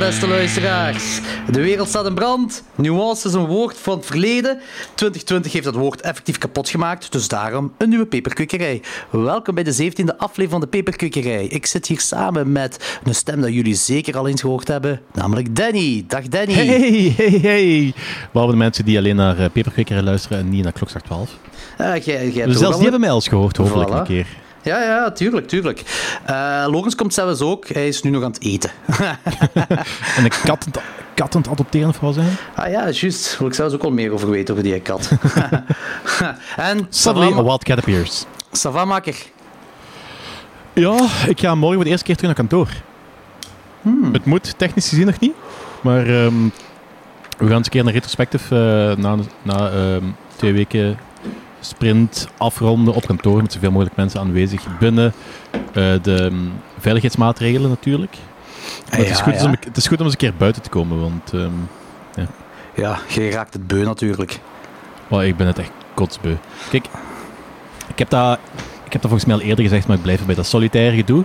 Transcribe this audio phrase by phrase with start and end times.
[0.00, 1.20] Beste luisteraars.
[1.50, 2.62] De wereld staat in brand.
[2.74, 4.60] Nuance is een woord van het verleden.
[4.94, 8.82] 2020 heeft dat woord effectief kapot gemaakt, dus daarom een nieuwe peperkwekerij.
[9.10, 11.46] Welkom bij de 17e aflevering van de peperkwekerij.
[11.46, 15.56] Ik zit hier samen met een stem dat jullie zeker al eens gehoord hebben, namelijk
[15.56, 16.04] Danny.
[16.06, 16.52] Dag Danny.
[16.52, 17.92] Hey, hey, hey.
[18.32, 21.30] Behalve de mensen die alleen naar uh, peperkwekerij luisteren en niet naar klokslag 12.
[21.80, 21.92] Uh,
[22.44, 23.94] dus zelfs die hebben mij al eens gehoord, hopelijk voilà.
[23.94, 24.26] een keer.
[24.62, 25.82] Ja, ja, tuurlijk, tuurlijk.
[26.30, 27.68] Uh, Logans komt zelfs ook.
[27.68, 28.70] Hij is nu nog aan het eten.
[30.16, 30.66] en een kat,
[31.14, 32.36] kat aan het adopteren zijn?
[32.54, 33.38] Ah ja, juist.
[33.38, 35.10] Wil ik zelfs ook al meer over weten, over die kat.
[36.56, 36.86] en...
[36.88, 38.24] Suddenly a wild cat appears.
[38.52, 39.16] Savamaker.
[40.72, 42.68] Ja, ik ga morgen voor de eerste keer terug naar kantoor.
[43.82, 44.12] Hmm.
[44.12, 45.34] Het moet technisch gezien nog niet.
[45.80, 46.52] Maar um,
[47.38, 50.98] we gaan eens een keer een retrospective uh, na, na um, twee weken
[51.60, 55.12] sprint afronden op kantoor met zoveel mogelijk mensen aanwezig binnen
[55.52, 58.16] uh, de um, veiligheidsmaatregelen natuurlijk.
[58.88, 59.44] Het, is goed ja.
[59.44, 61.68] om, het, is goed om eens een keer buiten te komen, want um,
[62.14, 62.26] ja.
[62.74, 64.40] ja, je raakt het beu natuurlijk.
[65.08, 66.36] Oh, ik ben het echt kotsbeu.
[66.70, 66.86] Kijk,
[67.88, 68.38] ik heb, dat,
[68.84, 71.24] ik heb dat volgens mij al eerder gezegd, maar ik blijf bij dat solitaire gedoe.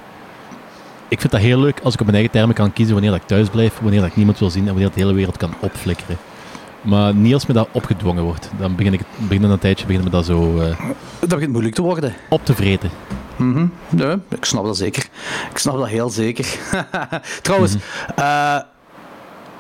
[1.08, 3.22] Ik vind dat heel leuk als ik op mijn eigen termen kan kiezen wanneer dat
[3.22, 5.54] ik thuis blijf, wanneer dat ik niemand wil zien en wanneer de hele wereld kan
[5.60, 6.18] opflikkeren.
[6.86, 8.50] Maar niet als me dat opgedwongen wordt.
[8.58, 10.62] Dan begin ik begin een tijdje begin me dat zo...
[10.62, 10.80] Uh,
[11.20, 12.14] dat begint moeilijk te worden.
[12.30, 12.90] Op te vreten.
[13.36, 13.72] Mm -hmm.
[13.90, 15.08] Nee, ik snap dat zeker.
[15.52, 16.58] Ik snap dat heel zeker.
[17.42, 17.82] Trouwens, mm
[18.16, 18.26] -hmm.
[18.26, 18.60] uh,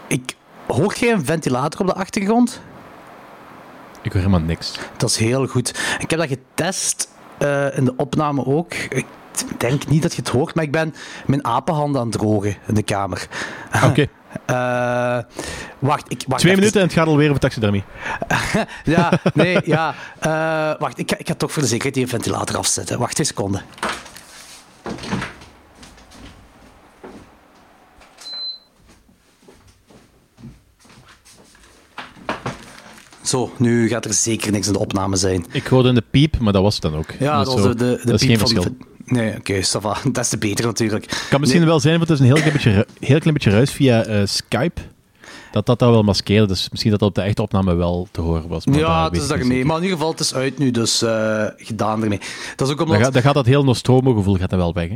[0.07, 0.35] ik,
[0.67, 2.61] hoor jij een ventilator op de achtergrond?
[4.01, 4.79] Ik hoor helemaal niks.
[4.97, 5.69] Dat is heel goed.
[5.99, 7.09] Ik heb dat getest
[7.39, 8.73] uh, in de opname ook.
[8.73, 9.05] Ik
[9.57, 12.73] denk niet dat je het hoort, maar ik ben mijn apenhanden aan het drogen in
[12.73, 13.27] de kamer.
[13.75, 13.85] Oké.
[13.85, 14.09] Okay.
[14.49, 15.19] Uh,
[15.79, 16.41] wacht, ik, wacht.
[16.41, 16.55] Twee even.
[16.55, 17.83] minuten en het gaat alweer over taxidermie.
[18.95, 19.95] ja, nee, ja.
[20.25, 22.99] Uh, wacht, ik, ik ga toch voor de zekerheid die ventilator afzetten.
[22.99, 23.61] Wacht een seconde.
[33.21, 35.45] Zo, nu gaat er zeker niks in de opname zijn.
[35.51, 37.11] Ik hoorde een piep, maar dat was het dan ook.
[37.19, 38.65] Ja, dat, was de, de, de dat is geen verschil.
[39.05, 39.97] Nee, oké, okay, Sava.
[40.11, 41.25] Dat is te beter natuurlijk.
[41.29, 41.69] Kan misschien nee.
[41.69, 44.21] wel zijn, want het is een heel klein beetje, heel klein beetje ruis via uh,
[44.25, 44.81] Skype.
[45.51, 48.21] Dat dat dan wel maskeerde, dus misschien dat dat op de echte opname wel te
[48.21, 48.65] horen was.
[48.65, 49.65] Maar ja, het is dat mee.
[49.65, 52.19] Maar in ieder geval, het is uit nu, dus uh, gedaan ermee.
[52.55, 52.95] Dat is ook omdat...
[52.95, 54.95] dan, gaat, dan gaat dat heel Nostromo-gevoel gaat er wel weg, hè?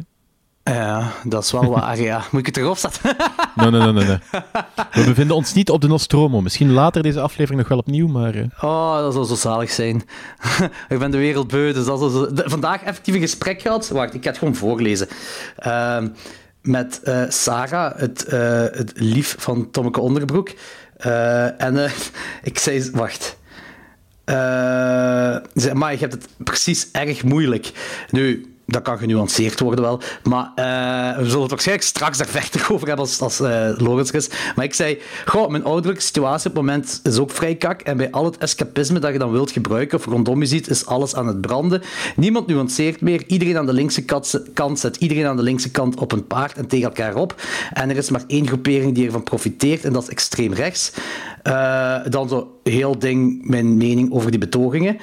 [0.63, 2.23] Ja, dat is wel waar, ja.
[2.31, 3.15] Moet ik het erop zetten?
[3.55, 4.17] nee, nee, nee, nee.
[4.93, 6.41] We bevinden ons niet op de Nostromo.
[6.41, 8.35] Misschien later deze aflevering nog wel opnieuw, maar...
[8.35, 8.45] Uh...
[8.61, 9.95] Oh, dat zou zo zalig zijn.
[10.89, 12.27] ik ben de wereld beu, dus dat zo...
[12.33, 13.87] vandaag effectief een gesprek gehad.
[13.87, 15.07] Wacht, ik ga het gewoon voorlezen.
[15.65, 16.03] Uh,
[16.61, 18.25] met uh, Sarah, het,
[18.75, 20.49] het lief van Tommeke Onderbroek.
[21.57, 21.91] en
[22.43, 22.89] ik zei...
[22.91, 23.37] Wacht...
[24.25, 27.71] zei, maar je hebt het precies erg moeilijk.
[28.09, 30.01] Nu dat kan genuanceerd worden wel.
[30.23, 34.29] Maar uh, we zullen het waarschijnlijk straks daar verder over hebben als, als uh, is.
[34.55, 37.81] Maar ik zei, goh, mijn ouderlijke situatie op het moment is ook vrij kak.
[37.81, 40.85] En bij al het escapisme dat je dan wilt gebruiken of rondom je ziet, is
[40.85, 41.81] alles aan het branden.
[42.15, 43.23] Niemand nuanceert meer.
[43.27, 44.05] Iedereen aan de linkse
[44.53, 47.35] kant zet iedereen aan de linkse kant op een paard en tegen elkaar op.
[47.73, 50.91] En er is maar één groepering die ervan profiteert en dat is extreem rechts.
[51.43, 54.97] Uh, dan zo heel ding, mijn mening over die betogingen.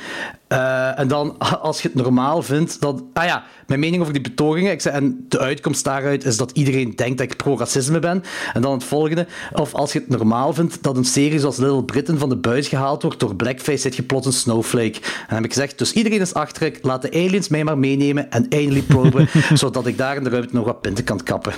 [0.97, 3.03] En dan, als je het normaal vindt, dat...
[3.13, 4.73] Ah ja, mijn mening over die betogingen.
[4.73, 8.23] Ik zei, en de uitkomst daaruit is dat iedereen denkt dat ik pro-racisme ben.
[8.53, 9.27] En dan het volgende.
[9.53, 12.69] Of als je het normaal vindt dat een serie zoals Little Britain van de buis
[12.69, 15.01] gehaald wordt door blackface, zit je plots een snowflake.
[15.01, 18.31] En dan heb ik gezegd, dus iedereen is achterik, laat de aliens mij maar meenemen
[18.31, 21.53] en eindelijk proben, zodat ik daar in de ruimte nog wat pinten kan kappen.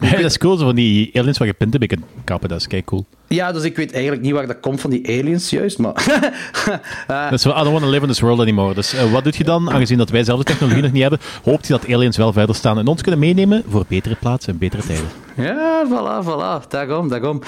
[0.00, 2.60] Ja, dat is cool, zo van die aliens waar je pinten bij kan kappen, dat
[2.60, 3.06] is kei cool.
[3.28, 5.94] Ja, dus ik weet eigenlijk niet waar dat komt van die aliens, juist, maar...
[7.10, 8.74] uh, dus I don't want to live in this world anymore.
[8.74, 11.20] Dus uh, wat doet je dan, aangezien dat wij zelf de technologie nog niet hebben,
[11.42, 14.58] hoopt je dat aliens wel verder staan en ons kunnen meenemen voor betere plaatsen en
[14.58, 15.08] betere tijden?
[15.36, 16.68] Ja, voilà, voilà.
[16.68, 17.42] Daarom, daarom.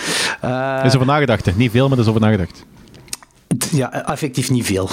[0.45, 2.65] Uh, er is over nagedacht, Niet veel, maar er is over nagedacht.
[3.71, 4.91] Ja, effectief niet veel.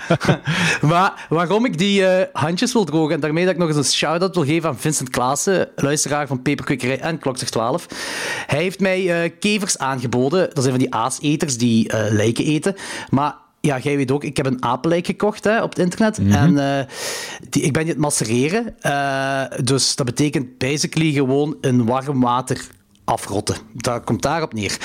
[0.90, 3.84] maar waarom ik die uh, handjes wil drogen, en daarmee dat ik nog eens een
[3.84, 7.86] shout-out wil geven aan Vincent Klaassen, luisteraar van Peperkwekerij en Klokzeg 12.
[8.46, 10.50] Hij heeft mij uh, kevers aangeboden.
[10.52, 12.74] Dat zijn van die aaseters die uh, lijken eten.
[13.10, 16.18] Maar ja, jij weet ook, ik heb een apenlijk gekocht hè, op het internet.
[16.18, 16.58] Mm -hmm.
[16.58, 16.84] En uh,
[17.48, 18.74] die, ik ben die het macereren.
[18.86, 22.66] Uh, dus dat betekent basically gewoon in warm water
[23.04, 23.56] afrotten.
[23.72, 24.78] Dat komt daarop neer.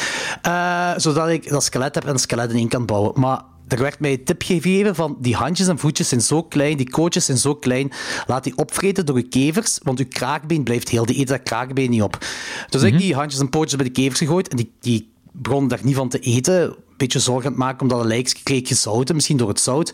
[0.48, 3.20] Uh, zodat ik dat skelet heb en een skelet in kan bouwen.
[3.20, 6.78] Maar er werd mij een tip gegeven van die handjes en voetjes zijn zo klein,
[6.78, 7.92] die kootjes zijn zo klein,
[8.26, 11.90] laat die opvreten door je kevers, want je kraakbeen blijft heel, die eet dat kraakbeen
[11.90, 12.18] niet op.
[12.20, 12.30] Dus
[12.70, 12.88] mm -hmm.
[12.88, 13.02] ik Mhm.
[13.02, 16.10] die handjes en pootjes bij de kevers gegooid en die, die begon daar niet van
[16.10, 16.62] te eten.
[16.62, 19.94] Een beetje zorg aan het maken omdat een lijk kreeg gezouten, misschien door het zout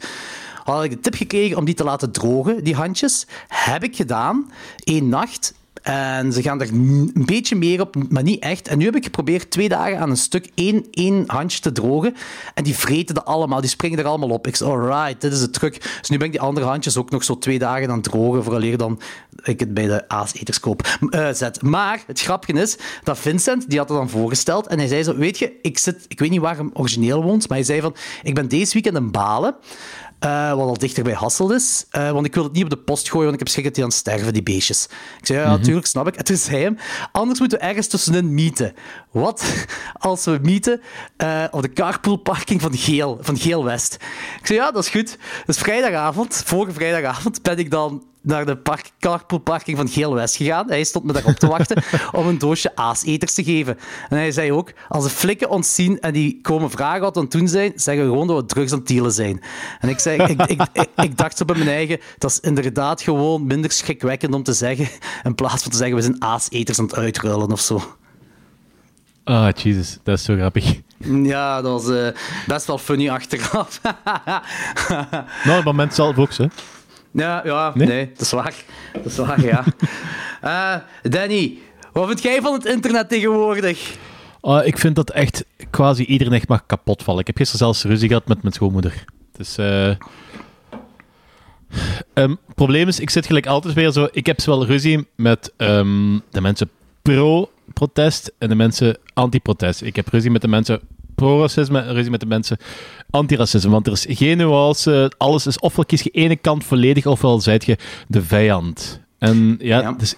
[0.63, 3.27] had ik de tip gekregen om die te laten drogen, die handjes.
[3.47, 4.51] Heb ik gedaan.
[4.83, 5.53] Eén nacht.
[5.83, 8.67] En ze gaan er een beetje meer op, maar niet echt.
[8.67, 12.15] En nu heb ik geprobeerd twee dagen aan een stuk één, één handje te drogen.
[12.53, 14.47] En die vreten er allemaal, die springen er allemaal op.
[14.47, 15.97] Ik zei, alright, dit is het truc.
[15.99, 18.43] Dus nu ben ik die andere handjes ook nog zo twee dagen aan het drogen,
[18.43, 18.99] vooraleer dan
[19.43, 21.61] ik het bij de aaseters koop, uh, zet.
[21.61, 24.67] Maar het grappige is dat Vincent, die had het dan voorgesteld.
[24.67, 27.49] En hij zei zo, weet je, ik, zit, ik weet niet waar hem origineel woont,
[27.49, 29.55] maar hij zei van, ik ben deze weekend in Balen.
[30.25, 31.85] Uh, wat al dichter bij Hasselt is.
[31.91, 33.73] Uh, want ik wil het niet op de post gooien, want ik heb schrik dat
[33.73, 34.85] die aan het sterven, die beestjes.
[35.19, 35.57] Ik zei, ja, mhm.
[35.57, 36.15] natuurlijk, snap ik.
[36.15, 36.75] En toen zei hij
[37.11, 38.73] anders moeten we ergens tussenin mieten.
[39.11, 39.65] Wat
[39.99, 40.81] als we mieten
[41.23, 43.93] uh, op de carpoolparking van Geel, van Geel West?
[44.39, 45.17] Ik zei, ja, dat is goed.
[45.45, 50.67] Dus vrijdagavond, vorige vrijdagavond, ben ik dan naar de park, carpoolparking van Geel West gegaan.
[50.67, 51.83] Hij stond me daarop te wachten
[52.19, 53.77] om een doosje aaseters te geven.
[54.09, 57.19] En hij zei ook, als de flikken ons zien en die komen vragen wat we
[57.19, 59.41] aan het doen zijn, zeggen we gewoon dat we drugs aan het dealen zijn.
[59.79, 63.45] En ik, zei, ik, ik, ik, dacht zo bij mijn eigen, dat is inderdaad gewoon
[63.45, 64.87] minder schrikwekkend om te zeggen,
[65.23, 67.81] in plaats van te zeggen, we zijn aaseters aan het uitruilen of zo.
[69.23, 70.81] Ah, oh, Jesus, dat is zo grappig.
[71.23, 72.07] Ja, dat was uh,
[72.47, 73.81] best wel funny achteraf.
[75.43, 76.47] nou, op moment zelf ook, hè?
[77.13, 78.09] Ja, ja nee?
[78.11, 78.53] dat is waar.
[78.93, 79.63] Dat is waar, ja.
[80.43, 80.75] uh,
[81.13, 81.57] Danny,
[81.91, 83.97] wat vind jij van het internet tegenwoordig?
[84.41, 87.19] Uh, ik vind dat echt quasi iedereen echt mag kapot vallen.
[87.19, 89.05] Ik heb gisteren zelfs ruzie gehad met mijn schoonmoeder.
[89.31, 89.57] Dus...
[89.57, 89.95] Uh...
[92.13, 94.07] Um, probleem is, ik zit gelijk altijd weer zo...
[94.11, 96.69] Ik heb wel ruzie met um, de mensen
[97.01, 99.81] pro-protest en de mensen anti-protest.
[99.81, 100.81] Ik heb ruzie met de mensen
[101.15, 102.57] pro-racisme ruzie met de mensen
[103.09, 103.69] antiracisme.
[103.69, 105.11] Want er is geen nuance.
[105.17, 107.77] Alles is ofwel kies je ene kant volledig, ofwel zijt je
[108.07, 109.01] de vijand.
[109.17, 110.15] En ja, Dus,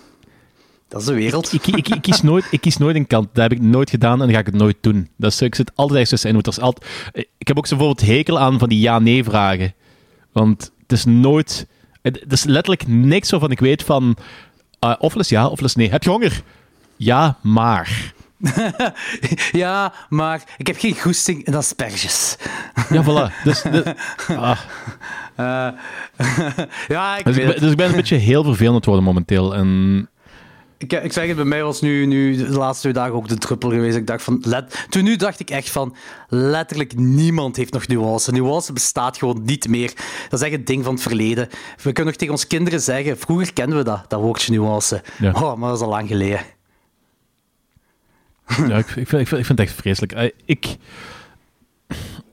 [0.88, 1.54] dat is de wereld.
[1.54, 3.28] Ik, ik, ik, kies nooit, ik kies nooit een kant.
[3.34, 5.10] Dat heb ik nooit gedaan en dat ga ik het nooit doen.
[5.18, 6.42] Dat is, ik zit altijd ergens tussenin.
[6.42, 6.86] Er altijd,
[7.38, 9.74] ik heb ook zo bijvoorbeeld hekel aan van die ja-nee-vragen.
[10.32, 11.68] Want het is nooit...
[12.02, 14.16] Het is letterlijk niks waarvan ik weet van...
[14.86, 15.90] Uh, ofwel is ja, ofwel is nee.
[15.90, 16.42] Heb je honger?
[16.96, 18.14] Ja, maar...
[19.52, 22.38] ja, maar ik heb geen goesting in asperges.
[22.90, 23.44] ja, voilà.
[23.44, 23.84] Dus, dus
[24.28, 24.60] ah.
[25.40, 25.70] uh,
[26.88, 29.56] ja, ik dus, ik ben, dus ik ben een beetje heel vervelend worden momenteel.
[29.56, 30.10] En...
[30.78, 33.38] Ik, ik zeg het, bij mij was nu, nu de laatste twee dagen ook de
[33.38, 33.98] druppel geweest.
[33.98, 35.96] Ik dacht van, let, toen nu dacht ik echt van,
[36.28, 38.32] letterlijk niemand heeft nog nuance.
[38.32, 39.94] Nuance bestaat gewoon niet meer.
[40.30, 41.48] Dat is echt een ding van het verleden.
[41.76, 45.02] We kunnen nog tegen onze kinderen zeggen, vroeger kenden we dat, dat woordje nuance.
[45.20, 45.32] Ja.
[45.32, 46.40] Oh, maar dat is al lang geleden.
[48.70, 50.12] Ja, ik, ik, vind, ik, vind, het echt vreselijk.
[50.12, 50.76] Eh, ik,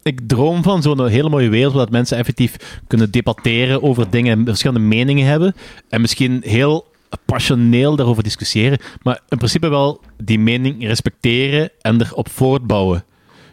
[0.02, 4.44] ik droom van zo'n hele mooie wereld waar mensen effectief kunnen debatteren over dingen en
[4.44, 5.54] verschillende meningen hebben.
[5.88, 6.90] En misschien heel
[7.24, 8.78] passioneel daarover discussiëren.
[9.02, 13.04] Maar in principe wel die mening respecteren en erop voortbouwen.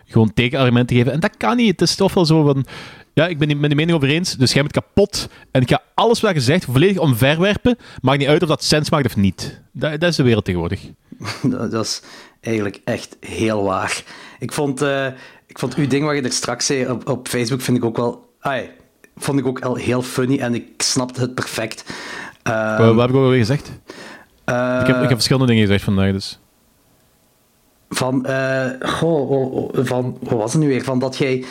[0.05, 1.11] Gewoon tegenargumenten geven.
[1.11, 1.79] En dat kan niet.
[1.79, 2.65] Het is toch wel zo van.
[3.13, 5.29] Ja, ik ben het met die mening over eens, dus jij bent kapot.
[5.51, 7.77] En ik ga alles wat je zegt volledig omverwerpen.
[8.01, 9.61] Maakt niet uit of dat sens maakt of niet.
[9.71, 10.81] Dat, dat is de wereld tegenwoordig.
[11.69, 12.01] Dat is
[12.39, 14.03] eigenlijk echt heel waar.
[14.39, 15.05] Ik vond, uh,
[15.47, 17.97] ik vond uw ding wat je er straks zei op, op Facebook, vind ik ook
[17.97, 18.33] wel...
[18.39, 18.69] Ai,
[19.17, 21.83] vond ik ook al heel funny en ik snapte het perfect.
[22.47, 23.71] Uh, wat, heb ik ook alweer gezegd?
[24.45, 26.39] Uh, ik, heb, ik heb verschillende dingen gezegd vandaag, dus...
[27.89, 30.83] Van, uh, goh, oh, oh, van, hoe was het nu weer?
[30.83, 31.45] Van dat jij...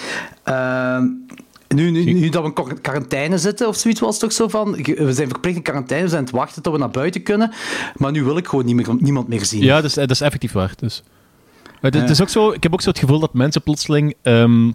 [1.68, 4.48] Ehm, nu, nu, nu, dat we in quarantaine zitten of zoiets was het toch zo
[4.48, 4.72] van.
[4.72, 7.52] We zijn verplicht in quarantaine, we zijn aan het wachten tot we naar buiten kunnen.
[7.96, 9.62] Maar nu wil ik gewoon niet meer, niemand meer zien.
[9.62, 10.72] Ja, dat is, dat is effectief waar.
[10.76, 11.02] Dus.
[11.80, 14.74] Het, het, is ook zo, ik heb ook zo het gevoel dat mensen plotseling, um,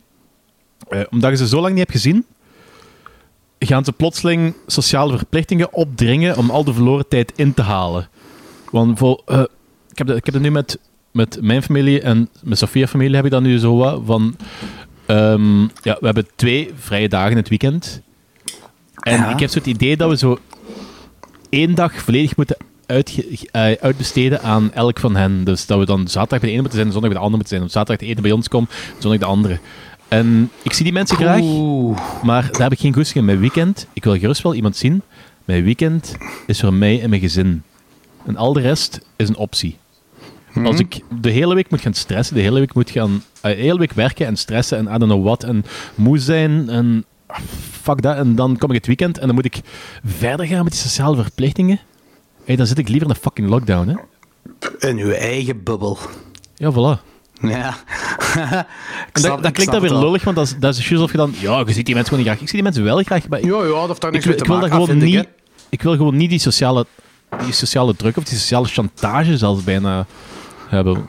[0.90, 2.26] uh, omdat je ze zo lang niet hebt gezien,
[3.60, 8.10] gaan ze plotseling sociale verplichtingen opdringen om al de verloren tijd in te halen.
[8.72, 9.40] Want voor, uh,
[9.90, 10.80] ik, heb dat, ik heb het nu met,
[11.12, 14.36] met mijn familie en met Sofia familie heb ik dat nu zo wat van
[15.07, 18.01] Um, ja, we hebben twee vrije dagen in het weekend.
[19.00, 20.39] En ik heb zo het idee dat we zo
[21.50, 25.43] één dag volledig moeten uitge, uh, uitbesteden aan elk van hen.
[25.43, 27.38] Dus dat we dan zaterdag bij de ene moeten zijn en zondag bij de andere
[27.38, 27.63] moeten zijn.
[27.63, 29.60] Of zaterdag de ene bij ons komt, zondag de andere.
[30.07, 31.43] En ik zie die mensen graag,
[32.24, 33.25] maar daar heb ik geen goesting in.
[33.25, 35.01] Mijn weekend, ik wil gerust wel iemand zien.
[35.45, 36.15] Mijn weekend
[36.48, 37.63] is voor mij en mijn gezin.
[38.25, 39.77] En al de rest is een optie.
[40.53, 40.65] Mhm.
[40.65, 43.48] Als ik de hele week moet gaan stressen, de hele week moet gaan, uh, de
[43.48, 47.38] hele week werken en stressen en I don't know what, en moe zijn en ah,
[47.81, 49.62] fuck dat, en dan kom ik het weekend en dan moet ik
[50.05, 51.79] verder gaan met die sociale verplichtingen.
[52.45, 53.95] Hey, dan zit ik liever in een fucking lockdown, hè.
[54.89, 55.98] In uw eigen bubbel.
[56.55, 57.12] Ja, voilà.
[57.41, 57.75] Ja.
[59.12, 61.33] dat, klinkt dan weer lullig, want dat is, dat is juist of je dan...
[61.39, 62.41] Ja, je ziet die mensen gewoon niet graag.
[62.41, 63.39] Ik zie die mensen wel graag, maar...
[63.39, 65.27] Ik, ja, ja, dat heeft niks ik, ik wil gewoon niet...
[65.69, 66.86] Ik wil gewoon niet die sociale,
[67.43, 70.05] die sociale druk of die sociale chantage zelfs bijna
[70.74, 71.08] hebben.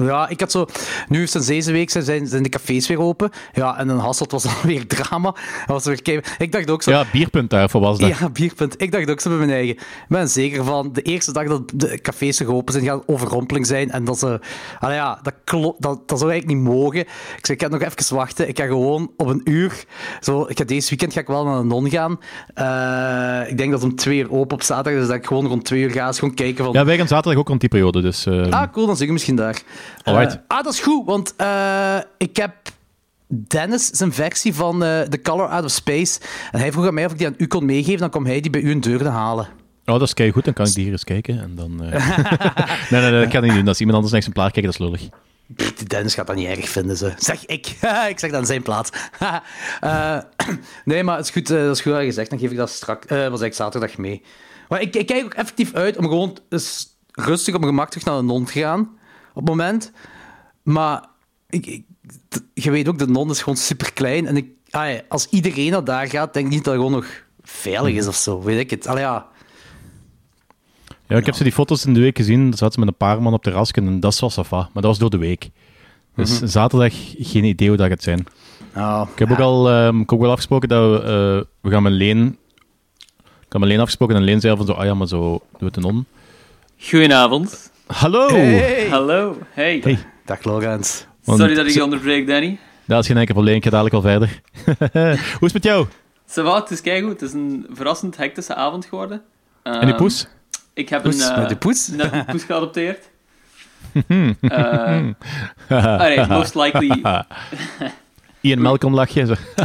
[0.00, 0.66] Ja, ik had zo...
[1.08, 3.30] Nu sinds deze week zijn, zijn de cafés weer open.
[3.52, 5.34] Ja, en in Hasselt was dan weer drama.
[5.66, 6.90] Was weer kei- Ik dacht ook zo...
[6.90, 8.18] Ja, bierpunt daarvoor was dat.
[8.18, 8.74] Ja, bierpunt.
[8.82, 9.74] Ik dacht ook zo bij mijn eigen.
[9.76, 13.66] Ik ben zeker van de eerste dag dat de cafés weer open zijn, gaat overrompeling
[13.66, 13.90] zijn.
[13.90, 14.40] En dat ze.
[14.80, 17.00] Allee, ja, dat, klo- dat, dat zou eigenlijk niet mogen.
[17.00, 18.48] Ik zei, ik ga nog even wachten.
[18.48, 19.84] Ik ga gewoon op een uur.
[20.20, 22.18] Zo, ik ga deze weekend ga ik wel naar de non gaan.
[22.54, 25.00] Eh, ik denk dat het om twee uur open op zaterdag.
[25.00, 26.06] Dus dat ik gewoon rond twee uur ga.
[26.06, 26.72] eens gewoon kijken van.
[26.72, 28.26] Ja, wij gaan zaterdag ook rond die periode, dus...
[28.26, 29.45] eh, Ah, cool, dan zing ik misschien daar.
[30.02, 30.34] Alright.
[30.34, 32.54] Eh, ah, dat is goed, want eh, ik heb
[33.28, 36.20] Dennis zijn versie van eh, The Color Out of Space.
[36.50, 38.40] En hij vroeg aan mij of ik die aan u kon meegeven, dan kwam hij
[38.40, 39.48] die bij u een deur halen.
[39.84, 41.40] Oh, dat is kei goed, dan kan ik die hier eens kijken.
[41.40, 41.90] En dan, nee,
[42.90, 43.68] nee, nee, dat kan ik niet doen.
[43.68, 45.08] Als iemand anders een exemplaar kijkt, dat is lullig.
[45.86, 47.12] Dennis gaat dat niet erg vinden, ze.
[47.18, 47.66] Zeg ik.
[48.10, 48.90] ik zeg dat aan zijn plaats.
[50.84, 52.30] Nee, maar het is goed, dat is goed zegt.
[52.30, 54.22] Dan geef ik dat straks, was ik zaterdag mee.
[54.68, 58.06] Maar ik, ik kijk ook effectief uit om gewoon eens rustig op mijn gemak terug
[58.06, 58.95] naar de non te gaan.
[59.36, 59.92] Op het moment.
[60.62, 61.04] Maar
[61.48, 61.84] ik, ik-
[62.28, 64.26] t- je weet ook, de non is gewoon super klein.
[64.26, 66.98] En ik, ah ja, als iedereen dat daar gaat, denk ik niet dat het gewoon
[67.00, 68.42] nog veilig is of zo.
[68.42, 68.86] Weet ik het.
[68.86, 69.26] Allee, ja.
[71.08, 72.44] Ja, ik heb ze die foto's in de week gezien.
[72.48, 74.56] Daar zaten ze met een paar man op de rasken en dat was safa.
[74.56, 75.50] Maar dat was door de week.
[76.14, 78.26] Dus zaterdag geen idee hoe dat gaat zijn.
[78.76, 81.70] Oh, Ik heb ook al ehm, ik heb ook wel afgesproken dat we, eh, we
[81.70, 82.38] gaan met Leen...
[83.18, 85.68] Ik had met Leen afgesproken en Leen zei van zo, ah ja, maar zo doe
[85.68, 86.06] het een non.
[86.78, 87.70] Goedenavond.
[87.86, 88.28] Hallo!
[88.28, 88.88] Hey.
[88.90, 89.38] Hallo.
[89.50, 89.80] Hey.
[89.82, 89.98] Hey.
[90.24, 90.42] Dag.
[90.42, 92.58] Want- Sorry dat ik je onderbreek, Danny.
[92.84, 94.40] Dat is geen enkel probleem, ik ga dadelijk al verder.
[95.38, 95.86] Hoe is het met jou?
[96.28, 97.10] Ça va, het is keigoed.
[97.10, 99.22] Het is een verrassend hectische avond geworden.
[99.62, 100.26] En die Ehm, poes?
[100.74, 101.88] Ik heb Poes, een, eh, met de poes?
[101.88, 103.10] net een poes geadopteerd.
[104.40, 105.00] Eh
[105.68, 107.02] alright, most likely...
[108.40, 109.26] Ian Malcolm lachje.
[109.26, 109.34] Zo.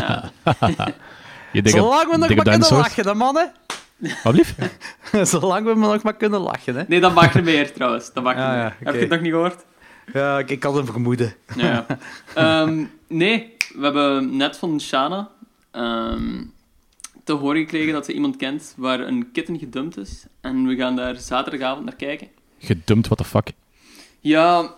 [1.52, 3.52] Je dikke, Zolang we nog maar kunnen lachen, hè, mannen.
[4.24, 4.56] Wat lief?
[5.32, 6.84] Zolang we nog maar kunnen lachen, hè.
[6.88, 8.14] Nee, dat mag er meer, trouwens.
[8.14, 8.58] Dat mag Ah, meer.
[8.58, 9.66] ja, Heb je het nog niet gehoord?
[10.14, 11.34] Ja, ik, ik had een vermoeden.
[11.56, 11.86] Ja.
[12.34, 15.30] Ehm, nee, we hebben net van Shana
[15.72, 16.44] ehm,
[17.24, 20.26] te horen gekregen dat ze iemand kent waar een kitten gedumpt is.
[20.42, 22.28] En we gaan daar zaterdagavond naar kijken.
[22.60, 23.52] Gedumpt, what the fuck.
[24.20, 24.74] Ja,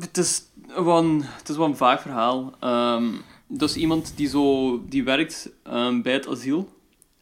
[0.00, 0.42] het is
[0.84, 2.54] wel een, het is wel een vaag verhaal.
[2.60, 3.04] Ehm,
[3.48, 6.74] dat is iemand die, zo, die werkt ehm, bij het asiel.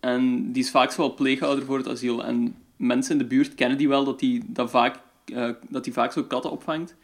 [0.04, 2.24] En die is vaak zo wel pleegouder voor het asiel.
[2.24, 5.92] En mensen in de buurt kennen die wel, dat die, dat vaak, eh, dat die
[5.92, 6.94] vaak zo katten opvangt.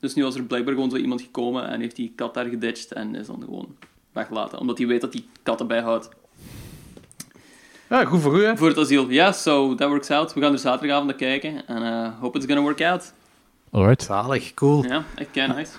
[0.00, 2.92] Dus nu was er blijkbaar gewoon zo iemand gekomen en heeft die kat daar geditcht
[2.92, 3.76] en is dan gewoon
[4.12, 4.58] weggelaten.
[4.58, 6.08] Omdat hij weet dat die katten bijhoudt.
[7.88, 8.56] Ja, goed voor u, hè.
[8.56, 9.10] Voor het asiel.
[9.10, 10.34] Ja, so that works out.
[10.34, 11.66] We gaan er zaterdagavond naar kijken.
[11.66, 13.12] En eh hope it's gonna work out.
[13.70, 14.02] Alright.
[14.02, 14.84] Zalig, cool.
[14.84, 15.72] Ja, echt kei nice.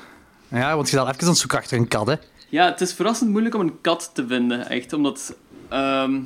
[0.48, 2.16] Ja, want je zal even aan het zoeken achter een kat, hè.
[2.50, 4.94] Ja, het is verrassend moeilijk om een kat te vinden, echt.
[4.94, 5.36] Omdat,
[5.70, 6.20] ehm,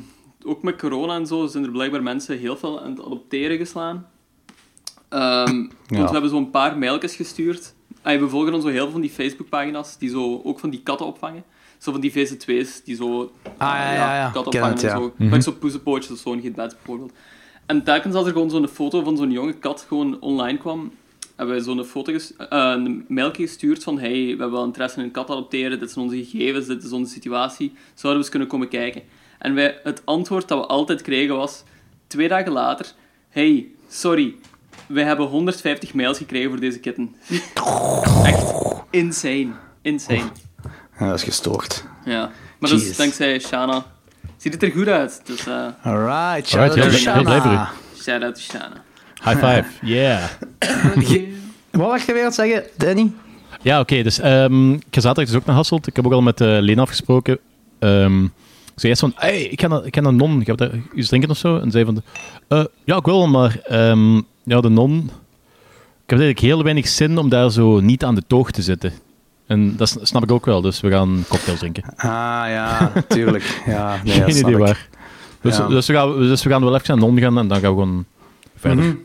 [0.46, 4.08] ook met corona en zo, zijn er blijkbaar mensen heel veel aan het adopteren geslaan.
[5.10, 5.98] Ehm, Ja.
[5.98, 7.74] Want we hebben zo'n paar mailtjes gestuurd.
[8.04, 11.06] We volgen dan zo heel veel van die Facebookpagina's die zo ook van die katten
[11.06, 11.44] opvangen.
[11.78, 14.24] Zo van die VZ2's die zo Ah, ja, ja, ja.
[14.30, 15.14] katten opvangen het, en zo.
[15.18, 17.12] Met zo'n poezenpootjes of zo in bed bijvoorbeeld.
[17.66, 20.92] En telkens als er gewoon zo'n foto van zo'n jonge kat gewoon online kwam,
[21.36, 22.20] hebben we zo'n foto eh,
[22.50, 26.06] een mailtje gestuurd van hey, we hebben wel interesse in een kat adopteren, dit zijn
[26.06, 29.02] onze gegevens, dit is onze situatie, zouden we eens kunnen komen kijken?
[29.42, 31.64] En wij, het antwoord dat we altijd kregen was,
[32.08, 32.86] twee dagen later,
[33.30, 34.36] hey, sorry,
[34.88, 37.16] wij hebben 150 mails gekregen voor deze kitten.
[38.26, 38.54] Echt
[38.90, 39.50] insane.
[39.82, 40.30] Insane.
[41.00, 41.84] Ja, dat is gestoord.
[42.06, 42.32] Ja.
[42.60, 43.86] Maar dat is dankzij Shana.
[44.38, 45.22] Ziet het er goed uit.
[45.26, 46.98] Dus uh, Alright, shout Alright, out heel- to.
[46.98, 47.72] Shana.
[48.02, 48.84] shout out to Shana.
[49.24, 49.66] High five.
[49.86, 50.24] Yeah.
[51.72, 53.12] Wat was je weer aan het zeggen, Danny?
[53.62, 54.04] Ja, oké.
[54.04, 55.88] dus ehm, ik ga zaterdag dus ook naar Hasselt.
[55.88, 57.40] Ik heb ook al met uh, Lena afgesproken.
[57.80, 58.28] Ehm,
[58.74, 60.42] ik zei eerst van, hey, ik ga ik ga naar non.
[60.42, 61.58] Ik heb daar iets drinken of zo.
[61.58, 62.02] En zei van,
[62.48, 65.12] eh, ja, ik wil, maar ehm, ja, de non...
[66.04, 68.94] Ik heb eigenlijk heel weinig zin om daar zo niet aan de toog te zitten.
[69.48, 71.84] En dat snap ik ook wel, dus we gaan cocktails drinken.
[71.96, 72.08] Ah,
[72.48, 73.62] ja, tuurlijk.
[73.66, 74.58] Ja, nee, Geen idee ik.
[74.58, 74.88] waar.
[75.42, 75.68] Dus, Ja.
[75.68, 77.82] dus, we gaan, dus we gaan wel even naar non gaan en dan gaan we
[77.82, 78.06] gewoon
[78.56, 78.86] verder.
[78.86, 78.96] Mhm.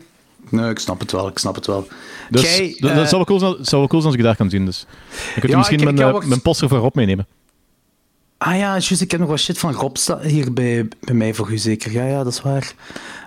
[0.49, 1.87] Nee, ik snap het wel, ik snap het wel.
[2.29, 2.41] Dus
[2.79, 4.65] dat, eh, zou wel cool zijn, zou wel cool zijn als ik daar kan zien.
[4.65, 4.85] Dus.
[5.35, 7.27] Ik kunt Ja, misschien ik- ik mijn, eh, mijn poster van Rob meenemen.
[8.37, 11.33] Ah ja, juist, ik heb nog wat shit van Rob sta- hier bij, bij mij
[11.33, 11.91] voor u zeker.
[11.91, 12.73] Ja, ja, dat is waar.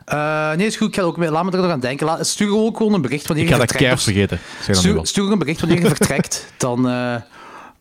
[0.04, 2.06] Eh, nee, is goed, ik ga ook, laat me er nog aan denken.
[2.06, 4.02] Laat, stuur ook gewoon een bericht wanneer Ik ga je dat vertrekt.
[4.02, 4.36] vergeten.
[4.36, 6.46] Ik Zeg dan nu Stuur, een bericht wanneer je vertrekt.
[6.56, 7.14] Dan eh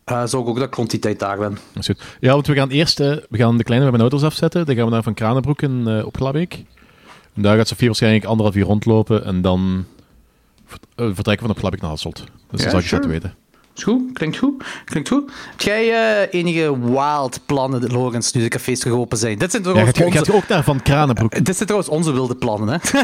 [0.04, 1.58] eh, zou ik ook dat ik rond die tijd daar ben.
[1.72, 2.02] Dat is goed.
[2.20, 4.66] Ja, want we gaan eerst we gaan de kleine met mijn auto's afzetten.
[4.66, 6.64] Dan gaan we naar Van Kranenbroek in, eh, op Glabbeek.
[7.34, 9.24] En daar gaat Sofie waarschijnlijk anderhalf uur rondlopen.
[9.24, 9.84] En dan
[10.66, 12.24] vert- vertrekken we van op Glabbeek naar Hasselt.
[12.50, 13.08] Dus Ja, dat ik je sure.
[13.08, 13.34] weten.
[13.76, 14.64] Is goed, klinkt goed.
[14.84, 15.30] Klinkt goed.
[15.50, 15.90] Heb jij
[16.22, 19.38] eh, enige wild plannen, Logans, nu de cafés terug open zijn?
[19.38, 21.32] Dit zijn trouwens, gaat, gaat onze, je ook naar Van Kranenbroek?
[21.44, 22.78] dit zijn trouwens onze wilde plannen, hè?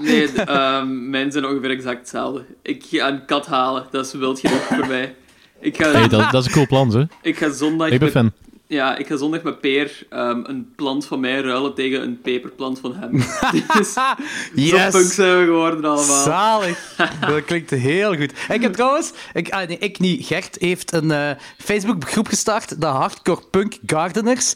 [0.00, 2.44] Nee, ehm, mijn zijn ongeveer exact hetzelfde.
[2.62, 5.14] Ik ga een kat halen, dat is wild genoeg voor mij.
[5.60, 7.04] Ik ga, Hey, dat, dat is een cool plan, hè?
[7.22, 8.32] ik ga zondag Ik ben met, fan.
[8.66, 12.78] Ja, ik ga zondag met Peer ehm, een plant van mij ruilen tegen een peperplant
[12.80, 13.10] van hem.
[13.78, 14.14] dus zo
[14.54, 15.14] punk Yes!
[15.14, 16.22] zijn we geworden allemaal.
[16.24, 16.94] Zalig.
[17.28, 18.32] Dat klinkt heel goed.
[18.48, 22.86] Ik heb trouwens, ik, ah, nee, ik niet, Gert heeft een eh Facebookgroep gestart, de
[22.86, 24.54] Hardcore Punk Gardeners.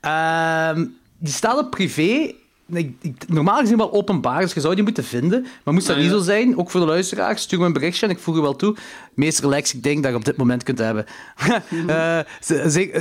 [0.00, 0.86] Ehm,
[1.18, 2.32] die staat op privé.
[2.72, 5.46] Ik, ik- normaal gezien wel openbaar, dus je zou die moeten vinden.
[5.64, 8.06] Maar moest dat Ah, niet zo zijn, ook voor de luisteraars, stuur me een berichtje
[8.06, 8.76] en ik voeg je wel toe.
[9.18, 11.04] Meest relaxed ding dat je op dit moment kunt hebben.
[11.86, 12.18] Eh,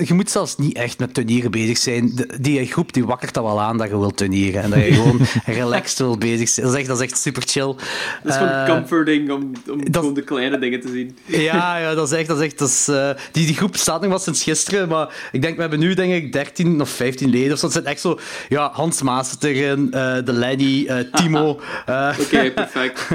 [0.07, 2.11] je moet zelfs niet echt met tuinieren bezig zijn.
[2.15, 4.61] De- die groep die wakkert dat wel aan dat je wilt tuinieren.
[4.63, 6.65] En dat je gewoon relaxed wil bezig zijn.
[6.65, 7.65] Dat is echt, dat is echt super chill.
[7.65, 7.75] Dat
[8.23, 11.17] is gewoon Eh, comforting om, om dat- de kleine dingen te zien.
[11.25, 12.27] ja, ja, dat is echt...
[12.27, 15.29] Dat is echt dat is, eh, die, die groep bestaat nog wel sinds gisteren, maar
[15.31, 17.53] ik denk, we hebben nu denk ik 13 of 15 leden.
[17.53, 17.65] Of zo.
[17.65, 18.19] Het zijn echt zo...
[18.49, 21.49] Ja, Hans Maas eh, de Lenny, Timo,
[22.19, 23.07] Oké, perfect.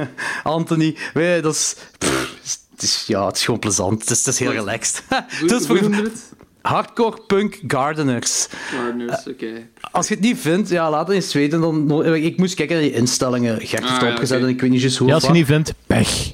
[0.42, 0.96] Anthony.
[1.14, 1.76] Weet je, dat is...
[1.98, 3.04] pff, het is...
[3.06, 4.00] Ja, het is gewoon plezant.
[4.00, 5.02] Het is, het is heel relaxed.
[5.08, 6.32] Hoe, het hoe voor noemde het?
[6.62, 8.46] hardcore punk gardeners.
[8.50, 9.68] Gardeners, oké.
[9.90, 11.60] Als je het niet vindt, ja, laat het eens weten.
[11.60, 13.56] Dan, ik moest kijken naar die instellingen.
[13.60, 15.28] Gert heeft Ah, het ja, opgezet en ik weet niet juist hoe Ja, als je
[15.28, 15.36] wat.
[15.36, 16.32] niet vindt, pech.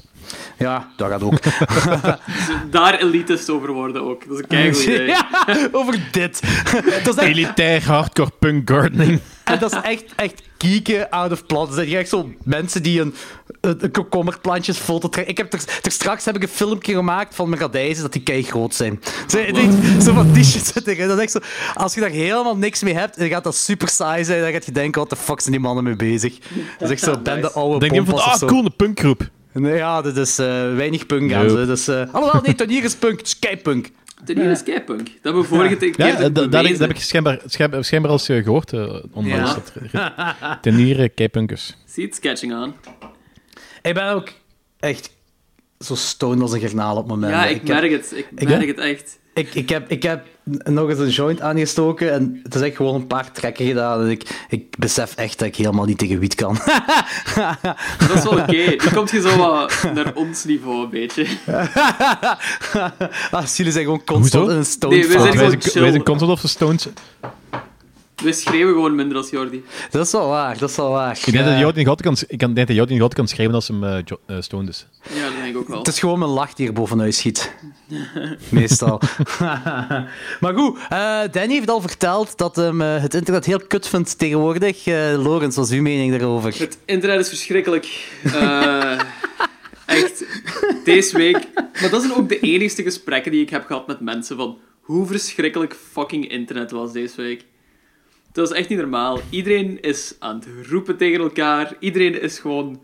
[0.57, 1.43] Ja, dat gaat ook.
[1.43, 1.53] Dus
[2.71, 4.23] daar elitist over worden ook.
[4.27, 5.07] Dat is een keigoed idee.
[5.07, 5.27] ja,
[5.71, 6.41] over dit.
[7.03, 9.19] dat is echt Elitair hardcore punk gardening.
[9.43, 11.67] En dat is echt, echt kieken out of plot.
[11.67, 13.13] Dat zijn echt zo mensen die een,
[13.61, 15.31] een, een komkommerplantjes foto trekken.
[15.31, 18.23] Ik heb er, er straks heb ik een filmpje gemaakt van mijn radijzen dat die
[18.23, 18.99] kei groot zijn.
[19.27, 21.07] Zo, denk, zo van die shit zit erin.
[21.07, 21.39] Dat is echt zo,
[21.73, 24.41] als je daar helemaal niks mee hebt, dan gaat dat super saai zijn.
[24.41, 26.37] Dan gaat je denken, wat de fuck zijn die mannen mee bezig?
[26.39, 26.49] Dat
[26.79, 28.47] is echt zo, ben de oude Denk je van, ah, zo.
[28.47, 29.29] cool, een punkgroep.
[29.53, 31.65] Nee, ja, dat is eh, weinig punk aan ze.
[31.65, 33.89] Dus, eh alhoewel, nee, Tonier is punk, het is keipunk.
[34.25, 35.05] De nieuwe Skypunk.
[35.05, 36.77] Dat hebben we vorige keer Ja, keer eh, dat, dat, heb ik- bewezen.
[36.79, 38.73] dat heb ik schijnbaar, schijnbaar, schijnbaar als eh, gehoord.
[38.73, 39.55] eh onlangs.
[39.91, 40.35] Ja.
[40.41, 41.75] Dat Tenieren, keipunkers.
[41.95, 42.73] Het sketching aan.
[43.81, 44.29] Ik ben ook
[44.79, 45.11] echt
[45.79, 47.31] zo stoned als een garnaal op het moment.
[47.31, 48.11] Ja, ik, merk het.
[48.15, 49.19] Ik ik- merk het echt.
[49.33, 50.25] Ik, ik, heb, ik heb
[50.63, 54.01] nog eens een joint aangestoken en het is echt gewoon een paar trekken gedaan.
[54.01, 56.53] En ik, ik besef echt dat ik helemaal niet tegen wiet kan.
[58.07, 58.51] Dat is wel oké.
[58.51, 61.25] Nu komt je zo wat naar ons niveau een beetje.
[63.31, 65.23] ah, jullie zijn gewoon constant in een stoned Nee, we fase.
[65.25, 66.87] zijn Wij gewoon zijn, wij zijn constant of the Stones.
[68.23, 69.63] We schreeuwen gewoon minder als Jordi.
[69.91, 71.17] Dat is wel waar, dat is wel waar.
[71.25, 71.59] Ik denk dat Ja.
[71.59, 73.83] Jood niet goed kan, ik kan- denk dat Jood niet goed kan schrijven als hem
[73.83, 74.87] eh, Jo- eh, stoned is.
[75.13, 75.77] Ja, dat denk ik ook wel.
[75.77, 77.51] Het is gewoon mijn lach die er bovenuit schiet.
[78.49, 79.01] Meestal.
[80.39, 84.17] maar goed, eh, Danny heeft al verteld dat hem eh, het internet heel kut vindt
[84.17, 84.87] tegenwoordig.
[84.87, 86.53] Eh Lorenz, wat is uw mening daarover?
[86.59, 88.07] Het internet is verschrikkelijk.
[88.23, 88.99] Eh,
[89.85, 90.23] echt,
[90.83, 91.47] deze week...
[91.81, 95.05] Maar dat zijn ook de enigste gesprekken die ik heb gehad met mensen van hoe
[95.07, 97.45] verschrikkelijk fucking internet was deze week.
[98.31, 99.19] Dat is echt niet normaal.
[99.29, 101.75] Iedereen is aan het roepen tegen elkaar.
[101.79, 102.81] Iedereen is gewoon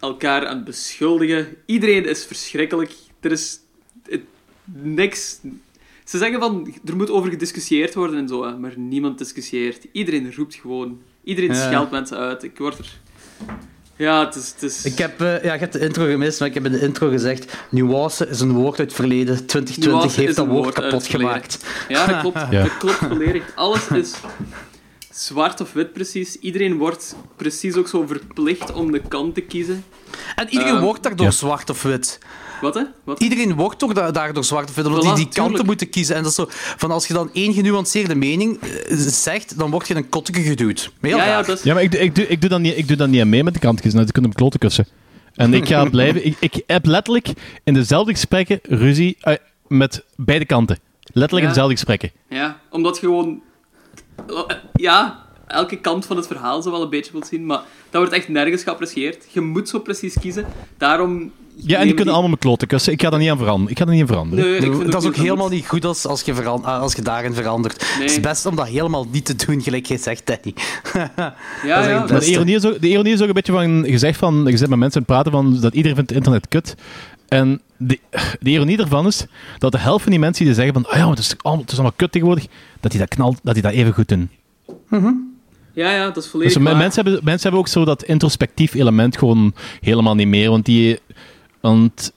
[0.00, 1.56] elkaar aan het beschuldigen.
[1.66, 2.92] Iedereen is verschrikkelijk.
[3.20, 3.60] Er is
[4.08, 4.20] het-
[4.72, 5.40] niks...
[6.04, 9.86] Ze zeggen van, er moet over gediscussieerd worden en zo, maar niemand discussieert.
[9.92, 11.02] Iedereen roept gewoon.
[11.24, 12.42] Iedereen scheldt mensen uit.
[12.42, 13.00] Ik word er...
[14.02, 14.52] Ja, het is...
[14.54, 14.84] Het is...
[14.84, 17.08] Ik heb, eh, ja, ik heb de intro gemist, maar ik heb in de intro
[17.08, 19.46] gezegd: nuance is een woord uit het verleden.
[19.46, 21.58] 2020 Nuance heeft dat een woord kapot gemaakt.
[21.88, 22.40] Ja, dat klopt.
[22.50, 22.62] Ja.
[22.62, 23.42] Dat klopt volledig.
[23.54, 24.14] Alles is
[25.10, 26.36] zwart of wit precies.
[26.36, 29.84] Iedereen wordt precies ook zo verplicht om de kant te kiezen.
[30.36, 31.32] En iedereen Ehm, wordt daardoor ja.
[31.32, 32.18] zwart of wit.
[32.60, 32.82] Wat, hè?
[33.04, 33.20] Wat?
[33.20, 35.66] Iedereen wordt toch da- daardoor zwart of wit, omdat die die kanten tuurlijk.
[35.66, 36.14] moeten kiezen.
[36.16, 39.88] En dat is zo, van als je dan één genuanceerde mening eh, zegt, dan word
[39.88, 40.90] je in een kotteke geduwd.
[41.00, 41.62] Heel ja, ja, is...
[41.62, 43.28] Ja, maar ik, doe- ik, doe, ik, doe dan niet, ik doe dan niet aan
[43.28, 43.92] mee met de kantjes.
[43.92, 44.86] Nou, die kunnen op kloten kussen.
[45.34, 46.26] En ik ga blijven...
[46.26, 47.28] Ik, ik heb letterlijk
[47.64, 49.34] in dezelfde gesprekken ruzie eh,
[49.66, 50.78] met beide kanten.
[51.04, 52.10] Letterlijk in dezelfde gesprekken.
[52.28, 53.42] Ja, omdat je gewoon...
[54.72, 55.21] Ja,
[55.52, 57.60] elke kant van het verhaal zo wel een beetje wilt zien, maar
[57.90, 59.24] dat wordt echt nergens geapprecieerd.
[59.28, 60.46] Je moet zo precies kiezen.
[60.78, 61.32] Daarom...
[61.56, 62.92] Ja, en die kunnen allemaal met kloten kussen.
[62.92, 63.70] Ik ga daar niet aan veranderen.
[63.70, 64.44] Ik ga er niet aan veranderen.
[64.44, 66.94] Nee, ik vind dat is ook helemaal niet goed als, als, je veran- ah, als
[66.94, 67.86] je daarin verandert.
[67.86, 70.54] Het is best om dat helemaal niet te doen, gelijk jij zegt, Danny.
[71.64, 72.06] Ja, ja.
[72.06, 73.84] de ironie, is ook, de ironie is ook een beetje van...
[73.84, 74.44] Je zegt van...
[74.46, 75.60] Je zegt met mensen aan het praten van...
[75.60, 76.74] Dat iedereen vindt het internet kut.
[77.28, 77.98] En de,
[78.40, 79.26] de ironie ervan is...
[79.58, 80.86] Dat de helft van die mensen die zeggen van...
[80.86, 82.46] Ah ja, maar het is, allemaal, het is allemaal kut tegenwoordig.
[82.80, 83.38] Dat die dat knalt...
[83.42, 84.30] Dat die dat even goed doen.
[85.74, 89.18] Ja, ja, dat is volledig Dus mensen, hebben, mensen hebben ook zo dat introspectief element
[89.18, 90.50] gewoon helemaal niet meer.
[90.50, 90.98] Want die...
[91.60, 92.12] Want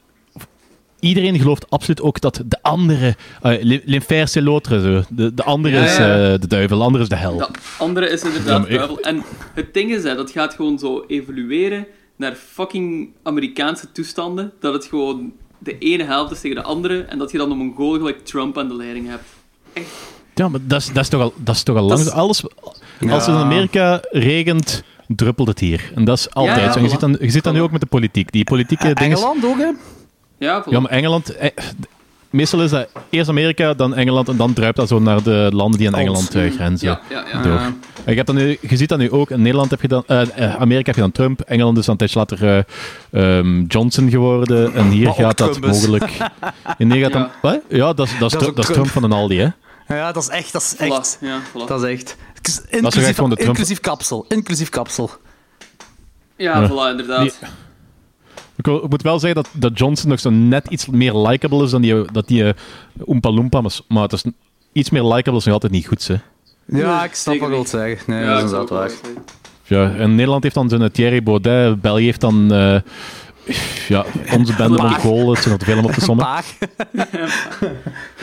[1.00, 3.16] iedereen gelooft absoluut ook dat de andere...
[3.44, 5.04] Uh, L'enfer c'est l'autre.
[5.10, 6.78] De, de andere Ja, is eh, de duivel.
[6.78, 7.38] De andere is de hel.
[7.38, 9.00] De andere is inderdaad ik- duivel.
[9.00, 14.52] En het ding is, hè, dat gaat gewoon zo evolueren naar fucking Amerikaanse toestanden.
[14.60, 17.58] Dat het gewoon de ene helft is tegen de andere en dat je dan een
[17.58, 19.24] Mongool gelijk Trump aan de leiding hebt.
[20.36, 22.14] Ja, maar dat is, dat is toch al, dat is toch al lang Dat is-
[22.14, 22.44] Alles,
[23.10, 25.92] Als het in Amerika regent, druppelt het hier.
[25.96, 26.80] En dat is altijd ja, zo.
[26.80, 28.32] Je ziet, dan, je ziet dat nu ook met de politiek.
[28.32, 29.18] Die politieke dingen...
[29.18, 29.70] Engeland ook, hè?
[30.38, 30.64] Ja.
[30.70, 31.36] Ja, maar Engeland...
[31.36, 31.50] eh,
[32.30, 35.80] meestal is dat eerst Amerika, dan Engeland en dan druipt dat zo naar de landen
[35.80, 35.94] die aan.
[35.96, 36.88] Engeland eh, grenzen.
[36.88, 37.42] ja, ja, ja.
[37.42, 37.60] Door.
[37.60, 39.30] En je, hebt dan nu, je ziet dat nu ook.
[39.32, 40.04] In Nederland heb je dan...
[40.08, 41.42] eh, Amerika heb je dan Trump.
[41.42, 42.66] Engeland is dan een tijdje later
[43.12, 44.74] eh, ehm, Johnson geworden.
[44.74, 46.18] En hier Maar gaat dat Trump mogelijk...
[46.78, 47.22] En hier gaat dan...
[47.22, 47.32] Ja.
[47.42, 47.60] Wat?
[47.70, 48.88] Ja, dat is, dat is, is Trump, ook dat is Trump.
[48.88, 49.48] Trump van een Aldi, hè.
[49.88, 50.52] Ja, dat is echt.
[50.54, 51.18] Dat is Voilà, echt.
[51.22, 51.68] ja, voilà.
[51.68, 52.18] Dat is echt.
[52.70, 54.26] Inclusief, echt gewoon de Trump- inclusief kapsel.
[54.28, 55.10] Inclusief kapsel.
[56.36, 56.70] Ja, Ja.
[56.70, 57.22] voilà, inderdaad.
[57.22, 57.50] Die-
[58.58, 61.64] Ik, wil- ik moet wel zeggen dat, dat Johnson nog zo net iets meer likable
[61.64, 62.50] is dan die, dat die uh,
[63.06, 63.62] Oompa Loompa.
[63.62, 64.24] Maar, maar het is
[64.74, 66.16] iets meer likable is nog altijd niet goed, hè.
[66.68, 68.12] Ja, ik snap wat je wilt zeggen.
[68.14, 68.92] Nee, ja, dat is inderdaad ook waar.
[69.64, 71.82] Ja, en Nederland heeft dan zijn Thierry Baudet.
[71.82, 72.54] België heeft dan...
[72.54, 72.80] eh,
[73.88, 74.78] ja, onze bende.
[74.82, 75.34] Mongolen.
[75.36, 76.26] Het zijn te veel om op te sommen.
[76.26, 76.46] paar.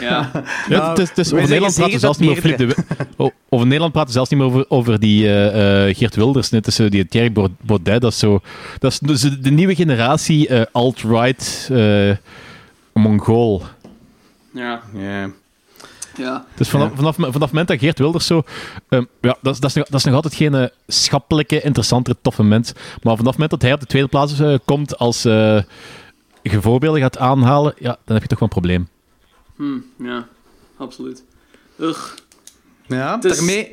[0.01, 0.31] Ja,
[0.69, 2.85] Ja, het is, het is, wij over Nederland praten zelfs niet meer over zeker Philippe
[2.85, 6.15] de Wi- o- Over Nederland praten zelfs niet meer over, over die eh, eh, Geert
[6.17, 6.51] Wilders.
[6.51, 8.01] Net is zo die Thierry Bau- Baudet.
[8.01, 8.41] Dat is zo...
[8.79, 12.11] Dat is dus de, nieuwe generatie eh, alt-right eh,
[12.93, 13.63] Mongool.
[14.55, 15.31] ja, Ja.
[16.17, 16.45] Ja.
[16.55, 18.43] Dus vanaf, vanaf, vanaf het moment dat Geert Wilders zo...
[18.89, 22.17] ehm, ja, dat is, dat, is nog, dat is nog altijd geen eh, schappelijke, interessantere,
[22.23, 22.73] toffe mens.
[22.73, 25.63] Maar vanaf het moment dat hij op de tweede plaats eh, komt als eh,
[26.43, 28.89] je voorbeelden gaat aanhalen, ja, dan heb je toch wel een probleem.
[29.57, 30.27] Hm, ja,
[30.77, 31.25] absoluut.
[31.79, 32.15] Ugh.
[32.87, 33.73] Ja, Dus- daarmee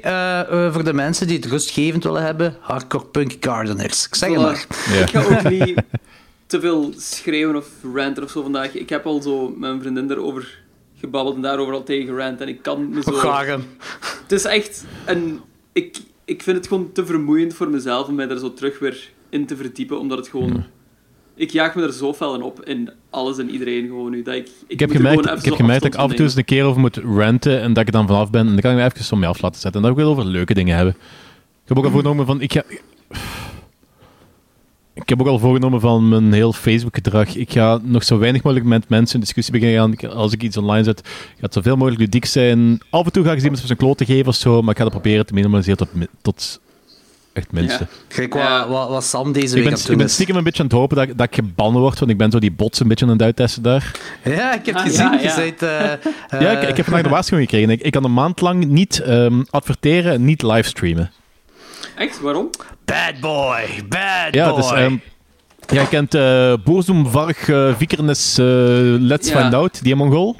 [0.71, 4.07] voor de mensen die het rustgevend willen hebben, hardcore punk gardeners.
[4.07, 4.65] Ik zeg het maar.
[4.91, 5.01] Ja.
[5.01, 5.81] Ik ga ook niet
[6.47, 8.73] te veel schreeuwen of ranten of zo vandaag.
[8.73, 10.59] Ik heb al zo met mijn vriendin daarover
[10.99, 12.41] gebabbeld en daarover al tegen gerant.
[12.41, 13.33] En ik kan me zo...
[14.21, 14.85] Het is echt...
[15.05, 15.39] En
[15.73, 19.09] ik, ik vind het gewoon te vermoeiend voor mezelf om mij daar zo terug weer
[19.29, 19.99] in te verdiepen.
[19.99, 20.63] Omdat het gewoon...
[21.35, 24.21] Ik jaag me er zo fel in op, in alles en iedereen gewoon nu.
[24.21, 26.15] Dat ik, ik, Ik heb er gemerkt, ik heb zo gemerkt dat ik af en
[26.15, 28.41] toe eens een keer over moet ranten en dat ik dan vanaf ben.
[28.41, 29.81] En dan kan ik me even van mij af laten zetten.
[29.81, 30.95] En dat ik wil over leuke dingen hebben.
[31.63, 32.41] Ik heb ook al voorgenomen van...
[32.41, 32.63] Ik, ga,
[35.01, 37.35] ik heb ook al voorgenomen van mijn heel Facebook-gedrag.
[37.35, 39.91] Ik ga nog zo weinig mogelijk met mensen in discussie beginnen gaan.
[39.91, 42.81] Ik- Als ik iets online zet, gaat het zoveel mogelijk ludiek zijn.
[42.89, 44.77] Af en toe ga ik eens iemand zijn kloot te geven of zo, maar ik
[44.77, 45.87] ga dat proberen te minimaliseren tot,
[46.21, 46.59] tot
[47.33, 47.47] echt.
[47.51, 47.79] Ja.
[48.07, 48.67] Kijk wat, Ja.
[48.67, 50.69] wat, wat Sam deze Ik week ben, aan het ik ben stiekem een beetje aan
[50.69, 52.87] het hopen dat, ik- dat ik gebannen word, want ik ben zo die bots een
[52.87, 53.91] beetje aan het uittesten daar.
[54.23, 55.11] Ja, ik heb Ah, gezien.
[55.11, 55.35] ja, Je ja.
[55.35, 55.99] bent, eh, eh,
[56.41, 57.73] Ja, ik, ik heb vandaag de waarschuwing gekregen.
[57.73, 61.11] Ik, ik kan een maand lang niet ehm, adverteren en niet livestreamen.
[61.95, 62.21] Echt?
[62.21, 62.49] Waarom?
[62.89, 64.55] Bad boy, bad Ja, boy.
[64.61, 64.71] dus...
[64.71, 64.95] ehm
[65.67, 68.45] jij kent uh, Boerzum, Varg, uh, Vikernes, eh,
[68.99, 69.39] Let's Ja.
[69.41, 70.35] Find Out, die Mongool.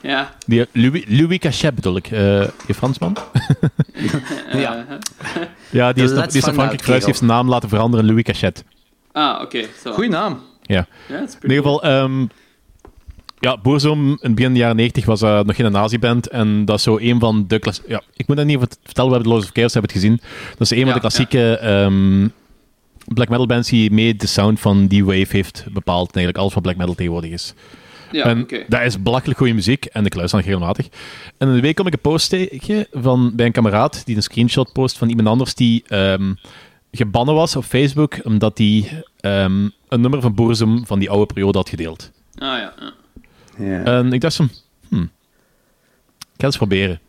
[0.00, 0.34] Ja.
[0.46, 3.16] Die eh, Louis, Louis Cachet bedoel ik, eh die Fransman.
[4.52, 4.76] Ja.
[4.76, 4.96] Eh,
[5.70, 8.64] Ja, die is, die is verhuisd, die heeft zijn naam laten veranderen in Louis Cachet.
[9.12, 9.64] ah, oké.
[9.84, 9.92] zo.
[9.92, 10.40] Goeie naam.
[10.62, 10.86] Ja.
[11.08, 12.26] Ja, dat is In ieder geval, ehm
[13.42, 16.28] ja, Boerzum in begin jaren 90 was eh, nog geen nazi-band.
[16.28, 17.58] En dat is zo een van de...
[17.58, 20.20] klas- Ja, ik moet dat niet vertellen, we hebben Lost of Chaos hebben het gezien.
[20.50, 22.28] Dat is een van de klassieke ehm,
[23.14, 26.06] black metal bands die mee de sound van die wave heeft bepaald.
[26.08, 27.54] En eigenlijk alles wat black metal tegenwoordig is.
[28.12, 28.64] Ja, en oké.
[28.68, 30.88] dat is belachelijk goede muziek en ik luister nog regelmatig.
[31.38, 34.22] En in de week kom ik een post tegen van, bij een kameraad die een
[34.22, 36.32] screenshot post van iemand anders die ehm,
[36.92, 38.88] gebannen was op Facebook omdat die
[39.20, 42.10] ehm, een nummer van Boerzum van die oude periode had gedeeld.
[42.34, 42.74] Ah, ja.
[42.80, 42.92] ja.
[43.58, 43.82] Ja.
[43.84, 44.46] En ik dacht zo,
[44.88, 45.08] hmm, ik
[46.20, 47.00] ga het eens proberen.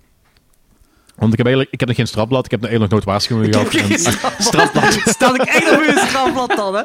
[1.15, 3.21] Want ik heb eigenlijk ik heb nog geen strafblad, ik heb nog eigenlijk nog nooit
[3.21, 4.05] waarschuwingen gehad.
[4.35, 4.91] En- strafblad.
[5.15, 6.81] Stel ik echt op uw strafblad dan, hè?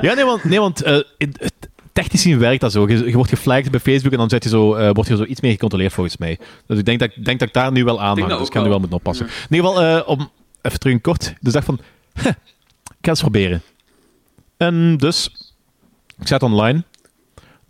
[0.00, 2.88] Ja, nee, want, nee, want eh, het- het- technisch gezien werkt dat zo.
[2.88, 5.24] Je, je wordt geflagged bij Facebook en dan zet je zo, eh, word je zo
[5.24, 6.38] iets meer gecontroleerd volgens mij.
[6.66, 8.28] Dus ik denk dat, ik denk dat ik daar nu wel aan hang.
[8.30, 9.26] dat Dus ik ga nu wel moeten oppassen.
[9.26, 10.30] In ieder geval, eh, om
[10.62, 11.20] even terug in kort.
[11.20, 11.80] Dus ik dacht van,
[12.14, 12.32] "Huh, ik
[12.84, 13.62] ga het eens proberen.
[14.56, 15.30] En dus,
[16.20, 16.84] ik zet online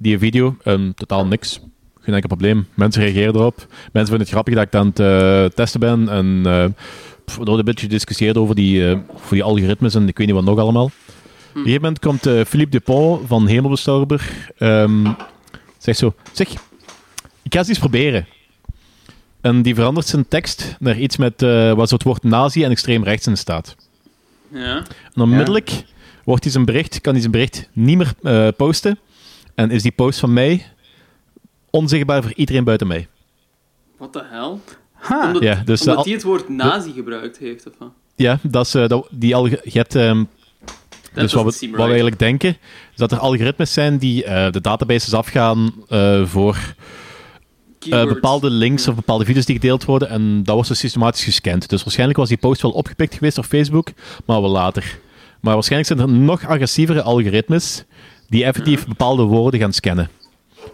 [0.04, 1.60] die video, ehm, totaal niks.
[2.00, 2.66] Geen enkel probleem.
[2.74, 3.56] Mensen reageren erop.
[3.92, 6.08] Mensen vinden het grappig dat ik aan het eh, testen ben.
[6.08, 6.42] En
[7.24, 10.26] pff, er wordt een beetje gediscussieerd over die, eh, over die algoritmes en ik weet
[10.26, 10.84] niet wat nog allemaal.
[10.84, 10.92] Op
[11.54, 14.52] een gegeven moment komt Philippe Dupont van Hemelbestorber.
[14.58, 15.06] ehm
[15.78, 16.48] zegt zo: Zeg,
[17.42, 18.26] ik ga eens iets proberen.
[19.40, 21.40] En die verandert zijn tekst naar iets met
[21.74, 23.76] wat zo het woord nazi en extreem rechts in staat.
[24.48, 24.76] Ja.
[25.14, 25.84] En onmiddellijk
[26.24, 28.98] wordt hij zijn bericht, kan hij zijn bericht niet meer posten.
[29.54, 30.66] En is die post van mij
[31.70, 33.08] onzichtbaar voor iedereen buiten mij.
[33.96, 34.56] What the hell?
[34.92, 35.26] Ha.
[35.26, 37.90] Omdat, Ja, dus, omdat hij het woord nazi gebruikt heeft, of wat?
[38.16, 40.24] Ja, dat is, eh, dat, die je hebt, ehm,
[41.14, 42.48] dus wat we, wat we eigenlijk denken,
[42.92, 46.74] is dat er algoritmes zijn die eh, de databases afgaan eh, voor
[47.88, 50.08] bepaalde links of bepaalde video's die gedeeld worden.
[50.08, 51.68] En dat wordt zo systematisch gescand.
[51.68, 53.88] Dus waarschijnlijk was die post wel opgepikt geweest op Facebook,
[54.24, 54.98] maar wel later.
[55.40, 57.84] Maar waarschijnlijk zijn er nog agressievere algoritmes
[58.28, 60.10] die effectief bepaalde woorden gaan scannen.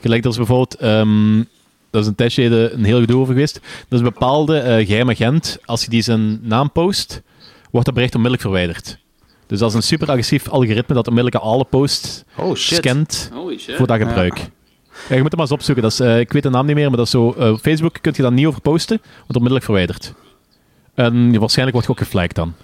[0.00, 0.74] Gelijk, is bijvoorbeeld...
[0.74, 1.42] ehm,
[1.90, 3.54] dat is een tijdje een heel gedoe over geweest.
[3.88, 5.58] Dat is een bepaalde geheim agent.
[5.64, 7.22] Als je die zijn naam post,
[7.70, 8.98] wordt dat bericht onmiddellijk verwijderd.
[9.46, 12.76] Dus dat is een super agressief algoritme dat onmiddellijk alle posts Oh shit.
[12.78, 13.30] scant
[13.76, 14.38] voor dat gebruik.
[14.38, 15.82] Ja, je moet het maar eens opzoeken.
[15.82, 17.32] Dat is, eh, ik weet de naam niet meer, maar dat is zo...
[17.32, 20.14] eh, Facebook kun je daar niet over posten, wordt onmiddellijk verwijderd.
[20.94, 22.54] En waarschijnlijk wordt je ook geflagd dan.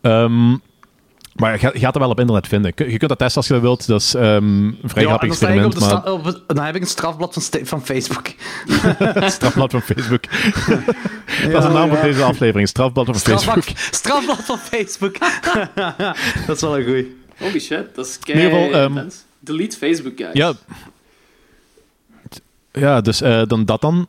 [0.00, 0.56] Ehm,
[1.38, 2.72] maar je gaat, je gaat het wel op internet vinden.
[2.76, 3.86] Je kunt dat testen als je dat wilt.
[3.86, 7.32] Dat is ehm, een vrij Ja, grappig ik maar op dan heb ik een strafblad
[7.34, 8.26] van, van Facebook.
[9.30, 10.24] strafblad van Facebook.
[11.52, 12.68] dat is de naam van deze aflevering.
[12.68, 13.64] Strafblad van Facebook.
[13.90, 15.18] Strafblad, van Facebook.
[16.46, 17.16] dat is wel een goeie.
[17.38, 19.08] Holy shit, dat is kei ehm.
[19.38, 20.32] Delete Facebook, guys.
[20.32, 20.52] Ja.
[22.72, 24.08] Ja, dus eh, dan dat dan.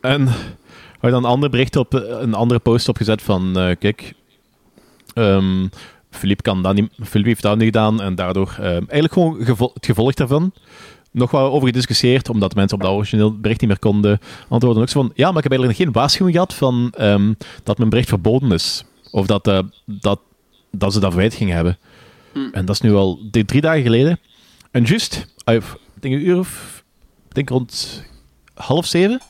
[0.00, 0.36] En had
[1.00, 4.14] je dan een ander bericht op, een andere post opgezet van, eh, kijk,
[5.14, 5.66] ehm
[6.14, 9.38] Philippe, kan dat niet, Philippe heeft dat niet gedaan en daardoor ehm, eigenlijk gewoon
[9.74, 10.52] het gevolg daarvan.
[11.10, 14.82] Nog wel over gediscussieerd, omdat mensen op dat origineel bericht niet meer konden antwoorden.
[14.82, 17.90] Ook zo van, ja, maar ik heb eigenlijk geen waarschuwing gehad van ehm, dat mijn
[17.90, 18.84] bericht verboden is.
[19.10, 20.20] Of dat, eh, dat,
[20.70, 21.78] dat ze dat verwijt gingen hebben.
[22.52, 24.18] En dat is nu al drie dagen geleden.
[24.70, 25.62] En juist, ah, ik
[26.00, 26.84] denk een uur of,
[27.28, 28.02] ik denk rond
[28.54, 29.20] half zeven,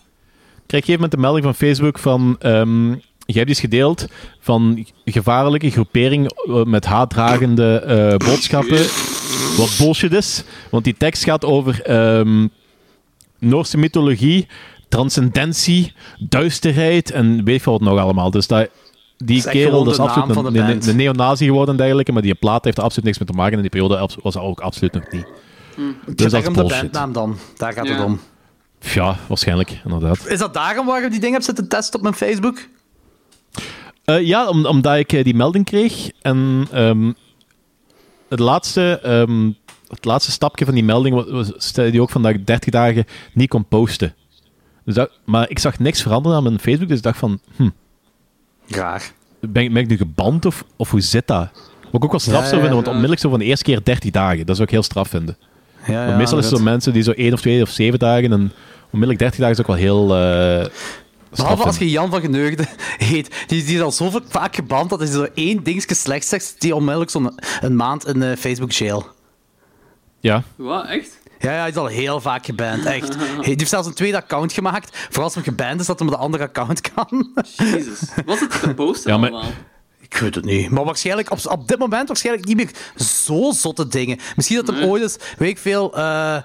[0.67, 2.93] kreeg ik op een moment een melding van Facebook van, ehm
[3.27, 4.07] jij hebt iets gedeeld
[4.41, 8.87] van gevaarlijke groepering eh, met haatdragende eh, boodschappen,
[9.57, 10.45] wat bullshit is.
[10.71, 12.47] Want die tekst gaat over ehm,
[13.39, 14.47] Noorse mythologie,
[14.89, 18.31] transcendentie, duisterheid en weet ik veel wat nog allemaal.
[18.31, 18.69] Dus dat,
[19.17, 22.65] die is kerel dat is absoluut van een, neonazi geworden en dergelijke, maar die plaat
[22.65, 25.11] heeft er absoluut niks mee te maken en die periode was dat ook absoluut nog
[25.11, 25.27] niet.
[25.77, 26.81] Dus dat is daarom de bullshit.
[26.81, 27.37] bandnaam dan.
[27.57, 27.95] Daar gaat Ja.
[27.95, 28.21] het om.
[28.81, 30.27] Ja, waarschijnlijk, inderdaad.
[30.27, 32.59] Is dat daarom waarom je die dingen hebt zitten testen op mijn Facebook?
[34.05, 36.11] Eh, ja, om, omdat ik eh, die melding kreeg.
[36.23, 37.13] En ehm,
[38.29, 39.51] het, laatste, ehm,
[39.89, 42.71] het laatste stapje van die melding was, was, stelde die ook van dat ik 30
[42.73, 44.15] dagen niet kon posten.
[44.85, 47.69] Dus dat, maar ik zag niks veranderen aan mijn Facebook, dus ik dacht van, hm,
[48.69, 49.13] Raar.
[49.41, 51.49] ben, ik- ben ik nu geband of, of hoe zit dat?
[51.83, 53.65] Wat ik ook wel straf Ja, zou ja, vinden, want onmiddellijk zo van de eerste
[53.65, 54.47] keer 30 dagen.
[54.47, 55.37] Dat zou ik heel straf vinden.
[55.87, 58.33] Ja, Want meestal is het zo mensen die zo één of twee of zeven dagen
[58.33, 58.53] en
[58.85, 60.67] onmiddellijk 30 dagen is ook wel heel eh
[61.37, 62.65] Behalve als je Jan van Geneugde
[62.97, 63.35] heet.
[63.47, 66.75] Die, die is al zo vaak geband dat hij zo één dingetje slecht zegt, die
[66.75, 69.07] onmiddellijk zo'n een maand in eh, Facebook jail.
[70.21, 71.19] Ja, Wat, echt?
[71.39, 73.15] Ja, ja, hij is al heel vaak geband, echt.
[73.19, 74.97] Hij heeft zelfs een tweede account gemaakt.
[75.05, 77.31] Vooral als hij geband is, dat hij met een andere account kan.
[77.57, 78.01] Jezus.
[78.25, 79.51] Wat is het te posten Ja, maar- allemaal?
[80.01, 80.71] Ik weet het niet.
[80.71, 84.19] Maar waarschijnlijk, op, op dit moment waarschijnlijk niet meer zo zotte dingen.
[84.37, 84.89] Misschien dat Nee.
[84.89, 86.37] ooit eens, weet ik veel, eh,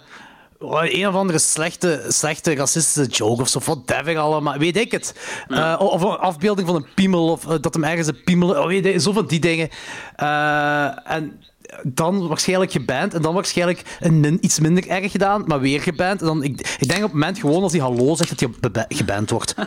[0.60, 5.15] een of andere slechte, slechte racistische joke of zo, whatever allemaal, weet ik het.
[5.48, 8.65] Eh, of een afbeelding van een piemel, of eh, dat hem ergens een piemel, oh,
[8.65, 9.69] weet je, zo van die dingen.
[10.15, 11.41] Eh, en
[11.84, 16.19] dan waarschijnlijk geband, en dan waarschijnlijk een min- iets minder erg gedaan, maar weer geband.
[16.22, 18.86] En dan, ik, ik denk op het moment gewoon als hij hallo zegt, dat hij
[18.89, 19.56] geband wordt.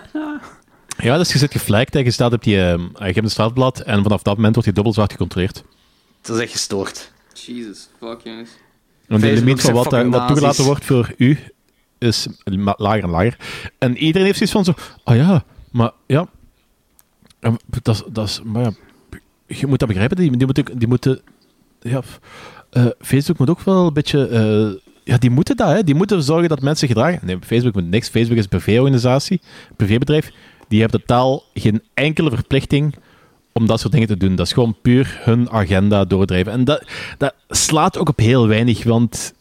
[0.99, 2.57] Ja, dus je zit geflagd en je staat op die...
[2.61, 5.65] eh, je hebt een strafblad en vanaf dat moment wordt je dubbel zwart gecontroleerd.
[6.21, 7.13] Dat is echt gestoord.
[7.33, 8.51] Jesus, fuck jongens.
[9.13, 11.39] Want de limiet van zijn wat, daar- fucking wat toegelaten wordt voor u
[11.99, 12.27] is
[12.77, 13.37] lager en lager.
[13.79, 14.99] En iedereen heeft zoiets van zo...
[15.05, 16.27] Ah ja, maar ja...
[17.41, 18.41] eh, Dat, dat is...
[18.45, 18.73] Maar ja,
[19.47, 20.17] je moet dat begrijpen.
[20.17, 20.79] Die, die moeten...
[20.79, 21.21] Die moeten
[21.81, 22.01] ja,
[22.71, 24.27] eh, Facebook moet ook wel een beetje...
[24.29, 25.85] eh, ja, die moeten dat, hè.
[25.85, 27.21] Die moeten zorgen dat mensen gedragen...
[27.23, 28.09] Nee, Facebook moet niks.
[28.09, 30.31] Facebook is een privéorganisatie, een privébedrijf.
[30.69, 32.95] Die hebben totaal geen enkele verplichting
[33.53, 34.35] om dat soort dingen te doen.
[34.35, 36.53] Dat is gewoon puur hun agenda doordrijven.
[36.53, 36.85] En dat,
[37.19, 39.35] dat slaat ook op heel weinig, want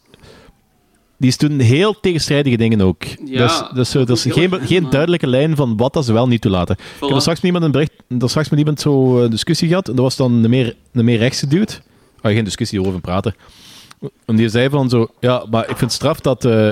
[1.22, 3.04] die doen heel tegenstrijdige dingen ook.
[3.24, 6.12] Ja, dus, dus zo, er is heel geen, geen duidelijke lijn van wat dat ze
[6.12, 6.76] wel niet toelaten.
[6.76, 9.68] Ik heb er straks met iemand een bericht, er straks met iemand zo een discussie
[9.68, 11.72] gehad, en dat was dan een meer, een meer rechtse dude.
[12.20, 13.34] Ah, geen discussie over praten.
[14.24, 16.70] En die zei van zo, ja, maar ik vind het straf dat eh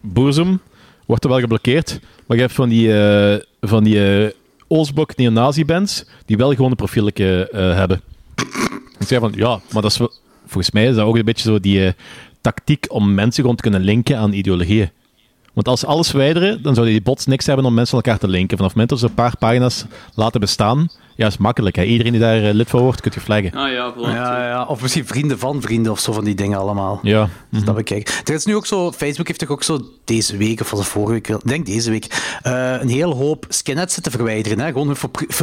[0.00, 0.60] Boersum
[1.06, 4.30] wordt er wel geblokkeerd, maar je hebt van die, eh van die eh
[4.68, 8.00] Oostblok neonazi-bands die wel gewoon een profieletje eh, hebben.
[8.98, 9.96] Ik zei van, ja, maar dat is
[10.46, 11.92] volgens mij is dat ook een beetje zo die eh,
[12.40, 14.90] tactiek om mensen gewoon te kunnen linken aan ideologieën.
[15.52, 18.20] Want als ze alles verwijderen, dan zouden die bots niks hebben om mensen aan elkaar
[18.20, 18.56] te linken.
[18.56, 21.76] Vanaf het moment dat ze een paar pagina's laten bestaan, ja, is makkelijk.
[21.76, 21.82] Hè.
[21.82, 23.52] Iedereen die daar eh, lid van wordt, kunt je flaggen.
[23.52, 23.92] Ah ja.
[23.96, 26.98] Ja, ja, of misschien vrienden van vrienden of zo van die dingen allemaal.
[27.02, 27.28] Ja.
[27.50, 28.20] Dus dat bekijk.
[28.24, 30.88] Er is nu ook zo, Facebook heeft toch ook zo deze week, of was het
[30.88, 34.60] vorige week, ik denk deze week, eh, een heel hoop skinheads zitten verwijderen.
[34.60, 34.66] Hè?
[34.66, 34.96] Gewoon hun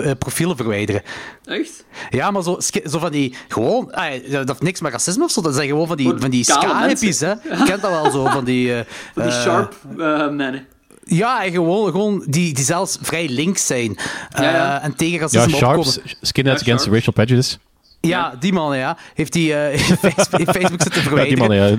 [0.03, 1.01] eh, profielen verwijderen.
[1.45, 1.86] Echt?
[2.09, 5.41] Ja, maar zo, zo van die, gewoon, ah, dat heeft niks met racisme of zo,
[5.41, 7.29] dat zijn gewoon van die, van die ska-hippies, hè.
[7.29, 8.75] Je kent dat wel zo, van die...
[8.75, 10.67] eh, Van die sharp eh, mannen.
[11.05, 13.97] Ja, en gewoon, gewoon die, die zelfs vrij links zijn.
[14.31, 14.81] eh, Ja, ja.
[14.81, 16.17] En tegen Ja, racisme Sharps, opkomen.
[16.21, 16.93] Skinheads Ja, Against.
[16.93, 17.57] Racial Prejudice.
[18.01, 18.97] Ja, die man, ja.
[19.13, 19.79] Heeft die eh,
[20.11, 21.75] Facebook, in Facebook zitten Ja, die man, ja.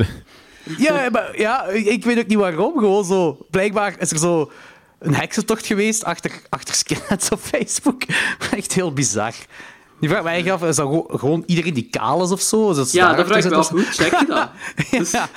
[0.79, 2.73] Ja, maar ja, ik weet ook niet waarom.
[2.79, 3.39] Gewoon zo.
[3.51, 4.53] Blijkbaar is er zo
[4.99, 8.03] een heksentocht geweest achter, achter skinheads op Facebook.
[8.57, 9.33] Echt heel bizar.
[10.01, 12.71] Die vraag mij af, is dat gewoon- gewoon iedereen die kaal is of zo?
[12.71, 13.69] Is dat Ja, dat vraag ik me af.
[13.69, 14.49] Hoe check je dat?
[14.77, 14.91] zit?
[14.99, 15.29] Dus- Ja.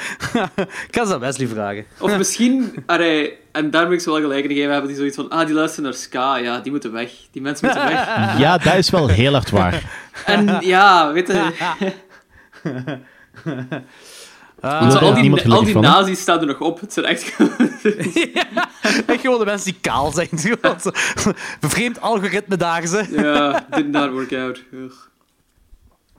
[0.56, 1.86] ik kan ze aan Wesley vragen.
[2.00, 5.16] Of misschien, allee, en daar ben ik zo wel gelijk in gegeven, hebben die zoiets
[5.16, 7.12] van, ah, die luisteren naar ska, ja, die moeten weg.
[7.32, 8.08] Die mensen moeten weg.
[8.44, 9.92] ja, dat is wel heel hard waar.
[10.26, 11.52] En ja, weet je,
[14.60, 16.80] Ah, want zo, al die, al die van, nazi's staan er nog op.
[16.80, 17.36] Het zijn echt...
[19.08, 20.30] echt gewoon de mensen die kaal zijn.
[21.60, 23.08] Bevreemd algoritme daar, ze.
[23.12, 24.64] ja, did not work out.
[24.72, 24.96] Ugh.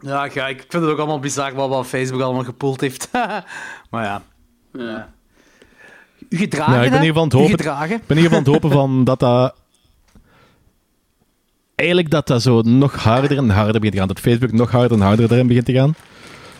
[0.00, 3.08] Ja, ja, ik vind het ook allemaal bizar wat, wat Facebook allemaal gepoeld heeft.
[3.90, 4.22] maar ja.
[4.72, 5.08] Ja.
[6.28, 7.96] U gedragen, ik ben geval aan het hopen- gedragen.
[7.96, 9.54] Ik ben in ieder geval aan het hopen van dat dat...
[11.74, 14.08] Eigenlijk dat dat zo nog harder en harder begint te gaan.
[14.08, 15.94] Dat Facebook nog harder en harder erin begint te gaan.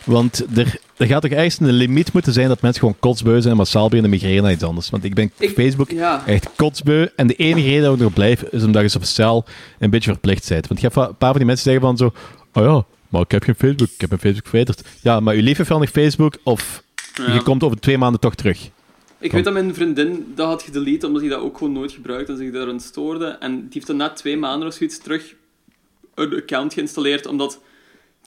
[0.08, 3.50] Want er, er gaat toch ergens een limiet moeten zijn dat mensen gewoon kotsbeu zijn
[3.52, 4.90] en massaal beginnen migreren naar iets anders.
[4.90, 6.26] Want ik ben Facebook Ja.
[6.26, 7.06] echt kotsbeu.
[7.16, 9.44] En de enige reden dat ik nog blijf, is omdat je sociaal
[9.78, 10.66] een beetje verplicht bent.
[10.68, 12.12] Want je hebt een paar van die mensen zeggen van zo...
[12.52, 13.88] Oh ja, maar ik heb geen Facebook.
[13.88, 14.82] Ik heb mijn Facebook verwijderd.
[15.02, 16.82] Ja, maar je lief heeft wel nog Facebook of
[17.14, 17.32] Ja.
[17.32, 18.70] je komt over twee maanden toch terug.
[19.18, 22.32] Ik weet dat mijn vriendin dat had gedelete, omdat hij dat ook gewoon nooit gebruikte
[22.32, 23.26] en zich daarin stoorde.
[23.40, 25.34] En die heeft dan na twee maanden of zoiets terug
[26.14, 27.60] een account geïnstalleerd, omdat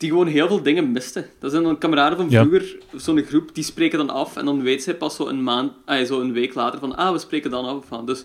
[0.02, 1.28] die gewoon heel veel dingen miste.
[1.40, 2.44] Dat zijn dan kameraden van Ja.
[2.46, 5.72] vroeger, zo'n groep, die spreken dan af en dan weet zij pas zo een, maand,
[5.86, 7.84] ah, zo een week later van, ah, we spreken dan af.
[7.88, 8.06] Van.
[8.06, 8.24] Dus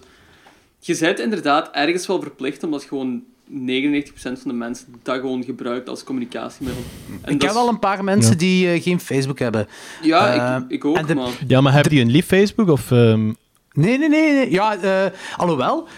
[0.80, 5.88] je bent inderdaad ergens wel verplicht, omdat gewoon 99% van de mensen dat gewoon gebruikt
[5.88, 6.82] als communicatiemiddel.
[7.22, 8.38] En Ik ken wel een paar mensen Ja.
[8.38, 9.66] die eh, geen Facebook hebben.
[10.02, 11.28] Ja, Eh, ik, ik ook, de- maar...
[11.46, 12.68] Ja, maar hebben die een lief Facebook?
[12.68, 13.24] Of, ehm,
[13.72, 14.32] Nee, nee, nee.
[14.32, 14.50] nee.
[14.50, 15.88] Ja, eh alhoewel.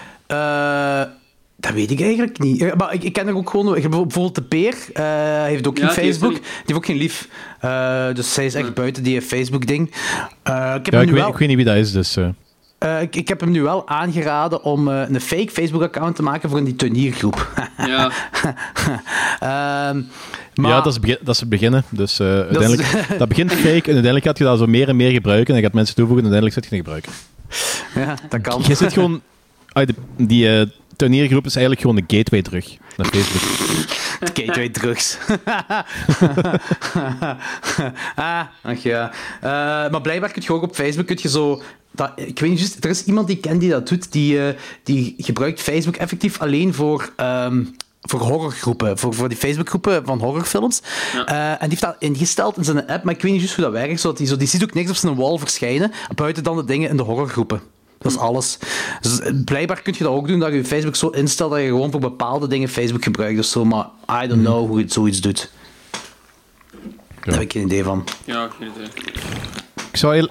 [1.61, 2.75] Dat weet ik eigenlijk niet.
[2.77, 3.77] Maar ik, ik ken er ook gewoon...
[3.77, 5.05] ik heb Bijvoorbeeld de Peer eh,
[5.42, 6.33] heeft ook Ja, geen die heeft Facebook.
[6.33, 7.29] Die heeft ook geen lief.
[7.61, 8.73] Eh, dus zij is echt Nee.
[8.73, 9.90] buiten die Facebook-ding.
[10.42, 11.92] Eh, ik, heb ja, hem ik nu weet, wel, ik weet niet wie dat is,
[11.92, 12.16] dus...
[12.16, 12.29] eh.
[12.79, 16.51] eh, ik, ik heb hem nu wel aangeraden om eh, een fake Facebook-account te maken
[16.51, 17.47] voor die tuiniergroep.
[17.87, 18.11] Ja,
[19.40, 20.03] Ehm,
[20.55, 21.85] maar, Ja, dat is, begin, dat is het beginnen.
[21.88, 24.97] Dus eh, is- uiteindelijk, dat begint fake en uiteindelijk gaat je dat zo meer en
[24.97, 25.55] meer gebruiken.
[25.55, 27.12] En je gaat mensen toevoegen en uiteindelijk zit je het gebruiken.
[27.94, 28.62] Ja, dat kan.
[28.66, 29.21] Je zit gewoon...
[29.73, 30.66] ah, die eh
[30.99, 33.43] tuiniergroep is eigenlijk gewoon de gateway terug naar Facebook.
[34.35, 35.19] Gateway drugs.
[38.15, 39.11] ah, ach ja.
[39.41, 39.51] Eh,
[39.91, 41.63] maar blijkbaar kun je ook op Facebook kun je zo...
[41.91, 44.47] Dat, ik weet niet juist, er is iemand die ik ken die dat doet, die,
[44.47, 47.13] eh, die gebruikt Facebook effectief alleen voor...
[47.17, 47.65] ehm,
[48.01, 50.83] voor horrorgroepen, voor, voor die Facebookgroepen van horrorfilms.
[51.13, 51.27] Ja.
[51.27, 53.65] Eh, en die heeft dat ingesteld in zijn app, maar ik weet niet juist hoe
[53.65, 54.01] dat werkt.
[54.01, 56.89] Zodat die, zo, die ziet ook niks op zijn wall verschijnen, buiten dan de dingen
[56.89, 57.61] in de horrorgroepen.
[57.99, 58.59] Dat is alles.
[59.01, 61.67] Dus eh, blijkbaar kun je dat ook doen, dat je Facebook zo instelt dat je
[61.67, 63.65] gewoon voor bepaalde dingen Facebook gebruikt of zo.
[63.65, 63.87] Maar
[64.25, 65.51] I don't know hoe je zoiets doet.
[67.25, 68.05] Daar heb ik geen idee van.
[68.25, 68.89] ja, geen idee.
[69.91, 70.29] Ik zou heel...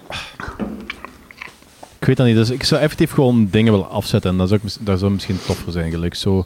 [1.99, 2.35] Ik weet dat niet.
[2.35, 4.31] Dus ik zou effectief gewoon dingen willen afzetten.
[4.31, 5.91] En dat zou, ik, mis- dat zou misschien toffer zijn.
[5.91, 6.45] Gelijk zo...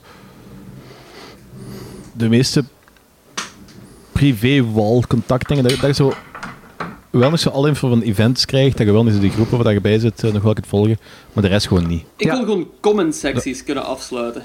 [2.14, 2.64] De meeste
[4.12, 6.14] privé-wall contactdingen, dat, zo
[7.12, 9.64] wel nog zo alle info van events krijgt, dat je wel niet zo die groepen
[9.64, 11.00] waar je bij zit eh, nog wel kunt volgen,
[11.34, 12.04] maar de rest gewoon niet.
[12.18, 12.32] Ik Ja.
[12.36, 14.44] wil gewoon comment-secties kunnen afsluiten.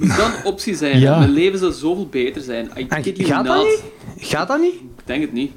[0.00, 0.98] Moet dat een optie zijn?
[0.98, 1.18] Ja.
[1.18, 2.70] Mijn leven zou zoveel beter zijn.
[2.78, 3.82] I En gaat dat niet?
[4.18, 4.74] Gaat dat niet?
[4.74, 5.50] Ik denk het niet.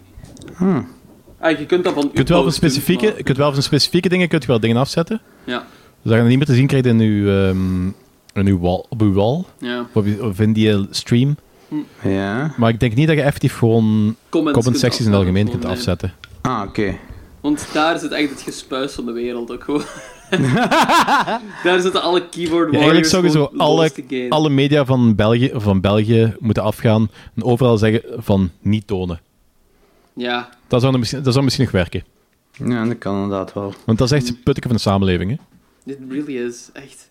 [1.40, 3.62] Ah, je kunt dat van Je kunt wel van doen, specifieke, maar- kunt wel van
[3.64, 5.66] specifieke dingen kunt je wel dingen afzetten, Ja,
[6.04, 7.86] zodat je het niet meer te zien krijgt in uw, ehm,
[8.34, 9.88] in uw wall, op uw wall, ja.
[10.22, 11.36] of, in die eh, stream.
[12.04, 12.54] Ja.
[12.58, 15.66] Maar ik denk niet dat je effectief gewoon Comments comment secties in het algemeen kunt
[15.66, 16.12] afzetten, nee.
[16.16, 16.27] afzetten.
[16.42, 16.98] Ah, oké.
[17.42, 19.84] Want daar zit echt het gespuis van de wereld ook gewoon.
[21.64, 23.92] daar zitten alle keyboard Ja, warriors eigenlijk zou je zo gewoon alle,
[24.30, 29.22] alle media van België, van België moeten afgaan en overal zeggen van niet tonen.
[30.14, 32.04] Ja, Dat zou, dan misschien, dat zou misschien nog werken.
[32.52, 33.74] Ja, dat kan inderdaad wel.
[33.86, 35.30] Want dat is echt het putteke van de samenleving.
[35.32, 35.38] Hè?
[35.84, 37.10] dit really is echt...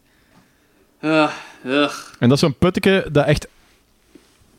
[1.00, 1.30] Ah,
[1.66, 1.96] ugh.
[2.18, 3.48] En dat is zo'n putteke dat echt...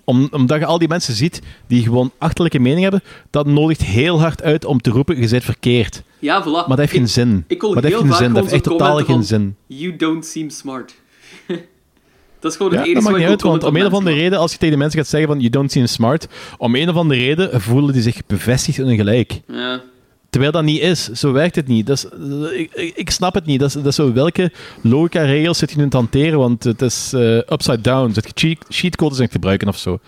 [0.09, 4.19] Om, omdat je al die mensen ziet die gewoon achterlijke mening hebben, dat nodigt heel
[4.19, 6.03] hard uit om te roepen, je bent verkeerd.
[6.19, 6.45] Ja, voilà.
[6.45, 7.43] Maar dat heeft geen zin.
[7.47, 8.33] ik maar dat heeft geen zin.
[8.33, 9.55] Dat heeft echt totaal geen zin.
[9.65, 10.95] You don't seem smart.
[12.39, 13.93] dat is gewoon Ja, het dat enige maakt wat niet uit, want om een of
[13.93, 16.27] andere reden, als je tegen de mensen gaat zeggen van you don't seem smart,
[16.57, 19.41] om een of andere reden voelen die zich bevestigd hun gelijk.
[19.47, 19.81] Ja.
[20.29, 21.11] Terwijl dat niet is.
[21.11, 21.87] Zo werkt het niet.
[21.87, 22.05] Dat is,
[22.51, 23.59] ik, ik, snap het niet.
[23.59, 24.51] Dat is, dat is zo, welke
[24.81, 26.39] logica-regels zit je nu aan het hanteren?
[26.39, 28.13] Want het is eh, upside down.
[28.13, 29.99] Zit je cheat, cheatcodes het gebruiken of zo?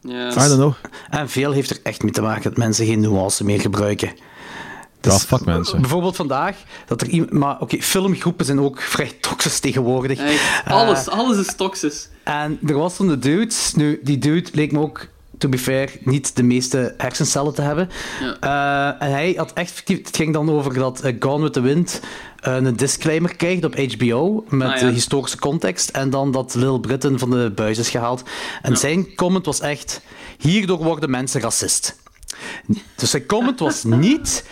[0.00, 0.30] Ja.
[0.30, 0.72] I don't know.
[1.10, 4.08] En veel heeft er echt mee te maken dat mensen geen nuance meer gebruiken.
[4.08, 5.80] Ja, Dus, fuck mensen.
[5.80, 7.32] Bijvoorbeeld vandaag, dat er iemand...
[7.32, 10.18] Maar oké, filmgroepen zijn ook vrij toxisch tegenwoordig.
[10.18, 12.08] Echt, alles, alles is toxisch.
[12.24, 15.06] En er was zo'n dude, nu, die dude leek me ook
[15.40, 17.88] to be fair, niet de meeste hersencellen te hebben.
[18.20, 18.96] Ja.
[19.00, 19.82] Eh, en hij had echt.
[19.88, 22.00] Het ging dan over dat eh, Gone with the Wind
[22.40, 24.86] eh, een disclaimer krijgt op HBO met Ah, ja.
[24.86, 28.22] de historische context en dan dat Little Britain van de buis is gehaald.
[28.62, 28.78] En Ja.
[28.78, 30.00] zijn comment was echt...
[30.38, 31.98] Hierdoor worden mensen racist.
[32.94, 34.44] Dus zijn comment was niet...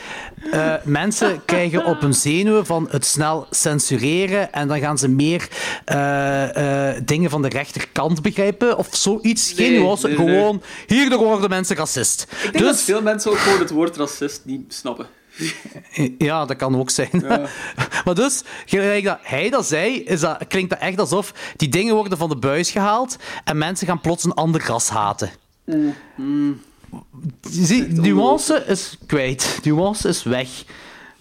[0.51, 5.49] eh, mensen krijgen op hun zenuwen van het snel censureren en dan gaan ze meer
[5.85, 9.53] eh, eh, dingen van de rechterkant begrijpen of zoiets.
[9.53, 10.27] Geen Nee, nuance, nee, nee.
[10.27, 12.23] gewoon hierdoor worden mensen racist.
[12.31, 15.07] Ik denk dat Dus, veel mensen ook gewoon het woord racist niet snappen.
[16.19, 17.09] ja, dat kan ook zijn.
[17.13, 17.41] Ja.
[18.05, 21.95] maar dus, gelijk dat hij dat zei, is dat, klinkt dat echt alsof die dingen
[21.95, 25.31] worden van de buis gehaald en mensen gaan plots een ander ras haten.
[25.65, 26.55] Je
[27.51, 29.61] ziet, nuance is kwijt.
[29.65, 30.49] Nuance is weg.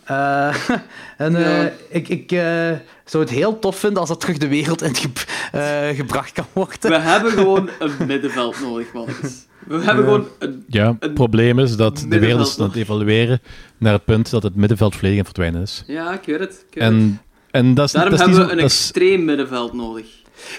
[0.04, 0.56] Eh,
[1.18, 1.72] en eh, Ja.
[1.90, 2.72] ik, ik eh,
[3.06, 5.10] zou het heel tof vinden als dat terug de wereld in ge-
[5.52, 6.90] eh, gebracht kan worden.
[6.92, 9.46] We hebben gewoon een middenveld nodig, mannetjes.
[9.68, 10.64] We hebben gewoon een...
[10.68, 13.42] Ja, het probleem is dat de wereld is aan het evalueren
[13.78, 15.84] naar het punt dat het middenveld volledig aan het verdwijnen is.
[15.88, 16.66] Ja, ik weet het.
[16.70, 16.94] Ik weet het.
[16.94, 20.06] En, en dat is, Daarom dat is hebben niet we een extreem middenveld nodig.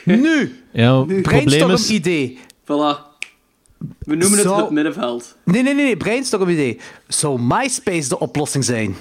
[0.05, 1.91] Nu, ja, het probleem brainstorm is...
[1.91, 2.39] idee.
[2.65, 3.08] Voilà.
[3.99, 5.37] We noemen het het middenveld.
[5.45, 6.81] Nee, nee, nee, nee, brainstorm idee.
[7.09, 8.97] Zou MySpace de oplossing zijn?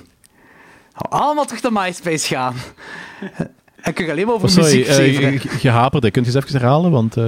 [0.93, 2.55] Allemaal terug naar MySpace gaan.
[3.81, 4.87] En kun je alleen maar over Oh, sorry, muziek
[5.19, 6.11] eh, je- je haperde.
[6.11, 6.91] Kunt je eens even herhalen?
[6.91, 7.25] Want eh,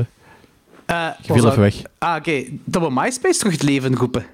[0.86, 1.76] Eh, je viel even weg.
[1.98, 2.44] Ah, oké.
[2.66, 4.26] Dat we MySpace terug het leven roepen.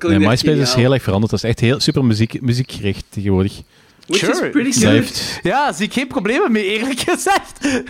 [0.00, 1.30] Nee, MySpace is heel erg veranderd.
[1.30, 3.62] Dat is echt heel super muziek, muziekgericht tegenwoordig.
[4.06, 4.32] Which Sure.
[4.32, 4.92] is pretty Dat good.
[4.92, 5.38] heeft...
[5.42, 7.82] Ja, zie ik geen problemen mee, eerlijk gezegd.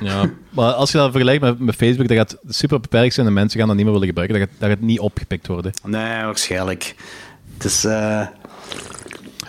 [0.00, 3.32] Ja, maar als je dat vergelijkt met, met Facebook, dat gaat super beperkt zijn en
[3.32, 4.38] mensen gaan dat niet meer willen gebruiken.
[4.38, 5.72] Dat gaat, dat gaat niet opgepikt worden.
[5.84, 6.94] Nee, waarschijnlijk.
[7.54, 7.84] Het is...
[7.84, 8.26] eh,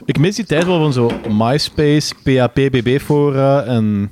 [0.05, 4.11] Ik mis die tijd wel van zo MySpace, PHP, BB-fora en...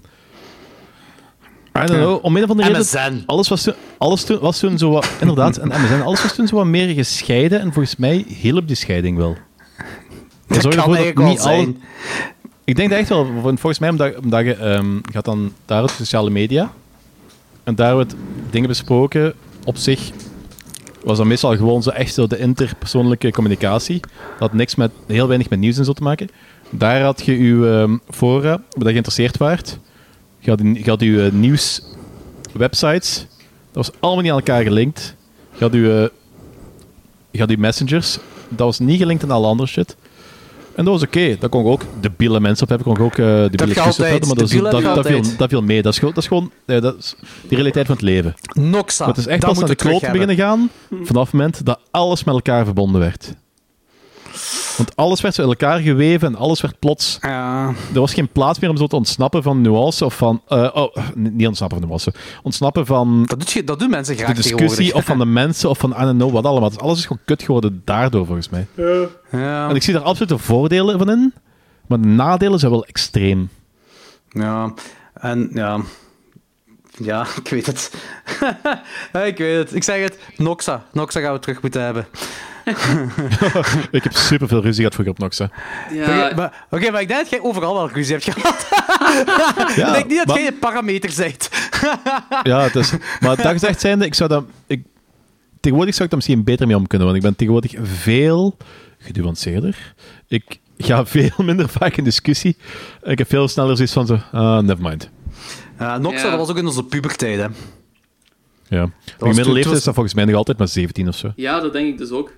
[1.84, 3.24] I don't know, om een of andere reden...
[3.26, 5.10] Alles was toen, alles toen, was toen zo wat...
[5.22, 8.76] Inderdaad, en MSN, alles was toen zo wat meer gescheiden en volgens mij hielp die
[8.76, 9.38] scheiding wel.
[10.48, 11.82] Dat kan eigenlijk niet zijn.
[12.64, 15.90] Ik denk dat echt wel, volgens mij, omdat, omdat je ehm, gaat dan daar op
[15.90, 16.72] sociale media
[17.68, 18.16] en daar wordt
[18.50, 19.34] dingen besproken
[19.66, 20.12] op zich,
[21.04, 24.00] was dan meestal gewoon zo echt zo de interpersoonlijke communicatie.
[24.00, 26.30] Dat had niks met, heel weinig met nieuws en zo te maken.
[26.70, 29.80] Daar had je je ehm, fora, waar je geïnteresseerd waart.
[30.40, 33.26] Je had, je had je eh, nieuwswebsites.
[33.72, 35.16] Dat was allemaal niet aan elkaar gelinkt.
[35.54, 36.18] Je had je, eh,
[37.32, 38.18] je had je messengers.
[38.50, 39.96] Dat was niet gelinkt aan alle andere shit.
[40.78, 41.36] En dat was oké.
[41.40, 42.88] Dat kon ik ook debiele mensen op hebben.
[42.88, 44.28] Kon ik ook eh debiele discussies op hebben.
[44.28, 45.82] Maar dat, is- dat, dat, viel, dat viel mee.
[45.82, 47.16] Dat is, gewoon- dat is gewoon ja, dat is
[47.50, 48.36] de realiteit van het leven.
[48.54, 49.06] Noxa.
[49.06, 50.70] Maar het is echt dat pas naar de kloot beginnen gaan
[51.04, 53.34] vanaf het moment dat alles met elkaar verbonden werd.
[54.78, 57.18] Want alles werd zo in elkaar geweven en alles werd plots...
[57.22, 57.68] Ja.
[57.94, 60.42] Er was geen plaats meer om zo te ontsnappen van nuance of van...
[60.48, 62.14] eh, oh, niet ontsnappen van nuance.
[62.44, 65.70] Ontsnappen van Dat, doet je, dat doen mensen graag de discussie of van de mensen
[65.70, 66.70] of van I don't know wat allemaal.
[66.70, 68.68] Dus alles is gewoon kut geworden daardoor, volgens mij.
[69.32, 69.70] Ja.
[69.70, 71.34] En ik zie daar absoluut de voordelen van in,
[71.88, 73.50] maar de nadelen zijn wel extreem.
[74.30, 74.74] Ja,
[75.14, 75.80] en ja.
[77.04, 77.92] Ja, ik weet het.
[79.32, 79.76] Ik weet het.
[79.76, 80.20] Ik zeg het.
[80.38, 80.84] Noxa.
[80.92, 82.08] Noxa gaan we terug moeten hebben.
[83.98, 85.50] Ik heb superveel ruzie gehad vroeger op Noxa.
[85.94, 86.30] Ja,
[86.70, 88.68] Oké, maar, ik denk dat jij overal wel ruzie hebt gehad.
[89.76, 91.70] Ja, ik denk niet dat maar- jij een parameter zegt.
[92.44, 94.44] Ja, het is, maar dat gezegd zijnde, ik zou dat...
[94.68, 94.84] Ik,
[95.60, 98.58] tegenwoordig zou ik daar misschien beter mee om kunnen, want ik ben tegenwoordig veel
[98.98, 99.94] genuanceerder.
[100.28, 102.58] Ik ga veel minder vaak in discussie.
[103.04, 105.10] Ik heb veel sneller zoiets van zo, ah, never mind.
[105.80, 106.30] Ja, Noxa, Ja.
[106.30, 107.46] dat was ook in onze puberteit, hè.
[108.70, 108.90] Ja.
[109.20, 111.32] middelleeftijd toen was- is dat volgens mij nog altijd maar 17 of zo.
[111.36, 112.32] ja, dat denk ik dus ook.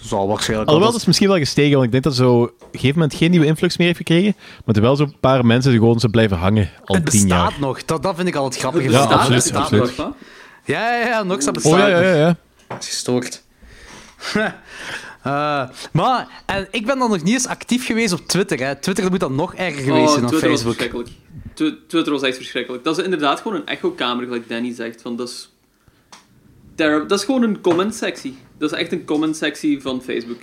[0.00, 2.42] Dat zal waarschijnlijk Alhoewel, wel- dat is misschien wel gestegen, want ik denk dat zo
[2.42, 5.46] op een gegeven moment geen nieuwe influx meer heeft gekregen, maar er wel zo'n paar
[5.46, 7.60] mensen die gewoon zo blijven hangen al Het tien bestaat jaar.
[7.60, 7.84] nog.
[7.84, 8.82] Dat, dat vind ik altijd grappig.
[8.82, 9.96] Het Ja, bestaat, absoluut, het bestaat absoluut.
[9.96, 10.14] nog,
[10.64, 10.72] hè?
[10.72, 11.22] Ja, ja, ja.
[11.22, 12.04] Noxa bestaat Oh ja, ja, nog.
[12.04, 12.14] ja.
[12.14, 12.36] ja.
[12.68, 13.42] Dat is gestoord.
[15.22, 18.58] Eh, maar, en ik ben dan nog niet eens actief geweest op Twitter.
[18.58, 18.74] Hè.
[18.76, 20.74] Twitter moet dan nog erger geweest Oh, zijn dan Twitter was Facebook.
[20.90, 21.10] verschrikkelijk.
[21.54, 22.84] Twi- Twitter was echt verschrikkelijk.
[22.84, 25.02] Dat is inderdaad gewoon een echo-kamer, gelijk Danny zegt.
[25.02, 25.50] Van, dat, is
[26.76, 28.38] dat is gewoon een comment-sectie.
[28.60, 30.42] Dat is echt een comment-sectie van Facebook.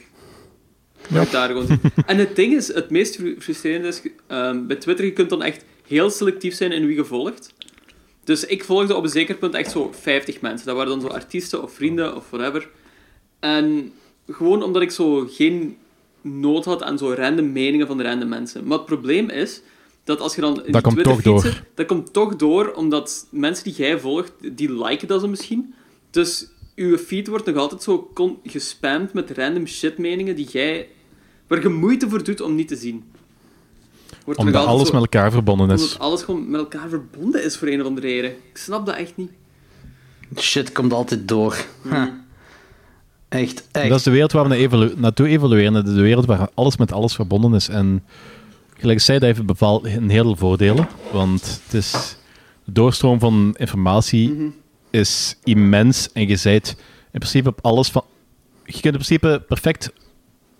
[1.09, 1.25] Ja.
[1.31, 1.67] Daar gewoon
[2.05, 5.43] en het ding is, het meest fru- frustrerende is, ehm, bij Twitter, je kunt dan
[5.43, 7.53] echt heel selectief zijn in wie je volgt.
[8.23, 10.67] Dus ik volgde op een zeker punt echt zo 50 mensen.
[10.67, 12.69] Dat waren dan zo artiesten of vrienden of whatever.
[13.39, 13.91] En
[14.27, 15.77] gewoon omdat ik zo geen
[16.21, 18.67] nood had aan zo random meningen van random mensen.
[18.67, 19.61] Maar het probleem is
[20.03, 23.27] dat als je dan in Dat komt Twitter toch zit, dat komt toch door omdat
[23.31, 25.73] mensen die jij volgt, die liken dat zo misschien.
[26.11, 26.47] Dus
[26.77, 28.11] uw feed wordt nog altijd zo
[28.43, 30.87] gespamd met random shitmeningen die jij,
[31.47, 33.03] waar je moeite voor doet om niet te zien.
[34.25, 35.81] Wordt er Omdat altijd alles zo- met elkaar verbonden is.
[35.81, 38.29] omdat alles gewoon met elkaar verbonden is voor een of andere reden.
[38.31, 39.31] Ik snap dat echt niet.
[40.37, 41.65] Shit komt altijd door.
[41.83, 42.03] Huh.
[43.29, 43.89] Echt, echt.
[43.89, 45.85] Dat is de wereld waar we naar evolu naartoe evolueren.
[45.85, 47.67] De wereld waar alles met alles verbonden is.
[47.69, 48.03] En
[48.77, 50.87] gelijk zei, dat heeft bepaald een heel veel voordelen.
[51.11, 52.17] Want het is,
[52.63, 54.53] de doorstroom van informatie
[54.89, 56.11] is immens.
[56.11, 56.51] En je
[57.11, 58.03] in principe op alles van...
[58.65, 59.91] Je kunt in principe perfect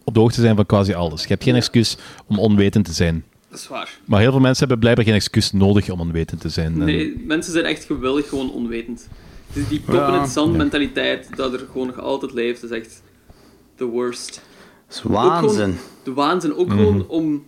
[0.03, 1.21] op de hoogte zijn van quasi alles.
[1.21, 1.59] Je hebt geen Ja.
[1.59, 1.97] excuus
[2.28, 3.23] om onwetend te zijn.
[3.49, 3.99] Dat is waar.
[4.05, 6.73] Maar heel veel mensen hebben blijkbaar geen excuus nodig om onwetend te zijn.
[6.73, 9.07] En- Nee, mensen zijn echt gewillig gewoon onwetend.
[9.53, 13.01] Dus die kop in het zand mentaliteit dat er gewoon nog altijd leeft, is echt
[13.75, 14.41] the worst.
[14.88, 15.78] Dat is waanzin.
[16.03, 16.55] De waanzin.
[16.55, 16.78] Ook Mhm.
[16.78, 17.45] gewoon om...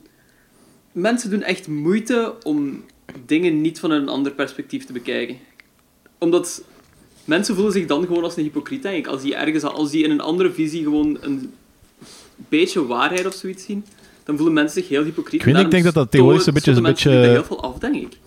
[0.91, 2.84] Mensen doen echt moeite om
[3.25, 5.38] dingen niet vanuit een ander perspectief te bekijken.
[6.20, 6.61] Omdat
[7.26, 9.07] mensen voelen zich dan gewoon als een hypocriet, denk ik.
[9.07, 11.53] Als die ergens, als die in een andere visie gewoon een
[12.49, 13.86] beetje waarheid of zoiets zien,
[14.24, 15.41] dan voelen mensen zich heel hypocriet.
[15.45, 17.09] Ik weet ik denk dat dat theoretisch een beetje- een een beetje...
[17.11, 18.17] heel veel af, denk ik.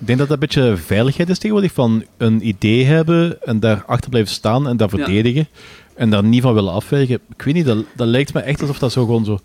[0.00, 4.10] Ik denk dat dat een beetje veiligheid is tegenwoordig, van een idee hebben en daarachter
[4.10, 4.96] blijven staan en dat Ja.
[4.96, 5.48] verdedigen
[5.94, 7.20] en daar niet van willen afwijken.
[7.36, 9.38] Ik weet niet, dat, dat lijkt me echt alsof dat zo gewoon zo...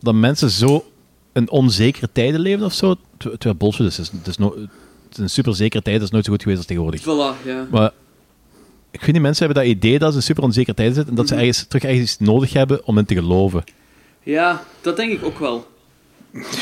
[0.00, 0.84] Dat mensen zo
[1.32, 3.96] in onzekere tijden leven of zo, ter- terwijl bullshit is.
[3.96, 4.56] Het is, het is, no-
[5.18, 7.00] een super zekere tijd, dat is nooit zo goed geweest als tegenwoordig.
[7.02, 7.66] Voilà, ja.
[7.70, 7.90] Maar
[8.90, 11.16] ik vind die mensen hebben dat idee dat ze in super onzekere tijden zitten en
[11.18, 11.42] dat ze Mhm.
[11.42, 13.64] ergens, terug ergens iets nodig hebben om in te geloven.
[14.22, 15.70] Ja, dat denk ik ook wel.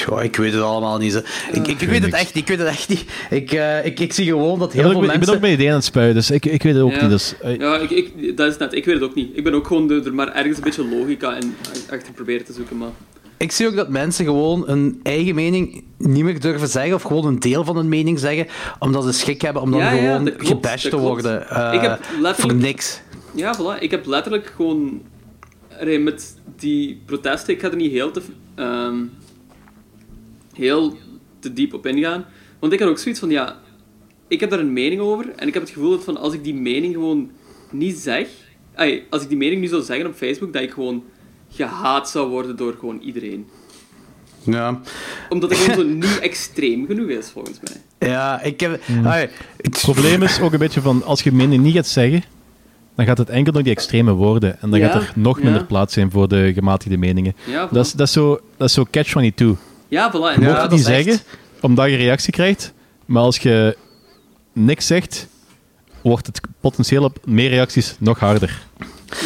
[0.08, 1.12] Ja, ik weet het allemaal niet.
[1.12, 1.18] Zo.
[1.52, 2.42] Ik, ik, ik weet het echt niet.
[2.42, 3.04] Ik weet het echt niet.
[3.30, 5.34] Ik, eh, ik, ik zie gewoon dat heel veel ook, ik ben mensen...
[5.34, 7.00] ook mijn ideeën aan het spuien, dus ik, ik weet het ook Ja.
[7.00, 7.10] niet.
[7.10, 8.74] Dus, eh, Ja, ik, ik, dat is net.
[8.74, 9.36] Ik weet het ook niet.
[9.36, 11.54] Ik ben ook gewoon er er maar ergens een beetje logica in
[11.90, 12.90] achter proberen te zoeken, maar...
[13.40, 17.26] Ik zie ook dat mensen gewoon hun eigen mening niet meer durven zeggen, of gewoon
[17.26, 18.46] een deel van hun mening zeggen,
[18.78, 21.48] omdat ze schik hebben om dan Ja, ja, gewoon dat klopt, gebashed dat te worden.
[21.48, 23.00] eh, Ik heb letterlijk- Voor niks.
[23.34, 23.82] Ja, voilà.
[23.82, 25.02] Ik heb letterlijk gewoon...
[26.00, 28.22] Met die protesten, ik ga er niet heel te...
[28.54, 28.96] ehm,
[30.54, 30.96] heel
[31.38, 32.24] te diep op ingaan.
[32.58, 33.58] Want ik had ook zoiets van, ja...
[34.28, 35.32] Ik heb daar een mening over.
[35.36, 37.30] En ik heb het gevoel dat van, als ik die mening gewoon
[37.70, 38.28] niet zeg...
[39.10, 41.02] als ik die mening nu zou zeggen op Facebook, dat ik gewoon
[41.50, 43.46] gehaat zou worden door gewoon iedereen.
[44.42, 44.80] Ja.
[45.28, 48.08] Omdat het gewoon zo niet extreem genoeg is, volgens mij.
[48.10, 48.80] Ja, ik heb...
[49.04, 52.22] Ai, ik- Het probleem is ook een beetje van, als je mening niet gaat zeggen,
[52.94, 54.60] dan gaat het enkel door die extreme woorden.
[54.60, 55.44] En dan Ja, gaat er nog ja.
[55.44, 57.34] minder plaats zijn voor de gematigde meningen.
[57.46, 57.68] Ja.
[57.72, 59.34] Dat is, dat is zo, dat is zo catch-22.
[59.36, 59.56] Je
[59.88, 60.40] ja, voilà.
[60.40, 61.18] Ja, mocht het niet echt- zeggen,
[61.60, 62.72] omdat je reactie krijgt.
[63.06, 63.76] Maar als je
[64.52, 65.26] niks zegt,
[66.02, 68.62] wordt het potentieel op meer reacties nog harder.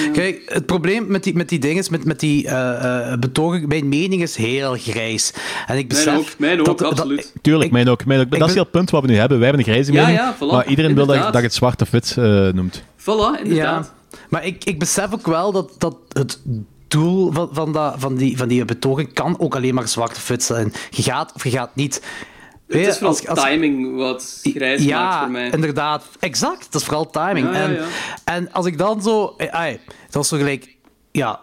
[0.05, 0.11] Ja.
[0.13, 3.67] Kijk, het probleem met die, met die dingen, is, met, met die eh eh betoging,
[3.67, 5.33] mijn mening is heel grijs.
[5.67, 6.05] En ik besef...
[6.07, 7.33] Mijn ook, mijn ook, dat- dat- absoluut.
[7.43, 8.05] Tuurlijk, Ik- mijn ook.
[8.05, 8.31] Mijn ook.
[8.31, 9.39] Dat is ben- heel het punt wat we nu hebben.
[9.39, 10.53] Wij hebben een grijze Ja, mening, ja, voilà.
[10.53, 12.83] maar iedereen wil dat, dat je het zwart of wit eh, noemt.
[13.01, 13.93] Voilà, inderdaad.
[14.11, 16.41] Ja, maar ik, ik besef ook wel dat, dat het
[16.89, 20.29] doel van, van, dat, van, die, van die betoging kan ook alleen maar zwart of
[20.29, 20.73] wit zijn.
[20.91, 22.03] Je gaat of je gaat niet.
[22.81, 25.51] Het is vooral als- als- timing wat grijs ja, maakt voor mij.
[25.51, 26.05] inderdaad.
[26.21, 26.67] Exact.
[26.71, 27.47] Dat is vooral timing.
[27.47, 27.85] Ja, en, ja.
[28.25, 29.35] en als ik dan zo...
[29.37, 30.77] eh, ai, dat was zo gelijk...
[31.13, 31.41] Ja,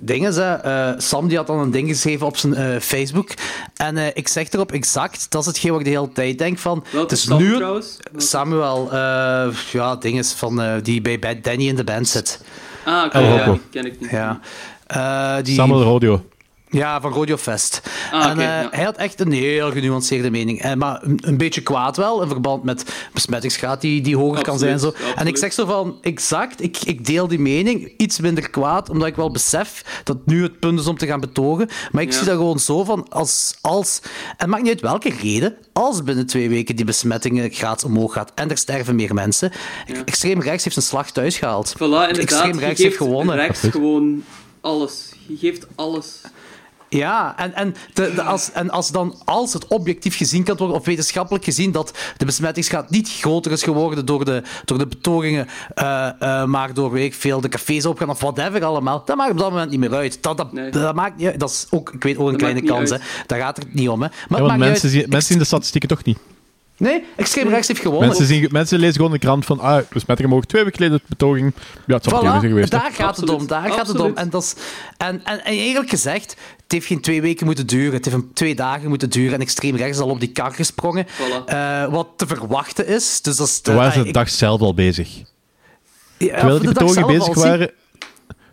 [0.00, 0.54] dingen, hè.
[0.54, 3.28] Eh, Sam die had dan een ding geschreven op zijn eh, Facebook.
[3.76, 6.58] En eh, ik zeg erop exact, dat is hetgeen wat ik de hele tijd denk
[6.58, 6.84] van...
[6.90, 7.96] Welke het is Sam nu trouwens?
[8.10, 12.40] Welke- Samuel, eh, ja, dinges van, eh, die bij, bij Danny in de band zit.
[12.84, 14.10] Ah, oké, El ja, die ken ik niet.
[14.10, 14.40] Ja.
[14.86, 16.24] Eh, die, Samuel Rodeo.
[16.70, 17.80] Ja, van Rodeo Fest.
[18.12, 18.68] Ah, en oké, eh, ja.
[18.70, 20.62] hij had echt een heel genuanceerde mening.
[20.62, 24.58] Eh, maar een, een beetje kwaad wel, in verband met besmettingsgraad die, die hoger kan
[24.58, 24.72] zijn.
[24.74, 25.12] Absoluut, Zo.
[25.14, 29.08] En ik zeg zo van, exact, ik, ik deel die mening, iets minder kwaad, omdat
[29.08, 31.68] ik wel besef dat nu het punt is om te gaan betogen.
[31.92, 32.16] Maar ik Ja.
[32.16, 34.00] zie dat gewoon zo van, als, als...
[34.02, 38.32] En het maakt niet uit welke reden, als binnen twee weken die besmettingengraad omhoog gaat
[38.34, 39.52] en er sterven meer mensen,
[39.86, 39.94] Ja.
[40.04, 41.72] extreem rechts heeft zijn slag thuis gehaald.
[41.76, 42.16] Voilà, inderdaad.
[42.18, 43.34] Extreem rechts heeft gewonnen.
[43.36, 44.24] rechts gewoon
[44.60, 45.12] alles.
[45.26, 46.20] Je geeft alles.
[46.88, 50.76] Ja, en, en, de, de, als, en als dan als het objectief gezien kan worden,
[50.76, 55.46] of wetenschappelijk gezien, dat de besmettingsgraad niet groter is geworden door de, door de betogingen,
[55.74, 59.30] eh, eh, maar door weet ik veel, de cafés opgaan of whatever allemaal, dat maakt
[59.30, 60.22] op dat moment niet meer uit.
[60.22, 60.70] Dat, dat, Nee.
[60.70, 61.40] dat maakt niet uit.
[61.40, 62.90] Dat is ook, ik weet, ook een Dat kleine kans.
[62.90, 62.96] Hè.
[63.26, 64.02] Daar gaat het niet om.
[64.02, 64.08] Hè.
[64.28, 66.18] Maar Ja, want mensen, zien, mensen zien de statistieken toch niet.
[66.76, 68.08] Nee, extreem rechts heeft gewonnen.
[68.08, 71.52] Mensen, zien, mensen lezen gewoon de krant van, ah, besmettingen mogen twee weken geleden betoging.
[71.86, 72.72] Ja, het zal Voilà, geweest.
[72.72, 72.78] hè.
[72.78, 73.34] daar gaat het om.
[73.34, 74.12] Absoluut, Daar gaat het om.
[74.16, 74.54] En, dat is,
[74.96, 76.36] en, en, en eerlijk gezegd,
[76.68, 77.92] het heeft geen twee weken moeten duren.
[77.92, 79.34] Het heeft een twee dagen moeten duren.
[79.34, 81.06] En extreem rechts is al op die kar gesprongen.
[81.06, 81.44] Voilà.
[81.46, 83.20] Eh, wat te verwachten is.
[83.22, 85.08] Dus dat is Toen waren ze ah, de ik- dag zelf al bezig.
[86.18, 87.70] ja, Terwijl die de zelf bezig zie- waren...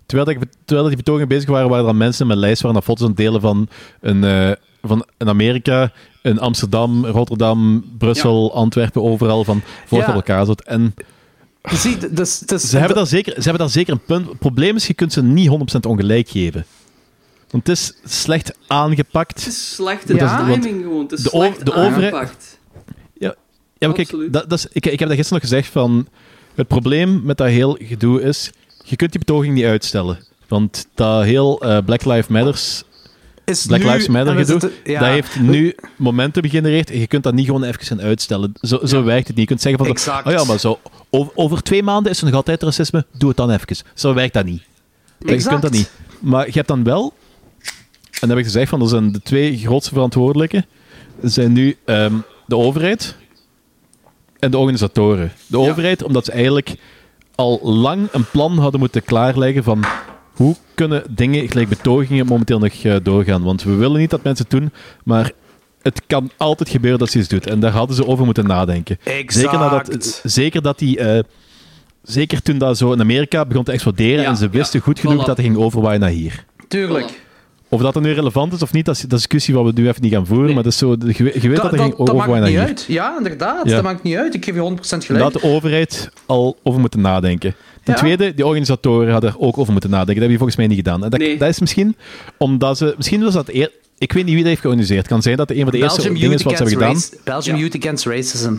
[0.06, 3.02] Terwijl, dat, terwijl die betogingen bezig waren, waren er mensen met lijst waren dat foto's
[3.04, 3.68] aan het delen van
[4.02, 4.52] een, eh,
[4.82, 5.92] van een Amerika,
[6.24, 10.06] in Amsterdam, Rotterdam, Brussel, Antwerpen, overal van voor Ja.
[10.06, 10.62] dat elkaar zat.
[10.62, 10.94] En
[11.70, 14.28] Je ziet, dus, dus, ze hebben, daar zeker, ze hebben daar zeker een punt.
[14.28, 16.66] Het probleem is, je kunt ze niet 100% ongelijk geven.
[17.50, 19.48] Want het is slecht Het aangepakt.
[19.48, 20.46] is slechte Ja.
[20.46, 21.02] timing gewoon.
[21.02, 22.60] Het is De slecht de aangepakt.
[23.78, 26.08] Ja, maar kijk, dat, dat is, ik, ik heb dat gisteren nog gezegd van...
[26.56, 28.52] Het probleem met dat heel gedoe is...
[28.84, 30.18] Je kunt die betoging niet uitstellen.
[30.48, 32.84] Want dat heel eh, Black Lives Matters...
[33.46, 35.00] Is Black nu- Lives Matter gedoe, ja.
[35.00, 38.54] dat heeft nu momentum gegenereerd en je kunt dat niet gewoon even gaan uitstellen.
[38.62, 39.40] Zo, zo werkt het niet.
[39.40, 39.92] Je kunt zeggen van...
[39.94, 40.28] Exact.
[40.28, 40.80] Oh ja, maar zo,
[41.10, 43.06] over, over twee maanden is er nog altijd racisme.
[43.12, 43.76] Doe het dan even.
[43.94, 44.64] Zo werkt dat niet.
[45.20, 45.92] Je kunt dat niet.
[46.20, 47.14] Maar je hebt dan wel...
[48.22, 50.66] En dat heb ik gezegd, van, dat zijn de twee grootste verantwoordelijken.
[51.22, 52.14] zijn nu ehm,
[52.46, 53.16] de overheid
[54.40, 55.32] en de organisatoren.
[55.48, 55.70] De Ja.
[55.70, 56.76] overheid, omdat ze eigenlijk
[57.36, 59.84] al lang een plan hadden moeten klaarleggen van
[60.36, 63.44] hoe kunnen dingen, gelijk betogingen, momenteel nog eh, doorgaan.
[63.44, 64.72] Want we willen niet dat mensen het doen,
[65.04, 65.32] maar
[65.82, 67.48] het kan altijd gebeuren dat ze iets doet.
[67.48, 68.98] En daar hadden ze over moeten nadenken.
[69.04, 69.34] Exact.
[69.34, 71.00] Zeker, nadat, zeker dat die...
[71.00, 71.24] eh,
[72.04, 75.00] zeker toen dat zo in Amerika begon te exploderen Ja, en ze wisten ja, goed
[75.00, 75.26] genoeg voilà.
[75.26, 76.46] dat het ging overwaaien naar hier.
[76.68, 77.24] Tuurlijk.
[77.70, 79.72] Of dat er nu relevant is of niet, dat is, dat een discussie wat we
[79.82, 80.46] nu even niet gaan voeren.
[80.46, 80.54] Nee.
[80.54, 82.58] Maar dat is zo, je, weet- je weet dat, er ging dat, dat maakt niet
[82.58, 82.86] uit.
[82.88, 83.66] Ja, inderdaad.
[83.70, 83.74] Ja.
[83.74, 84.34] Dat maakt niet uit.
[84.34, 85.24] Ik geef je 100% Daar gelijk.
[85.24, 87.56] had de overheid al over moeten nadenken.
[87.84, 88.00] Ten Ja.
[88.00, 90.22] tweede, die organisatoren hadden er ook over moeten nadenken.
[90.22, 91.04] Dat hebben die volgens mij niet gedaan.
[91.04, 91.38] En dat, Nee.
[91.38, 91.96] dat is misschien
[92.38, 92.94] omdat ze...
[92.98, 93.50] Misschien was dat...
[93.50, 95.00] Eer, ik weet niet wie dat heeft georganiseerd.
[95.00, 97.02] Het kan zijn dat het een van de eerste dingen is wat ze hebben gedaan.
[97.24, 97.62] Belgium Ja.
[97.62, 98.54] Youth Against Racism.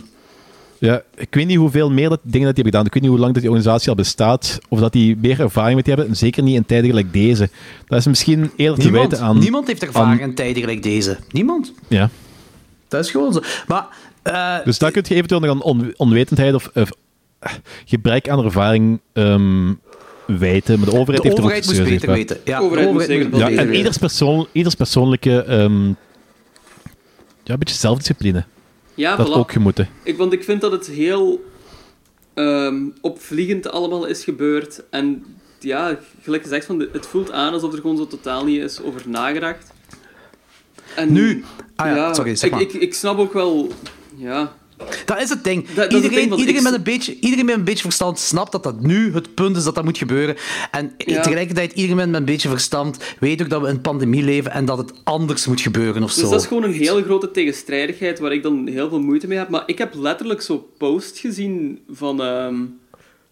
[0.79, 2.87] Ja, ik weet niet hoeveel meer dat, dingen dat die hebben gedaan.
[2.87, 4.59] Ik weet niet hoe lang dat die organisatie al bestaat.
[4.69, 6.13] Of dat die meer ervaring met die hebben.
[6.13, 7.51] En zeker niet in tijden gelijk deze.
[7.87, 9.39] Dat is misschien eerder te Niemand, wijten aan...
[9.39, 11.17] niemand heeft ervaring in tijden gelijk deze.
[11.31, 11.73] Niemand.
[11.89, 12.11] Ja.
[12.89, 13.41] Dat is gewoon zo.
[13.67, 13.87] Maar...
[14.23, 16.83] eh, Dus daar kun je eventueel nog aan on- onwetendheid of, eh,
[17.85, 19.73] gebrek aan ervaring ehm,
[20.27, 20.79] wijten.
[20.79, 22.37] Maar de overheid de heeft overheid er moest serieus beter weten.
[22.45, 23.79] Ja, De overheid de moest zeker moest Ja, beter en weten.
[23.81, 25.43] ieders, persoon, ieders persoonlijke...
[25.43, 25.87] ehm,
[27.45, 28.45] ja, een beetje zelfdiscipline.
[28.97, 29.33] Ja, dat voilà.
[29.33, 29.89] ook gemoeten.
[30.03, 31.45] Ik, want ik vind dat het heel
[32.35, 34.83] ehm, opvliegend allemaal is gebeurd.
[34.91, 35.25] En
[35.59, 38.83] ja, gelijk gezegd, van de, het voelt aan alsof er gewoon zo totaal niet is
[38.83, 39.73] over nagedacht.
[40.97, 41.45] En, Nu-
[41.77, 42.61] ah ja, sorry, zeg ik, maar.
[42.65, 43.69] ik, ik snap ook wel...
[44.17, 44.55] Ja,
[45.07, 45.67] Dat is het ding.
[45.67, 48.19] Dat- dat iedereen, ding, want iedereen, ik- met een beetje, iedereen met een beetje verstand
[48.19, 50.37] snapt dat dat nu het punt is dat dat moet gebeuren.
[50.71, 51.23] En Ja.
[51.23, 54.65] tegelijkertijd, iedereen met een beetje verstand weet ook dat we in een pandemie leven en
[54.65, 56.31] dat het anders moet gebeuren of dus zo.
[56.31, 59.49] dat is gewoon een hele grote tegenstrijdigheid waar ik dan heel veel moeite mee heb.
[59.49, 62.55] Maar ik heb letterlijk zo posts gezien van, ehm,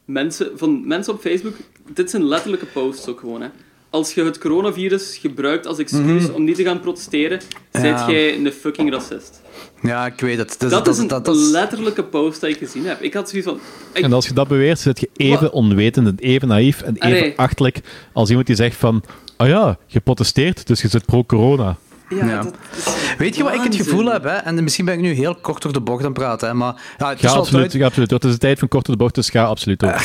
[0.05, 1.55] mensen, van mensen op Facebook.
[1.95, 3.49] Dit zijn letterlijke posts ook gewoon, hè.
[3.95, 7.41] Als je het coronavirus gebruikt als excuus om niet te gaan protesteren,
[7.73, 7.81] Ja.
[7.81, 9.41] zijt jij een fucking racist.
[9.83, 10.57] Ja, ik weet het.
[10.59, 13.03] Dus Dat, is een dat, dat is- letterlijke post dat ik gezien heb.
[13.03, 13.59] Ik had zoiets van...
[13.93, 15.53] Ik, En als je dat beweert, zit je even Wat?
[15.53, 17.33] onwetend en even naïef en even Allee.
[17.39, 17.81] achterlijk
[18.13, 19.03] als iemand die zegt van
[19.37, 21.77] ah ja, je protesteert, dus je zit pro-corona.
[22.09, 22.43] Ja, Ja.
[22.43, 24.23] dat is Weet je wat ik het gevoel heb?
[24.25, 24.31] Hè?
[24.35, 26.49] En misschien ben ik nu heel kort door de bocht aan het praten.
[26.49, 26.55] Hè?
[26.55, 28.11] Maar ja, het is absoluut, absoluut.
[28.11, 29.95] Het is de tijd van korte de bocht, dus ga absoluut door.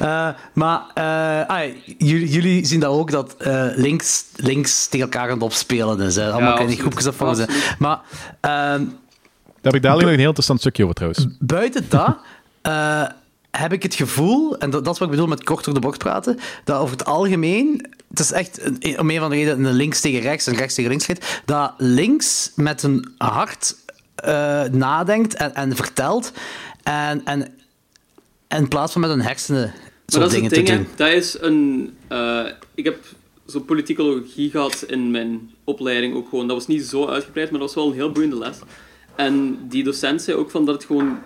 [0.00, 5.28] Eh, maar eh, ah, jullie, jullie zien dat ook, dat eh, links, links tegen elkaar
[5.28, 6.16] aan het opspelen is.
[6.16, 6.30] Hè?
[6.30, 6.78] Allemaal kleine absoluut.
[6.78, 7.20] groepjes.
[7.20, 7.76] Absoluut.
[7.78, 8.00] Maar
[8.40, 11.26] ehm, Daar heb ik dadelijk nog een heel interessant stukje over trouwens.
[11.38, 12.16] buiten dat
[12.62, 13.02] eh,
[13.50, 15.80] heb ik het gevoel, en dat, dat is wat ik bedoel met kort door de
[15.80, 19.64] bocht praten, dat over het algemeen, het is echt een- om een van de redenen
[19.64, 23.76] een links tegen rechts en rechts tegen links gaat, dat links met een hart
[24.14, 26.32] eh, nadenkt en, en vertelt
[26.82, 27.48] en, en,
[28.48, 29.72] en in plaats van met hun hersenen
[30.06, 30.86] zo'n dingen het ding, te doen.
[30.96, 31.90] Dat is een...
[32.08, 33.04] eh, ik heb
[33.46, 36.46] zo politicologie gehad in mijn opleiding ook gewoon.
[36.46, 38.56] Dat was niet zo uitgebreid, maar dat was wel een heel boeiende les.
[39.16, 41.18] En die docent zei ook van dat het gewoon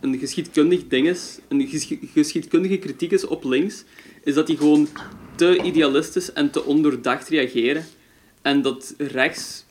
[0.00, 3.84] een geschiedkundig ding is, een geschi- geschiedkundige kritiek is op links,
[4.24, 4.88] is dat die gewoon
[5.42, 7.84] te idealistisch en te ondoordacht reageren.
[8.42, 9.64] En dat rechts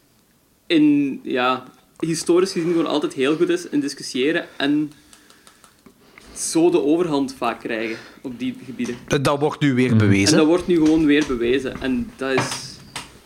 [0.67, 1.63] in, ja,
[1.99, 4.91] historisch gezien gewoon altijd heel goed is in discussiëren en
[6.35, 8.95] zo de overhand vaak krijgen op die gebieden.
[9.07, 10.37] Dat wordt nu weer En bewezen.
[10.37, 11.81] dat wordt nu gewoon weer bewezen.
[11.81, 12.77] En dat is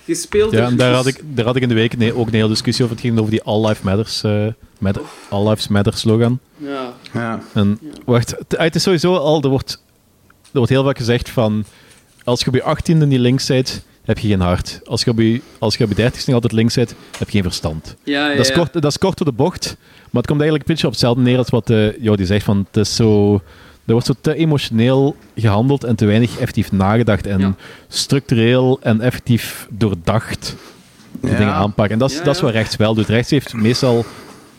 [0.04, 0.52] gespeeld.
[0.52, 2.48] Ja, en daar had ik, daar had ik in de week nee, ook een hele
[2.48, 2.96] discussie over.
[2.98, 4.48] Het ging over die All Life Matters, eh,
[4.80, 6.40] met, All Lives Matter slogan.
[6.58, 7.42] Ja, Ja.
[7.54, 9.84] En wacht, het, het is sowieso al, er wordt,
[10.44, 11.66] er wordt heel vaak gezegd van,
[12.26, 14.80] als je op je 18e niet links bent, heb je geen hart.
[14.86, 17.34] Als je op je, als je op je 30ste nog altijd links bent, heb je
[17.34, 17.96] geen verstand.
[18.04, 18.36] ja, ja.
[18.36, 18.54] Dat, is ja.
[18.58, 19.78] kort, dat is kort door de bocht,
[20.12, 22.46] maar het komt eigenlijk een beetje op hetzelfde neer als wat uh, Jody zegt.
[22.46, 23.34] Van, het is zo,
[23.86, 27.56] er wordt zo te emotioneel gehandeld en te weinig effectief nagedacht en Ja.
[27.88, 30.56] structureel en effectief doordacht
[31.22, 31.38] de Ja.
[31.38, 31.94] dingen aanpakken.
[31.94, 33.08] En dat is, Ja, dat is wat rechts wel doet.
[33.08, 34.06] Rechts heeft meestal,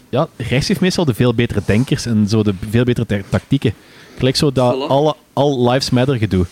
[0.09, 3.75] ja, rechts heeft meestal de veel betere denkers en zo de veel betere ta- tactieken.
[4.19, 4.89] Gelijk zo dat Voilà.
[4.91, 6.47] alle, all lives matter gedoe.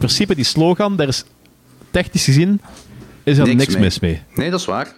[0.00, 1.24] In principe, die slogan, daar is
[1.90, 2.60] technisch gezien
[3.22, 3.82] is er Niks niks, mee.
[3.82, 4.22] mis mee.
[4.34, 4.94] Nee, dat is waar.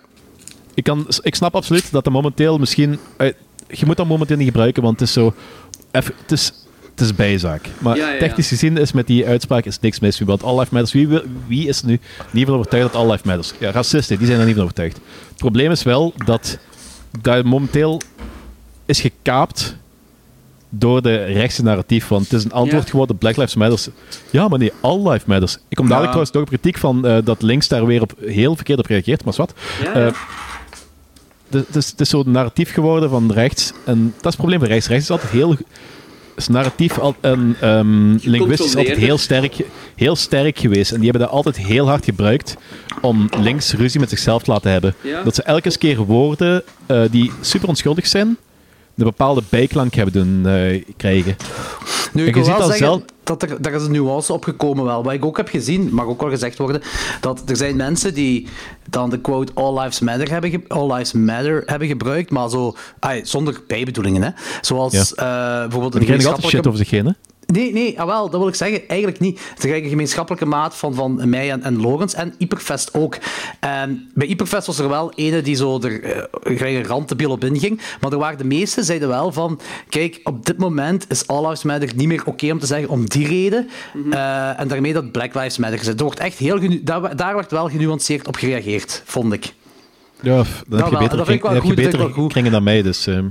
[0.75, 2.99] Ik, kan, ik snap absoluut dat er momenteel misschien...
[3.17, 3.33] eh,
[3.69, 5.35] je moet dat momenteel niet gebruiken, want het is zo...
[5.91, 6.53] eff- het, is,
[6.91, 7.69] het is bijzaak.
[7.79, 8.19] Maar Ja, ja, ja.
[8.19, 10.29] technisch gezien is met die uitspraak is niks mis mee.
[10.29, 10.93] Want all life matters...
[11.47, 13.53] Wie is nu niet van overtuigd dat all life matters?
[13.59, 14.97] Ja, racisten, die zijn er niet van overtuigd.
[15.29, 16.59] Het probleem is wel dat
[17.21, 18.01] dat momenteel
[18.87, 19.77] is gekaapt
[20.71, 22.09] door de rechtse narratief.
[22.09, 22.91] Want het is een antwoord Ja.
[22.91, 23.89] geworden, Black Lives Matters.
[24.31, 25.55] Ja, maar nee, all life matters.
[25.69, 26.25] Ik kom dadelijk Ja.
[26.25, 29.25] trouwens nog op kritiek van eh, dat links daar weer op heel verkeerd op reageert,
[29.25, 29.55] maar wat.
[29.83, 30.13] Ja, Eh.
[31.51, 33.73] Het is, het is zo'n narratief geworden van rechts.
[33.85, 34.87] En dat is het probleem van rechts.
[34.89, 35.57] Rechts is altijd heel...
[36.37, 39.57] Is narratief en ehm linguistisch altijd heel sterk,
[39.97, 40.91] heel sterk geweest.
[40.93, 42.57] En die hebben dat altijd heel hard gebruikt
[43.01, 44.95] om links ruzie met zichzelf te laten hebben.
[45.01, 45.23] Ja.
[45.23, 48.37] Dat ze elke keer woorden eh, die super onschuldig zijn,
[48.99, 51.37] een bepaalde bijklank hebben doen eh, krijgen.
[52.13, 55.03] Nu, ik je wil wel zeggen zelf- dat er, daar is een nuance opgekomen wel.
[55.05, 56.83] Wat ik ook heb gezien, mag ook wel gezegd worden,
[57.21, 58.47] dat er zijn mensen die
[58.91, 62.75] dan de quote All Lives Matter hebben, All Lives Matter hebben gebruikt, maar zo,
[63.23, 64.23] zonder bijbedoelingen.
[64.23, 64.31] Hè.
[64.61, 65.01] Zoals Ja.
[65.01, 66.69] eh, bijvoorbeeld een krijgen altijd shit gemeenschappelijke...
[66.69, 67.13] over zich heen, hè?
[67.53, 68.89] Nee, nee, ah, wel, dat wil ik zeggen.
[68.89, 69.41] Eigenlijk niet.
[69.55, 73.19] Het is een gemeenschappelijke maat van, van mij en, en Logans en Hyperfest ook.
[73.61, 77.81] En bij Hyperfest was er wel ene die zo er gelijk een randdebiel op inging.
[78.01, 79.61] Maar er waren de meeste zeiden wel van...
[79.89, 83.09] Kijk, op dit moment is All Lives Matter niet meer oké om te zeggen om
[83.09, 83.69] die reden.
[84.11, 86.01] Eh, en daarmee dat Black Lives Matter gezet.
[86.01, 89.53] Wordt echt heel daar, daar wordt wel genuanceerd op gereageerd, vond ik.
[90.21, 92.33] Ja, dan heb je betere, dat vind ik wel heb goed, goed.
[92.33, 93.07] kringen dan mij, dus...
[93.07, 93.27] ehm,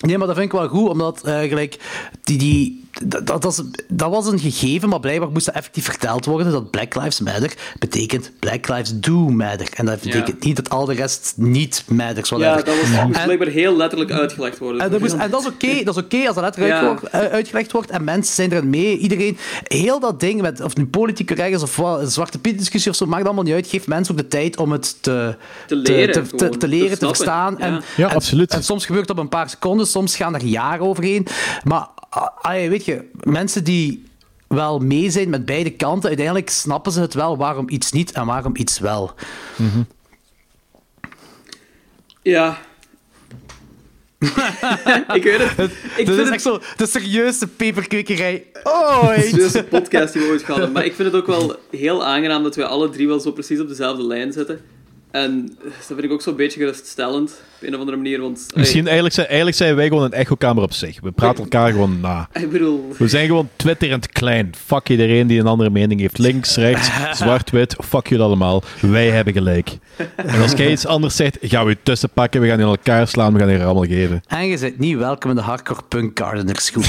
[0.00, 1.78] Nee, maar dat vind ik wel goed, omdat eh, gelijk,
[2.22, 6.24] die, die, dat, dat, is- dat was een gegeven, maar blijkbaar moest dat effectief verteld
[6.24, 9.68] worden dat Black Lives Matter betekent Black Lives Do Matter.
[9.74, 12.28] En dat betekent niet dat al de rest niet matters.
[12.28, 12.64] ja, whatever.
[12.64, 14.80] dat was, moest blijkbaar heel letterlijk uitgelegd worden.
[14.80, 16.84] en dat, moest- en dat is oké dat is oké als dat letterlijk Ja.
[16.86, 18.98] wordt- eh, uitgelegd wordt en mensen zijn er mee.
[18.98, 22.58] Iedereen, heel dat ding, met, of nu politiek correct is of wat, een zwarte piet
[22.58, 23.66] discussie of zo, maakt allemaal niet uit.
[23.66, 25.36] Geef mensen ook de tijd om het te,
[25.66, 27.58] Te leren, te, te, gewoon, te leren, te te, verstaan.
[27.58, 28.52] En, Ja, en- absoluut.
[28.52, 31.26] En soms gebeurt dat op een paar seconden, soms gaan er jaren overheen.
[31.64, 31.86] Maar
[32.42, 34.04] weet je, mensen die
[34.46, 38.26] wel mee zijn met beide kanten, uiteindelijk snappen ze het wel waarom iets niet en
[38.26, 39.14] waarom iets wel.
[42.22, 42.58] Ja.
[45.14, 45.70] ik weet het.
[45.96, 49.52] Ik Dit vind is het echt zo de serieuze peperkwekerij ooit.
[49.52, 50.72] De podcast die we ooit hadden.
[50.72, 53.60] Maar ik vind het ook wel heel aangenaam dat we alle drie wel zo precies
[53.60, 54.60] op dezelfde lijn zitten.
[55.10, 58.20] En dat vind ik ook zo'n beetje geruststellend, op een of andere manier.
[58.20, 61.00] Want, Misschien eigenlijk zijn, eigenlijk zijn wij gewoon een echokamer op zich.
[61.00, 62.28] We praten elkaar gewoon na.
[62.40, 62.94] ik bedoel...
[62.98, 64.52] We zijn gewoon twitterend klein.
[64.66, 66.18] Fuck iedereen die een andere mening heeft.
[66.18, 67.76] Links, rechts, zwart, wit.
[67.84, 68.62] Fuck jullie allemaal.
[68.80, 69.78] Wij hebben gelijk.
[70.16, 72.40] En als jij iets anders zegt, gaan we je tussen pakken.
[72.40, 73.32] We gaan in elkaar slaan.
[73.32, 74.22] We gaan je rammel geven.
[74.26, 76.84] En je bent niet welkom in de hardcore punk gardeners groep.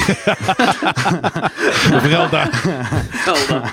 [2.02, 2.50] Vooral dat.
[3.26, 3.64] Zelda.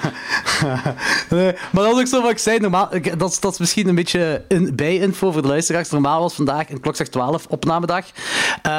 [1.30, 2.58] Nee, maar dat is ook zo wat ik zei.
[2.58, 5.90] Normaal, dat, is, dat is misschien een beetje een bijinfo voor de luisteraars.
[5.90, 8.04] Normaal was vandaag een klokslag 12 opnamedag.
[8.62, 8.70] Eh,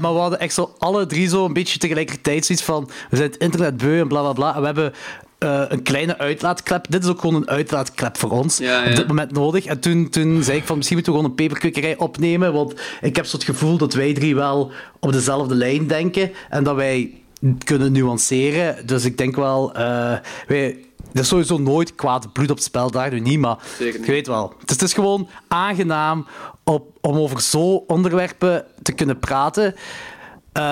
[0.00, 2.90] Maar we hadden echt zo alle drie zo een beetje tegelijkertijd zoiets van...
[3.10, 4.54] We zijn het internet beu en bla bla bla.
[4.54, 4.92] En we hebben
[5.38, 6.86] eh, een kleine uitlaatklep.
[6.88, 8.58] Dit is ook gewoon een uitlaatklep voor ons.
[8.58, 8.90] Ja, ja.
[8.90, 9.64] Op dit moment nodig.
[9.64, 12.52] En toen, toen zei ik van misschien moeten we gewoon een peperkwekerij opnemen.
[12.52, 16.32] Want ik heb zo het gevoel dat wij drie wel op dezelfde lijn denken.
[16.48, 17.20] En dat wij
[17.64, 18.86] kunnen nuanceren.
[18.86, 19.74] Dus ik denk wel...
[19.74, 20.12] eh,
[20.48, 20.78] wij,
[21.12, 24.06] er is sowieso nooit kwaad bloed op het spel, daar nu niet, maar Zeker niet.
[24.06, 24.54] je weet wel.
[24.60, 26.26] Het is, het is gewoon aangenaam
[26.70, 29.74] op, om over zo onderwerpen te kunnen praten
[30.52, 30.62] eh,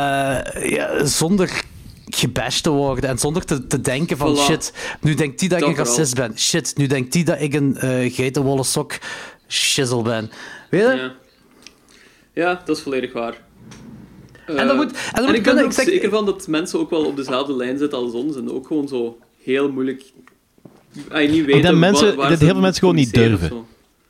[0.70, 1.62] ja, zonder
[2.06, 4.40] gebashed te worden en zonder te, te denken van Voilà.
[4.40, 6.38] shit, nu denkt die dat ik Dat een racist ben.
[6.38, 8.92] Shit, nu denkt die dat ik een eh geitenwolle sok
[9.48, 10.30] shizzle ben.
[10.70, 10.96] Weet je?
[10.96, 11.14] Ja.
[12.32, 13.42] ja, dat is volledig waar.
[14.46, 16.24] En dat Eh, moet- en dat moet ik ben er ook ik zeg- zeker van
[16.26, 19.70] dat mensen ook wel op dezelfde lijn zitten als ons en ook gewoon zo heel
[19.72, 20.02] moeilijk...
[21.10, 23.66] Ah, niet weten denk mensen- waar- waar dat heel veel mensen gewoon niet durven.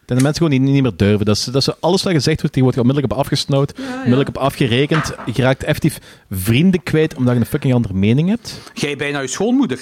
[0.06, 1.26] Dat de mensen gewoon niet, niet meer durven.
[1.26, 3.78] Dat, ze, dat ze alles wat gezegd wordt, die wordt onmiddellijk op afgesnauwd.
[3.78, 5.14] Onmiddellijk op afgerekend.
[5.34, 5.98] Je raakt effectief
[6.30, 8.60] vrienden kwijt omdat je een fucking andere mening hebt.
[8.74, 9.78] Jij bijna je schoonmoeder.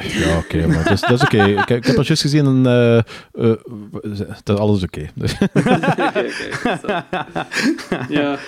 [0.00, 1.44] Ja, oké, maar dat is, dat is oké.
[1.44, 2.66] Ik, ik heb al juist gezien een...
[2.66, 3.60] eh, eh,
[4.42, 5.10] dat alles is oké.
[6.82, 6.86] Zo.
[8.08, 8.38] Ja,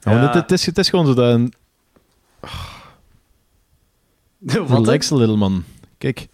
[0.00, 1.52] Ja, want het, het, is, het is gewoon zo dat een
[4.38, 4.68] Wat?
[4.70, 5.64] relax little man.
[5.98, 6.26] Kijk,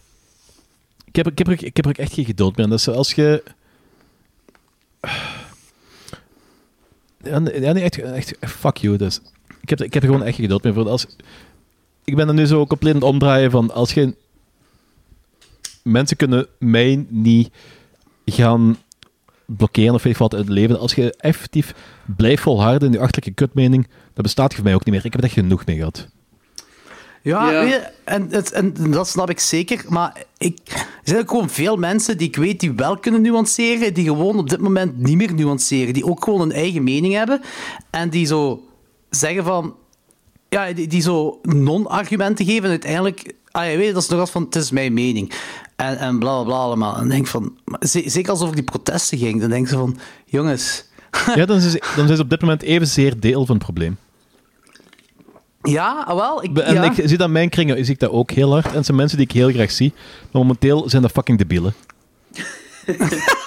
[1.10, 2.68] ik heb, ik, heb er, ik heb ook echt geen geduld meer.
[2.68, 3.42] Dat is als je...
[7.22, 8.96] Ja, nee, echt, echt, fuck you.
[8.96, 9.20] Dus.
[9.60, 10.88] Ik, heb, ik heb er gewoon echt geen geduld meer voor.
[10.88, 11.06] Als,
[12.04, 13.70] ik ben er nu zo compleet aan het omdraaien van...
[13.70, 14.14] Als je...
[15.82, 17.50] Mensen kunnen mij niet
[18.24, 18.76] gaan
[19.46, 20.78] blokkeren of weet wat het leven.
[20.78, 21.74] Als je effectief
[22.16, 25.04] blijft volharden in je achterlijke kutmening, dat bestaat voor mij ook niet meer.
[25.04, 26.08] Ik heb er echt genoeg mee gehad.
[27.22, 27.60] Ja, Ja.
[27.60, 29.84] weet je, en, het- en dat snap ik zeker.
[29.88, 33.94] Maar ik, er zijn ook gewoon veel mensen die ik weet die wel kunnen nuanceren,
[33.94, 35.94] die gewoon op dit moment niet meer nuanceren.
[35.94, 37.40] Die ook gewoon een eigen mening hebben.
[37.90, 38.62] En die zo
[39.10, 39.74] zeggen van...
[40.48, 43.32] Ja, die, die zo non-argumenten geven en uiteindelijk...
[43.50, 45.32] Ah, je weet, dat is nog als van, het is mijn mening.
[45.76, 46.92] En, en bla, bla, bla allemaal.
[46.94, 47.56] En dan denk van...
[47.80, 49.96] ze- Zeker als het over die protesten ging, dan denk ze van...
[50.26, 50.84] Jongens,
[51.34, 53.96] Ja, dan is, dan is op dit moment evenzeer deel van het probleem.
[55.62, 56.44] Ja, ah, wel.
[56.44, 56.82] Ik, En ja.
[56.82, 58.66] ik zie dat in mijn kringen zie ik dat ook heel hard.
[58.66, 59.92] En het zijn mensen die ik heel graag zie.
[60.20, 61.74] Maar momenteel zijn dat fucking debielen.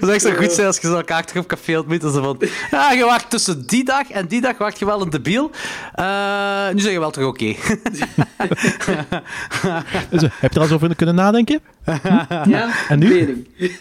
[0.00, 2.02] zou echt zo goed zijn als je zo elkaar terug op café ontmoet.
[2.02, 5.02] en Zo van, ja, je wacht tussen die dag en die dag wacht je wel
[5.02, 5.50] een debiel.
[5.94, 7.44] Eh, nu zeg je wel terug oké.
[10.10, 11.60] Dus, eh, heb je er al eens over kunnen nadenken?
[12.48, 13.46] Ja, En nu?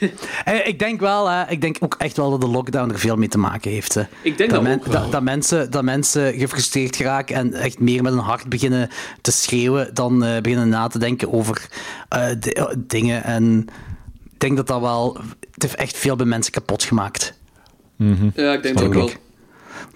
[0.46, 3.16] Eh, ik denk wel, hè, ik denk ook echt wel dat de lockdown er veel
[3.16, 3.94] mee te maken heeft.
[3.94, 4.02] Hè.
[4.22, 5.02] Ik denk dat, men- ook wel.
[5.02, 8.90] dat, dat mensen, dat mensen gefrustreerd geraken en echt meer met hun hart beginnen
[9.22, 11.68] te schreeuwen dan eh, beginnen na te denken over
[12.10, 13.24] eh, eh, dingen.
[13.24, 13.68] En
[14.34, 15.18] ik denk dat dat wel...
[15.54, 17.34] Het heeft echt veel bij mensen kapot gemaakt.
[18.36, 19.10] Ja, ik denk dat ook wel.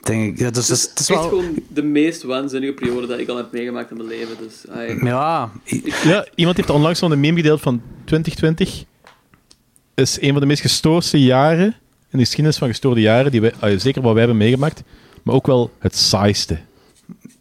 [0.03, 0.39] Denk ik.
[0.39, 1.29] Ja, dus, dus, het is Echt wel...
[1.29, 4.37] gewoon de meest waanzinnige periode dat ik al heb meegemaakt in mijn leven.
[4.37, 4.63] Dus.
[5.01, 5.51] Ja,
[6.03, 8.83] Ja, iemand heeft onlangs zo'n meme gedeeld van 2020.
[9.95, 11.75] Is een van de meest gestoorde jaren
[12.15, 14.83] in de geschiedenis van gestoorde jaren, die wij, ah, zeker wat wij hebben meegemaakt,
[15.23, 16.59] maar ook wel het saaiste.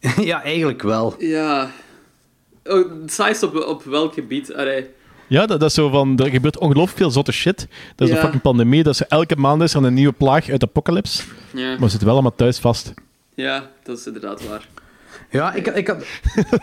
[0.21, 1.15] ja, eigenlijk wel.
[1.19, 1.71] Ja.
[2.65, 4.55] Oh, het saaiste op, op welk gebied?
[4.55, 4.87] Allee.
[5.27, 7.69] Ja, dat, dat is zo van, er gebeurt ongelooflijk veel zotte shit.
[7.95, 8.15] Dat is Ja.
[8.15, 11.23] een fucking pandemie, dat is elke maand is er een nieuwe plaag uit de apocalypse.
[11.55, 11.69] Ja.
[11.69, 12.93] Maar we zitten wel allemaal thuis vast.
[13.35, 14.67] ja, dat is inderdaad waar.
[15.31, 16.05] Ja, ik, ik had...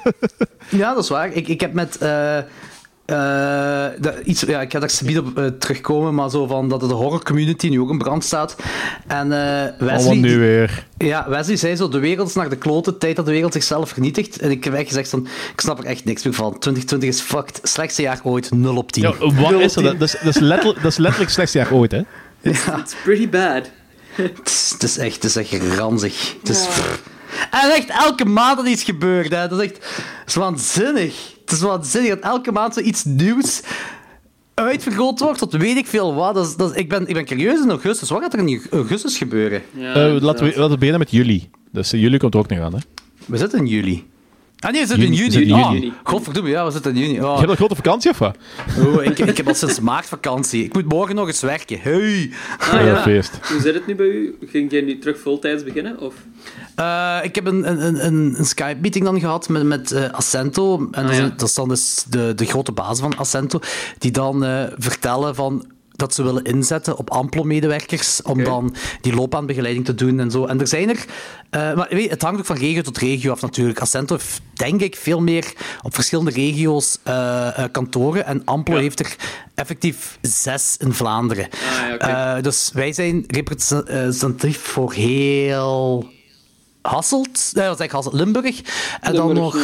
[0.82, 1.32] ja, dat is waar.
[1.32, 1.98] Ik, ik heb met...
[1.98, 2.38] eh,
[3.06, 6.80] eh, dat- iets, ja, ik ga daar subiet op eh, terugkomen, maar zo van dat
[6.80, 8.56] de horror community nu ook in brand staat.
[9.08, 10.86] En eh Allemaal Wesley, nu weer.
[10.98, 13.90] ja, Wesley zei zo, de wereld is naar de klote, tijd dat de wereld zichzelf
[13.90, 14.40] vernietigt.
[14.40, 16.50] En ik heb echt gezegd van, ik snap er echt niks meer van.
[16.60, 17.60] 2020 is fucked.
[17.64, 19.04] Slechtste jaar ooit, 0 op 10.
[19.04, 19.84] Ja, wat is er?
[19.84, 22.02] Dat, dat, is, dat, is letterlijk, dat is letterlijk het slechtste jaar ooit, hè?
[22.52, 23.70] It's pretty bad.
[24.12, 26.36] Het is, het is echt, het is echt ranzig.
[26.40, 26.68] Het is,
[27.52, 29.30] En echt elke maand dat iets gebeurt.
[29.32, 29.48] Hè.
[29.48, 31.14] Dat is echt dat is waanzinnig.
[31.52, 33.62] Het is waanzinnig dat elke maand zoiets nieuws
[34.54, 36.34] uitvergroot wordt tot weet ik veel wat.
[36.36, 38.10] Dat is, dat is- ik, ben, ik ben curieus in augustus.
[38.10, 39.62] Wat gaat er in augustus gebeuren?
[39.72, 41.50] Ja, Eh, laten, we, laten we beginnen met juli.
[41.72, 42.80] Dus uh, juli komt er ook nog aan, hè?
[43.26, 44.06] We zitten in juli.
[44.64, 45.52] Ah nee, we zitten in Juni- juni.
[45.54, 45.94] Ah, juni.
[46.04, 47.14] godverdomme, ja, we zitten in juni.
[47.14, 47.38] Je Oh.
[47.38, 48.36] hebt een grote vakantie, of wat?
[48.86, 50.64] Oh, ik, ik heb al sinds maart vakantie.
[50.64, 51.80] Ik moet morgen nog eens werken.
[51.82, 52.32] Hey.
[52.60, 53.02] Ah, ja.
[53.02, 53.32] feest.
[53.52, 54.38] Hoe zit het nu bij u?
[54.48, 56.00] Ging jij nu terug voltijds beginnen?
[56.00, 56.14] Of?
[56.76, 60.88] Eh, ik heb een, een, een, een Skype-meeting dan gehad met, met eh, Accento.
[60.92, 61.34] En dat, is, ja.
[61.38, 63.60] dat is dan dus de, de grote baas van Accento.
[63.98, 65.66] Die dan eh, vertellen van
[66.02, 70.46] dat ze willen inzetten op Amplo-medewerkers om dan die loopbaanbegeleiding te doen en zo.
[70.46, 71.06] En er zijn er...
[71.50, 73.80] eh, maar weet, je, het hangt ook van regio tot regio af natuurlijk.
[73.80, 78.26] Accento heeft, denk ik, veel meer op verschillende regio's eh, eh, kantoren.
[78.26, 78.82] En Amplo Ja.
[78.82, 79.16] heeft er
[79.56, 81.48] effectief zes in Vlaanderen.
[82.00, 86.10] Ah, ja, dus wij zijn representatief voor heel
[86.82, 88.62] Hasselt, nee, dat is eigenlijk Hasselt, Limburg.
[89.02, 89.58] En dan nog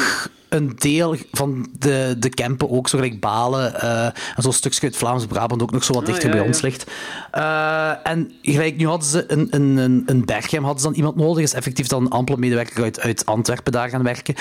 [0.49, 3.81] een deel van de, de Kempen ook, zo gelijk Balen.
[3.81, 6.47] eh, en zo'n stukje uit Vlaams-Brabant ook nog zo wat Ah, dichter ja, bij ja.
[6.47, 6.91] ons ligt.
[7.31, 11.15] Eh, en gelijk, nu hadden ze een, een, een, een Berchem, hadden ze dan iemand
[11.15, 14.35] nodig, is effectief dan een ampele medewerker uit, uit Antwerpen daar gaan werken.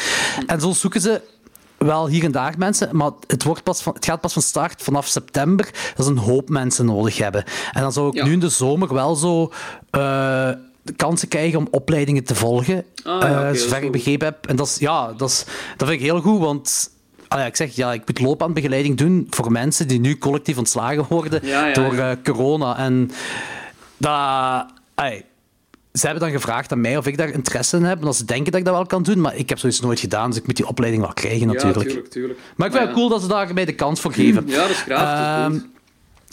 [0.46, 1.20] En zo zoeken ze
[1.78, 4.82] wel hier en daar mensen, maar het, wordt pas van, het gaat pas van start
[4.82, 7.44] vanaf september dat ze een hoop mensen nodig hebben.
[7.72, 8.24] En dan zou ik Ja.
[8.24, 9.52] nu in de zomer wel zo
[9.90, 10.50] eh,
[10.86, 14.46] de kansen krijgen om opleidingen te volgen, Ah, ja, eh, zover ik begrepen heb.
[14.46, 15.44] En dat, is, ja, dat, is,
[15.76, 16.90] dat vind ik heel goed, want
[17.28, 21.06] ah ja, ik zeg, ja, ik moet loopbaanbegeleiding doen voor mensen die nu collectief ontslagen
[21.08, 22.78] worden Ja, ja, door eh, corona.
[22.78, 23.10] En
[23.96, 24.66] dat...
[25.92, 28.00] ze hebben dan gevraagd aan mij of ik daar interesse in heb.
[28.00, 30.00] En als ze denken dat ik dat wel kan doen, maar ik heb zoiets nooit
[30.00, 31.84] gedaan, dus ik moet die opleiding wel krijgen natuurlijk.
[31.84, 32.38] Ja, tuurlijk, tuurlijk.
[32.56, 34.44] Maar ik vind het cool dat ze daar mij de kans voor geven.
[34.46, 35.52] Ja, dat is graag.
[35.52, 35.66] goed.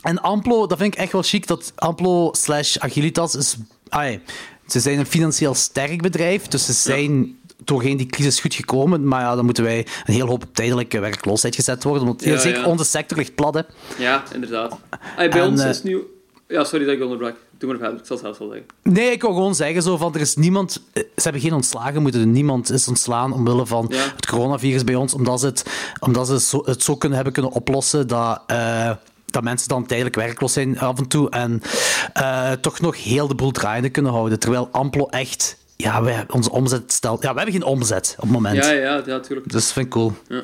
[0.02, 3.58] En Amplo, dat vind ik echt wel chic, dat Amplo slash Agilitas is...
[3.94, 4.20] ai,
[4.68, 9.08] ze zijn een financieel sterk bedrijf, dus ze zijn doorheen die crisis goed gekomen.
[9.08, 12.06] Maar ja, dan moeten wij een heel hoop op tijdelijke werkloosheid gezet worden.
[12.06, 12.66] Want Ja, zeker ja.
[12.68, 13.62] onze sector ligt plat, hè.
[13.98, 14.78] Ja, inderdaad.
[15.16, 16.02] Bij En, ons eh, is nu...
[16.48, 17.36] Ja, sorry dat ik onderbrak.
[17.58, 18.68] Doe maar verder, ik zal het zelfs wel zeggen.
[18.84, 20.82] Nee, ik wil gewoon zeggen zo van, er is niemand...
[20.94, 22.32] eh, Ze hebben geen ontslagen moeten.
[22.32, 23.98] Niemand is ontslaan omwille van Ja.
[24.16, 25.66] het coronavirus bij ons, omdat ze het,
[26.00, 28.42] omdat ze zo, het zo kunnen hebben kunnen oplossen dat...
[28.48, 28.92] eh,
[29.34, 31.62] dat mensen dan tijdelijk werkloos zijn af en toe en
[32.14, 34.40] eh, toch nog heel de boel draaiende kunnen houden.
[34.40, 35.58] Terwijl Amplo echt...
[35.76, 37.22] Ja, wij, onze omzet stelt...
[37.22, 38.66] Ja, we hebben geen omzet op het moment.
[38.66, 39.52] Ja, ja, ja, tuurlijk.
[39.52, 40.14] Dus dat vind ik cool.
[40.28, 40.44] Ja.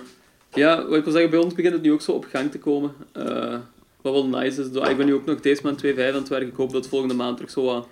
[0.54, 2.60] ja, wat ik wil zeggen, bij ons begint het nu ook zo op gang te
[2.60, 2.94] komen.
[3.12, 3.56] Eh,
[4.02, 4.90] wat wel nice is.
[4.90, 6.48] Ik ben nu ook nog deze maand 2,5 aan het werken.
[6.48, 7.88] Ik hoop dat volgende maand terug zo wat...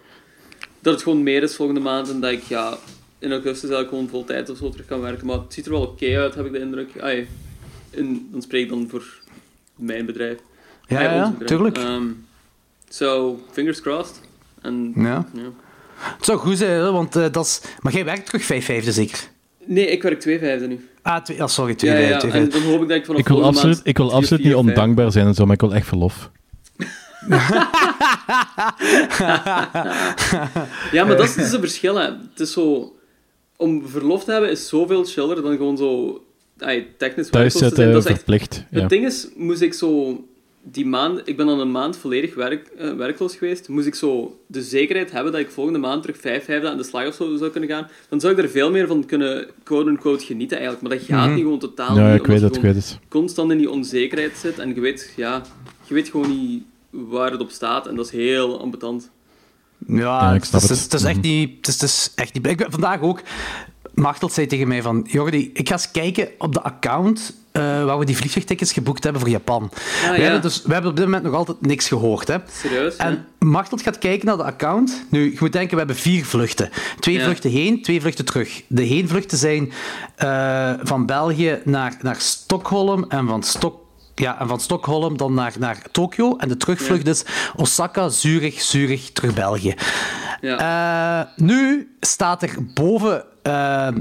[0.80, 2.78] Dat het gewoon meer is volgende maand en dat ik ja,
[3.20, 5.28] in augustus eigenlijk gewoon vol tijd of zo terug kan werken.
[5.28, 7.00] Maar het ziet er wel oké uit, heb ik de indruk.
[7.00, 7.28] Ai,
[7.89, 9.20] in, dan spreek ik dan voor
[9.76, 10.38] mijn bedrijf.
[10.88, 11.77] Ja, ja, tuurlijk.
[11.77, 12.03] Ehm,
[12.89, 14.21] so, fingers crossed.
[14.61, 15.25] En, Ja.
[15.33, 15.41] ja.
[15.99, 17.61] Het zou goed zijn, hè, want eh, dat is...
[17.79, 19.19] Maar jij werkt terug 5 vijfde zeker?
[19.65, 20.89] Nee, ik werk 2 vijfde nu.
[21.01, 22.13] Ah, twee, ah sorry, 2 Ja, vijfde.
[22.13, 22.19] ja.
[22.19, 22.59] twee En vijfde.
[22.59, 24.65] dan hoop ik dat ik vanaf Ik wil absoluut, maand ik wil absoluut niet vijf-
[24.67, 26.29] ondankbaar zijn en zo, maar ik wil echt verlof.
[30.91, 31.95] Ja, maar dat is dus een verschil.
[31.95, 32.03] Hè.
[32.05, 32.95] Het is zo...
[33.55, 36.21] Om verlof te hebben is zoveel chiller dan gewoon zo...
[36.59, 38.63] ay, technisch Thuis zitten, Dat is echt verplicht.
[38.71, 38.79] Ja.
[38.79, 40.19] Het ding is, moest ik zo
[40.64, 44.39] die maand, ik ben dan een maand volledig werk, eh, werkloos geweest, moest ik zo
[44.47, 47.36] de zekerheid hebben dat ik volgende maand terug vijf vijfde aan de slag of zo
[47.36, 50.88] zou kunnen gaan, dan zou ik er veel meer van kunnen quote-unquote genieten eigenlijk.
[50.88, 51.34] Maar dat gaat Mhm.
[51.34, 52.99] niet gewoon totaal Ja, niet, ik weet het, je ik weet het.
[53.10, 55.41] constant in die onzekerheid zit en je weet, ja,
[55.88, 59.10] je weet gewoon niet waar het op staat en dat is heel ambetant.
[59.88, 60.80] Ja, Ja, ik het, snap is, het.
[60.84, 61.58] het is echt niet...
[61.58, 62.47] Het is, het is echt niet...
[62.47, 63.22] Ik ben vandaag ook...
[64.02, 65.06] Machteld zei tegen mij van...
[65.10, 69.22] Jordi, ik ga eens kijken op de account eh, waar we die vliegtuigtickets geboekt hebben
[69.22, 69.70] voor Japan.
[69.74, 70.24] we, Ah, ja.
[70.24, 72.28] hebben dus, we hebben op dit moment nog altijd niks gehoord.
[72.28, 72.38] Hè.
[72.52, 72.95] Serieus?
[72.95, 75.06] En Machteld gaat kijken naar de account.
[75.10, 76.70] Nu, je moet denken, we hebben vier vluchten.
[77.00, 77.24] Twee Ja.
[77.24, 78.62] vluchten heen, twee vluchten terug.
[78.68, 79.72] De heenvluchten zijn
[80.16, 83.86] eh, van België naar, naar Stockholm en van Stok
[84.20, 86.38] ja, en van Stockholm dan naar, naar Tokio.
[86.38, 87.24] En de terugvlucht is
[87.55, 89.76] Osaka, Zurich, Zurich, terug België.
[90.41, 90.57] Ja.
[90.57, 93.93] Eh, nu staat er boven eh, eh,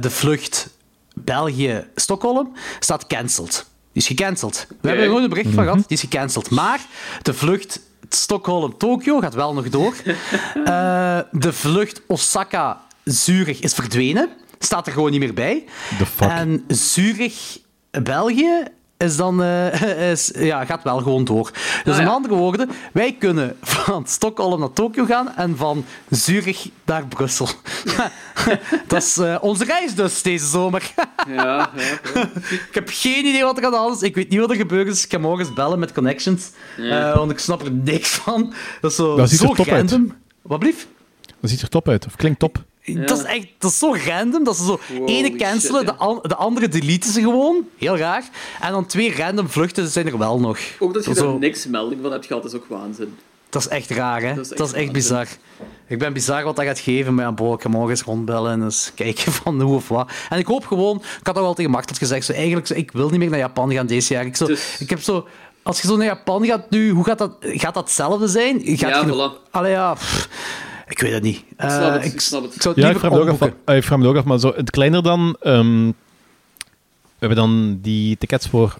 [0.00, 0.70] de vlucht
[1.14, 3.66] België-Stockholm staat cancelled.
[3.92, 4.66] Die is gecanceld.
[4.68, 6.50] We hebben er gewoon een bericht van gehad, die is gecanceld.
[6.50, 6.80] Maar
[7.22, 9.94] de vlucht Stockholm-Tokio gaat wel nog door.
[11.32, 14.28] De vlucht Osaka-Zurich is verdwenen.
[14.58, 15.64] Staat er gewoon niet meer bij.
[16.18, 18.64] En Zurich-België
[18.98, 21.50] is dan, eh, is, ja, gaat wel gewoon door.
[21.84, 22.12] Dus Ah, in ja.
[22.12, 27.48] andere woorden, wij kunnen van Stockholm naar Tokio gaan en van Zurich naar Brussel.
[28.88, 30.92] dat is eh, onze reis dus deze zomer.
[31.28, 31.70] ja, ja,
[32.14, 32.28] ja.
[32.50, 34.02] ik heb geen idee wat er aan de hand is.
[34.02, 35.04] Ik weet niet wat er gebeurd is.
[35.04, 36.50] Ik ga morgen eens bellen met Connections.
[36.76, 37.10] Ja.
[37.10, 38.52] Eh, want ik snap er niks van.
[38.80, 39.90] Dat is zo, Dat ziet er top uit.
[39.90, 40.14] random.
[40.42, 40.86] Wat blief?
[41.40, 42.64] Dat ziet er top uit, of klinkt top.
[42.94, 44.44] Dat is echt dat is zo random.
[44.44, 47.66] Dat ze zo Wow, ene cancelen, de, an- de andere deleten ze gewoon.
[47.78, 48.24] Heel raar.
[48.60, 50.58] En dan twee random vluchten zijn er wel nog.
[50.78, 53.16] Ook dat je er niks melding van hebt gehad, is ook waanzin.
[53.50, 54.34] Dat is echt raar, hè?
[54.34, 54.92] Dat is Dat echt is echt, waanzin.
[54.92, 55.26] bizar.
[55.86, 58.62] Ik ben bizar wat dat gaat geven, maar ja, ik ga morgen eens rondbellen en
[58.62, 60.10] eens kijken van hoe of wat.
[60.28, 60.96] En ik hoop gewoon...
[61.20, 63.72] Ik had al tegen Machteld gezegd, zo, eigenlijk, zo, ik wil niet meer naar Japan
[63.72, 64.24] gaan deze jaar.
[64.26, 65.26] Ik, zo, Dus- ik heb zo...
[65.62, 67.32] Als je zo naar Japan gaat nu, hoe gaat dat...
[67.40, 68.60] Gaat dat hetzelfde zijn?
[68.64, 69.50] Gaat Ja, je nog- voilà.
[69.50, 69.94] Allee, ja...
[69.94, 70.28] pff,
[70.88, 71.44] ik weet het niet.
[71.56, 72.54] Eh, snap het, ik snap het.
[72.54, 73.58] Ik zou het Ja, ik liever vraag, me ook af, omboeken.
[73.64, 75.36] eh, ik vraag me ook af, maar zo, het kleiner dan...
[75.40, 75.86] ehm,
[77.18, 78.78] we hebben dan die tickets voor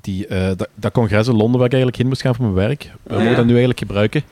[0.00, 2.66] die, eh, dat, dat congres in Londen waar ik eigenlijk heen moest gaan voor mijn
[2.68, 2.82] werk.
[3.02, 3.18] We Ja.
[3.20, 4.22] mogen dat nu eigenlijk gebruiken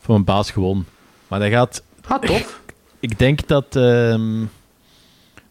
[0.00, 0.84] voor mijn baas gewoon.
[1.28, 1.82] Maar dat gaat...
[2.06, 2.60] Ah, tof.
[3.00, 4.44] Ik denk dat ehm,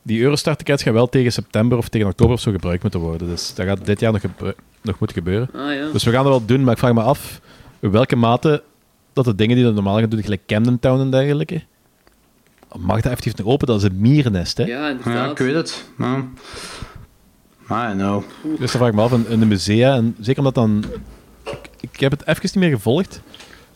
[0.02, 3.28] die Eurostar-tickets gaan wel tegen september of tegen oktober of zo gebruikt moeten worden.
[3.28, 4.22] Dus dat gaat dit jaar nog,
[4.82, 5.50] nog moeten gebeuren.
[5.56, 5.92] Ah ja.
[5.92, 7.40] Dus we gaan dat wel doen, maar ik vraag me af
[7.80, 8.64] in welke mate
[9.14, 11.62] dat de dingen die we normaal gaan doen, gelijk Camden Town en dergelijke,
[12.78, 13.68] mag dat effectief nog open?
[13.68, 14.64] Dat is een mierennest, hè?
[14.64, 15.14] Ja, inderdaad.
[15.14, 15.86] Ja, ik weet het.
[15.97, 16.26] Ja.
[17.72, 18.24] I know.
[18.43, 20.84] Dus dan vraag ik me af, in, in de musea, en zeker omdat dan...
[21.43, 23.22] Ik, ik heb het even niet meer gevolgd,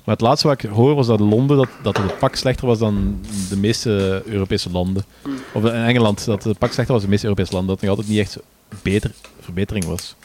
[0.03, 2.67] maar het laatste wat ik hoor was dat Londen, dat, dat het een pak slechter
[2.67, 3.19] was dan
[3.49, 5.03] de meeste Europese landen.
[5.53, 7.89] Of in Engeland, dat het pak slechter was dan de meeste Europese landen, dat het
[7.89, 8.39] nog altijd niet echt
[8.81, 10.15] beter, verbetering was.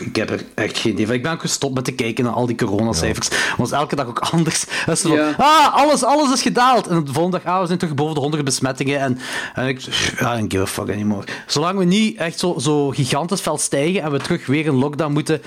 [0.00, 1.14] Ik heb er echt geen idee van.
[1.14, 3.28] Ik ben ook gestopt met te kijken naar al die coronacijfers.
[3.56, 4.64] Want elke dag ook anders.
[4.86, 5.34] Is zo van, Ja.
[5.38, 6.86] ah, alles, alles is gedaald.
[6.86, 9.00] En de volgende dag, ah, we zijn terug boven de 100 besmettingen.
[9.00, 9.18] En,
[9.54, 11.26] en ik, I don't give a fuck anymore.
[11.46, 15.12] Zolang we niet echt zo, zo gigantisch fel stijgen en we terug weer in lockdown
[15.12, 15.42] moeten...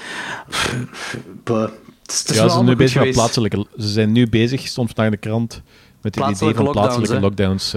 [1.43, 1.61] Buh.
[2.01, 3.65] Het is, het is ja, ze zijn nu bezig met plaatselijke...
[3.77, 5.61] Ze zijn nu bezig, stond vandaag in de krant,
[6.01, 7.73] met het idee van plaatselijke lockdowns,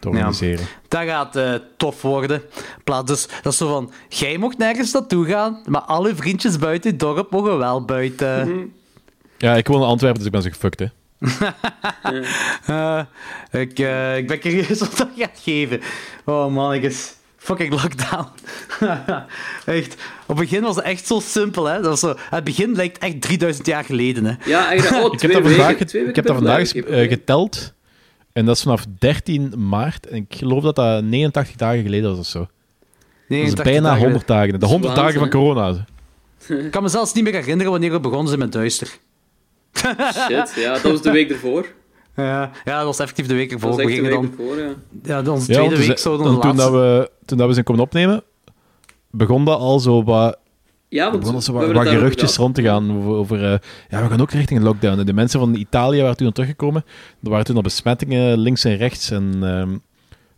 [0.00, 0.66] te organiseren.
[0.88, 2.42] Dat gaat eh, tof worden.
[3.04, 7.00] Dus dat is zo van, jij mocht nergens naartoe gaan, maar alle vriendjes buiten het
[7.00, 8.72] dorp mogen wel buiten.
[9.38, 10.86] Ja, ik woon in Antwerpen, dus ik ben zo gefucked, hè.
[12.66, 13.02] Eh,
[13.50, 15.80] ik, eh, ik ben curieus wat dat gaat geven.
[16.24, 18.28] Oh man, ik is fucking lockdown.
[19.76, 19.94] echt.
[20.26, 21.74] Op het begin was het echt zo simpel, hè.
[21.74, 24.34] Dat was zo, het begin lijkt echt 3000 jaar geleden, hè.
[24.44, 25.04] Ja, eigenlijk.
[25.04, 27.72] Oh, Ik heb dat weken, vandaag, ik heb dat geteld.
[28.32, 30.06] En dat is vanaf 13 maart.
[30.06, 32.38] En ik geloof dat dat 89 dagen geleden was of zo.
[32.38, 32.48] Dat
[33.38, 34.02] is 89 bijna dagen.
[34.02, 34.58] 100 dagen.
[34.60, 35.84] De is 100 dagen van corona.
[36.48, 38.98] Ik kan me zelfs niet meer herinneren wanneer we begonnen zijn met duister.
[39.74, 41.66] Shit, ja, dat was de week ervoor.
[42.16, 43.76] Ja, ja, dat was effectief de week Dat ervoor.
[43.76, 44.46] was We echt de gingen week dan...
[44.46, 44.58] ervoor,
[45.04, 45.22] ja.
[45.24, 46.78] Ja, onze tweede week zouden dan toen, dat laatste...
[46.78, 48.22] we, toen dat we zijn komen opnemen,
[49.10, 50.38] begon dat al zo wat,
[50.90, 54.08] Ja, want begonnen zo we wat, geruchtjes rond te gaan over, over, eh, ja, we
[54.08, 54.98] gaan ook richting een lockdown.
[54.98, 56.84] En de mensen van Italië waren toen al teruggekomen.
[57.22, 59.10] Er waren toen al besmettingen links en rechts.
[59.10, 59.76] En ehm,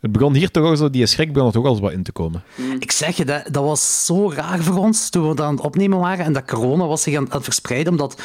[0.01, 2.03] het begon hier toch al zo, die schrik begon er toch al eens wat in
[2.03, 2.43] te komen.
[2.79, 5.65] Ik zeg je, dat, dat was zo raar voor ons toen we dat aan het
[5.65, 8.23] opnemen waren en dat corona was zich aan, aan het verspreiden, omdat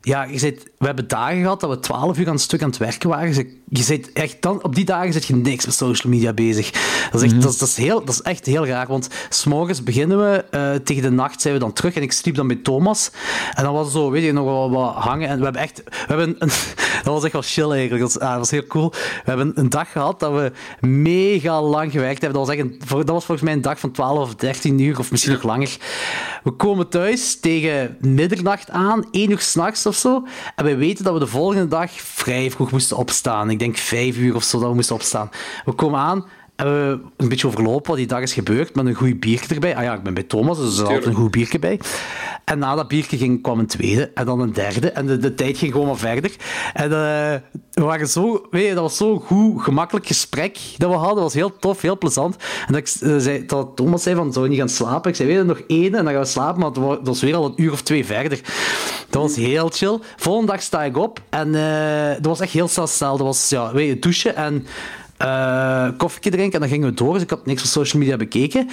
[0.00, 2.68] ja, je zei, we hebben dagen gehad dat we 12 uur aan het stuk aan
[2.68, 3.34] het werken waren.
[3.34, 6.70] Je je zit echt dan, op die dagen zit je niks met social media bezig.
[7.10, 9.82] Dat is echt, dat, is, dat is heel, dat is echt heel raar, want s'morgens
[9.82, 12.64] beginnen we, eh, tegen de nacht zijn we dan terug en ik sliep dan met
[12.64, 13.10] Thomas.
[13.54, 15.28] En dan was het zo, weet je, nog wel wat hangen.
[15.28, 16.48] En we hebben echt, we hebben een,
[17.04, 18.02] dat was echt wel chill eigenlijk.
[18.02, 18.90] Dat was, ah, dat was heel cool.
[18.90, 20.52] We hebben een dag gehad dat we
[20.86, 22.38] mega lang gewerkt hebben.
[22.38, 24.98] Dat was, echt een, dat was volgens mij een dag van 12 of 13 uur,
[24.98, 25.76] of misschien nog langer.
[26.42, 30.26] We komen thuis tegen middernacht aan, 1 uur s'nachts of zo.
[30.56, 33.50] En we weten dat we de volgende dag vrij vroeg moesten opstaan.
[33.58, 35.30] Ik denk 5 uur of zo dat we moesten opstaan.
[35.64, 36.24] We komen aan
[36.64, 39.76] we een beetje overlopen wat die dag is gebeurd, met een goed biertje erbij.
[39.76, 41.80] Ah ja, ik ben bij Thomas, dus er altijd een goed biertje bij.
[42.44, 45.34] En na dat biertje ging, kwam een tweede, en dan een derde, en de, de
[45.34, 46.30] tijd ging gewoon maar verder.
[46.74, 46.90] En uh,
[47.72, 51.14] we waren zo, weet je, dat was zo'n goed, gemakkelijk gesprek dat we hadden.
[51.14, 52.36] Dat was heel tof, heel plezant.
[52.66, 55.10] En ik, uh, zei, dat Thomas zei van, zou je niet gaan slapen?
[55.10, 57.34] Ik zei, weet je, nog één, en dan gaan we slapen, maar dat was weer
[57.34, 58.40] al een uur of twee verder.
[59.10, 59.98] Dat was heel chill.
[60.16, 63.16] Volgende dag sta ik op, en uh, dat was echt heel snel.
[63.16, 64.66] Dat was, ja, weet je, douchen, en
[65.22, 67.12] uh, koffie drinken en dan gingen we door.
[67.12, 68.68] Dus ik had niks van social media bekeken.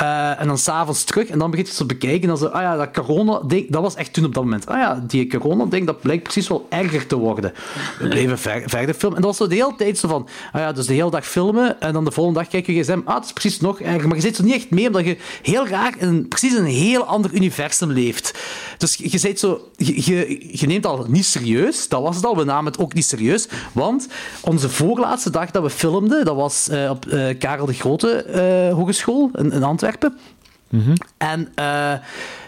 [0.00, 2.30] Uh, en dan s'avonds terug en dan begint je te bekijken.
[2.30, 4.66] En ah ja, dat corona-ding, dat was echt toen op dat moment.
[4.66, 7.52] Ah ja, die corona-ding, dat blijkt precies wel erger te worden.
[7.98, 9.16] We bleven ver, verder filmen.
[9.16, 11.26] En dat was zo de hele tijd zo van, ah ja, dus de hele dag
[11.26, 13.00] filmen en dan de volgende dag kijk je gsm.
[13.04, 14.08] Ah, het is precies nog erger.
[14.08, 17.04] Maar je zit zo niet echt mee, omdat je heel raar in precies een heel
[17.04, 18.38] ander universum leeft.
[18.78, 21.88] Dus je, zit zo, je, je, je neemt al niet serieus.
[21.88, 22.36] Dat was het al.
[22.36, 23.48] We namen het ook niet serieus.
[23.72, 24.08] Want
[24.40, 25.88] onze voorlaatste dag dat we filmen
[26.24, 28.24] dat was uh, op uh, Karel de Grote
[28.68, 30.18] uh, Hogeschool in, in Antwerpen.
[30.68, 30.94] Mm -hmm.
[31.18, 31.52] En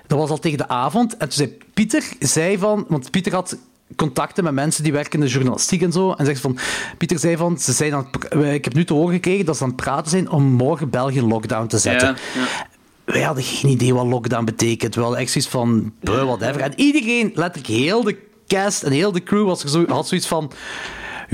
[0.07, 1.13] dat was al tegen de avond.
[1.13, 2.85] En toen zei Pieter, zei van...
[2.89, 3.57] Want Pieter had
[3.97, 6.13] contacten met mensen die werken in de journalistiek en zo.
[6.13, 6.59] En zegt van...
[6.99, 7.59] Pieter zei van...
[7.59, 8.09] Ze zijn aan,
[8.45, 11.23] ik heb nu te horen gekregen dat ze aan het praten zijn om morgen België
[11.23, 12.09] lockdown te zetten.
[12.09, 12.67] Ja, ja
[13.05, 14.95] wij hadden geen idee wat lockdown betekent.
[14.95, 16.61] Wel echt zoiets van, whatever.
[16.61, 18.17] En iedereen, letterlijk heel de
[18.47, 20.53] cast en heel de crew was er zo, had zoiets van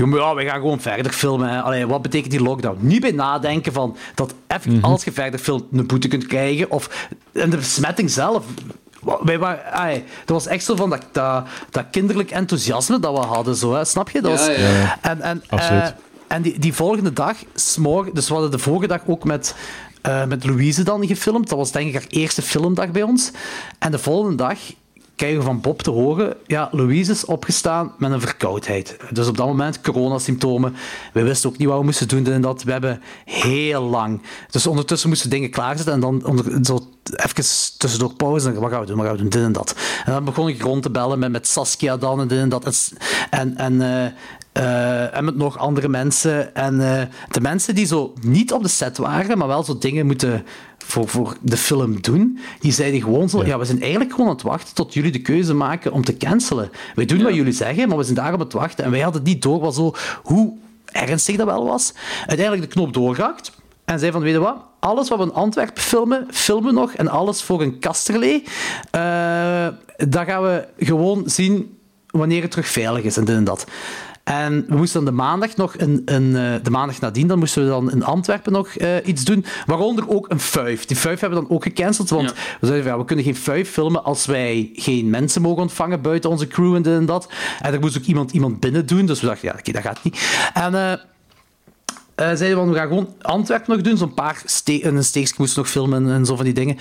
[0.07, 1.63] ja, we gaan gewoon verder filmen.
[1.63, 2.77] Allee, wat betekent die lockdown?
[2.79, 6.71] Niet bij nadenken van dat even, mm als je verder filmt een boete kunt krijgen.
[6.71, 8.45] Of en de besmetting zelf.
[9.21, 13.25] Wij waren, ay, dat was echt zo van dat, dat, dat, kinderlijk enthousiasme dat we
[13.25, 14.21] hadden, zo, hè, snap je?
[14.21, 14.97] Dat was, ja, ja.
[15.01, 15.87] En, en, uh,
[16.27, 19.55] en die, die volgende dag, smorgen, dus we hadden de vorige dag ook met,
[20.07, 21.49] uh, met Louise dan gefilmd.
[21.49, 23.31] Dat was denk ik haar eerste filmdag bij ons.
[23.79, 24.57] En de volgende dag
[25.19, 28.97] krijgen van Bob te horen, ja, Louise is opgestaan met een verkoudheid.
[29.11, 30.75] Dus op dat moment coronasymptomen.
[31.13, 32.63] We wisten ook niet wat we moesten doen en dat.
[32.63, 34.21] We hebben heel lang.
[34.49, 36.23] Dus ondertussen moesten dingen klaarzetten en dan
[36.63, 37.43] zo even
[37.77, 38.49] tussendoor pauze.
[38.49, 38.97] En wat gaan we doen?
[38.97, 39.29] Wat gaan we doen?
[39.29, 39.75] Dit en dat.
[40.05, 42.91] En dan begon ik rond te bellen met, met Saskia dan en dit en dat.
[43.29, 44.05] En, en, uh,
[44.63, 46.55] uh, en met nog andere mensen.
[46.55, 47.01] En uh,
[47.31, 50.45] de mensen die zo niet op de set waren, maar wel zo dingen moeten
[50.89, 53.59] voor, voor de film doen, die zeiden gewoon zo, ja.
[53.59, 56.71] we zijn eigenlijk gewoon aan het wachten tot jullie de keuze maken om te cancelen.
[56.95, 58.85] Wij doen wat jullie zeggen, maar we zijn daar op het wachten.
[58.85, 60.53] En wij hadden niet door wat zo, hoe
[60.85, 61.93] ernstig dat wel was.
[62.27, 63.51] Uiteindelijk de knop doorgehakt.
[63.85, 66.93] En zei van, weet je wat, alles wat we in Antwerpen filmen, filmen nog.
[66.93, 68.43] En alles voor een kasterlee.
[68.95, 69.67] Uh,
[69.97, 71.77] dat gaan we gewoon zien
[72.07, 73.65] wanneer het terug veilig is en dit en dat.
[74.29, 77.63] En we moesten dan de maandag nog, een, een, eh, de maandag nadien, dan moesten
[77.63, 79.45] we dan in Antwerpen nog uh, iets doen.
[79.65, 80.85] Waaronder ook een fuif.
[80.85, 83.71] Die fuif hebben we dan ook gecanceld, want we zeiden ja, we kunnen geen fuif
[83.71, 87.29] filmen als wij geen mensen mogen ontvangen buiten onze crew en dit en dat.
[87.61, 89.91] En er moest ook iemand, iemand binnen doen, dus we dachten, ja, oké, okay, dat
[89.91, 90.49] gaat niet.
[90.53, 90.73] En...
[90.73, 90.91] Uh,
[92.19, 93.97] uh, zeiden van, we gaan gewoon Antwerpen nog doen.
[93.97, 96.77] Zo'n paar ste een steekje moesten nog filmen en zo van die dingen.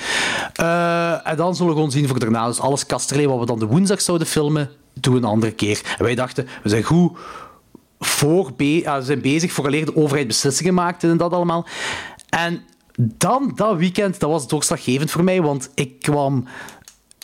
[0.61, 2.47] Uh, en dan zullen we gewoon zien voor daarna.
[2.47, 4.71] Dus alles Kasterlee, wat we dan de woensdag zouden filmen,
[5.01, 5.81] doen we een andere keer.
[5.99, 7.19] En wij dachten, we zijn goed
[7.99, 11.67] voor be zijn bezig vooraleer de overheid beslissingen maakt en dat allemaal.
[12.29, 12.63] En
[13.01, 16.45] dan, dat weekend, dat was doorslaggevend voor mij, want ik kwam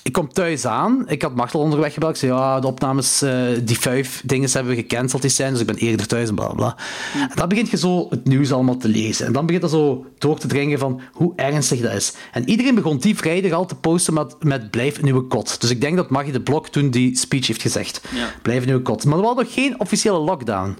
[0.05, 1.05] ik kom thuis aan.
[1.09, 2.13] Ik had Martel onderweg gebeld.
[2.13, 5.61] Ik zei, ja, de opnames, uh, die vijf dingen hebben we gecanceld die zijn, dus
[5.61, 6.77] ik ben eerder thuis en bla bla.
[7.15, 9.27] En dan begint je zo het nieuws allemaal te lezen.
[9.27, 12.13] En dan begint dat zo door te dringen van hoe ernstig dat is.
[12.33, 15.61] En iedereen begon die vrijdag al te posten met, met blijf in uw kot.
[15.61, 18.01] Dus ik denk dat Maggie de Blok toen die speech heeft gezegd.
[18.15, 18.27] Ja.
[18.43, 19.05] Blijf in uw kot.
[19.05, 20.77] Maar er was nog geen officiële lockdown.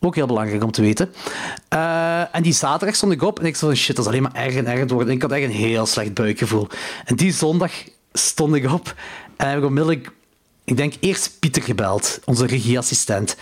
[0.00, 1.12] Ook heel belangrijk om te weten.
[1.74, 4.34] Uh, en die zaterdag stond ik op en ik zei: shit, dat is alleen maar
[4.34, 5.08] erger en erger worden.
[5.08, 6.68] En ik had echt een heel slecht buikgevoel.
[7.04, 7.72] En die zondag
[8.18, 8.94] stond ik op
[9.36, 10.12] en heb ik onmiddellijk,
[10.64, 13.36] ik denk eerst Pieter gebeld, onze regieassistent.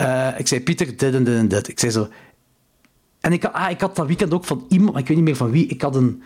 [0.00, 1.68] Uh, ik zei, Pieter, dit en dit en dit.
[1.68, 2.08] Ik zei zo...
[3.20, 5.36] En ik, ah, ik had dat weekend ook van iemand, maar ik weet niet meer
[5.36, 6.22] van wie, ik had een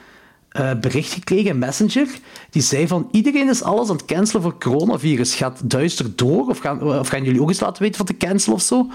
[0.53, 2.09] uh, bericht gekregen, een messenger,
[2.51, 5.35] die zei van iedereen is alles aan het cancelen voor coronavirus.
[5.35, 6.47] Gaat duister door?
[6.47, 8.87] Of gaan, of gaan jullie ook eens laten weten van te cancelen of zo?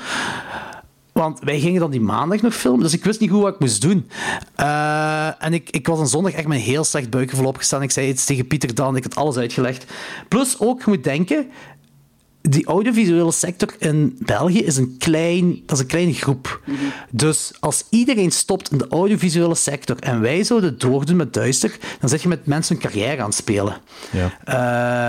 [1.20, 3.60] Want wij gingen dan die maandag nog filmen, dus ik wist niet goed wat ik
[3.60, 4.10] moest doen.
[4.60, 7.82] Uh, en ik, ik was een zondag echt met een heel slecht buikgevoel opgestaan.
[7.82, 9.86] Ik zei iets tegen Pieter dan, ik had alles uitgelegd.
[10.28, 11.52] Plus ook, je moet denken,
[12.50, 16.62] die audiovisuele sector in België is een, klein, dat is een kleine groep.
[17.12, 22.10] Dus als iedereen stopt in de audiovisuele sector en wij zouden doordoen met duister, dan
[22.10, 23.78] zit je met mensen een carrière aan het spelen.
[24.12, 24.32] Ja.
[24.44, 24.54] Eh,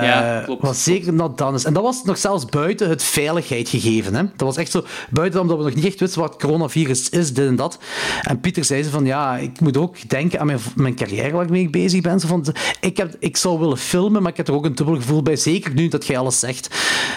[0.08, 0.62] Ja, klopt.
[0.62, 1.64] Wat zeker dat dan is.
[1.64, 4.14] En dat was nog zelfs buiten het veiligheid gegeven.
[4.14, 4.22] Hè?
[4.22, 7.46] Dat was echt zo, buiten omdat we nog niet echt wisten wat coronavirus is, dit
[7.46, 7.78] en dat.
[8.22, 11.62] En Pieter zei ze van, ja, ik moet ook denken aan mijn, mijn carrière waarmee
[11.62, 12.20] ik bezig ben.
[12.20, 12.46] Zo van,
[12.80, 15.36] ik, heb, ik zou willen filmen, maar ik heb er ook een dubbel gevoel bij.
[15.36, 16.68] Zeker nu dat jij alles zegt.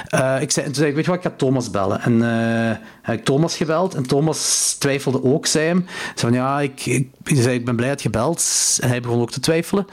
[0.10, 2.02] Eh, ik zei, en toen zei ik, weet je wat, ik ga Thomas bellen.
[2.02, 3.94] En eh, heb ik Thomas gebeld.
[3.96, 5.86] En Thomas twijfelde ook, zei hem.
[6.16, 8.78] Zei van, ja, ik, zei, ik ben blij dat je gebeld.
[8.82, 9.86] En hij begon ook te twijfelen.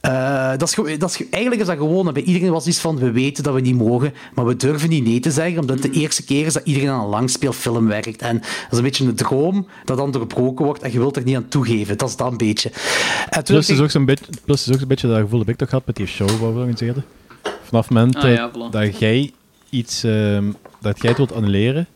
[0.00, 3.10] Eh, dat is, dat is, eigenlijk is dat gewoon, bij iedereen was iets van, we
[3.10, 6.00] weten dat we niet mogen, maar we durven niet nee te zeggen, omdat het de
[6.00, 8.22] eerste keer is dat iedereen aan een langspeelfilm werkt.
[8.22, 11.22] En dat is een beetje een droom dat dan doorbroken wordt en je wilt er
[11.24, 11.98] niet aan toegeven.
[11.98, 12.70] Dat is dat een beetje.
[13.30, 15.48] En Plus is, ik- ook zo'n beetje, plus is ook een beetje dat gevoel dat
[15.48, 17.04] ik toch had met die show waar we eerder.
[17.62, 18.70] Vanaf het moment Ah, dat- ja, voilà.
[18.70, 19.32] dat jij
[19.70, 20.44] iets ehm,
[20.80, 21.86] dat jij het wilt annuleren,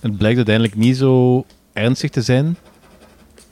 [0.00, 2.56] en het blijkt uiteindelijk niet zo ernstig te zijn,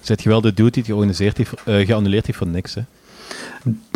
[0.01, 2.75] zet je wel de dude die het georganiseerd heeft, eh, geannuleerd heeft voor niks.
[2.75, 2.81] Hè.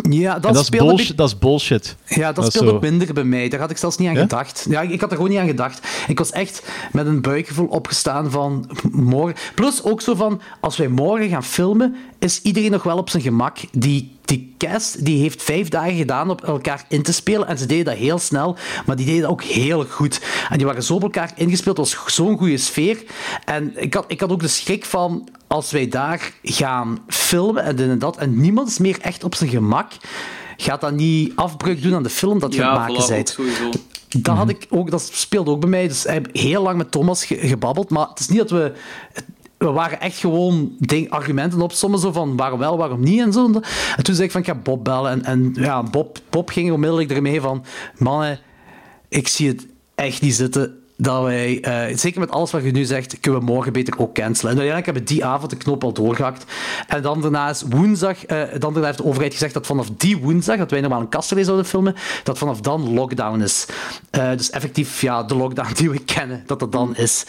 [0.09, 1.95] ja, dat, dat is, bullshit, dat is bullshit.
[2.05, 2.79] Ja, dat, Dat speelde zo.
[2.79, 3.49] minder bij mij.
[3.49, 4.21] Daar had ik zelfs niet aan Ja?
[4.21, 4.65] gedacht.
[4.69, 5.87] Ja, ik had er gewoon niet aan gedacht.
[6.07, 9.35] Ik was echt met een buikgevoel opgestaan van morgen.
[9.55, 13.23] Plus ook zo van, als wij morgen gaan filmen, is iedereen nog wel op zijn
[13.23, 13.57] gemak.
[13.71, 17.47] Die, die cast die heeft vijf dagen gedaan op elkaar in te spelen.
[17.47, 18.55] En ze deden dat heel snel,
[18.85, 20.21] maar die deden dat ook heel goed.
[20.49, 21.77] En die waren zo op elkaar ingespeeld.
[21.77, 23.03] Het was zo'n goede sfeer.
[23.45, 27.75] En ik had, ik had ook de schrik van, als wij daar gaan filmen en
[27.75, 29.91] dit en dat, en niemand is meer echt op zijn gemak,
[30.57, 33.29] gaat dat niet afbreuk doen aan de film dat je aan Ja, het maken bent.
[33.29, 33.69] sowieso.
[34.17, 35.87] Dat, had ik ook, dat speelde ook bij mij.
[35.87, 37.89] Dus ik heb heel lang met Thomas ge- gebabbeld.
[37.89, 38.71] Maar het is niet dat we...
[39.63, 43.45] We waren echt gewoon ding, argumenten opsommen, zo van waarom wel, waarom niet en zo.
[43.95, 45.11] En toen zei ik van, ik ga Bob bellen.
[45.11, 47.63] En, en ja, Bob, Bob ging onmiddellijk ermee van,
[47.97, 48.39] mannen,
[49.09, 52.83] ik zie het echt niet zitten dat wij, eh, zeker met alles wat je nu
[52.83, 54.51] zegt, kunnen we morgen beter ook cancelen.
[54.51, 56.45] En uiteindelijk hebben we die avond de knop al doorgehakt.
[56.87, 60.17] En dan daarna is woensdag, eh, dan daarna heeft de overheid gezegd dat vanaf die
[60.17, 63.65] woensdag, dat wij normaal een Casterlee zouden filmen, dat vanaf dan lockdown is.
[64.09, 67.25] Eh, dus effectief, ja, de lockdown die we kennen, dat dat dan is.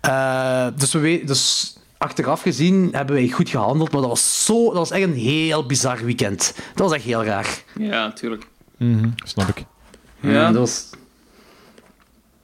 [0.00, 4.64] Eh, dus we weten, dus achteraf gezien hebben wij goed gehandeld, maar dat was zo,
[4.64, 6.54] dat was echt een heel bizar weekend.
[6.74, 7.62] Dat was echt heel raar.
[7.78, 8.46] Ja, natuurlijk.
[8.76, 9.64] Mhm, snap ik.
[10.20, 10.46] Ja.
[10.46, 10.90] dat was...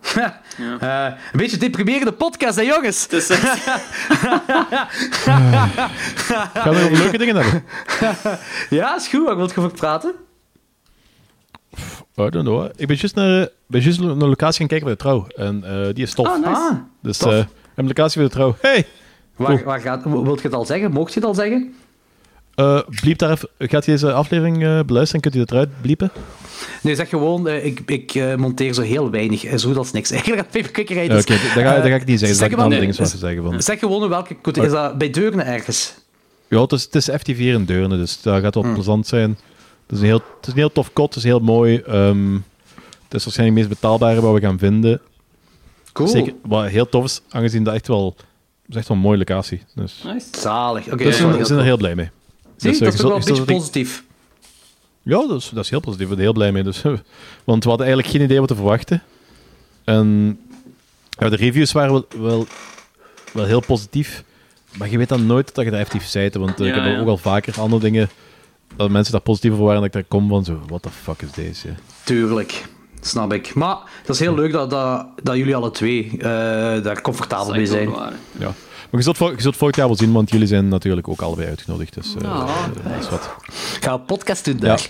[0.81, 3.03] Eh, een beetje deprimerende podcast, hè jongens?
[3.03, 3.43] Het is echt-
[6.55, 7.65] Gaan we over leuke dingen hebben?
[8.79, 9.25] Ja, is goed.
[9.27, 10.15] Waar wil je over praten?
[12.17, 12.65] I don't know.
[12.77, 15.27] Ik ben juist naar, ben juist naar een locatie gaan kijken bij de trouw.
[15.37, 16.27] En eh, die is tof.
[16.27, 16.49] Ah, nice.
[16.61, 16.73] Ah,
[17.03, 17.33] dus tof.
[17.33, 17.45] eh,
[17.75, 18.57] een locatie bij de trouw.
[18.61, 18.87] Hey!
[19.37, 20.91] waar, waar gaat, wilt je het al zeggen?
[20.91, 21.75] Mocht je het al zeggen?
[22.55, 25.21] Eh bliep daar even, gaat je deze aflevering eh, beluisteren?
[25.21, 26.11] Kunt u dat eruit bliepen?
[26.83, 29.41] Nee, zeg gewoon, eh, ik, ik monteer zo heel weinig.
[29.61, 30.11] zo goed als niks.
[30.21, 30.49] Eigenlijk.
[30.81, 32.39] Oké, Dus, dat, ga, dat ga ik niet zeggen.
[32.39, 33.43] zeg Dat nee, is- zeggen.
[33.43, 33.63] Van.
[33.63, 34.37] Zeg gewoon welke...
[34.53, 35.95] Is dat bij Deurne ergens?
[36.49, 38.75] Ja, het is, het is FT4 in Deurne, dus dat gaat wel Hmm.
[38.75, 39.31] plezant zijn.
[39.87, 41.77] Het is, een heel, het is een heel tof kot, het is heel mooi.
[41.79, 42.33] Ehm,
[43.05, 45.01] het is waarschijnlijk het meest betaalbare wat we gaan vinden.
[45.93, 46.09] Cool.
[46.09, 48.17] Zeker, wat heel tof is, aangezien dat echt wel...
[48.69, 49.63] Is echt wel een mooie locatie.
[49.75, 50.27] Dus, Nice.
[50.41, 50.87] Zalig.
[50.93, 52.11] Oké, dus we zijn er heel blij mee.
[52.57, 54.05] Zie, Dus, dat eh, is toch wel een beetje positief.
[55.03, 56.05] Ja, dat is, dat is heel positief.
[56.05, 56.63] Ik ben er heel blij mee.
[56.63, 56.83] Dus,
[57.45, 59.03] want we hadden eigenlijk geen idee wat te verwachten.
[59.85, 60.39] En
[61.19, 62.47] ja, de reviews waren wel, wel,
[63.33, 64.25] wel heel positief.
[64.79, 66.35] Maar je weet dan nooit dat je daar effectief bent.
[66.35, 66.99] Want eh, ik heb ja.
[66.99, 68.11] ook al vaker andere dingen...
[68.77, 69.81] Dat mensen daar positief over waren.
[69.81, 70.61] Dat ik daar kom van zo...
[70.67, 71.69] What the fuck is deze?
[72.05, 72.65] Tuurlijk.
[73.01, 73.55] Snap ik.
[73.55, 76.21] Maar dat is heel leuk dat, dat, dat jullie alle twee eh,
[76.83, 77.91] daar comfortabel mee zijn.
[78.39, 78.55] Ja.
[78.95, 81.21] Maar je zult, vol- je zult volgend jaar wel zien, want jullie zijn natuurlijk ook
[81.21, 81.95] allebei uitgenodigd.
[81.95, 83.35] Dus eh, Ah, eh, dat is wat.
[83.81, 84.61] Ga een podcast doen Ja.
[84.61, 84.89] daar.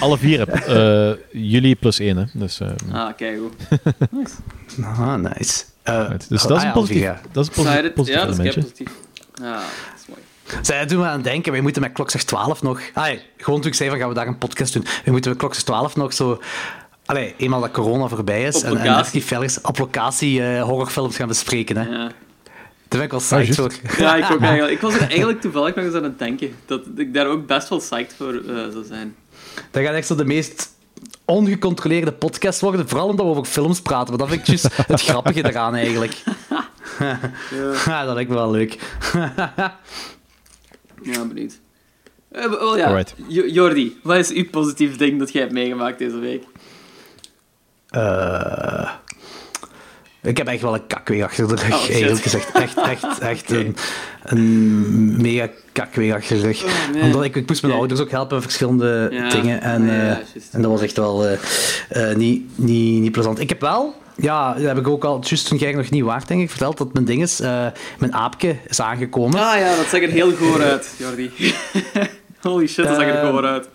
[0.00, 0.38] Alle vier.
[0.38, 1.10] heb- eh,
[1.50, 2.24] jullie plus één, hè.
[2.32, 3.80] Dus, eh, Ah, kijk goed.
[4.10, 4.34] Nice.
[4.82, 5.64] Ah, nice.
[5.82, 6.28] Eh, right.
[6.28, 7.20] dus ah, dat is ja, een positief, ja.
[7.32, 8.90] dat is een positief Ja, dat is positief.
[9.34, 9.62] Ja, dat
[10.00, 10.20] is mooi.
[10.64, 12.80] Zij doen me aan het denken, wij moeten met klokslag 12 nog...
[12.94, 14.84] Allee, gewoon toen ik zei van gaan we daar een podcast doen.
[15.04, 16.40] We moeten met klokslag 12 nog zo...
[17.06, 21.16] Allee, eenmaal dat corona voorbij is Op en, en verder is, op locatie eh, horrorfilms
[21.16, 21.76] gaan bespreken.
[21.76, 21.82] Hè.
[21.88, 22.10] Ja.
[22.94, 23.80] Daar ben ik wel psyched juist.
[23.90, 24.04] voor.
[24.04, 24.72] ja, ik ook eigenlijk.
[24.72, 26.54] Ik was er eigenlijk toevallig nog eens aan het denken.
[26.66, 29.16] Dat ik daar ook best wel psyched voor eh, zou zijn.
[29.70, 30.72] Dat gaat echt zo de meest
[31.24, 34.08] ongecontroleerde podcast worden, vooral omdat we over films praten.
[34.08, 36.16] Maar dat vind ik juist het grappige eraan eigenlijk.
[37.84, 38.78] Ja, dat lijkt me wel leuk.
[41.02, 41.58] Ja, benieuwd.
[42.30, 43.14] Eh, wel ja, Alright.
[43.28, 46.44] Jordi, wat is uw positief ding dat jij hebt meegemaakt deze week?
[47.88, 48.90] Eh,
[50.24, 52.52] Ik heb echt wel een kakweeg achter de rug, Oh, eigenlijk gezegd.
[52.52, 53.76] Echt, echt, echt een,
[54.22, 56.64] een mega kakweeg achter de rug.
[56.64, 57.02] Oh.
[57.02, 59.28] Omdat ik, ik moest mijn ouders ook helpen met verschillende Ja.
[59.28, 59.60] dingen.
[59.60, 60.16] En, ja, eh,
[60.52, 61.38] en dat was echt wel eh,
[61.88, 63.40] eh, niet, niet, niet plezant.
[63.40, 63.94] Ik heb wel...
[64.16, 66.78] Ja, dat heb ik ook al, juist toen jij nog niet waard, denk ik, verteld
[66.78, 67.40] dat mijn ding is,
[67.98, 69.40] mijn aapje is aangekomen.
[69.40, 71.30] Ah ja, dat zag er heel goor uit, Jordi.
[72.40, 73.68] Holy shit, dat zag er goor uit.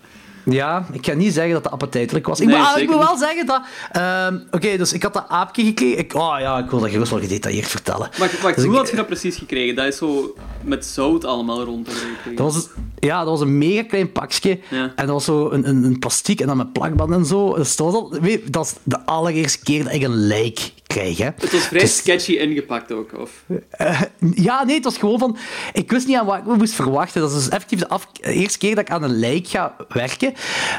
[0.50, 2.40] Ja, ik ga niet zeggen dat het appetijtelijk was.
[2.40, 3.62] Ik, Nee, moet, ah, ik moet wel zeggen dat...
[3.92, 5.98] ehm, Oké, dus ik had dat aapje gekregen.
[5.98, 8.10] Ik, oh ja, ik wil dat gerust wel gedetailleerd vertellen.
[8.18, 9.76] Wacht, wacht Dus hoe ik- had je dat precies gekregen?
[9.76, 11.90] Dat is zo met zout allemaal rond.
[12.36, 12.68] Dat was,
[13.00, 14.60] ja, dat was een mega klein pakje.
[14.70, 14.94] Ja.
[14.96, 17.56] En dat was zo een, een, een plastiek en dan met plakband en zo.
[17.56, 21.18] Dus dat, was al, weet, dat is de allereerste keer dat ik een lijk krijg.
[21.18, 21.26] Hè.
[21.26, 23.44] Het was vrij Dus- sketchy ingepakt ook, of?
[23.70, 24.02] Eh,
[24.34, 25.38] ja, nee, het was gewoon van...
[25.74, 27.22] Ik wist niet aan wat ik moest verwachten.
[27.22, 29.76] Dat is dus effectief de, af, de eerste keer dat ik aan een lijk ga
[29.90, 30.34] werken.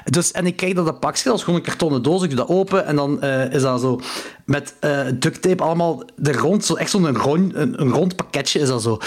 [0.04, 2.22] Dus, en ik krijg dat dat pakje, dat is gewoon een kartonnen doos.
[2.22, 4.00] Ik doe dat open en dan eh, is dat zo
[4.50, 6.64] met eh duct tape allemaal er rond.
[6.64, 8.98] Zo, echt zo'n rond, een, een rond pakketje is dat zo.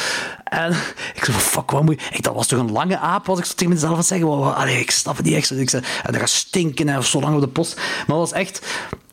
[0.44, 0.72] En
[1.16, 2.08] ik zei fuck, wat moet je...
[2.18, 4.28] Ik, dat was toch een lange aap, was ik zo tegen mezelf aan zeggen.
[4.28, 5.52] Wat- Allee, ik snap het niet echt.
[5.52, 7.76] Ik zei, en dat gaat stinken en zo lang op de post.
[7.76, 8.62] Maar dat was echt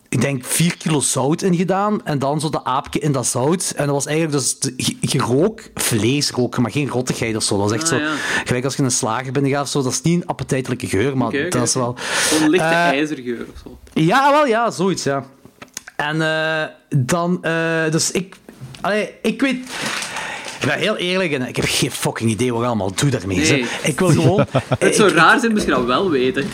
[0.09, 3.73] ik denk 4 kilo zout in gedaan en dan zo dat aapje in dat zout.
[3.77, 7.55] En dat was eigenlijk dus de- ge- gerook, vlees roken, maar geen rottigheid of zo.
[7.59, 8.13] Dat was echt Ah, zo, ja.
[8.45, 10.87] gelijk als je in een slager binnen gaat of zo, dat is niet een appetijtelijke
[10.87, 11.95] geur, maar dat is wel...
[12.31, 13.79] Zo'n lichte Eh, ijzergeur of zo.
[13.93, 15.25] Ja, wel, ja, zoiets, ja.
[16.01, 16.65] En eh,
[16.97, 18.37] dan, eh, dus ik,
[18.81, 19.57] allee, ik weet,
[20.61, 23.39] ik ben heel eerlijk en ik heb geen fucking idee wat ik allemaal doe daarmee.
[23.39, 23.67] Nee.
[23.83, 24.47] Ik wil gewoon,
[24.79, 26.43] Het zou raar zijn, misschien al wel weten.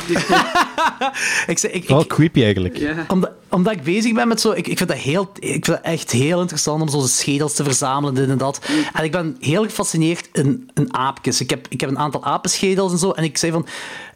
[1.47, 2.79] ik, zeg, ik, Wel ik, creepy eigenlijk.
[3.09, 4.51] omdat, omdat ik bezig ben met zo...
[4.51, 7.55] Ik, ik, vind dat heel, ik vind dat echt heel interessant om zo de schedels
[7.55, 8.61] te verzamelen, dit en dat.
[8.93, 11.41] En ik ben heel gefascineerd in, in aapjes.
[11.41, 13.11] Ik heb, ik heb een aantal apenschedels en zo.
[13.11, 13.67] En ik zei van...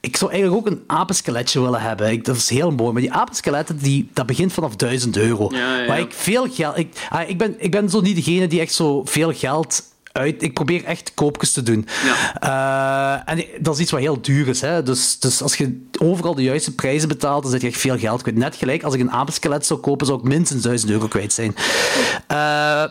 [0.00, 2.10] Ik zou eigenlijk ook een apenskeletje willen hebben.
[2.10, 2.92] Ik, dat is heel mooi.
[2.92, 5.48] Maar die apenskeletten, die, dat begint vanaf 1000 euro.
[5.52, 5.86] Ja, ja.
[5.86, 6.78] Maar ik veel geld...
[6.78, 9.88] Ik, ah, ik, ben, ik ben zo niet degene die echt zo veel geld...
[10.12, 11.86] Uit, ik probeer echt koopjes te doen.
[12.04, 13.24] Ja.
[13.26, 14.60] Eh, en dat is iets wat heel duur is.
[14.60, 14.82] Hè?
[14.82, 18.22] Dus, dus als je overal de juiste prijzen betaalt, dan zet je echt veel geld
[18.22, 18.36] kwijt.
[18.36, 21.54] Net gelijk, als ik een apenskelet zou kopen, zou ik minstens 1000 euro kwijt zijn.
[22.26, 22.84] Eh,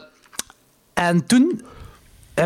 [0.93, 1.61] en toen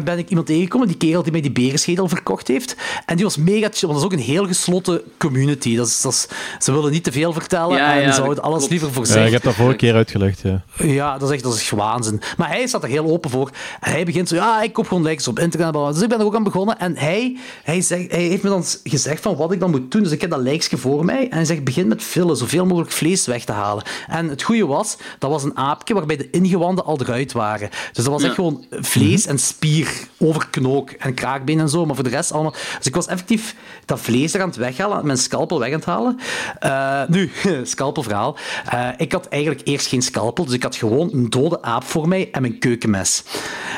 [0.03, 2.75] ben ik iemand tegengekomen, die kerel die mij die berenschedel verkocht heeft.
[3.05, 5.75] En die was mega chill, want dat is ook een heel gesloten community.
[5.75, 6.27] Dat is, dat is,
[6.59, 8.71] ze willen niet te veel vertellen Ja, en ja, zouden dat alles klopt.
[8.71, 9.25] liever voor Ja, zich.
[9.25, 10.63] ik heb dat vorige keer uitgelegd, ja.
[10.77, 12.21] Ja, dat is echt dat is waanzin.
[12.37, 13.49] Maar hij staat er heel open voor.
[13.79, 15.73] En hij begint zo, ja, ik koop gewoon likes op internet.
[15.93, 16.79] Dus ik ben er ook aan begonnen.
[16.79, 20.03] En hij, hij, zegt, hij heeft me dan gezegd van wat ik dan moet doen.
[20.03, 21.23] Dus ik heb dat likesje voor mij.
[21.29, 23.83] En hij zegt, begin met vullen, zoveel mogelijk vlees weg te halen.
[24.07, 27.69] En het goede was, dat was een aapje waarbij de ingewanden al eruit waren.
[27.93, 28.35] Dus dat was echt Ja.
[28.35, 29.82] gewoon vlees en spier
[30.17, 31.85] over knook en kraakbeen en zo.
[31.85, 32.53] Maar voor de rest allemaal...
[32.77, 33.55] Dus ik was effectief
[33.85, 36.19] dat vlees er aan het weghalen, mijn scalpel weg aan het halen.
[36.59, 37.31] Eh, nu,
[37.63, 38.37] scalpelverhaal.
[38.69, 42.07] Eh, ik had eigenlijk eerst geen scalpel, dus ik had gewoon een dode aap voor
[42.07, 43.23] mij en mijn keukenmes.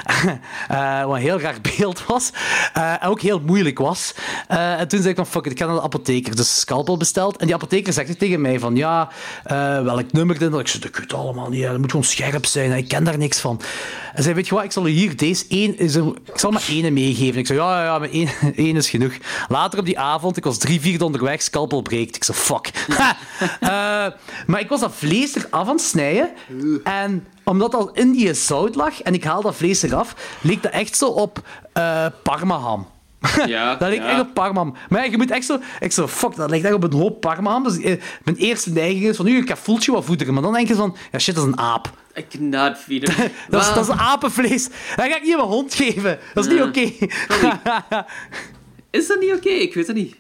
[0.68, 2.32] Eh, wat een heel raar beeld was.
[2.74, 4.14] en ook heel moeilijk was.
[4.48, 6.36] En toen zei ik van, fuck it, ik ga naar de apotheker.
[6.36, 7.38] Dus scalpel besteld.
[7.38, 9.10] En die apotheker zegt tegen mij van, ja,
[9.84, 10.54] welk nummer dit?
[10.54, 11.64] Ik zei, dat weet allemaal niet.
[11.64, 12.72] Dat moet gewoon scherp zijn.
[12.72, 13.62] Ik ken daar niks van.
[14.16, 15.78] En zei, weet je wat, ik zal u hier deze één...
[15.78, 17.40] Is er, ik zal maar één meegeven.
[17.40, 19.14] Ik zei, ja, ja, ja, maar één, één is genoeg.
[19.48, 22.16] Later op die avond, ik was drie vierde onderweg, scalpel breekt.
[22.16, 22.72] Ik zei, fuck.
[23.60, 23.70] Eh,
[24.48, 26.30] maar ik was dat vlees eraf aan het snijden.
[26.84, 30.64] En omdat dat al in die zout lag en ik haal dat vlees eraf, leek
[30.64, 31.42] dat echt zo op
[31.74, 32.88] eh parmaham.
[33.46, 34.10] Ja, dat lijkt ja.
[34.10, 34.76] echt op parmaham.
[34.90, 35.60] Maar ja, je moet echt zo...
[35.80, 37.64] Ik zo, fuck, dat lijkt echt op een hoop parmaham.
[37.64, 40.34] Dus eh, mijn eerste neiging is van, nu, ik ga voeltje wat voederen.
[40.34, 41.92] Maar dan denk je van, ja shit, dat is een aap.
[42.18, 43.06] I cannot feed.
[43.50, 44.64] Dat is, dat is apenvlees.
[44.96, 46.20] Dat ga ik niet aan mijn hond geven.
[46.34, 46.92] Dat is niet oké.
[48.92, 49.50] Is dat niet oké?
[49.50, 50.16] Ik weet het niet.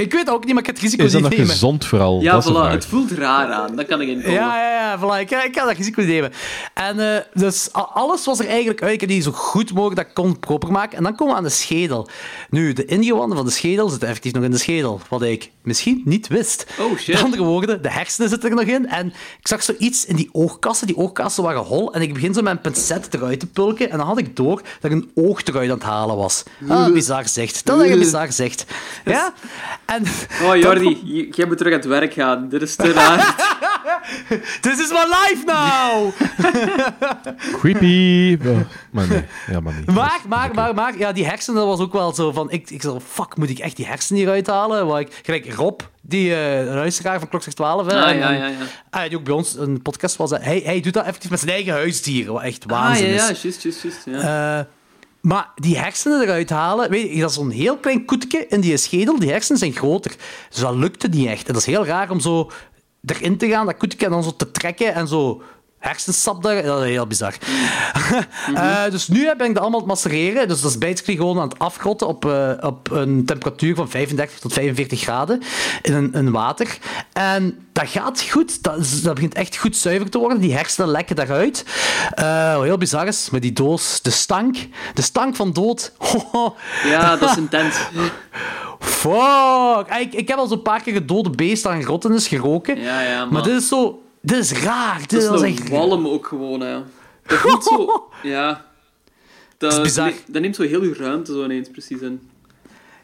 [0.00, 2.20] Ik weet ook niet, maar ik ga het risico Is dat nog gezond vooral?
[2.20, 2.70] Ja, voilà.
[2.70, 3.76] Het voelt raar aan.
[3.76, 4.32] Dat kan ik inkomen.
[4.32, 5.20] Ja, ja, ja, voilà.
[5.20, 6.32] Ik, ik kan dat risico niet nemen.
[6.74, 8.92] En eh, dus alles was er eigenlijk uit.
[8.92, 10.96] Ik heb die zo goed mogelijk dat ik kon proper maken.
[10.96, 12.08] En dan komen we aan de schedel.
[12.50, 15.00] Nu, de ingewanden van de schedel zitten effectief nog in de schedel.
[15.08, 16.66] Wat ik misschien niet wist.
[16.78, 17.14] Oh, shit.
[17.14, 18.88] Met andere woorden, de hersenen zitten er nog in.
[18.88, 19.06] En
[19.40, 20.86] ik zag zoiets in die oogkassen.
[20.86, 21.94] Die oogkassen waren hol.
[21.94, 23.90] En ik begin zo met een pincet eruit te pulken.
[23.90, 26.42] En dan had ik door dat ik een oog eruit aan het halen was.
[26.68, 27.66] Ah, bizar zegt.
[27.66, 28.64] Dat is echt bizar zegt.
[29.04, 29.32] Ja?
[29.88, 30.02] En
[30.42, 32.48] Oh, Jordi, j- jij moet terug aan het werk gaan.
[32.48, 33.34] Dit is te raar.
[34.60, 36.12] This is my life now!
[37.60, 38.36] Creepy.
[38.42, 39.86] Ja, maar nee, helemaal niet.
[39.94, 42.50] Maar, maar, maar, maar, ja, die hersenen, dat was ook wel zo van...
[42.50, 44.86] Ik, ik zo, fuck, moet ik echt die hersenen hieruit halen?
[44.86, 48.46] Waar ik, gelijk Rob, die eh luisteraar van Klokslag 12, hè, Ah, en- ja, ja,
[48.46, 48.54] ja.
[48.90, 51.52] ah, die ook bij ons een podcast was, hij, hij doet dat effectief met zijn
[51.52, 53.20] eigen huisdieren, wat echt Ah, waanzin ja, is.
[53.20, 54.66] ja, juist, juist, juist.
[55.20, 58.76] Maar die hersenen eruit halen, weet je, dat is zo'n heel klein koetje in die
[58.76, 59.18] schedel.
[59.18, 60.16] Die hersenen zijn groter.
[60.50, 61.46] Dus dat lukte niet echt.
[61.46, 62.50] En dat is heel raar om zo
[63.04, 65.42] erin te gaan, dat koetje, en dan zo te trekken en zo
[65.78, 66.62] hersensap daar.
[66.62, 67.34] Dat is heel bizar.
[68.54, 70.48] Eh, dus nu ben ik dat allemaal aan het macereren.
[70.48, 74.38] Dus dat is basically gewoon aan het afgrotten op, eh, op een temperatuur van 35
[74.38, 75.42] tot 45 graden
[75.82, 76.78] in een, een water.
[77.12, 78.62] En dat gaat goed.
[78.62, 80.40] Dat, is- dat begint echt goed zuiver te worden.
[80.40, 81.64] Die hersenen lekken daaruit.
[82.14, 84.56] Eh, wat heel bizar is, met die doos, de stank.
[84.94, 85.92] De stank van dood.
[86.84, 87.76] Ja, dat is intens.
[88.78, 89.86] Fuck!
[90.00, 92.80] Ik, ik heb al zo'n paar keer gedode beest aan grottenis geroken.
[92.80, 93.42] Ja, ja, maar...
[93.42, 94.02] dit is zo...
[94.28, 94.98] Dit is raar.
[94.98, 95.68] Dit Dat is een echt...
[95.68, 96.82] walm ook gewoon, hè.
[97.26, 98.08] Dat voelt zo...
[98.22, 98.66] Ja.
[99.58, 100.12] Dat, is bizar.
[100.26, 102.27] dat neemt zo heel je ruimte zo ineens precies in.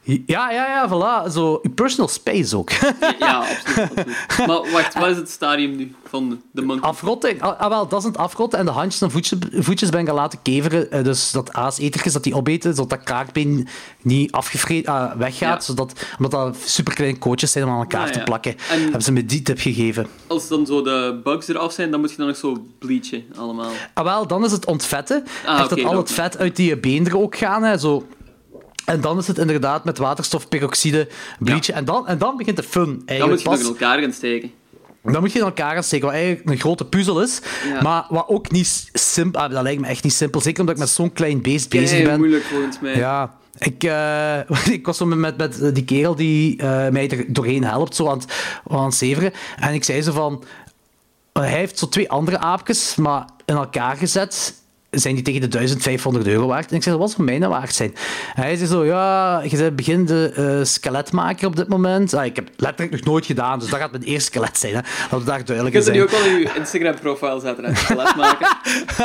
[0.06, 1.31] Ja, ja, ja, voilà.
[1.32, 2.70] Zo, je personal space ook.
[3.18, 4.47] Ja, absoluut, absoluut.
[4.47, 6.89] Maar wacht, wat is het stadium nu van de monkey?
[6.89, 7.40] Afrotten.
[7.40, 8.59] Ah, ah, wel, dat is het afrotten.
[8.59, 10.90] En de handjes en voetjes, voetjes ben ik al laten keveren.
[10.90, 13.68] Eh, dus dat aasetertjes dat die opeten, zodat dat kraakbeen
[14.02, 15.59] niet afgevreten ah, weggaat.
[15.59, 15.60] Ja.
[15.60, 18.56] Zodat, omdat dat superkleine kootjes zijn om aan elkaar Ah, te plakken.
[18.70, 20.06] En- Hebben ze me die tip gegeven.
[20.26, 23.70] Als dan zo de bugs eraf zijn, dan moet je dan nog zo bleachen, allemaal.
[23.94, 25.24] Ah, wel, dan is het ontvetten.
[25.47, 27.62] Ah, Echt dat al het vet uit die been er ook gaan.
[27.62, 28.06] Hè, zo.
[28.85, 31.09] En dan is het inderdaad met waterstofperoxide
[31.39, 31.74] bleachen.
[31.74, 32.85] En, dan, en dan begint de fun.
[32.85, 33.81] Dan Eigenlijk moet je nog pas.
[33.81, 34.51] in elkaar gaan steken.
[35.02, 37.40] Dan moet je in elkaar gaan steken, wat eigenlijk een grote puzzel is.
[37.69, 37.82] Ja.
[37.82, 39.40] Maar wat ook niet simpel...
[39.40, 40.40] Ah, dat lijkt me echt niet simpel.
[40.40, 42.19] Zeker omdat ik met zo'n klein beest bezig ben.
[42.19, 42.97] moeilijk volgens mij.
[42.97, 43.35] Ja.
[43.59, 44.39] Ik, eh,
[44.78, 48.09] ik was zo met, met, met die kerel die eh, mij er doorheen helpt, zo
[48.09, 48.32] aan het,
[48.66, 49.32] aan het zeveren.
[49.56, 50.44] En ik zei zo van...
[51.32, 54.55] Hij heeft zo twee andere aapjes, maar in elkaar gezet
[54.95, 56.71] zijn die tegen de 1500 euro waard.
[56.71, 57.95] En ik zei, wat zou mij nou waard zijn?
[58.35, 62.15] En hij zei zo, ja, je bent beginnende eh, skeletmaker op dit moment.
[62.15, 64.75] Ah, ik heb letterlijk nog nooit gedaan, dus dat gaat mijn eerste skelet zijn.
[64.75, 64.81] Hè.
[65.11, 65.97] Dat we daar duidelijk Je in kunt zijn.
[65.97, 68.49] nu ook wel in je Instagram-profiel zetten en skelet maken.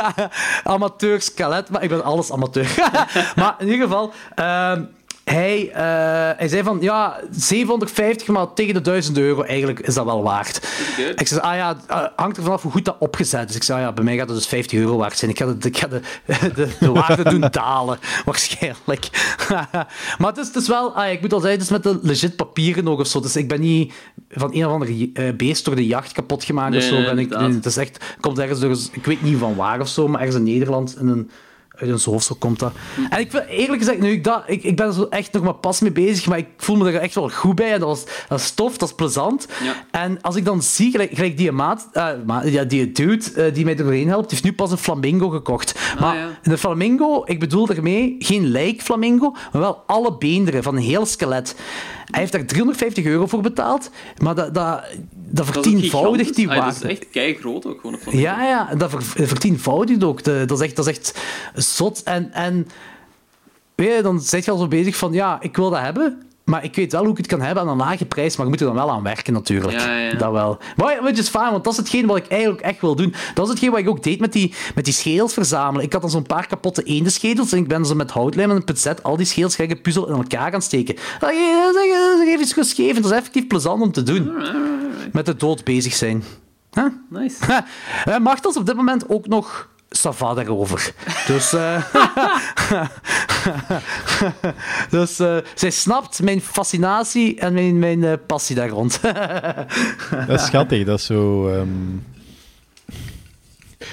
[0.74, 2.74] amateur skelet, maar ik ben alles amateur.
[3.36, 4.82] maar in ieder geval, ehm,
[5.30, 10.04] hij, eh, hij zei van ja, 750, maar tegen de 1000 euro eigenlijk is dat
[10.04, 10.68] wel waard.
[11.16, 13.56] Ik zei, ah ja, eh, hangt er vanaf hoe goed dat opgezet is.
[13.56, 15.30] Ik zei, ah ja, bij mij gaat het dus 50 euro waard zijn.
[15.30, 16.00] Ik ga de, ik ga de,
[16.54, 19.08] de, de waarde doen dalen, waarschijnlijk.
[20.18, 21.98] maar het is, het is wel, ah, ik moet al zeggen, het is met de
[22.02, 23.20] legit papieren nog of zo.
[23.20, 23.92] Dus ik ben niet
[24.30, 27.04] van een of andere eh, beest door de jacht kapot gemaakt of zo.
[27.04, 29.88] ben ik, nee, het is echt, komt ergens door, ik weet niet van waar of
[29.88, 31.30] zo, maar ergens in Nederland in een
[31.80, 32.72] uit een zoofsel komt dat.
[33.10, 35.42] En ik vind, eerlijk gezegd, nu ik, dat, ik, ik ben er zo echt nog
[35.42, 37.72] maar pas mee bezig, maar ik voel me er echt wel goed bij.
[37.72, 39.48] En dat, was, dat is tof, dat is plezant.
[39.62, 39.74] Ja.
[39.90, 42.08] En als ik dan zie, gelijk, gelijk die maat, eh,
[42.44, 45.78] ja, die dude eh, die mij doorheen helpt, heeft nu pas een flamingo gekocht.
[46.00, 46.28] maar ja.
[46.42, 51.06] een flamingo, ik bedoel daarmee geen lijk flamingo, maar wel alle beenderen van een heel
[51.06, 51.54] skelet.
[52.10, 53.90] Hij heeft daar 350 euro voor betaald,
[54.22, 54.84] maar dat, dat,
[55.30, 56.48] dat vertienvoudigt die.
[56.50, 56.72] Ah, waarde.
[56.80, 57.98] dat is echt kei groot ook gewoon.
[58.10, 60.22] Ja, ja, dat ver, vertienvoudigt ook.
[60.22, 61.20] De- dat, is echt, dat is echt
[61.54, 62.02] zot.
[62.02, 62.68] En, en
[63.74, 66.64] weet je, dan zit je al zo bezig van, ja, ik wil dat hebben, maar
[66.64, 68.60] ik weet wel hoe ik het kan hebben aan een lage prijs, maar je moet
[68.60, 69.72] er dan wel aan werken natuurlijk.
[69.72, 70.14] Ja, ja.
[70.14, 70.58] Dat wel.
[70.76, 73.14] Maar which is fijn, want dat is hetgeen wat ik eigenlijk echt wil doen.
[73.34, 75.86] Dat is hetgeen wat ik ook deed met die, met die schedels verzamelen.
[75.86, 78.64] Ik had dan zo'n paar kapotte eendenschedels en ik ben zo met houtlijm en een
[78.64, 80.96] pincet al die schedels puzzel in elkaar gaan steken.
[81.20, 83.02] Dat is even iets gescheven.
[83.02, 84.32] Dat is effectief plezant om te doen.
[85.12, 86.24] Met de dood bezig zijn.
[86.72, 86.84] Huh?
[87.08, 87.36] Nice.
[88.04, 90.92] Eh, Martels op dit moment ook nog Sava daarover.
[91.26, 91.84] Dus, eh,
[94.90, 99.00] dus eh, zij snapt mijn fascinatie en mijn, mijn eh, passie daar rond.
[100.26, 101.48] Dat is schattig, dat is zo...
[101.48, 101.68] ehm,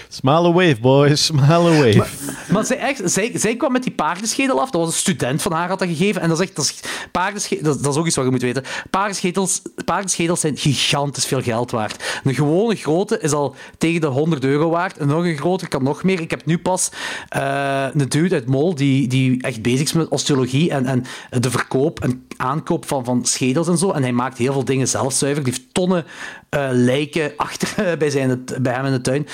[0.08, 1.26] Smile wave, boys.
[1.26, 2.06] Smile wave.
[2.54, 4.70] maar zij, echt, zij, zij kwam met die paardenschedel af.
[4.70, 6.22] Dat was een student van haar had dat gegeven.
[6.22, 6.56] En dat is echt...
[6.56, 8.64] Dat is, dat, dat is ook iets wat je moet weten.
[8.90, 12.22] Paardenschedels, paardenschedels zijn gigantisch veel geld waard.
[12.24, 14.98] Een gewone grote is al tegen de 100 euro waard.
[14.98, 16.22] En nog een grote kan nog meer.
[16.22, 16.92] Ik heb nu pas
[17.30, 21.52] eh, een dude uit Mol die, die echt bezig is met osteologie en, en de
[21.52, 23.92] verkoop en aankoop van, van schedels en zo.
[23.92, 25.44] En hij maakt heel veel dingen zelf zuiver.
[25.44, 26.06] Die heeft tonnen
[26.50, 29.28] eh, lijken achter bij, zijn, bij hem in de tuin.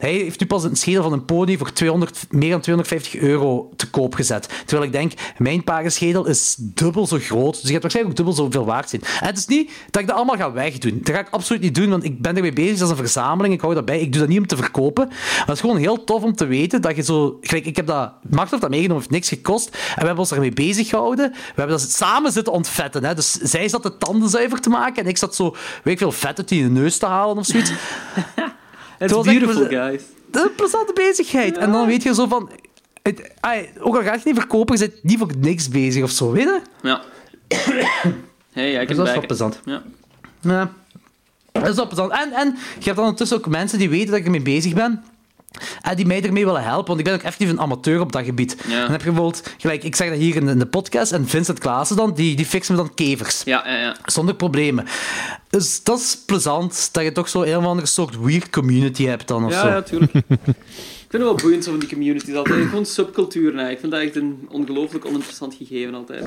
[0.00, 3.70] Hij heeft nu pas een schedel van een pony voor 200, meer dan 250 euro
[3.76, 4.48] te koop gezet.
[4.66, 7.52] Terwijl ik denk, mijn paardenschedel is dubbel zo groot.
[7.52, 9.02] Dus je gaat waarschijnlijk ook dubbel zoveel waard zijn.
[9.20, 11.00] En het is niet dat ik dat allemaal ga wegdoen.
[11.02, 12.78] Dat ga ik absoluut niet doen, want ik ben ermee bezig.
[12.78, 13.54] Dat is een verzameling.
[13.54, 14.00] Ik hou dat bij.
[14.00, 15.08] Ik doe dat niet om te verkopen.
[15.08, 17.38] Maar het is gewoon heel tof om te weten dat je zo...
[17.40, 18.12] Gelijk, ik heb dat...
[18.30, 19.68] Mark heeft dat meegenomen, heeft niks gekost.
[19.68, 21.30] En we hebben ons ermee bezig gehouden.
[21.30, 23.04] We hebben dat samen zitten ontvetten.
[23.04, 23.14] Hè.
[23.14, 26.12] Dus zij zat de tanden zuiver te maken en ik zat zo, weet ik veel,
[26.12, 27.72] vet uit die neus te halen of zoiets.
[28.98, 30.02] It's beautiful, guys.
[30.30, 31.56] Dat is een plezante bezigheid.
[31.56, 32.50] En dan weet je zo van...
[33.02, 36.10] Het, ai, ook al ga je niet verkopen, je bent niet voor niks bezig of
[36.10, 36.60] zo, weet je?
[36.82, 37.02] Ja.
[38.52, 39.60] Hey, I Dus can dat is wel plezant.
[39.64, 39.82] Ja.
[40.40, 40.72] Ja.
[41.52, 42.12] Dat is wel plezant.
[42.12, 42.46] En, en
[42.78, 45.04] je hebt dan ondertussen ook mensen die weten dat ik ermee bezig ben.
[45.80, 48.24] En die mij ermee willen helpen, want ik ben ook effectief een amateur op dat
[48.24, 48.56] gebied.
[48.68, 48.80] Ja.
[48.82, 51.26] Dan heb je bijvoorbeeld, gelijk, ik zeg dat hier in de, in de podcast, en
[51.28, 53.42] Vincent Klaassen dan, die, die fixen me dan kevers.
[53.44, 53.96] Ja, ja, ja.
[54.04, 54.84] Zonder problemen.
[55.48, 59.28] Dus dat is plezant, dat je toch zo een of andere soort weird community hebt
[59.28, 59.68] dan, of Ja, zo.
[59.68, 60.12] ja, tuurlijk.
[60.14, 60.24] ik
[61.08, 62.68] vind het wel boeiend zo van die communities altijd.
[62.68, 63.70] Gewoon subcultuur, nee.
[63.70, 66.24] Ik vind dat echt een ongelooflijk oninteressant gegeven altijd.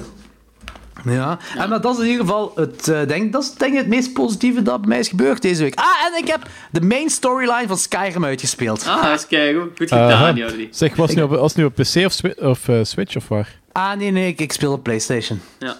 [1.06, 3.78] Ja, En, maar dat is in ieder geval het, eh, denk, dat is denk ik
[3.78, 5.76] het meest positieve dat bij mij is gebeurd deze week.
[5.76, 8.86] Ah, en ik heb de main storyline van Skyrim uitgespeeld.
[8.88, 9.70] Ah, kijken.
[9.78, 10.15] Goed Aha.
[10.18, 10.68] gedaan, Jordi.
[10.72, 13.60] Zeg, was het nu op, nu op PC of, Swi- of eh, Switch of waar?
[13.72, 15.41] Ah, nee, nee, ik, ik speel op PlayStation.
[15.60, 15.78] Ja.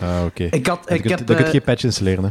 [0.00, 0.44] Ah, oké.
[0.50, 2.30] Ik had, ik heb, Dan kun je eh, geen patch installeren, hè.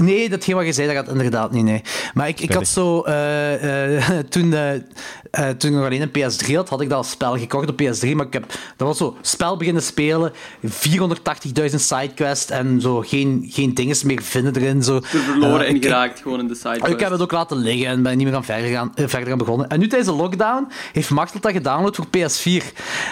[0.00, 1.82] Nee, datgene wat je zei, dat gaat inderdaad niet, nee.
[2.14, 3.00] Maar ik, ik had zo...
[3.02, 7.10] eh, eh, toen, eh, toen ik nog alleen een PS3 had, had ik dat als
[7.10, 8.10] spel gekocht op PS3.
[8.14, 8.46] Maar ik heb...
[8.76, 9.16] Dat was zo...
[9.20, 10.32] Spel beginnen spelen,
[10.66, 14.82] 480.000 sidequests en zo geen, geen dingen meer vinden erin.
[14.82, 14.96] Zo.
[14.96, 18.02] Er verloren en geraakt gewoon in de side Ik heb het ook laten liggen en
[18.02, 19.68] ben niet meer aan verder gaan, verder gaan begonnen.
[19.68, 22.64] En nu tijdens de lockdown heeft Machtel dat gedownload voor PS4.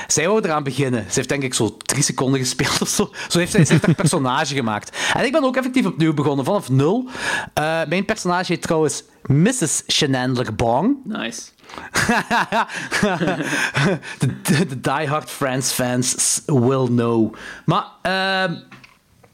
[0.06, 1.05] Zij wou eraan beginnen.
[1.09, 3.10] Ze heeft denk ik zo drie seconden gespeeld of zo.
[3.28, 4.97] Zo heeft zij, ze heeft haar personage gemaakt.
[5.15, 6.69] En ik ben ook effectief opnieuw begonnen, vanaf
[7.55, 9.82] Eh, mijn personage heet trouwens Mrs.
[9.86, 10.96] Shenandler Bong.
[11.05, 11.42] Nice.
[14.18, 17.34] de, de, de diehard Friends fans will know.
[17.64, 18.55] Maar, ehm,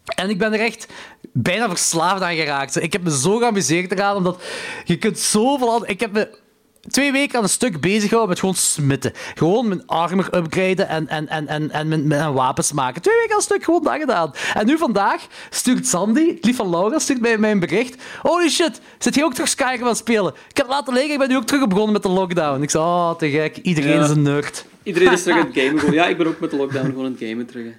[0.04, 0.88] en ik ben er echt
[1.32, 2.82] bijna verslaafd aan geraakt.
[2.82, 4.42] Ik heb me zo geamuseerd eraan, omdat
[4.84, 5.88] je kunt zoveel...
[5.88, 6.42] Ik heb me
[6.90, 9.12] twee weken aan een stuk bezig gehouden met gewoon smitten.
[9.34, 13.02] Gewoon mijn armor upgraden en, en, en, en, en mijn, mijn wapens maken.
[13.02, 14.32] Twee weken aan een stuk gewoon dat gedaan.
[14.54, 18.02] En nu vandaag stuurt Sandy, lief van Laura, stuurt mij, mij een bericht.
[18.22, 20.32] Holy shit, zit je ook terug Skyrim aan het spelen?
[20.48, 22.62] Ik heb het laten liggen, ik ben nu ook terug begonnen met de lockdown.
[22.62, 23.56] Ik zei, oh, te gek.
[23.56, 24.04] Iedereen Ja.
[24.04, 24.64] is een nerd.
[24.82, 25.78] Iedereen is terug aan het gamen.
[25.78, 25.94] Gewoon.
[25.94, 27.64] Ja, ik ben ook met de lockdown gewoon aan het gamen terug.
[27.64, 27.72] hè.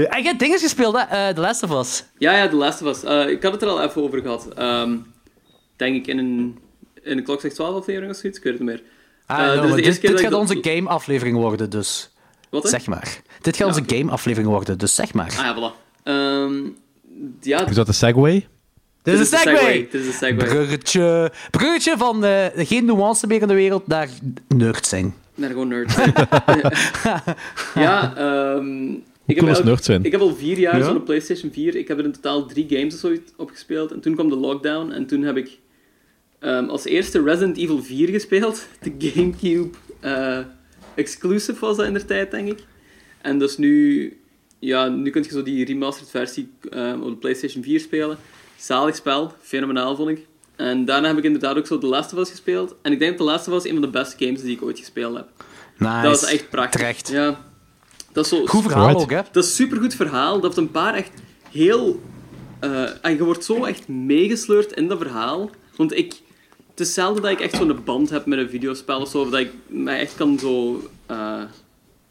[0.00, 1.00] Ja, En je hebt dingen gespeeld, hè?
[1.28, 2.04] Eh, The Last of Us.
[2.18, 3.04] Ja, ja, de laatste was.
[3.04, 4.48] eh, ik had het er al even over gehad.
[4.56, 4.96] Ehm,
[5.76, 6.58] denk ik in een,
[7.02, 8.82] in een klok 12 aflevering of zoiets, ik weet het niet meer.
[9.26, 12.10] Ah, Eh, no, dit de gaat onze game-aflevering worden, dus
[12.50, 12.62] Wat?
[12.62, 12.68] hè?
[12.68, 13.20] zeg maar.
[13.40, 15.34] Dit gaat Ja, onze game-aflevering worden, dus zeg maar.
[15.38, 15.74] Ah ja, voilà.
[16.02, 16.62] Ehm,
[17.40, 18.46] ja, Is dat de Segway?
[19.02, 19.88] Dit is een segway!
[19.90, 20.48] Dit is een segway.
[20.48, 21.32] Bruggetje.
[21.50, 24.08] Bruggetje van eh, geen nuance meer in de wereld naar
[24.48, 25.14] nerd zijn.
[25.34, 25.92] Naar gewoon nerd.
[27.74, 28.90] ja, ehm
[29.26, 30.04] ik, cool heb is al- nerd zijn?
[30.04, 30.84] ik heb al vier jaar Ja?
[30.84, 31.76] zo'n PlayStation 4.
[31.76, 33.92] Ik heb er in totaal drie games of zoiets op gespeeld.
[33.92, 34.90] En toen kwam de lockdown.
[34.92, 35.58] En toen heb ik
[36.40, 38.66] ehm, als eerste Resident Evil 4 gespeeld.
[38.82, 40.38] De Gamecube eh,
[40.94, 42.58] exclusive was dat in de tijd, denk ik.
[43.20, 44.14] En dus nu...
[44.58, 48.18] Ja, nu kun je zo die remastered versie ehm, op de PlayStation 4 spelen.
[48.56, 49.32] Zalig spel.
[49.40, 50.26] Fenomenaal, vond ik.
[50.56, 52.74] En daarna heb ik inderdaad ook zo The Last of Us gespeeld.
[52.82, 54.62] En ik denk dat The Last of Us een van de beste games die ik
[54.62, 55.26] ooit gespeeld heb.
[55.78, 56.02] Nice.
[56.02, 56.80] Dat was echt prachtig.
[56.80, 57.08] Terecht.
[57.08, 57.40] Ja.
[58.12, 59.02] Dat is zo Goed verhaal Right.
[59.02, 59.20] ook, hè?
[59.32, 60.32] dat is een supergoed verhaal.
[60.34, 61.10] Dat heeft een paar echt
[61.50, 62.00] heel...
[62.60, 65.50] eh, en je wordt zo echt meegesleurd in dat verhaal.
[65.76, 66.14] Want ik...
[66.80, 69.30] Het is zelden dat ik echt zo'n band heb met een videospel of zo.
[69.30, 70.82] Dat ik mij echt kan zo...
[71.06, 71.42] eh,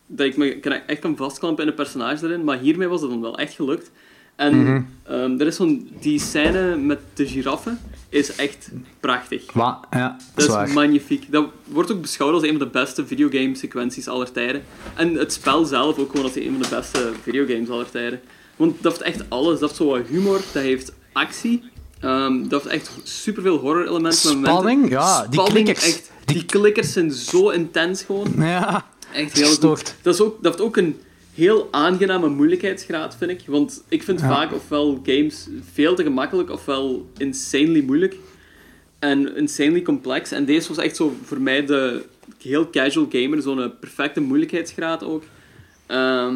[0.08, 2.44] dat ik me kan, echt kan vastklampen in een personage erin.
[2.44, 3.92] Maar hiermee was het dan wel echt gelukt.
[4.36, 4.82] En Mhm.
[5.04, 5.90] ehm, er is zo'n...
[6.00, 7.78] Die scène met de giraffe
[8.10, 9.54] is echt prachtig.
[9.54, 10.68] Wa- ja, Dat zwaar.
[10.68, 11.32] is magnifiek.
[11.32, 14.64] Dat wordt ook beschouwd als een van de beste videogame-sequenties aller tijden.
[14.96, 18.22] En het spel zelf ook gewoon als een van de beste videogames aller tijden.
[18.56, 19.52] Want dat heeft echt alles.
[19.60, 21.64] Dat heeft zo wat humor, dat heeft actie.
[22.00, 24.40] Ehm, dat heeft echt superveel horror-elementen.
[24.42, 24.52] met momenten.
[24.52, 25.86] Spanning, ja, die Spanning, klikkers.
[25.88, 28.34] Echt, die klikkers zijn zo intens gewoon.
[28.38, 29.78] Ja, Echt heel Gestoord.
[29.80, 29.96] goed.
[30.02, 30.98] Dat, is ook, dat heeft ook een
[31.34, 33.42] heel aangename moeilijkheidsgraad, vind ik.
[33.48, 34.28] Want ik vind Ja.
[34.28, 38.16] vaak ofwel games veel te gemakkelijk, ofwel insanely moeilijk.
[39.00, 40.32] En insanely complex.
[40.32, 42.04] En deze was echt zo voor mij de
[42.42, 45.24] heel casual gamer, zo'n perfecte moeilijkheidsgraad ook.
[45.86, 46.36] Ehm,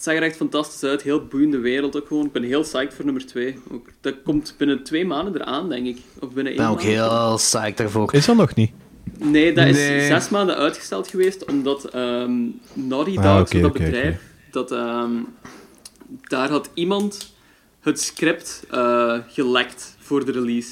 [0.00, 2.24] het zag er echt fantastisch uit, heel boeiende wereld ook gewoon.
[2.26, 3.58] Ik ben heel psyched voor nummer 2.
[4.00, 5.98] Dat komt binnen twee maanden eraan, denk ik.
[6.20, 7.18] Of binnen ik één ben ook maand.
[7.18, 8.14] heel psyched daarvoor.
[8.14, 8.70] Is dat nog niet?
[9.18, 10.06] Nee, dat is Nee.
[10.06, 12.32] zes maanden uitgesteld geweest, omdat ehm
[12.72, 14.20] Naughty Dog, Ah, oké, zo dat bedrijf,
[14.50, 15.10] dat, ehm,
[16.22, 17.34] daar had iemand
[17.80, 20.70] het script eh, gelekt voor de release.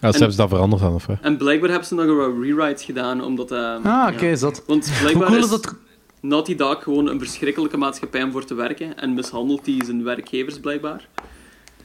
[0.00, 1.16] Ja, ze hebben ze dat veranderd dan, of wat?
[1.20, 3.50] En blijkbaar hebben ze nog wat rewrites gedaan, omdat...
[3.52, 4.36] ehm, Ah, oké, ja.
[4.36, 4.62] dat.
[4.66, 5.74] Want Hoe blijkbaar cool is is dat?
[6.22, 10.60] Naughty Dog gewoon een verschrikkelijke maatschappij om voor te werken en mishandelt die zijn werkgevers
[10.60, 11.08] blijkbaar.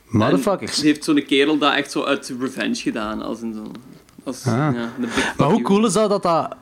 [0.07, 0.77] Motherfuckers.
[0.80, 3.72] En heeft zo'n kerel dat echt zo uit revenge gedaan, als een zo...
[4.23, 4.53] Als, Ah.
[4.76, 4.89] ja,
[5.38, 6.55] Maar hoe cool is dat dat dat,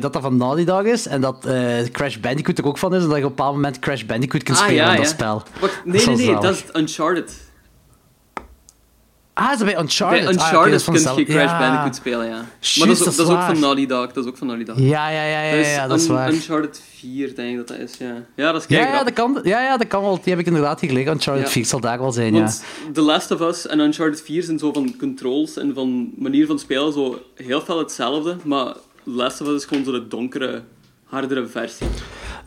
[0.00, 3.02] dat, dat van Naughty Dog is en dat eh, Crash Bandicoot er ook van is
[3.02, 5.06] en dat je op een bepaald moment Crash Bandicoot kunt Ah, spelen ja, in dat
[5.06, 5.12] ja.
[5.12, 5.42] spel.
[5.60, 7.46] Wacht, nee, nee, nee, dat is Uncharted.
[9.38, 10.24] Ah, is dat bij Uncharted?
[10.24, 11.58] Bij Ah, Uncharted is van kun je Crash ja.
[11.58, 12.32] Bandicoot spelen, ja.
[12.32, 14.12] maar dat is, dat dat is ook van Naughty Dog.
[14.12, 14.78] Dat is ook van Naughty Dog.
[14.78, 16.32] Ja, ja, ja, ja, Dat is ja, dat is waar.
[16.32, 18.14] Uncharted 4, denk ik dat dat is, ja.
[18.34, 20.14] Ja, dat is Ja, ja, dat kan, ja, ja, dat kan wel.
[20.14, 21.12] Die heb ik inderdaad gekregen.
[21.12, 21.50] Uncharted Ja.
[21.50, 22.50] 4 zal daar wel zijn, ja.
[22.92, 26.58] The Last of Us en Uncharted 4 zijn zo van controls en van manier van
[26.58, 28.72] spelen zo heel veel hetzelfde, maar
[29.04, 30.62] The Last of Us is gewoon zo de donkere,
[31.04, 31.86] hardere versie.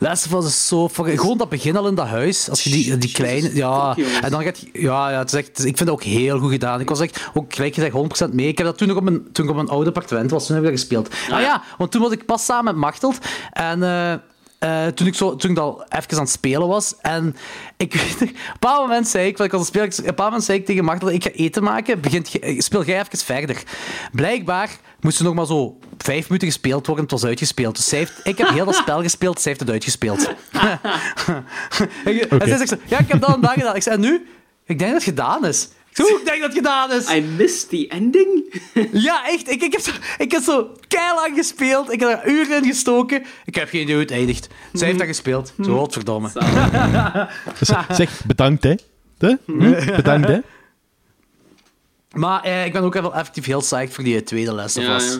[0.02, 0.88] Last of Us is zo...
[0.88, 2.50] fucking- Gewoon dat begin al in dat huis.
[2.50, 3.54] Als je die, die kleine...
[3.54, 4.64] Ja, en dan gaat.
[4.72, 6.80] Ja, ja het is echt, ik vind het ook heel goed gedaan.
[6.80, 7.94] Ik was echt ook gelijk gezegd
[8.30, 8.46] 100% mee.
[8.48, 10.46] Ik heb dat toen nog op mijn, toen ik op mijn oude appartement was.
[10.46, 11.08] Toen heb ik dat gespeeld.
[11.30, 13.18] Ah ja, want toen was ik pas samen met Machteld.
[13.52, 13.82] En...
[13.82, 14.14] eh,
[14.62, 16.94] eh, toen, ik zo, toen ik al even aan het spelen was.
[17.00, 17.36] En
[17.76, 20.44] ik weet op een bepaald moment zei ik, want ik spelen, op een bepaald moment
[20.44, 23.62] zei ik tegen Machteld, ik ga eten maken, begint, ge- speel jij even verder.
[24.12, 24.70] Blijkbaar
[25.00, 27.76] moest er nog maar zo vijf minuten gespeeld worden, het was uitgespeeld.
[27.76, 30.28] Dus zij heeft, ik heb heel dat spel gespeeld, zij heeft het uitgespeeld.
[32.04, 33.76] En zij zegt zo, ja, ik heb dat en dat gedaan.
[33.76, 34.26] Ik zei, en nu?
[34.66, 35.68] Ik denk dat het gedaan is.
[35.92, 36.18] Ik Hoe?
[36.18, 37.10] Ik denk dat het gedaan is.
[37.10, 38.60] I missed the ending?
[39.06, 39.50] Ja, echt.
[39.50, 41.92] Ik, ik, heb zo, ik heb zo keilang gespeeld.
[41.92, 43.22] Ik heb er uren in gestoken.
[43.44, 44.48] Ik heb geen idee hoe het eindigt.
[44.72, 45.52] Zij heeft dat gespeeld.
[45.64, 46.30] Zo, godverdomme.
[47.58, 48.74] Dus, zeg, bedankt, hè.
[49.18, 49.38] De?
[49.46, 49.96] Hm?
[49.96, 50.38] Bedankt, hè.
[52.12, 54.74] Maar eh, ik ben ook wel effectief heel psyched voor die tweede les.
[54.74, 55.12] Ja, was.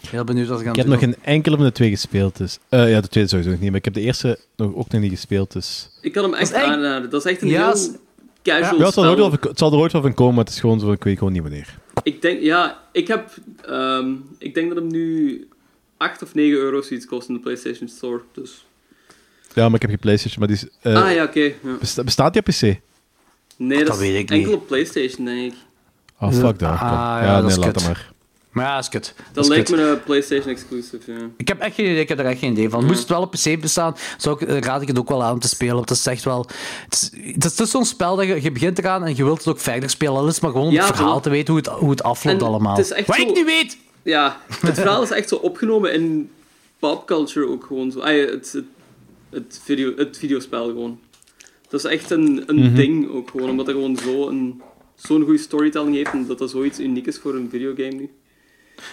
[0.00, 0.10] ja.
[0.10, 0.94] Heel benieuwd wat ze gaan Ik heb doen.
[1.00, 2.58] nog geen enkele van de twee gespeeld, dus...
[2.68, 5.00] eh, ja, de tweede sowieso nog niet, maar ik heb de eerste nog, ook nog
[5.00, 5.90] niet gespeeld, dus...
[6.00, 7.10] Ik kan hem echt aanraden.
[7.10, 7.96] Dat is echt een Ja, heel
[8.42, 10.34] casual Ja, het, zal er ooit wel, van- het zal er ooit wel van komen,
[10.34, 11.78] maar het is gewoon zo, ik weet gewoon niet wanneer.
[12.02, 13.30] Ik denk, ja, ik heb...
[13.64, 15.48] ehm, ik denk dat hem nu
[15.96, 18.20] 8 of 9 euro zoiets kost in de PlayStation Store.
[18.32, 18.66] Dus.
[19.54, 20.66] Ja, maar ik heb geen Playstation, maar die is...
[20.82, 21.40] eh, ah ja, oké.
[21.40, 21.52] ja.
[21.80, 22.60] besta- bestaat die op PC?
[23.56, 24.60] Nee, dat, Dat is weet ik enkel niet.
[24.60, 25.58] op PlayStation, denk ik.
[26.20, 26.70] Oh, fuck dat.
[26.70, 26.78] Ah,
[27.22, 28.12] ja, nee, laat dat maar.
[28.50, 29.14] Maar ja, dat is kut.
[29.32, 29.78] Dat is lijkt kut.
[29.78, 31.18] me een PlayStation exclusive, ja.
[31.36, 32.00] Ik heb echt geen idee.
[32.00, 32.84] Ik heb er echt geen idee van.
[32.86, 35.32] Moest het wel op PC bestaan, zou ik, eh, raad ik het ook wel aan
[35.32, 35.74] om te spelen.
[35.74, 36.46] Want het is echt wel...
[36.84, 39.46] Het is, het is, zo'n spel dat je, je begint eraan en je wilt het
[39.48, 40.14] ook verder spelen.
[40.14, 42.02] Al is het maar gewoon om Ja, het verhaal te weten hoe het, hoe het
[42.02, 42.76] afloopt En allemaal.
[42.76, 43.78] het is Wat zo- ik niet weet!
[44.02, 46.30] Ja, het verhaal is echt zo opgenomen in
[46.78, 48.00] popculture ook gewoon zo.
[48.00, 48.64] Ah, het, het,
[49.30, 50.98] het, video, het videospel gewoon.
[51.68, 52.74] Dat is echt een, een Mhm.
[52.74, 54.62] ding ook gewoon, omdat het gewoon zo een,
[54.94, 58.10] zo'n goede storytelling heeft en dat dat zoiets uniek is voor een videogame nu.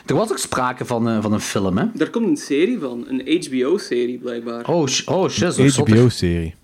[0.05, 1.85] Er was ook sprake van, eh, van een film, hè?
[1.93, 4.67] Daar komt een serie van, een HBO-serie blijkbaar.
[4.67, 5.95] Oh, sh- oh shit, dat is zottig.
[5.95, 6.55] HBO-serie.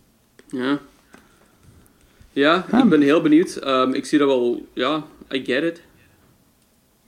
[0.47, 0.79] Ja.
[2.33, 3.55] Ja, ik ben heel benieuwd.
[3.55, 5.03] Ehm, ik zie dat wel, ja,
[5.33, 5.81] I get it.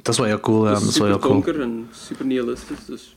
[0.02, 0.72] Dat is wel heel cool, ja.
[0.73, 1.34] Dat is is wel super heel cool.
[1.34, 3.15] donker en super nihilistisch, dus...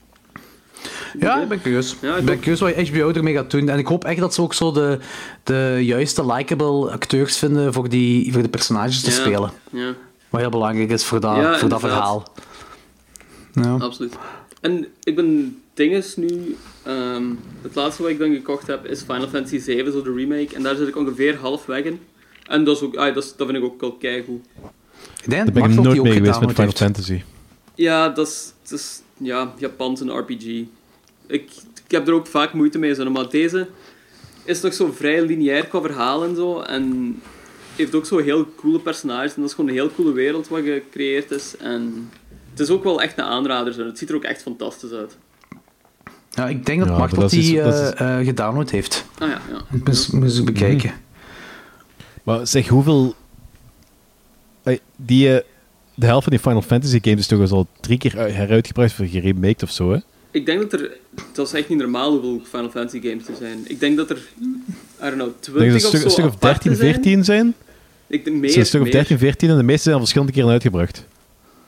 [1.19, 1.97] Ja, ik ben curieus.
[2.01, 3.69] Ja, ik ben curieus wat HBO ermee gaat doen.
[3.69, 4.99] En ik hoop echt dat ze ook zo de,
[5.43, 9.51] de juiste likable acteurs vinden voor, die, voor de personages te Ja, spelen.
[9.71, 9.95] Ja.
[10.31, 12.33] Wat heel belangrijk is voor dat, Ja, voor dat verhaal.
[13.63, 13.77] Ja.
[13.77, 14.15] Absoluut.
[14.61, 16.57] En ik ben dinges nu.
[16.83, 17.25] ehm,
[17.63, 20.55] het laatste wat ik dan gekocht heb is Final Fantasy VII, zo de remake.
[20.55, 22.01] En daar zit ik ongeveer halfweg in.
[22.47, 24.45] En dat, is ook, ah, dat, is, dat vind ik ook al keigoed.
[25.23, 26.73] Ik denk dat ben ik nooit mee geweest met Final.
[26.73, 27.23] Fantasy.
[27.75, 30.45] Ja, dat is, dat is ja, Japans een RPG.
[31.27, 31.51] Ik,
[31.85, 33.69] ik heb er ook vaak moeite mee, zo, maar deze
[34.45, 36.61] is nog zo vrij lineair qua verhaal en zo.
[36.61, 37.17] En
[37.77, 39.35] heeft ook zo heel coole personages.
[39.35, 41.57] En dat is gewoon een heel coole wereld wat gecreëerd is.
[41.57, 42.11] En
[42.59, 43.73] het is ook wel echt een aanrader.
[43.73, 43.85] Zo.
[43.87, 45.17] Het ziet er ook echt fantastisch uit.
[46.31, 49.05] Ja, ik denk dat Ja, Machtel die dat is- eh, eh, gedownload heeft.
[49.19, 49.61] Ah ja, ja.
[50.35, 50.93] Ik bekijken.
[52.23, 53.15] Maar zeg, hoeveel...
[54.97, 55.45] Die, eh,
[55.95, 59.01] de helft van die Final Fantasy games is toch eens al drie keer uit- heruitgebracht
[59.01, 59.99] of geremaked of zo, hè?
[60.31, 60.91] Ik denk dat er...
[61.33, 63.59] Dat is echt niet normaal hoeveel Final Fantasy games er zijn.
[63.65, 64.17] Ik denk dat er...
[64.17, 64.21] I
[64.99, 66.69] don't know, Ik denk dat 20 het een of stuk, zo een stuk of aparte
[66.69, 66.95] 13, zijn.
[66.95, 67.55] 14 zijn.
[68.07, 68.95] Ik denk meer, zijn een stuk of meer.
[68.97, 71.07] 13, 14 en de meeste zijn al verschillende keren uitgebracht.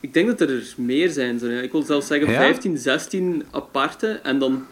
[0.01, 1.39] Ik denk dat er meer zijn.
[1.39, 1.61] Zo, ja.
[1.61, 2.39] Ik wil zelfs zeggen Ja?
[2.39, 4.07] 15, 16 aparte.
[4.09, 4.67] En dan...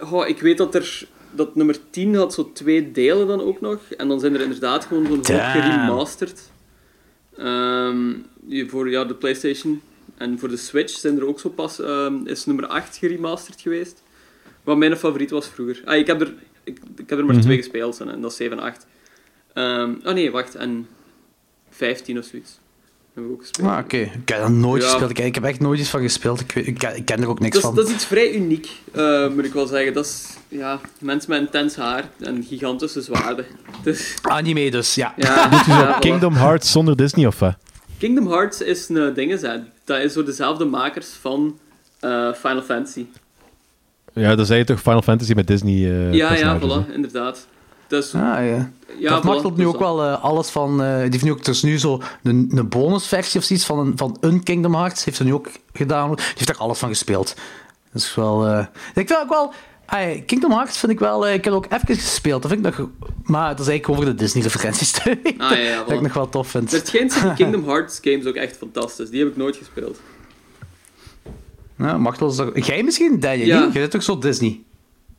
[0.00, 1.06] Oh, ik weet dat er...
[1.34, 3.78] Dat nummer 10 had zo twee delen dan ook nog.
[3.96, 6.40] En dan zijn er inderdaad gewoon zo'n hoop geremasterd.
[7.36, 8.12] Ehm,
[8.66, 9.82] voor ja, de Playstation.
[10.16, 11.80] En voor de Switch zijn er ook zo pas...
[11.80, 14.02] ehm, is nummer 8 geremasterd geweest.
[14.64, 15.80] Wat mijn favoriet was vroeger.
[15.84, 16.34] Ah, ik heb er,
[16.64, 17.44] ik, ik heb er maar Mhm.
[17.44, 18.00] twee gespeeld.
[18.00, 18.86] En dat is 7 en 8.
[19.52, 20.54] Ehm, oh nee, wacht.
[20.54, 20.88] En
[21.70, 22.60] 15 of zoiets.
[23.14, 23.68] Heb ik ook gespeeld.
[23.68, 23.96] Ah, oké.
[23.96, 24.88] Ik heb dat nooit Ja.
[24.88, 25.18] gespeeld.
[25.18, 26.40] Ik, heb echt nooit iets van gespeeld.
[26.40, 27.76] Ik, weet- ik, ken- ik ken er ook niks Dat is, van.
[27.76, 29.92] dat is iets vrij uniek, eh, moet ik wel zeggen.
[29.94, 33.44] Dat is ja, mensen met intens haar en gigantische zwaarden.
[33.82, 35.14] Dus, Anime dus, ja.
[35.16, 35.92] ja, Doet u zo.
[36.00, 37.54] Kingdom Hearts zonder Disney of wat?
[37.98, 39.56] Kingdom Hearts is een ding, hè.
[39.84, 41.58] dat is door dezelfde makers van
[42.00, 43.06] eh, Final Fantasy.
[44.14, 47.46] Ja, dan zei je toch Final Fantasy met Disney eh ja, ja, voilà, inderdaad.
[47.92, 48.70] Dus, Ah, ja.
[48.98, 49.80] ja, dat nu dus ook dat.
[49.80, 50.82] wel eh, alles van.
[50.82, 53.92] eh, die heeft nu ook, is nu zo een, een bonusversie of zoiets van een,
[53.96, 55.04] van een Kingdom Hearts.
[55.04, 56.14] Heeft ze nu ook gedaan.
[56.14, 57.34] Die heeft er alles van gespeeld.
[57.92, 58.46] Dat is wel.
[58.46, 59.52] eh, ik vind ook wel.
[60.26, 61.26] Kingdom Hearts vind ik wel...
[61.26, 62.42] eh, ik heb ook even gespeeld.
[62.42, 62.88] Dat vind ik nog...
[63.24, 64.92] Maar dat is eigenlijk over de Disney-referenties.
[65.04, 66.72] Ah, ja, ja, dat ik nog wel tof vind.
[66.72, 69.10] Er schijnt zijn die Kingdom Hearts games ook echt fantastisch.
[69.10, 70.00] Die heb ik nooit gespeeld.
[71.78, 73.46] Ja, Machtel is Jij misschien, Daniel?
[73.46, 73.60] Ja.
[73.60, 74.60] Jij bent toch zo Disney?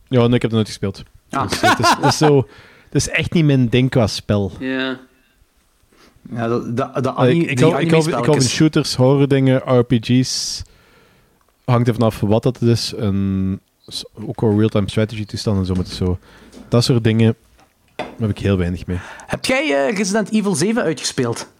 [0.08, 1.04] Ja, nee, ik heb het nooit gespeeld.
[1.34, 1.50] Ah.
[1.50, 2.38] Dus het, is, het, is zo,
[2.86, 4.52] het is echt niet mijn ding qua spel.
[4.60, 5.00] Ja.
[6.32, 8.96] Ja, dat, dat, dat Ah, ani- ik, ik, hou, ik, hou, ik hou van shooters,
[8.96, 10.62] horror dingen, RPG's.
[11.66, 12.94] Hangt er vanaf wat dat is.
[12.94, 13.60] En
[14.28, 15.74] ook wel real-time strategy toestanden en zo.
[15.76, 16.18] Maar zo.
[16.68, 17.36] Dat soort dingen
[17.96, 18.98] daar heb ik heel weinig mee.
[19.28, 21.52] Heb jij eh, Resident Evil 7 uitgespeeld?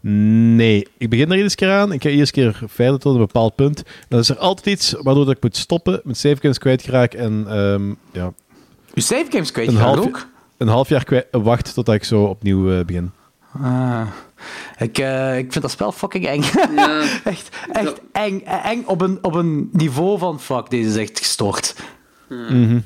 [0.00, 1.92] Nee, ik begin er iedere keer aan.
[1.92, 3.82] Ik ga iedere keer verder tot een bepaald punt.
[4.08, 7.88] Dan is er altijd iets waardoor dat ik moet stoppen, mijn savegames kwijtraak en ehm,
[8.12, 8.32] ja,
[8.94, 10.26] Je save games kwijt Een half- ook?
[10.56, 13.10] een half jaar kwijt, wacht totdat ik zo opnieuw eh, begin.
[13.62, 14.06] Ah.
[14.78, 16.42] Ik, eh, ik vind dat spel fucking eng.
[16.74, 17.00] Ja.
[17.24, 18.40] echt echt eng.
[18.44, 21.74] eh, Eng op een, op een niveau van fuck, deze is echt gestoord.
[22.28, 22.78] Mhm.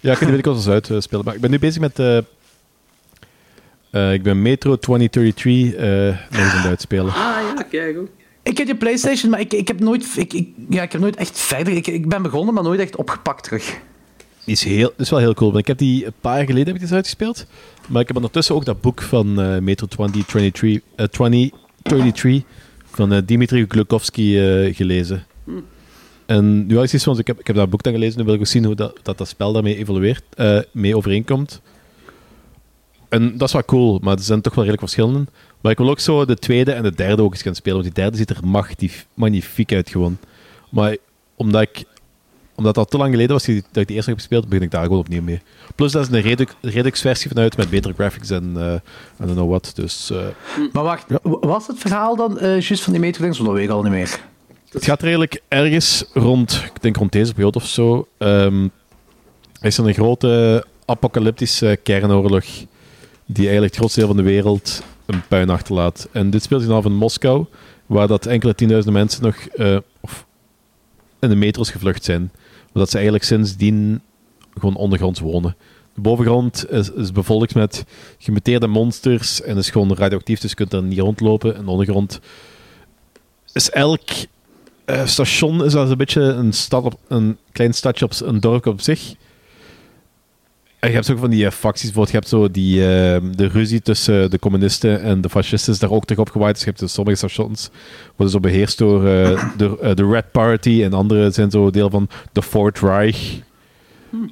[0.00, 1.24] Ja, ik kan die weet ik wel eens uitspelen.
[1.24, 1.98] Maar ik ben nu bezig met...
[1.98, 2.16] eh,
[3.90, 5.88] eh, ik ben Metro 2033 eh
[6.30, 7.12] nog eens aan het uitspelen.
[7.12, 7.14] Ah
[7.56, 8.08] ja, kijk ook.
[8.42, 11.16] Ik heb je PlayStation, maar ik, ik heb nooit, ik, ik, ja, ik heb nooit
[11.16, 11.72] echt verder.
[11.72, 13.78] Ik, ik ben begonnen, maar nooit echt opgepakt terug.
[14.46, 15.58] Is, heel, is wel heel cool.
[15.58, 17.46] Ik heb die een paar jaar geleden heb ik die uitgespeeld.
[17.88, 22.42] Maar ik heb ondertussen ook dat boek van eh, Metro 2033, eh, 2033
[22.90, 25.26] van eh, Dimitri Glukovsky eh, gelezen.
[26.26, 28.34] En nu is het van, ik heb, ik heb dat boek dan gelezen, nu wil
[28.34, 30.22] ik ook zien hoe dat, dat, dat spel daarmee evolueert,
[30.72, 31.60] mee overeenkomt.
[33.08, 35.28] En dat is wel cool, maar er zijn toch wel redelijk verschillen.
[35.60, 37.94] Maar ik wil ook zo de tweede en de derde ook eens gaan spelen, want
[37.94, 38.40] die derde ziet er
[39.14, 40.18] magnifiek uit gewoon.
[40.70, 40.96] Maar
[41.36, 41.84] omdat ik
[42.56, 44.70] omdat dat al te lang geleden was dat ik die eerste heb gespeeld, begin ik
[44.70, 45.40] daar gewoon opnieuw mee.
[45.74, 49.32] Plus, dat is een Redux, Redux versie vanuit met betere graphics en eh I don't
[49.32, 49.72] know what.
[49.74, 50.18] Dus eh,
[50.72, 51.18] Maar wacht, Ja.
[51.22, 53.44] was het verhaal dan eh juist van die metro dingen?
[53.44, 54.18] Dat weet ik al niet meer.
[54.70, 58.06] het gaat er eigenlijk ergens rond, ik denk rond deze periode of zo.
[58.18, 58.62] ehm,
[59.60, 62.44] er is er een grote apocalyptische kernoorlog
[63.26, 66.08] die eigenlijk het grootste deel van de wereld een puin achterlaat.
[66.12, 67.44] En dit speelt zich af in Moskou,
[67.86, 69.36] waar dat enkele tienduizenden mensen nog
[71.20, 72.30] in de metro's gevlucht zijn.
[72.76, 74.00] Omdat ze eigenlijk sindsdien
[74.54, 75.56] gewoon ondergronds wonen.
[75.94, 77.84] De bovengrond is, is bevolkt met
[78.18, 81.56] gemuteerde monsters en is gewoon radioactief, dus je kunt er niet rondlopen.
[81.56, 82.20] En de ondergrond
[83.52, 84.02] is elk
[84.84, 88.66] eh, station is als een beetje een, stad op, een klein stadje op een dorp
[88.66, 89.14] op zich.
[90.88, 93.82] Je hebt ook van die eh, facties, bijvoorbeeld, je hebt zo die, eh, de ruzie
[93.82, 96.52] tussen de communisten en de fascisten is daar ook terug opgewaaid.
[96.54, 97.70] Dus je hebt dus sommige stations
[98.16, 101.90] worden zo beheerst door eh, de, eh, de Red Party en andere zijn zo deel
[101.90, 103.38] van de Fourth Reich.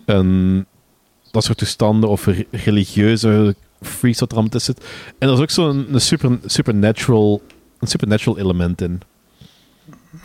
[0.06, 0.66] En
[1.30, 4.84] dat soort toestanden of re- religieuze freaks wat er allemaal tussen zit.
[5.18, 7.42] En er is ook zo'n een super, supernatural,
[7.78, 9.00] een supernatural element in.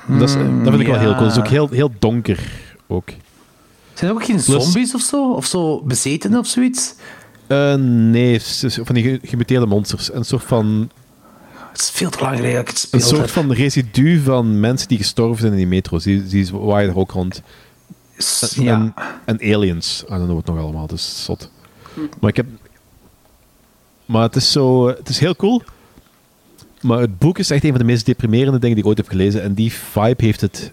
[0.08, 1.24] dat, is, dat vind ik wel heel cool.
[1.24, 2.40] Het is ook heel, heel donker
[2.88, 3.10] ook.
[4.00, 5.32] Zijn er ook geen Plus- zombies of zo?
[5.34, 6.94] Of zo bezeten of zoiets?
[7.48, 10.14] Eh, nee, van die ge- gemuteerde monsters.
[10.14, 10.90] Een soort van,
[11.72, 13.16] Het is veel te lang geleden dat ik het een speelde.
[13.18, 16.04] soort van residu van mensen die gestorven zijn in die metro's.
[16.04, 17.42] Die, die waaien er ook rond.
[18.56, 18.74] Ja.
[18.74, 18.94] En,
[19.26, 20.04] en aliens.
[20.06, 20.88] I don't know wat nog allemaal.
[20.88, 21.52] Dus zot.
[22.20, 22.46] Maar ik heb...
[24.06, 24.88] Maar het is zo...
[24.88, 25.62] Het is heel cool.
[26.82, 29.08] Maar het boek is echt een van de meest deprimerende dingen die ik ooit heb
[29.08, 29.42] gelezen.
[29.44, 30.72] En die vibe heeft het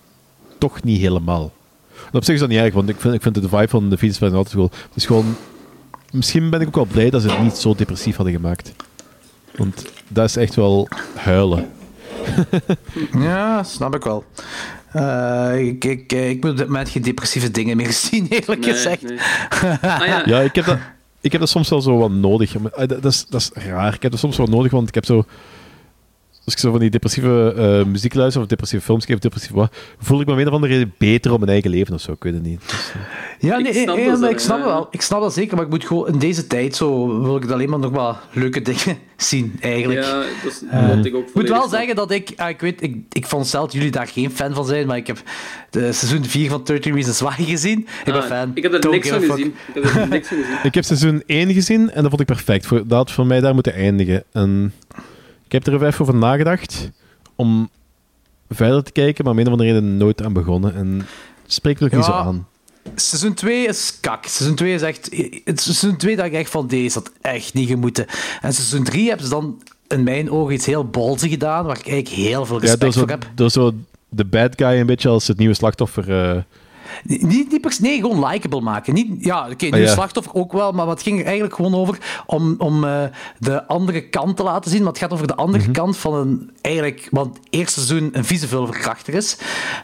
[0.58, 1.52] toch niet helemaal.
[2.06, 3.90] En op zich is dat niet erg, want ik vind, ik vind de vibe van
[3.90, 4.70] de Venus altijd cool.
[4.72, 5.36] Het is gewoon...
[6.12, 8.72] Misschien ben ik ook wel blij dat ze het niet zo depressief hadden gemaakt.
[9.56, 11.70] Want dat is echt wel huilen.
[13.18, 14.24] Ja, snap ik wel.
[14.92, 18.60] Eh, ik, ik, eh, ik moet op dit moment geen depressieve dingen meer zien, eerlijk
[18.60, 19.02] Nee, gezegd.
[19.02, 19.18] nee.
[19.82, 20.78] Ah ja, Ja, ik heb dat,
[21.20, 22.58] ik heb dat soms wel zo wat nodig.
[22.58, 23.94] Maar, eh, dat, dat is, dat is raar.
[23.94, 25.24] Ik heb dat soms wel nodig, want ik heb zo...
[26.46, 29.50] Als ik zo van die depressieve eh, muziek luister, of depressieve films kijk, of depressief
[29.50, 32.00] wat, voel ik me om een of andere reden beter op mijn eigen leven of
[32.00, 32.12] zo.
[32.12, 32.60] Ik weet het niet.
[32.66, 34.88] Dus, eh, Ja, Ik nee, snap dat wel, ik snap wel.
[34.90, 37.52] Ik snap dat zeker, maar ik moet gewoon in deze tijd zo wil ik het
[37.52, 40.02] alleen maar nog wel leuke dingen zien, eigenlijk.
[40.02, 41.70] ja, dat is Eh, wat ik ook moet wel snap.
[41.78, 44.54] zeggen dat ik, ah, ik weet, ik, ik vond zelf dat jullie daar geen fan
[44.54, 45.18] van zijn, maar ik heb
[45.70, 47.78] de seizoen 4 van 13 Reasons Why gezien.
[47.78, 48.50] Ik ben Ah, fan.
[48.54, 49.54] Ik heb er niks van gezien.
[49.74, 50.56] Ik heb er niks van gezien.
[50.68, 52.66] Ik heb seizoen 1 gezien en dat vond ik perfect.
[52.66, 54.24] Voor, dat had voor mij daar moeten eindigen.
[54.32, 54.72] En
[55.46, 56.90] ik heb er even over nagedacht
[57.34, 57.68] om
[58.48, 60.74] verder te kijken, maar om een of andere reden nooit aan begonnen.
[60.74, 60.96] En
[61.42, 62.18] het spreekt me ook niet zo Ja.
[62.18, 62.46] aan.
[62.94, 64.26] Seizoen 2 is kak.
[64.26, 65.10] Seizoen 2 is echt...
[65.44, 68.06] Het seizoen 2 dat ik echt van, deze had echt niet gemoeten.
[68.40, 71.88] En seizoen 3 hebben ze dan in mijn ogen iets heel ballsy gedaan, waar ik
[71.88, 73.26] eigenlijk heel veel Ja, door respect zo, voor heb.
[73.34, 73.72] door zo
[74.08, 76.32] de bad guy een beetje als het nieuwe slachtoffer.
[76.36, 76.42] eh,
[77.04, 78.94] Niet, niet per se- nee, gewoon likable maken.
[78.94, 79.86] Niet, ja, oké, nu Ah, ja.
[79.92, 83.02] slachtoffer ook wel, maar het ging er eigenlijk gewoon over om, om eh,
[83.38, 84.80] de andere kant te laten zien.
[84.82, 85.72] Maar het gaat over de andere Mhm.
[85.72, 89.36] kant van een, eigenlijk, want het eerste seizoen een vieze verkrachter is.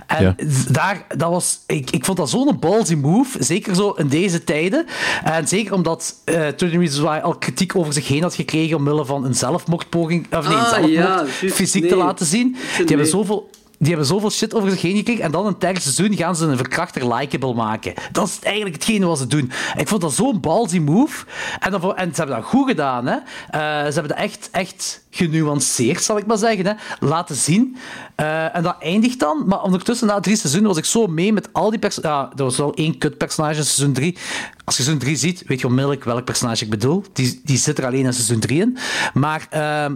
[0.06, 0.34] En Ja.
[0.70, 4.86] daar, dat was, ik, ik vond dat zo'n ballsy move, zeker zo in deze tijden.
[5.24, 9.24] En zeker omdat eh 13 Reasons al kritiek over zich heen had gekregen omwille van
[9.24, 11.90] een zelfmoordpoging, of nee, een Ah, zelfmoord ja, fysiek nee.
[11.90, 12.56] te laten zien.
[12.76, 13.50] Die hebben zoveel
[13.82, 15.24] die hebben zoveel shit over zich heen gekregen.
[15.24, 17.94] En dan het derde seizoen gaan ze een verkrachter likable maken.
[18.12, 19.52] Dat is eigenlijk hetgene wat ze doen.
[19.76, 21.24] Ik vond dat zo'n ballsy move.
[21.60, 21.70] En,
[22.14, 23.06] ze hebben dat goed gedaan.
[23.06, 23.14] Hè.
[23.14, 26.66] Eh, ze hebben dat echt, echt genuanceerd, zal ik maar zeggen.
[26.66, 26.72] Hè.
[27.00, 27.76] Laten zien.
[28.14, 29.42] Eh, en dat eindigt dan.
[29.46, 32.30] Maar ondertussen, na drie seizoenen, was ik zo mee met al die personages.
[32.30, 34.16] Ja, er was wel één kutpersonage in seizoen drie.
[34.64, 37.04] Als je seizoen drie ziet, weet je onmiddellijk welk personage ik bedoel.
[37.12, 38.78] Die, die zit er alleen in seizoen drie in.
[39.14, 39.46] Maar...
[39.50, 39.94] ehm,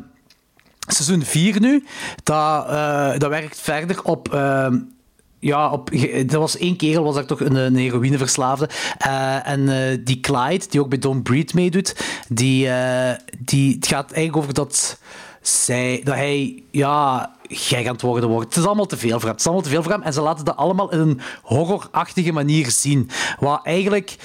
[0.94, 1.84] seizoen 4 nu,
[2.22, 4.34] dat, eh, dat werkt verder op.
[4.34, 4.78] ehm,
[5.38, 5.90] ja, op,
[6.30, 8.68] er was één kerel, was daar toch een, een heroïneverslaafde.
[8.98, 11.96] Eh, en eh, die Clyde, die ook bij Don't Breed meedoet,
[12.28, 12.68] die,
[13.38, 14.98] die, het gaat eigenlijk over dat,
[15.40, 18.48] zij, dat hij ja, gek aan het worden wordt.
[18.48, 19.30] Het is allemaal te veel voor hem.
[19.30, 20.02] Het is allemaal te veel voor hem.
[20.02, 23.10] En ze laten dat allemaal in een horrorachtige manier zien.
[23.38, 24.16] Wat eigenlijk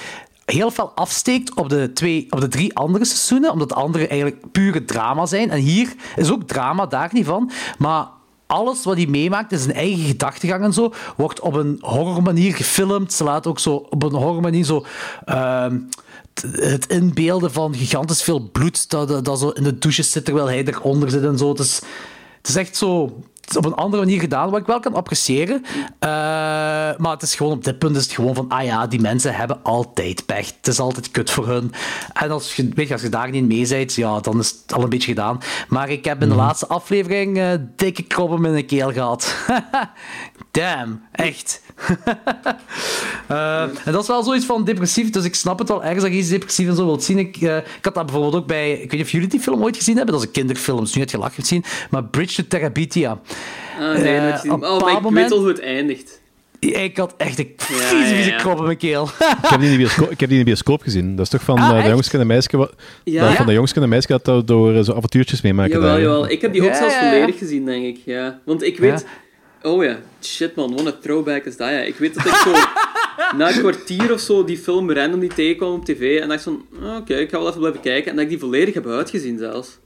[0.44, 4.52] heel veel afsteekt op de, twee, op de drie andere seizoenen, omdat de andere eigenlijk
[4.52, 5.50] pure drama zijn.
[5.50, 7.50] En hier is ook drama, daar niet van.
[7.78, 8.06] Maar
[8.46, 13.12] alles wat hij meemaakt in zijn eigen gedachtegang en zo, wordt op een horrormanier gefilmd.
[13.12, 14.84] Ze laten ook zo op een horrormanier zo...
[15.24, 15.78] ehm,
[16.50, 20.64] het inbeelden van gigantisch veel bloed dat, dat, zo in de douches zit terwijl hij
[20.64, 21.52] eronder zit en zo.
[21.52, 21.80] Is,
[22.36, 23.22] het is echt zo...
[23.52, 25.62] Is op een andere manier gedaan, wat ik wel kan appreciëren.
[25.98, 26.08] Eh,
[26.98, 29.34] maar het is gewoon op dit punt is het gewoon van, ah ja, die mensen
[29.34, 30.46] hebben altijd pech.
[30.56, 31.72] Het is altijd kut voor hun.
[32.12, 34.72] En als je, weet je, als je daar niet mee bent, ja, dan is het
[34.72, 35.40] al een beetje gedaan.
[35.68, 39.36] Maar ik heb in de laatste aflevering eh, dikke krobben in de keel gehad.
[40.50, 41.60] Damn, echt.
[43.26, 46.12] Eh, en dat is wel zoiets van depressief, dus ik snap het wel ergens dat
[46.12, 47.18] je iets depressief en zo wilt zien.
[47.18, 49.76] Ik, ik had dat bijvoorbeeld ook bij, ik weet niet of jullie die film ooit
[49.76, 52.48] gezien hebben, dat is een kinderfilm, dus nu heb je gelachen gezien, maar Bridge to
[52.48, 53.20] Terabithia.
[53.80, 54.52] Ah, nee, Eh, dat gezien.
[54.52, 56.20] op een oh, maar ik moment- weet al hoe het eindigt.
[56.58, 58.36] Ik had echt een vieze, ja, ja.
[58.36, 59.04] krop in mijn keel.
[59.42, 61.16] Ik heb die in de bioscoop, ik heb die in de bioscoop gezien.
[61.16, 62.56] Dat is toch van Ah, eh, de jongske en de meisje...
[62.56, 62.74] wat-
[63.04, 63.26] Ja.
[63.26, 65.72] dat Van de jongske en de meisje dat dat door eh, zo avontuurtjes meemaken.
[65.72, 66.00] Jawel, daar.
[66.00, 66.30] jawel.
[66.30, 67.98] Ik heb die ook Ja, zelfs volledig gezien, denk ik.
[68.04, 68.40] Ja.
[68.44, 69.06] Want ik weet...
[69.62, 71.80] Oh ja, shit man, wat een throwback is dat, ja.
[71.80, 72.52] Ik weet dat ik zo
[73.38, 76.52] na een kwartier of zo die film random die tegenkwam op tv en dacht ik
[76.52, 78.10] van, ah, oké, ik ga wel even blijven kijken.
[78.10, 79.78] En dat ik die volledig heb uitgezien zelfs.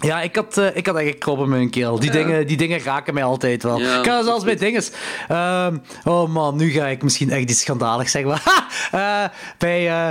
[0.00, 1.98] Ja, ik had, eh, ik had echt een krop in mijn keel.
[2.00, 3.78] Die, dingen, die dingen raken mij altijd wel.
[3.78, 4.60] Ja, ik zelfs is bij goed.
[4.60, 4.90] dinges.
[5.28, 8.30] Ehm, oh man, nu ga ik misschien echt iets schandalig zeggen.
[8.30, 8.42] Maar,
[8.90, 9.24] ha!
[9.24, 10.08] Eh, bij, eh,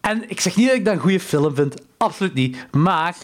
[0.00, 1.74] en ik zeg niet dat ik dat een goede film vind.
[1.96, 2.66] Absoluut niet.
[2.70, 3.14] Maar,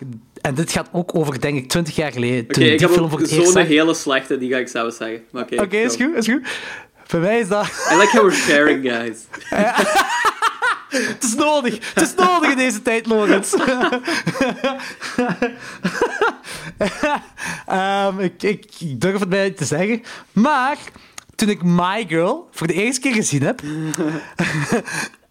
[0.41, 2.47] en dit gaat ook over, denk ik, 20 jaar geleden.
[2.47, 5.21] Toen ik die film voor het eerst zo'n hele slechte, die ga ik zelfs zeggen.
[5.33, 6.05] Oké, Oké, is go.
[6.05, 6.49] goed, is goed.
[7.11, 7.67] Bij mij is dat...
[7.67, 9.19] I like how we're sharing, guys.
[10.93, 11.93] Het is nodig.
[11.95, 13.55] Het is nodig in deze tijd, Lorenz.
[17.67, 20.03] Ehm, ik, ik, ik durf het niet te zeggen.
[20.33, 20.77] Maar
[21.35, 23.63] toen ik My Girl voor de eerste keer gezien heb...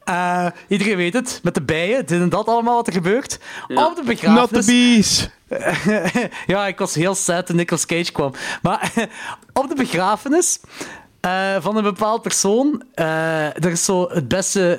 [0.04, 3.40] eh, iedereen weet het, met de bijen, dit en dat allemaal wat er gebeurt.
[3.68, 3.86] Ja.
[3.86, 4.66] Op de Not the begrafenis...
[4.66, 5.30] bees!
[6.54, 8.34] ja, ik was heel sad toen Nicolas Cage kwam.
[8.62, 8.92] Maar
[9.54, 10.60] op de begrafenis
[11.22, 14.76] eh, van een bepaald persoon, eh, er is zo het beste...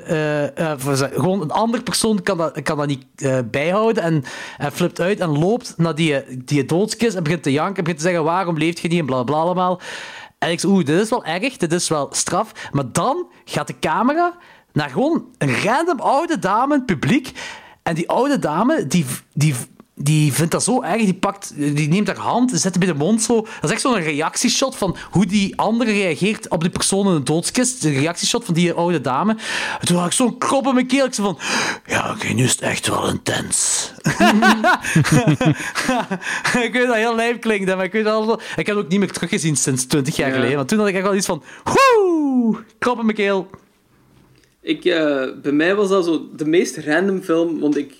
[0.55, 0.73] eh,
[1.13, 3.05] gewoon een andere persoon kan dat, kan dat niet
[3.51, 4.23] bijhouden en,
[4.57, 8.01] en flipt uit en loopt naar die, die doodskist en begint te janken en begint
[8.01, 9.81] te zeggen waarom leeft je niet en bla bla allemaal.
[10.37, 12.51] En ik zei, oeh, dit is wel erg, dit is wel straf.
[12.71, 14.37] Maar dan gaat de camera
[14.73, 17.31] naar gewoon een random oude dame het publiek.
[17.83, 19.55] En die oude dame, die, die,
[20.03, 21.01] die vindt dat zo erg.
[21.03, 23.35] Die, pakt, die neemt haar hand en zet het bij de mond zo.
[23.41, 27.23] Dat is echt zo'n reactieshot van hoe die andere reageert op die persoon in de
[27.23, 27.81] doodskist.
[27.81, 29.35] De reactieshot van die oude dame.
[29.79, 31.05] En toen had ik zo'n krop in mijn keel.
[31.05, 31.37] Ik zei van...
[31.85, 33.91] Ja, oké, nu is het echt wel intens.
[36.63, 38.33] ik weet dat heel lijp klinkt, maar ik weet wel...
[38.55, 40.35] Ik heb het ook niet meer teruggezien sinds 20 jaar Ja.
[40.35, 40.55] geleden.
[40.55, 41.43] Want toen had ik echt wel iets van...
[41.63, 42.57] Woe!
[42.79, 43.49] Krop in mijn keel.
[44.61, 47.95] Ik, eh, bij mij was dat zo de meest random film, want ik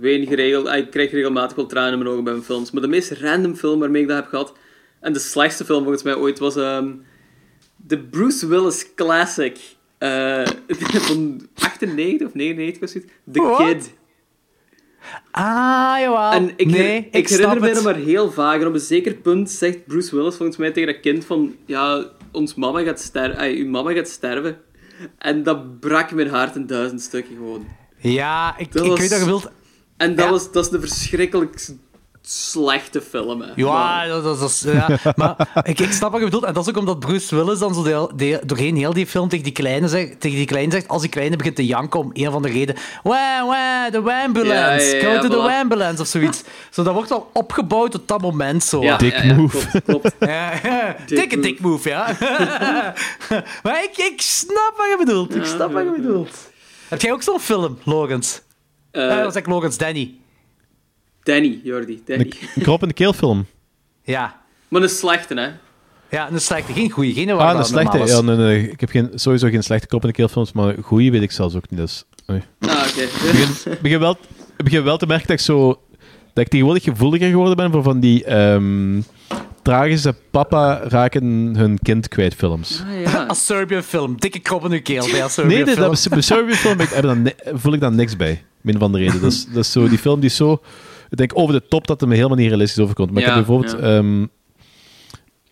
[0.00, 2.82] weet geregeld, ah, ik krijg regelmatig wel tranen in mijn ogen bij mijn films, maar
[2.82, 4.52] de meest random film waarmee ik dat heb gehad,
[5.00, 6.92] en de slechtste film volgens mij ooit, was ehm,
[7.76, 9.58] de Bruce Willis classic
[9.98, 10.46] eh,
[11.08, 13.66] van 98 of 99 of zoiets, The What?
[13.66, 13.94] Kid.
[15.30, 16.30] Ah, jawel.
[16.32, 17.74] En ik, nee, ik, ik herinner me het.
[17.74, 18.60] dat maar heel vaag.
[18.60, 21.54] En op een zeker punt zegt Bruce Willis volgens mij tegen dat kind van...
[21.66, 23.50] Ja, ons mama gaat sterven.
[23.56, 24.56] uw mama gaat sterven.
[25.18, 27.66] En dat brak mijn hart in duizend stukken gewoon.
[27.98, 29.50] Ja, ik, Dat ik was- weet dat je wilt...
[30.02, 30.30] En dat, Ja.
[30.30, 31.76] was, dat is de verschrikkelijkste
[32.24, 33.46] slechte film, hè.
[33.56, 34.64] Ja, dat, dat, dat is...
[34.66, 34.98] Ja.
[35.16, 36.44] maar ik, ik snap wat je bedoelt.
[36.44, 39.28] En dat is ook omdat Bruce Willis dan zo de, de- doorheen heel die film
[39.28, 42.10] tegen die kleine zegt, tegen die kleine zegt, als die kleine begint te janken om
[42.12, 45.60] een van de reden, wah, wah, de ambulance, Ja, ja, ja, go to the voilà.
[45.60, 46.42] ambulance, of zoiets.
[46.70, 48.82] Zo, dat wordt al opgebouwd tot dat moment, zo.
[48.82, 49.82] Ja, ja, move.
[49.82, 50.10] Klopt.
[51.06, 51.40] Dikke move.
[51.40, 52.06] dik move, ja.
[53.62, 55.34] maar ik, ik snap wat je bedoelt.
[55.36, 56.36] Ik snap wat je bedoelt.
[56.88, 58.40] Heb jij ook zo'n film, Logans?
[58.92, 60.14] Eh, Eh, dat zeg ik Logans, Danny.
[61.22, 62.24] Danny, Jordi, Danny.
[62.24, 63.46] Een, een krop in de keelfilm.
[64.02, 64.40] Ja.
[64.68, 65.48] Maar een slechte, hè.
[66.16, 66.72] Ja, een slechte.
[66.72, 67.12] Geen goeie.
[67.14, 67.98] Geen waar Ah, een dat slechte.
[67.98, 68.70] Ja, nee, nee.
[68.70, 71.54] Ik heb geen, sowieso geen slechte krop in de keelfilms, maar goeie weet ik zelfs
[71.54, 71.80] ook niet.
[71.80, 72.04] Dus.
[72.26, 73.00] Ah, oké.
[73.00, 74.16] Ik begin, begin, wel,
[74.56, 75.80] ik begin wel te merken dat ik zo...
[76.34, 79.00] Dat ik tegenwoordig gevoeliger geworden ben voor van die ehm,
[79.62, 81.24] tragische papa raken
[81.56, 82.82] hun kind kwijt films.
[82.86, 83.00] Ah,
[83.36, 83.82] ja.
[83.82, 84.20] Film.
[84.20, 85.86] Dikke krop in uw keel bij als Serbian Nee, nee, film.
[85.88, 88.44] dat is bij Serbian film ik, heb dan voel ik dan niks bij.
[88.62, 89.20] Min van de reden.
[89.20, 90.60] Dat is, dat is zo die film die is zo...
[91.10, 93.10] Ik denk over de top dat het me helemaal niet realistisch overkomt.
[93.10, 93.70] Maar ik heb bijvoorbeeld...
[93.72, 93.78] ja.
[93.78, 94.22] ehm,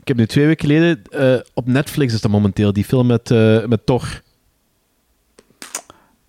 [0.00, 1.02] ik heb nu twee weken geleden...
[1.10, 4.22] eh, op Netflix is dat momenteel, die film met, eh, met Thor.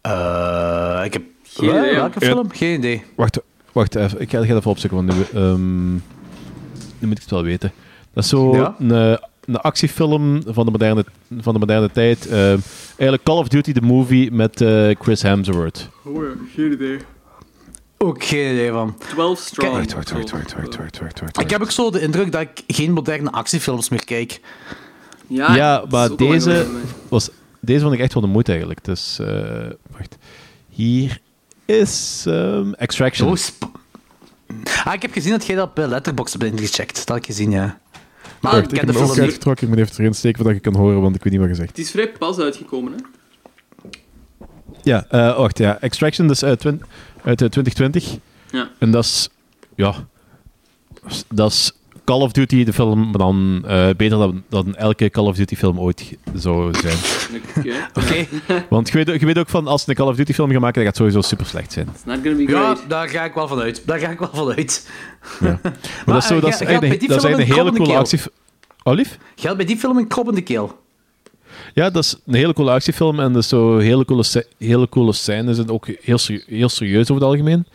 [0.01, 1.23] Eh, ik heb...
[1.43, 2.31] Geen idee, Welke ja.
[2.31, 2.51] film?
[2.51, 3.03] Geen idee.
[3.15, 3.39] Wacht,
[3.71, 4.21] wacht even.
[4.21, 5.99] Ik ga, ik ga even opzoeken, want nu, ehm, nu
[7.07, 7.71] moet ik het wel weten.
[8.13, 8.75] Dat is zo Ja?
[8.79, 9.19] een,
[9.53, 11.05] een actiefilm van de moderne,
[11.39, 12.27] van de moderne tijd.
[12.27, 15.89] Ehm, eigenlijk Call of Duty, de movie met eh, Chris Hemsworth.
[16.03, 16.23] Oh,
[16.55, 16.99] geen idee.
[17.97, 18.97] Ook geen idee van.
[18.97, 19.87] 12 strong.
[21.39, 24.39] Ik heb ook zo de indruk dat ik geen moderne actiefilms meer kijk.
[25.27, 26.67] Ja, Ja, maar deze
[27.09, 27.29] was,
[27.59, 28.83] deze vond ik echt wel de moeite eigenlijk.
[28.83, 29.27] Dus, eh,
[29.91, 30.17] wacht.
[30.69, 31.19] Hier
[31.65, 33.29] is ehm, Extraction.
[33.29, 33.37] Oh,
[34.85, 36.95] ah, ik heb gezien dat jij dat bij Letterboxd hebt ingecheckt.
[36.95, 37.79] Dat had ik gezien, ja.
[38.39, 39.63] Maar Ah, ik heb de hem ook uitgetrokken.
[39.67, 41.55] Ik moet even erin steken voordat je kan horen, want ik weet niet wat je
[41.55, 41.69] zegt.
[41.69, 42.97] Het is vrij pas uitgekomen, hè.
[44.83, 45.79] Ja, eh, wacht, ja.
[45.81, 46.81] Extraction, dus uit, twin-
[47.23, 48.17] uit eh, 2020.
[48.51, 48.69] Ja.
[48.77, 49.29] En dat is,
[49.75, 49.93] ja,
[51.33, 51.71] dat is
[52.11, 55.55] Call of Duty, de film, maar dan eh, beter dan, dan elke Call of Duty
[55.55, 56.97] film ooit zou zijn.
[57.93, 58.27] Oké.
[58.69, 60.61] Want je weet, je weet ook van, als ze een Call of Duty film gaan
[60.61, 61.87] maken, dat gaat sowieso super slecht zijn.
[61.93, 62.89] It's not gonna be Ja, great.
[62.89, 63.81] daar ga ik wel van uit.
[63.85, 64.89] Daar ga ik wel van uit.
[65.39, 65.59] Ja.
[65.63, 65.73] Maar,
[66.05, 68.19] dat is, zo, eh, dat is bij een- dat is hele coole actie...
[68.83, 69.17] Oh, lief?
[69.35, 70.79] Geldt bij die film een krop in de keel.
[71.73, 74.23] Ja, dat is een hele coole actiefilm en dat is zo hele coole,
[74.57, 76.17] hele coole scènes en ook heel,
[76.47, 77.65] heel serieus over het algemeen.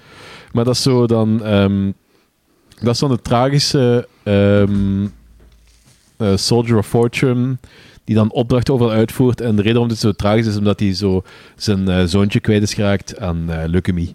[0.53, 1.45] Maar dat is zo dan...
[1.45, 1.91] ehm,
[2.81, 5.07] dat is dan de tragische ehm,
[6.17, 7.57] eh, Soldier of Fortune
[8.05, 9.41] die dan opdrachten overal uitvoert.
[9.41, 11.23] En de reden waarom dit zo tragisch is, omdat hij zo
[11.57, 14.15] zijn eh, zoontje kwijt is geraakt aan eh, leukemie.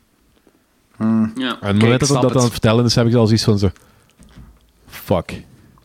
[0.98, 1.08] Ja.
[1.38, 2.52] En op het moment dat hij dat aan het.
[2.52, 3.70] vertellen is, heb ik al zoiets van zo...
[4.88, 5.32] Fuck.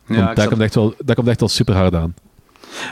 [0.07, 2.13] Ja, Want ik dat, komt echt wel, dat komt echt wel super hard aan.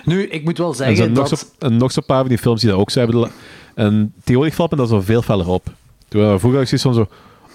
[0.05, 1.39] Nu, ik moet wel En er zeggen zijn nog dat...
[1.39, 3.31] zo, en nog zo'n paar van die films die dat ook zo hebben.
[3.75, 5.73] En tegenwoordig valt me dat zo veel feller op.
[6.07, 7.07] Toen we vroeger had ik zoiets van zo...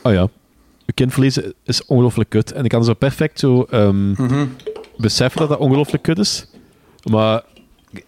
[0.02, 0.28] Oh ja,
[0.90, 2.52] je kind verliezen is ongelooflijk kut.
[2.52, 4.46] En ik kan zo perfect zo ehm, Mhm.
[4.96, 6.46] beseffen dat dat ongelooflijk kut is.
[7.10, 7.42] Maar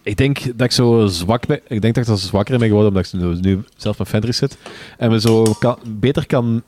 [0.01, 1.59] ik denk dat ik zo zwak ben.
[1.67, 4.57] Ik denk dat ik zo zwakker ben geworden omdat ik nu zelf met Fendris zit.
[4.97, 6.61] En me zo kan, beter kan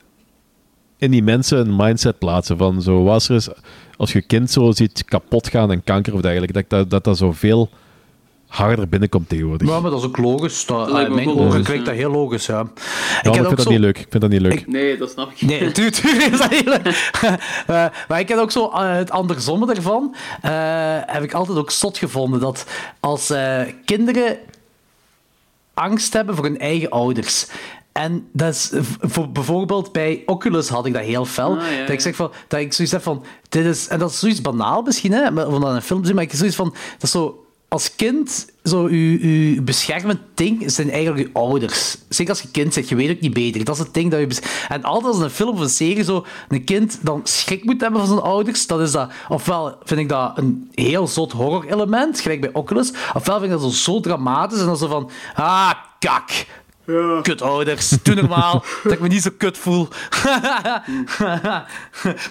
[0.98, 3.04] in die mensen een mindset plaatsen van zo...
[3.04, 3.50] Wat als er is,
[3.98, 7.18] als je kind zo ziet kapot gaan en kanker of dergelijke, dat dat, dat, dat
[7.18, 7.70] zo veel
[8.48, 9.68] harder binnenkomt tegenwoordig.
[9.68, 10.66] Ja, maar dat is ook logisch.
[10.66, 12.62] Dat, Dat mijn ogen logisch, klinkt dat heel logisch, ja.
[12.62, 13.98] Ik vind dat niet leuk.
[13.98, 14.54] Ik vind dat niet leuk.
[14.54, 15.42] Ik- Nee, dat snap ik.
[15.42, 15.98] Nee, natuurlijk
[16.34, 17.12] is dat heel leuk.
[17.68, 20.16] Eh, maar ik heb ook zo eh, het andersom ervan.
[20.42, 20.52] eh,
[21.06, 22.66] heb ik altijd ook zot gevonden dat
[23.00, 24.38] als eh, kinderen
[25.74, 27.48] angst hebben voor hun eigen ouders.
[27.92, 31.58] En dat is voor, bijvoorbeeld bij Oculus had ik dat heel fel.
[31.58, 34.10] Ah, ja, dat ik zeg van, dat ik zoiets heb van, dit is, en dat
[34.12, 36.30] is zoiets banaal misschien, hè, maar- om dat in een film te zien, maar ik
[36.30, 37.45] heb zoiets van, dat is zo,
[37.76, 41.98] als kind, zo, uw, uw beschermend ding zijn eigenlijk uw ouders.
[42.10, 43.66] Zeker als je kind bent, je weet ook niet beter.
[43.66, 44.42] Dat is het ding dat je...
[44.68, 48.00] En altijd als een film of een serie zo een kind dan schrik moet hebben
[48.00, 49.12] van zijn ouders, dat is dat...
[49.30, 53.74] Ofwel vind ik dat een heel zot horror-element, gelijk bij Oculus, ofwel vind ik dat
[53.74, 55.10] zo, zo dramatisch en dan zo van...
[55.36, 56.46] Ah, kak.
[57.22, 59.88] Kutouders, doe normaal, dat ik me niet zo kut voel.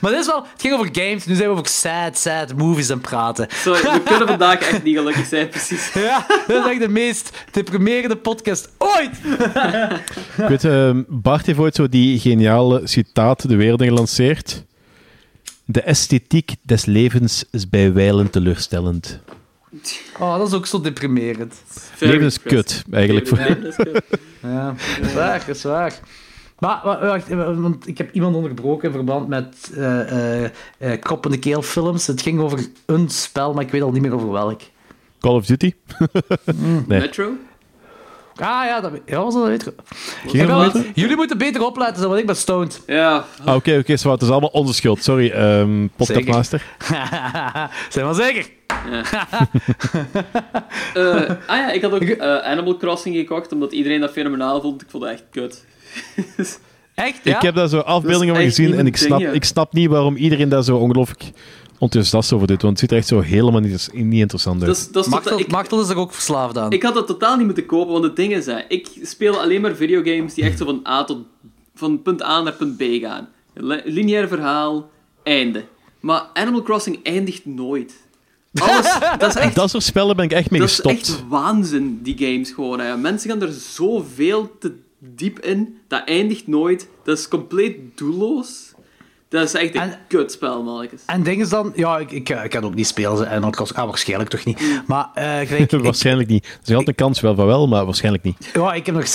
[0.00, 0.46] maar dit is wel...
[0.52, 3.46] Het ging over games, nu zijn we over sad, sad movies aan het praten.
[3.50, 5.92] Sorry, we kunnen vandaag echt niet gelukkig zijn, precies.
[5.92, 9.18] Ja, dat is echt de meest deprimerende podcast ooit.
[10.36, 14.64] Ik weet, ehm, Bart heeft ooit zo die geniale citaat de wereld in gelanceerd.
[15.64, 19.20] De esthetiek des levens is bij wijlen teleurstellend.
[20.18, 21.62] Oh, dat is ook zo deprimerend.
[21.66, 23.28] Very Leven is kut, eigenlijk.
[23.28, 23.38] Voor...
[23.38, 24.02] Leven is kut.
[24.42, 26.00] Ja, dat is waar, dat is waar.
[26.58, 31.24] Maar, maar wacht, want ik heb iemand onderbroken in verband met eh eh eh, Krop
[31.24, 32.06] in de Keel films.
[32.06, 34.60] Het ging over een spel, maar ik weet al niet meer over welk.
[35.20, 35.72] Call of Duty?
[36.86, 37.00] Nee.
[37.00, 37.32] Metro?
[38.36, 39.72] Ah ja, dat, ja was dat weet ik.
[40.26, 42.82] Ging wel- jullie moeten beter opletten, dan, want ik ben stoned.
[42.86, 44.14] Ja, Ah, Oké, oké, zwart.
[44.20, 45.02] Het is allemaal onze schuld.
[45.04, 46.62] Sorry, ehm podcastmaster.
[47.90, 48.46] Zijn wel zeker?
[50.94, 51.14] Eh,
[51.46, 54.82] ah ja, ik had ook eh, Animal Crossing gekocht, omdat iedereen dat fenomenaal vond.
[54.82, 55.64] Ik vond dat echt kut.
[56.94, 57.36] Echt, ja?
[57.36, 60.16] Ik heb daar zo afbeeldingen van echt gezien en ik snap, ik snap niet waarom
[60.16, 61.22] iedereen daar zo ongelooflijk
[61.84, 62.62] enthousiast over doet.
[62.62, 64.76] Want het ziet er echt zo helemaal niet, niet interessant uit.
[64.76, 66.70] Dat dat Machtel, ik, Machtel is er ook verslaafd aan.
[66.72, 69.60] ik had dat totaal niet moeten kopen, want het ding is, hè, ik speel alleen
[69.60, 71.18] maar videogames die echt zo van A tot...
[71.74, 73.28] van punt A naar punt B gaan.
[73.54, 74.90] Li- Lineair verhaal,
[75.22, 75.64] einde.
[76.00, 77.94] Maar Animal Crossing eindigt nooit.
[78.54, 79.54] Alles, dat is echt...
[79.54, 80.98] Dat soort spellen ben ik echt mee Dat is gestopt.
[81.00, 82.80] echt waanzin, die games gewoon.
[82.80, 82.96] Hè.
[82.96, 85.78] Mensen gaan er zoveel te diep in.
[85.88, 86.88] Dat eindigt nooit.
[87.04, 88.63] Dat is compleet doelloos.
[89.28, 91.00] Dat is echt een En- kutspel, mannetjes.
[91.06, 93.56] En ding is dan, ja, ik, ik, ik kan ook niet spelen, ze- en ook,
[93.60, 94.62] ah, waarschijnlijk toch niet.
[94.86, 96.44] Maar eh, gelijk, ik, waarschijnlijk niet.
[96.44, 98.50] Er is altijd een kans wel van wel, maar waarschijnlijk niet.
[98.52, 99.06] ja, ik heb nog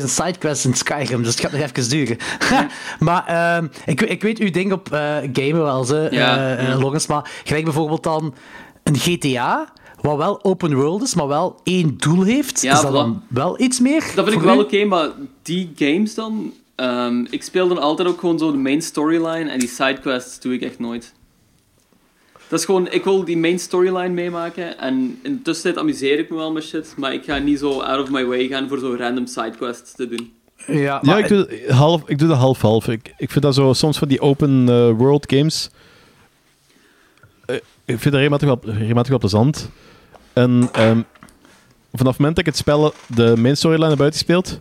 [0.00, 2.16] 780.000 sidequests in Skyrim, dus het gaat nog even duren.
[2.98, 5.00] maar ehm, ik, ik weet uw ding op eh,
[5.32, 6.10] gamen wel, ze, Ja,
[6.56, 6.72] eh, ja.
[6.72, 8.34] eh, Logans, maar gelijk bijvoorbeeld dan
[8.82, 12.62] een GTA, wat wel open world is, maar wel één doel heeft.
[12.62, 14.04] Ja, is dat dan wel iets meer?
[14.14, 15.08] Dat vind ik wel oké, maar
[15.42, 16.52] die games dan...
[16.76, 20.54] ehm, ik speel dan altijd ook gewoon zo de main storyline en die sidequests doe
[20.54, 21.14] ik echt nooit.
[22.48, 26.30] Dat is gewoon, ik wil die main storyline meemaken en in de tussentijd amuseer ik
[26.30, 28.78] me wel met shit, maar ik ga niet zo out of my way gaan voor
[28.78, 30.32] zo random sidequests te doen.
[30.66, 32.88] Ja, Ja, maar, ik doe, half, ik doe dat half-half.
[32.88, 35.70] Ik, ik vind dat zo soms van die open eh, world games.
[37.46, 39.70] eh, ik vind dat regelmatig wel, regelmatig wel plezant.
[40.32, 41.00] En ehm,
[41.92, 44.60] vanaf het moment dat ik het spel, de main storyline naar buiten speelt,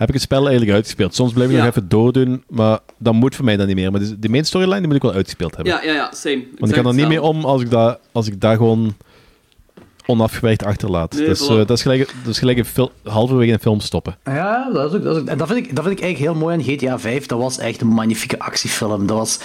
[0.00, 1.14] heb ik het spel eigenlijk uitgespeeld.
[1.14, 1.60] Soms blijf ik Ja.
[1.64, 3.90] nog even doordoen, maar dat moet voor mij dan niet meer.
[3.90, 5.72] Maar dus de main storyline die moet ik wel uitgespeeld hebben.
[5.74, 6.44] Ja, ja, ja, same.
[6.58, 8.94] Want ik kan er niet mee om als ik dat, als ik dat gewoon
[10.06, 11.12] onafgewerkt achterlaat.
[11.14, 14.16] Nee, dus, eh, dat is gelijk, dat is gelijk een fil- halverwege een film stoppen.
[14.24, 16.32] Ja, dat is ook, dat is ook- en dat vind, ik, dat vind ik eigenlijk
[16.32, 17.26] heel mooi aan GTA 5.
[17.26, 19.06] Dat was echt een magnifieke actiefilm.
[19.06, 19.40] Dat was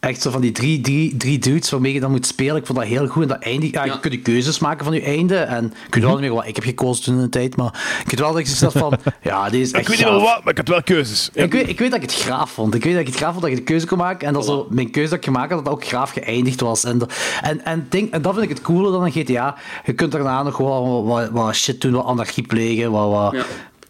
[0.00, 2.56] echt zo van die drie, drie, drie dudes waarmee je dan moet spelen.
[2.56, 3.22] Ik vond dat heel goed.
[3.22, 3.92] En dat einde, ja, Ja.
[3.92, 5.36] Je kunt de keuzes maken van je einde.
[5.36, 7.56] En ik weet wel niet meer wat ik heb gekozen toen in de tijd.
[7.56, 8.98] Maar ik weet wel dat ik zoiets van...
[9.22, 10.22] Ja, dit is echt gaaf.
[10.22, 11.30] wat, maar ik had wel keuzes.
[11.32, 12.74] Ik weet, ik weet dat ik het graaf vond.
[12.74, 14.26] Ik weet dat ik het graaf vond dat je de keuze kon maken.
[14.28, 16.84] En dat zo, mijn keuze dat ik gemaakt had, dat ook graaf geëindigd was.
[16.84, 17.12] En, dat-
[17.42, 19.56] en, en, en dat vind ik het coole dan aan GTA.
[19.84, 23.44] Je kunt daarna nog gewoon wat, wat, wat shit doen, wat anarchie plegen, wat, wat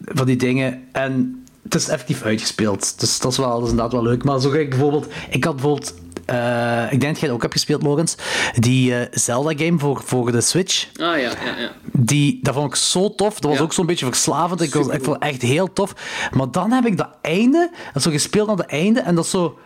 [0.05, 0.83] van die dingen.
[0.91, 2.99] En het is effectief uitgespeeld.
[2.99, 4.23] Dus dat is, wel, dat is inderdaad wel leuk.
[4.23, 5.07] Maar zo gelijk bijvoorbeeld...
[5.29, 5.93] Ik had bijvoorbeeld...
[6.25, 8.15] eh, ik denk dat jij het ook hebt gespeeld, Logans.
[8.55, 10.87] Die eh, Zelda-game voor, voor de Switch.
[10.87, 11.71] Ah ja, ja, ja.
[11.93, 13.33] Die, dat vond ik zo tof.
[13.39, 13.63] Dat was Ja.
[13.63, 14.61] ook zo'n beetje verslavend.
[14.61, 15.93] Ik, was, ik vond het echt heel tof.
[16.31, 19.29] Maar dan heb ik dat einde, dat zo gespeeld naar het einde, en dat is
[19.31, 19.59] zo...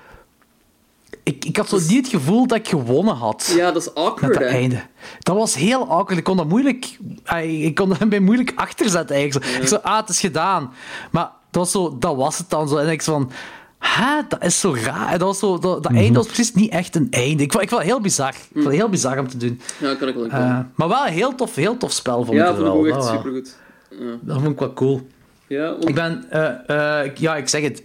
[1.23, 3.53] Ik, ik had zo niet het gevoel dat ik gewonnen had.
[3.55, 4.81] Ja, dat is Met awkward, dat einde.
[5.19, 6.17] Dat was heel awkward.
[6.17, 6.97] Ik kon dat moeilijk...
[7.43, 9.45] Ik kon dat bij moeilijk achterzetten, eigenlijk.
[9.61, 10.73] Ik zo, ah, het is gedaan.
[11.11, 12.77] Maar was, zo, dat was het dan zo.
[12.77, 13.31] En ik van...
[13.79, 15.11] Hè, dat is zo raar.
[15.11, 17.43] En Dat, was zo, dat, dat einde was precies niet echt een einde.
[17.43, 18.29] Ik vond, ik vond het heel bizar.
[18.29, 19.61] Ik vond het heel bizar om te doen.
[19.79, 22.43] Ja, kan ik wel uh, maar wel een heel tof, heel tof spel, vond Ja,
[22.49, 22.73] ik vond ik wel.
[22.77, 23.15] ook echt Dat wel.
[23.15, 23.55] supergoed.
[23.89, 25.07] Ja, Dat vond ik wel cool.
[25.47, 27.83] ja want- Ik ben, eh, eh, ik- ja, ik zeg het.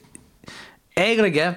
[0.93, 1.51] Eigenlijk, hè,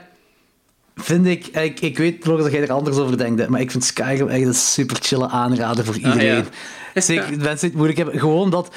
[0.95, 3.84] vind ik, ik, ik weet nog dat jij er anders over denkt, maar ik vind
[3.84, 6.26] Skyrim echt een super chille aanrader voor iedereen.
[6.35, 6.44] ja.
[7.02, 8.19] Zeker mensen die het moeilijk hebben.
[8.19, 8.76] Gewoon dat,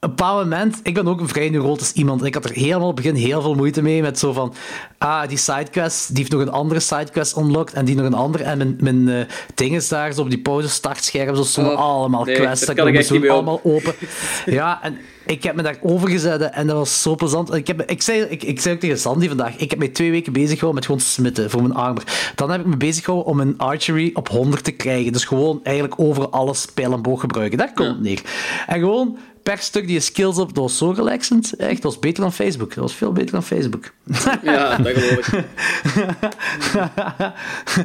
[0.00, 2.24] een bepaald moment, ik ben ook een vrij neurotisch iemand.
[2.24, 4.54] Ik had er helemaal op het begin heel veel moeite mee met zo van,
[4.98, 8.44] ah, die sidequest, die heeft nog een andere sidequest unlocked en die nog een andere.
[8.44, 11.78] En mijn, mijn eh, ding is daar, zo op die pauze startscherm, zo stonden Oh,
[11.78, 12.66] allemaal nee, quests.
[12.66, 13.28] dat kan ik om.
[13.28, 13.94] allemaal open.
[14.46, 17.54] Ja, en ik heb me daar overgezet en dat was zo plezant.
[17.54, 20.10] Ik, heb, ik, zei, ik, ik zei ook tegen Sandy vandaag, ik heb mij twee
[20.10, 22.02] weken bezig gehouden met gewoon smitten voor mijn armor.
[22.34, 25.12] Dan heb ik me bezig gehouden om mijn archery op 100 te krijgen.
[25.12, 27.58] Dus gewoon eigenlijk over alles pijl en boog gebruiken.
[27.58, 28.22] Daar komt het neer.
[28.66, 31.56] En gewoon per stuk die je skills op, dat was zo relaxend.
[31.56, 32.74] Echt, dat was beter dan Facebook.
[32.74, 33.92] Dat was veel beter dan Facebook.
[34.42, 35.44] ja, dat geloof ik.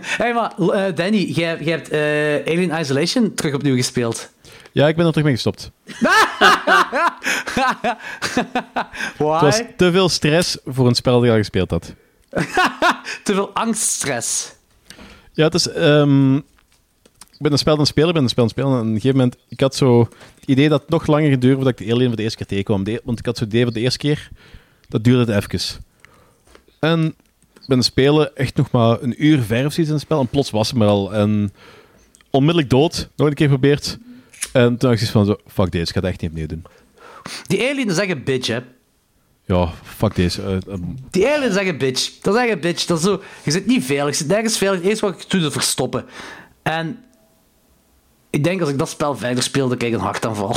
[0.22, 4.30] hey, maar eh, Danny, jij, jij hebt eh, Alien Isolation terug opnieuw gespeeld.
[4.72, 5.72] Ja, ik ben er terug mee gestopt.
[9.18, 11.94] Het was te veel stress voor een spel dat ik al gespeeld had.
[13.24, 14.54] Te veel angststress.
[15.34, 15.70] Ja, het is...
[15.70, 16.40] ehm,
[17.36, 18.72] ik ben een spel aan het spelen, ik ben een spel aan het spelen.
[18.80, 21.56] En op een gegeven moment, ik had zo het idee dat het nog langer geduurd
[21.56, 22.84] voordat ik de Alien voor de eerste keer tegenkwam.
[22.84, 24.30] De- want ik had zo het idee van de eerste keer,
[24.90, 25.84] dat duurde het even.
[26.80, 27.14] En ik
[27.72, 30.20] ben aan het spelen, echt nog maar een uur ver of zoiets in het spel.
[30.20, 31.14] En plots was het me al.
[31.14, 31.54] En
[32.30, 33.98] onmiddellijk dood, nog een keer geprobeerd.
[34.54, 36.64] En toen had ik van, zo, fuck deze, ik ga het echt niet opnieuw doen.
[37.48, 38.60] Die alien is echt een bitch, hè.
[39.46, 40.42] Ja, fuck deze.
[40.42, 40.82] eh, ehm,
[41.12, 42.12] Die alien is echt een bitch.
[42.22, 42.86] Dat is echt een bitch.
[42.86, 44.08] Dat is zo, je zit niet veilig.
[44.10, 44.80] Je zit nergens veilig.
[44.80, 46.06] Het eerste wat je doet is verstoppen.
[46.64, 46.98] En
[48.36, 50.56] ik denk als ik dat spel verder speel, dan krijg ik een hartaanval.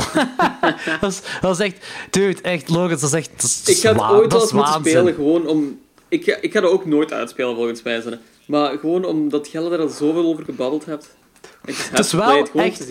[1.01, 1.87] dat, is, dat is echt...
[2.09, 3.29] Dude, echt, Logans, dat is echt...
[3.35, 5.79] Dat is Ik ga het ooit dat wel eens moeten spelen, gewoon om...
[6.07, 8.01] Ik ga, ik ga dat ook nooit uitspelen, volgens mij.
[8.01, 8.19] Zanne.
[8.45, 11.15] Maar gewoon omdat Jelle er al zoveel over gebabbeld hebt.
[11.65, 12.87] Ik Het is wel het echt-.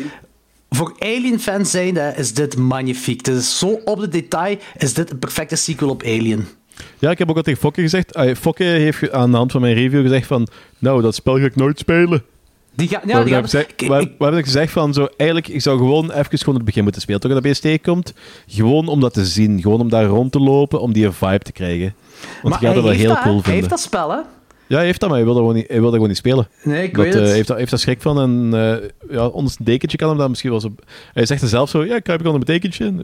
[0.70, 3.26] Voor Alien-fans zijnde is dit magnifiek.
[3.26, 6.46] Het is zo op de detail, is dit een perfecte sequel op Alien.
[6.98, 8.18] Ja, ik heb ook al tegen Fokke gezegd.
[8.38, 10.48] Fokke heeft aan de hand van mijn review gezegd van...
[10.78, 12.22] Nou, dat spel ga ik nooit spelen.
[12.78, 13.02] Die gaat...
[13.06, 13.52] Ja, die dan gaat...
[13.54, 15.08] ik- we, ik- we hebben gezegd van zo...
[15.16, 17.20] Eigenlijk, ik zou gewoon even gewoon het begin moeten spelen.
[17.20, 18.14] Toch dat steek komt.
[18.46, 19.60] Gewoon om dat te zien.
[19.60, 20.80] Gewoon om daar rond te lopen.
[20.80, 21.94] Om die vibe te krijgen.
[22.42, 23.42] Want maar je gaat dat wel heel dat, cool hè?
[23.42, 23.68] Hij heeft vinden.
[23.68, 24.16] dat spel, hè?
[24.66, 26.16] Ja, hij heeft dat, maar hij wil dat gewoon niet, hij wil dat gewoon niet
[26.16, 26.48] spelen.
[26.62, 27.30] Nee, ik Dat, weet eh, het.
[27.30, 28.20] heeft, dat, heeft dat schrik van.
[28.20, 30.74] En eh, ja, onder zijn dekentje kan hem dat misschien wel zo...
[31.12, 31.84] Hij zegt er zelf zo...
[31.84, 32.94] Ja, kruip ik onder mijn dekentje.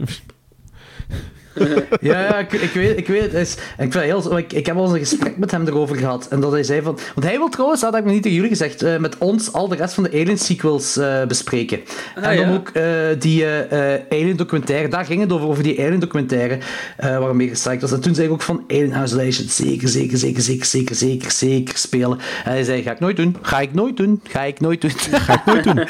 [1.55, 3.33] Ja, ja ik, ik weet, ik weet het.
[3.35, 6.27] Is, ik, vind heel, ik, ik heb al eens een gesprek met hem erover gehad.
[6.31, 6.99] En dat hij zei van...
[7.15, 9.53] Want hij wil trouwens, dat had ik nog niet tegen jullie gezegd, eh, met ons
[9.53, 11.81] al de rest van de Alien sequels eh, bespreken.
[12.17, 12.55] Ah, en dan ja.
[12.55, 12.85] ook eh,
[13.19, 14.89] die eh, eh, Alien documentaire.
[14.89, 16.59] Daar ging het over, over die Alien documentaire
[17.05, 17.93] uh, waarmee gestrikt was.
[17.93, 21.79] En toen zei ik ook van Alien Isolation, zeker, zeker, zeker, zeker, zeker, zeker, zeker
[21.79, 22.19] spelen.
[22.45, 23.37] En hij zei, ga ik nooit doen.
[23.43, 24.21] Ga ik nooit doen.
[24.25, 24.91] Ga ik nooit doen.
[25.27, 25.85] Ga ik nooit doen.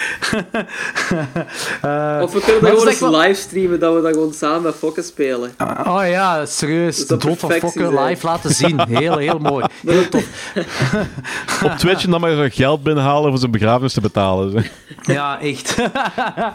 [1.82, 4.62] Eh, Of we kunnen dat is gewoon eens wel- livestreamen, dat we dat gewoon samen
[4.62, 5.50] met Fokken spelen.
[5.58, 7.06] Oh ja, serieus.
[7.06, 8.80] Dat dood van Fokker live laten zien.
[8.88, 9.64] Heel, heel mooi.
[9.86, 10.52] Heel tof.
[11.64, 14.50] Op Twitch en dan maar geld binnenhalen voor zijn begrafenis te betalen.
[14.50, 14.58] zo.
[15.12, 15.76] Ja, echt.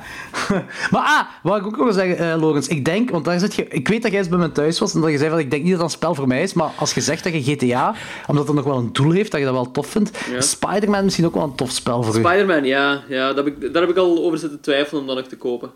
[0.92, 3.56] maar ah, wat ik ook nog wil zeggen, eh Logans, ik denk, want daar zit
[3.56, 5.40] je, ik weet dat jij eens bij me thuis was en dat je zei van,
[5.40, 7.34] ik denk niet dat dat een spel voor mij is, maar als je zegt dat
[7.34, 7.94] je GTA,
[8.28, 10.42] omdat het nog wel een doel heeft, dat je dat wel tof vindt, Ja.
[10.42, 12.20] Spider-Man misschien ook wel een tof spel voor u.
[12.20, 13.02] Spider-Man, ja.
[13.08, 15.38] ja dat heb ik, daar heb ik al over zitten twijfelen om dat nog te
[15.38, 15.72] kopen.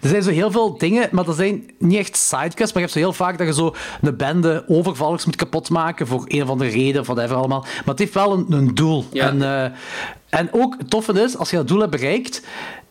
[0.00, 2.92] Er zijn zo heel veel dingen, maar dat zijn niet echt sidequests, maar je hebt
[2.92, 6.70] zo heel vaak dat je zo een bende overvallers moet kapotmaken voor een of andere
[6.70, 7.60] reden, of whatever allemaal.
[7.60, 9.04] Maar het heeft wel een, een doel.
[9.12, 9.26] Ja.
[9.26, 9.70] En, eh,
[10.28, 12.42] en ook het toffe is, als je dat doel hebt bereikt,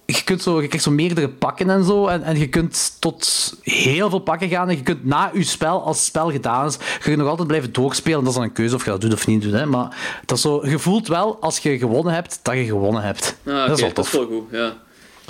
[0.06, 3.54] je, kunt zo, je krijgt zo meerdere pakken en zo, en, en je kunt tot
[3.62, 6.78] heel veel pakken gaan, en je kunt na je spel, als het spel gedaan is,
[7.00, 8.20] kun je nog altijd blijven doorspelen.
[8.20, 9.54] Dat is dan een keuze of je dat doet of niet doet.
[9.54, 9.66] Hè.
[9.66, 13.38] Maar dat is zo, je voelt wel, als je gewonnen hebt, dat je gewonnen hebt.
[13.46, 14.28] Ah, dat is wel dat is tof.
[14.28, 14.74] wel goed, ja.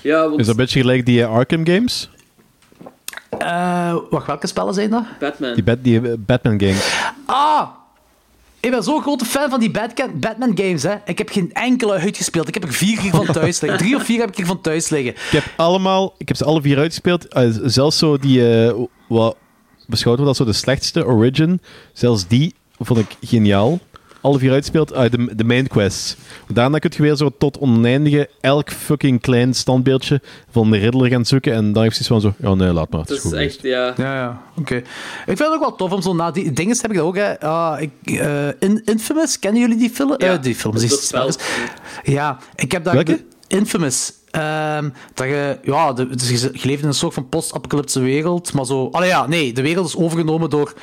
[0.07, 2.09] Ja, want Is dat een beetje gelijk die eh, Arkham games?
[3.37, 5.03] Eh, wacht, welke spellen zijn dat?
[5.19, 5.53] Batman.
[5.53, 7.11] Die, Bat- die eh, Batman games.
[7.25, 7.67] Ah!
[8.59, 9.71] Ik ben zo'n grote fan van die
[10.13, 10.95] Batman games, hè.
[11.05, 12.47] Ik heb geen enkele uitgespeeld.
[12.47, 13.79] Ik heb er vier hier van thuis liggen.
[13.79, 15.11] Drie of vier heb ik hier van thuis liggen.
[15.11, 17.25] Ik heb allemaal, ik heb ze alle vier uitgespeeld.
[17.63, 18.73] Zelfs zo die, eh,
[19.07, 19.35] wat
[19.87, 21.61] beschouwd wordt als zo de slechtste Origin.
[21.93, 23.79] Zelfs die vond ik geniaal.
[24.21, 24.93] Alle vier uitgespeeld.
[24.93, 26.17] Ah, de, de main quest.
[26.47, 30.21] Daarna kun je weer zo tot oneindige elk fucking klein standbeeldje
[30.51, 31.53] van de Riddler gaan zoeken.
[31.53, 32.99] En dan heeft hij van zo, ja nee, laat maar.
[32.99, 33.93] Het Dat is echt, ja.
[33.97, 34.41] Ja, ja.
[34.57, 34.75] Oké.
[34.75, 34.83] Ik
[35.25, 37.39] vind het ook wel tof om zo na die dingen heb ik dat ook, hè.
[37.39, 40.15] Ah, ik, eh, In- Infamous, kennen jullie die film?
[40.17, 41.43] Ja, Eh, die films, spelletjes.
[42.03, 42.93] Ja, ik heb daar...
[42.93, 43.11] Welke?
[43.11, 44.11] de- Infamous.
[44.31, 48.53] Ehm, dat je, ja, de, dus je, je leeft in een soort van post-apocalyptische wereld,
[48.53, 48.89] maar zo...
[48.91, 50.73] Allee, ja, nee, de wereld is overgenomen door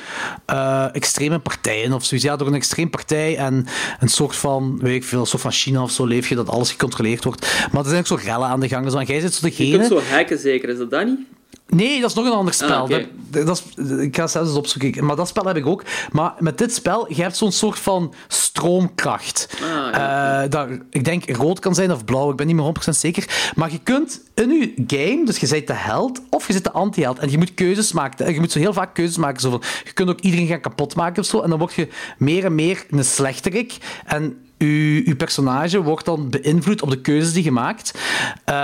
[0.45, 2.27] eh, extreme partijen of zoiets.
[2.27, 3.65] Ja, door een extreem partij en
[3.99, 6.49] een soort van, weet ik veel, een soort van China of zo leef je, dat
[6.49, 7.67] alles gecontroleerd wordt.
[7.71, 8.91] Maar er zijn ook zo rellen aan de gang.
[8.91, 9.77] Zo, en jij zit zo Je degene...
[9.77, 11.19] kunt zo hacken zeker, is dat dat niet?
[11.67, 12.69] Nee, dat is nog een ander spel.
[12.69, 13.07] Ah, oké.
[13.29, 15.05] dat, dat is, ik ga het zelfs eens opzoeken.
[15.05, 15.83] Maar dat spel heb ik ook.
[16.11, 19.47] Maar met dit spel, je hebt zo'n soort van stroomkracht.
[19.53, 20.43] Ah, ja.
[20.43, 23.51] Eh, dat, ik denk rood kan zijn of blauw, ik ben niet meer 100% zeker.
[23.55, 26.71] Maar je kunt in je game, dus je bent de held of je zit de
[26.71, 27.19] anti-held.
[27.19, 28.25] En je moet keuzes maken.
[28.25, 29.41] En je moet zo heel vaak keuzes maken.
[29.41, 31.41] Zo van, je kunt ook iedereen gaan kapot maken of zo.
[31.41, 31.87] En dan word je
[32.17, 33.77] meer en meer een slechterik.
[34.05, 37.91] En je, je personage wordt dan beïnvloed op de keuzes die je maakt.
[38.45, 38.55] Eh,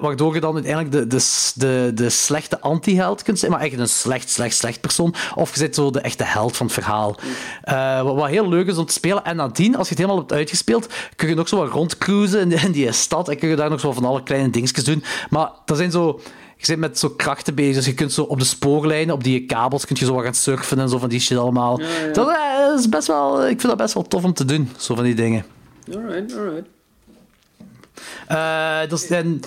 [0.00, 3.50] waardoor je dan uiteindelijk de, de, de, de slechte anti-held kunt zijn.
[3.50, 5.14] Maar echt een slecht, slecht, slecht persoon.
[5.34, 7.16] Of je bent zo de echte held van het verhaal.
[7.62, 9.24] Eh, wat, heel leuk is om te spelen.
[9.24, 10.86] En nadien, als je het helemaal hebt uitgespeeld,
[11.16, 13.28] kun je nog zo wat rondcruisen in, in die stad.
[13.28, 15.04] En kun je daar nog zo van alle kleine dingetjes doen.
[15.30, 16.20] Maar dat zijn zo...
[16.60, 19.46] Je zit met zo krachten bezig, dus je kunt zo op de spoorlijnen, op die
[19.46, 21.80] kabels, kun je zo wat gaan surfen en zo van die shit allemaal.
[21.80, 22.12] Ja, ja.
[22.12, 24.94] Dat eh, is best wel, ik vind dat best wel tof om te doen, zo
[24.94, 25.44] van die dingen.
[25.94, 26.66] Alright, alright.
[28.26, 29.40] Eh, dus, en,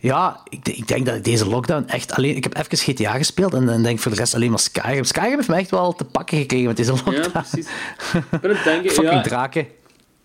[0.00, 2.36] ja, ik, ik denk dat ik deze lockdown echt alleen...
[2.36, 5.04] Ik heb even GTA gespeeld en dan denk ik voor de rest alleen maar Skyrim.
[5.04, 7.16] Skyrim heeft me echt wel te pakken gekregen met deze lockdown.
[7.32, 7.66] Ja, precies.
[8.32, 9.66] Ik ben het denken, Fucking ja, draken.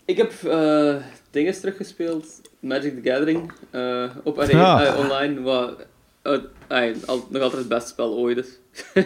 [0.06, 0.96] ik heb eh
[1.32, 2.26] dingen teruggespeeld,
[2.60, 4.96] Magic the Gathering, eh, op arena, Ja.
[4.96, 5.76] online, wat
[6.24, 6.34] eh,
[6.68, 8.48] eh, al, nog altijd het beste spel ooit is.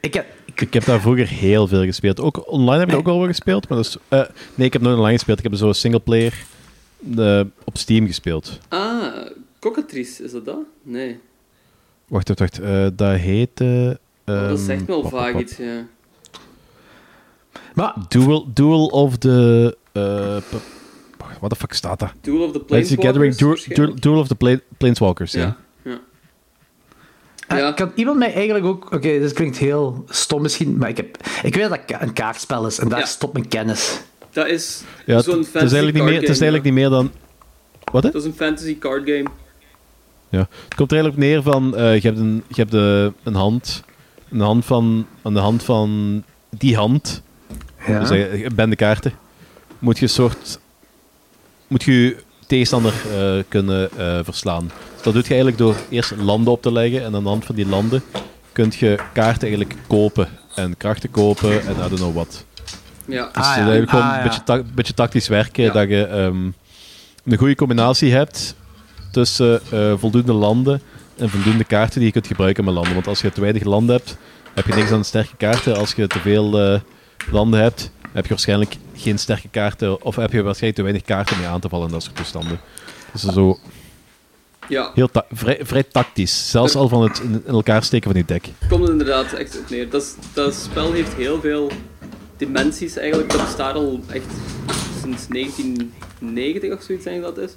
[0.00, 0.26] Ik heb...
[0.44, 2.20] Ik, Ik heb daar vroeger heel veel gespeeld.
[2.20, 3.68] Ook online heb ik ook al wel gespeeld.
[3.68, 4.20] Maar eh,
[4.54, 5.38] nee, ik heb nooit online gespeeld.
[5.38, 6.44] Ik heb zo singleplayer
[7.16, 8.58] eh, op Steam gespeeld.
[8.68, 9.26] Ah,
[9.60, 10.58] Cockatrice, is dat dat?
[10.82, 11.18] Nee.
[12.08, 12.58] Wacht, wacht, wacht.
[12.60, 13.98] eh, dat heette...
[14.26, 15.40] Oh, dat ehm, zegt me wel vaag pap.
[15.40, 15.86] iets, ja.
[17.74, 19.76] maar Duel, Duel of the...
[19.92, 20.02] eh,
[21.18, 22.12] wacht, what the fuck staat dat?
[22.20, 23.36] Duel of the Gathering, Planeswalkers.
[23.36, 23.76] Duel, waarschijnlijk.
[24.02, 25.40] Duel, Duel of the Pla- Planeswalkers, ja.
[25.40, 25.56] Ja.
[27.48, 27.54] Ja.
[27.56, 27.72] Eh, Ja.
[27.72, 28.84] Kan iemand mij eigenlijk ook...
[28.84, 32.66] Oké, dit klinkt heel stom misschien, maar ik, heb, ik weet dat het een kaartspel
[32.66, 33.04] is en daar Ja.
[33.06, 34.00] stopt mijn kennis.
[34.32, 36.64] Dat is Ja, zo'n het is fantasy eigenlijk, niet card meer, het is game, eigenlijk
[36.64, 37.10] niet meer dan...
[37.92, 38.10] Wat, hè?
[38.10, 39.24] Dat is een fantasy card game.
[40.28, 40.38] Ja.
[40.64, 43.34] Het komt er eigenlijk op neer van, eh, je hebt, een, je hebt de, een
[43.34, 43.82] hand,
[44.30, 47.22] een hand van, aan de hand van die hand,
[47.86, 47.98] Ja.
[48.00, 49.12] dus eh, een bende kaarten,
[49.78, 50.58] moet je een soort,
[51.68, 52.16] moet je je
[52.46, 54.70] tegenstander eh, kunnen eh, verslaan.
[55.04, 57.54] Dat doe je eigenlijk door eerst landen op te leggen en aan de hand van
[57.54, 58.02] die landen
[58.52, 62.44] kun je kaarten eigenlijk kopen en krachten kopen en I don't know what.
[63.06, 63.24] Ja.
[63.26, 63.52] Dus Ah, het is ja.
[63.54, 65.72] eigenlijk gewoon Ah, een beetje, ta- beetje tactisch werken, Ja.
[65.72, 66.44] dat je ehm,
[67.24, 68.54] een goede combinatie hebt
[69.12, 70.82] tussen eh, voldoende landen
[71.16, 72.94] en voldoende kaarten die je kunt gebruiken met landen.
[72.94, 74.16] Want als je te weinig landen hebt,
[74.54, 75.76] heb je niks aan sterke kaarten.
[75.76, 76.80] Als je te veel eh,
[77.30, 81.36] landen hebt, heb je waarschijnlijk geen sterke kaarten, of heb je waarschijnlijk te weinig kaarten
[81.38, 82.60] mee aan te vallen en dat soort toestanden.
[83.12, 83.58] Dus zo
[84.68, 84.90] ja.
[84.94, 88.48] heel ta- vrij, vrij tactisch, zelfs al van het in, elkaar steken van je deck.
[88.68, 89.90] komt er inderdaad echt op neer.
[89.90, 91.70] Dat, dat spel heeft heel veel
[92.36, 93.30] dimensies eigenlijk.
[93.30, 94.26] Dat bestaat al echt
[95.02, 97.56] sinds 1990 of zoiets, denk ik dat is.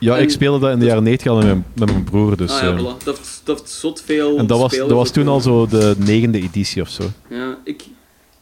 [0.00, 2.36] Ja, En- ik speelde dat in de jaren 90 al met mijn, met mijn broer,
[2.36, 2.50] dus...
[2.50, 3.04] ah ja, eh, voilà.
[3.04, 6.82] Dat, dat zot veel En dat was, dat was toen al zo de negende editie
[6.82, 7.04] of zo.
[7.28, 7.84] Ja, ik...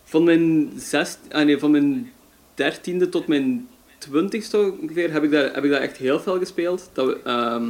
[0.04, 2.10] Van mijn, zes, ah nee, van mijn
[2.54, 3.68] dertiende tot mijn
[3.98, 6.90] twintigste ongeveer heb ik, dat, heb ik dat echt heel veel gespeeld.
[6.92, 7.64] Dat we, ehm,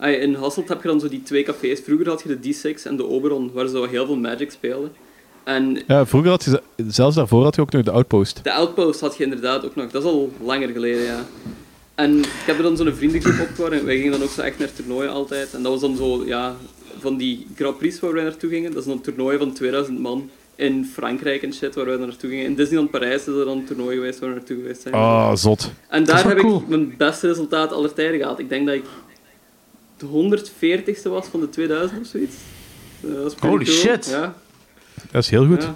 [0.00, 1.80] in Hasselt heb je dan zo die twee cafés.
[1.80, 4.92] Vroeger had je de D6 en de Oberon, waar ze zo heel veel Magic speelden.
[5.44, 8.40] En Ja, vroeger had je, ze- zelfs daarvoor had je ook nog de Outpost.
[8.44, 9.90] de Outpost had je inderdaad ook nog.
[9.90, 11.24] Dat is al langer geleden, ja.
[11.94, 14.58] En ik heb er dan zo'n vriendengroep opgehouden en wij gingen dan ook zo echt
[14.58, 15.54] naar toernooien altijd.
[15.54, 16.56] En dat was dan zo, ja,
[16.98, 18.70] van die Grand Prix waar wij naartoe gingen.
[18.72, 22.44] Dat is dan toernooien van 2000 man in Frankrijk en shit waar wij naartoe gingen.
[22.44, 24.94] In Disneyland Parijs is er dan een toernooi geweest waar we naartoe geweest zijn.
[24.94, 25.70] Ah, zot.
[25.88, 26.56] en daar heb cool.
[26.60, 28.38] ik mijn beste resultaat aller tijden gehad.
[28.38, 28.84] Ik denk dat ik
[29.96, 32.34] de 140ste was van de 2000 of zoiets.
[33.04, 33.76] Eh, dat is pretty Holy cool.
[33.76, 34.06] shit.
[34.10, 34.34] Ja,
[35.10, 35.62] Dat is heel goed.
[35.62, 35.74] ja.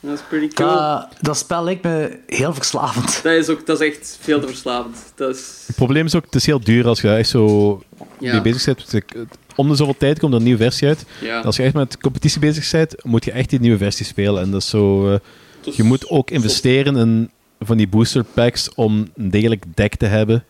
[0.00, 0.68] Dat is pretty cool.
[0.74, 3.20] Dat, dat spel lijkt me heel verslavend.
[3.22, 4.96] Dat is, ook, dat is echt veel te verslavend.
[5.14, 5.64] Dat is...
[5.66, 7.82] Het probleem is ook, het is heel duur als je echt zo
[8.20, 8.32] Ja.
[8.32, 8.90] mee bezig bent.
[8.90, 9.14] Dus ik-
[9.56, 11.04] Om de zoveel tijd komt er een nieuwe versie uit.
[11.20, 11.40] Ja.
[11.40, 14.42] Als je echt met competitie bezig bent, moet je echt die nieuwe versie spelen.
[14.42, 15.12] En dat is zo...
[15.12, 15.18] eh,
[15.60, 17.30] Dus- je moet ook investeren in
[17.60, 20.44] van die booster packs om een degelijk deck te hebben.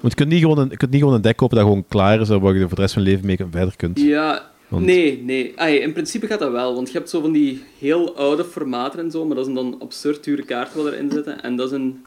[0.00, 1.84] Want je kunt niet gewoon een, je kunt niet gewoon een deck kopen dat gewoon
[1.88, 4.00] klaar is, waar je voor de rest van je leven mee verder kunt.
[4.00, 5.54] Ja, Want- nee, nee.
[5.80, 9.10] In principe gaat dat wel, want je hebt zo van die heel oude formaten en
[9.10, 11.42] zo, maar dat zijn dan absurd dure kaarten wat erin zitten.
[11.42, 12.04] En dat zijn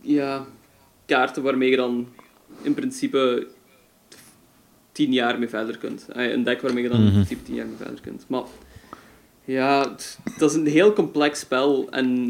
[0.00, 0.46] ja,
[1.06, 2.08] kaarten waarmee je dan
[2.62, 3.46] in principe
[4.92, 6.06] tien jaar mee verder kunt.
[6.12, 7.12] Een deck waarmee je dan in Mhm.
[7.14, 8.24] principe tien jaar mee verder kunt.
[8.28, 8.42] Maar
[9.44, 9.94] ja,
[10.38, 11.86] dat is een heel complex spel.
[11.90, 12.28] En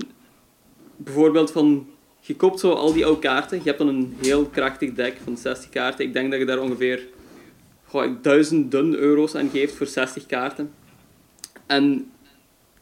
[0.96, 1.86] bijvoorbeeld van,
[2.30, 5.36] je koopt zo al die oude kaarten, je hebt dan een heel krachtig deck van
[5.36, 6.04] 60 kaarten.
[6.04, 7.06] Ik denk dat je daar ongeveer
[7.86, 10.70] goh, duizenden euro's aan geeft voor 60 kaarten.
[11.66, 12.10] En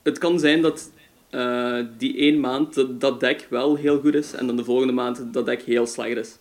[0.03, 0.91] het kan zijn dat
[1.31, 4.93] eh, die één maand dat, dat deck wel heel goed is en dan de volgende
[4.93, 6.37] maand dat deck heel slecht is.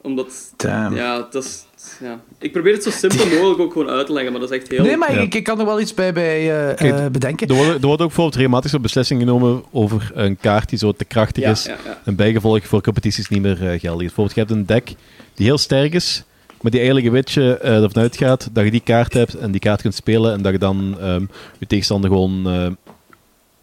[0.00, 0.96] Omdat, Damn.
[0.96, 1.66] ja, dat is,
[2.02, 2.20] ja.
[2.38, 4.68] Ik probeer het zo simpel mogelijk ook gewoon uit te leggen, maar dat is echt
[4.70, 4.82] heel...
[4.84, 5.20] Nee, maar Ja.
[5.20, 7.48] ik, ik kan er wel iets bij, bij eh, Kijk, eh, bedenken.
[7.48, 10.92] Er worden, er worden ook bijvoorbeeld regelmatig zo beslissingen genomen over een kaart die zo
[10.92, 11.64] te krachtig ja, is.
[11.64, 12.00] ja, ja.
[12.04, 14.14] En bijgevolg voor competities niet meer eh, geldig is.
[14.14, 14.94] Bijvoorbeeld, je hebt een deck
[15.34, 16.22] die heel sterk is,
[16.60, 19.60] maar die eigenlijk een beetje eh, ervan uitgaat dat je die kaart hebt en die
[19.60, 21.24] kaart kunt spelen en dat je dan ehm,
[21.58, 22.66] je tegenstander gewoon eh,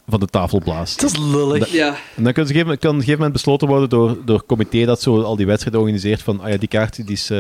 [0.08, 1.02] van de tafel blaast.
[1.02, 1.72] Dat is lullig.
[1.72, 3.90] Ja, En dan kan, op een gegeven moment- kan op een gegeven moment besloten worden
[3.90, 6.96] door, door het comité dat zo al die wedstrijden organiseert van ah ja, die kaart
[6.96, 7.40] die is, eh,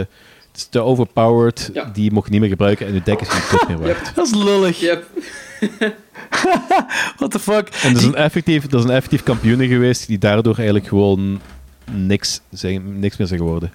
[0.55, 1.89] is te overpowered, Ja.
[1.93, 4.15] die mocht je niet meer gebruiken en je deck is geen kut meer waard.
[4.15, 4.79] Dat is lullig.
[4.79, 5.05] yep.
[7.17, 7.67] What the fuck?
[7.83, 11.39] En dat is, een effectief, dat is een effectief kampioene geweest die daardoor eigenlijk gewoon
[11.91, 13.73] niks, zijn, niks meer zijn geworden.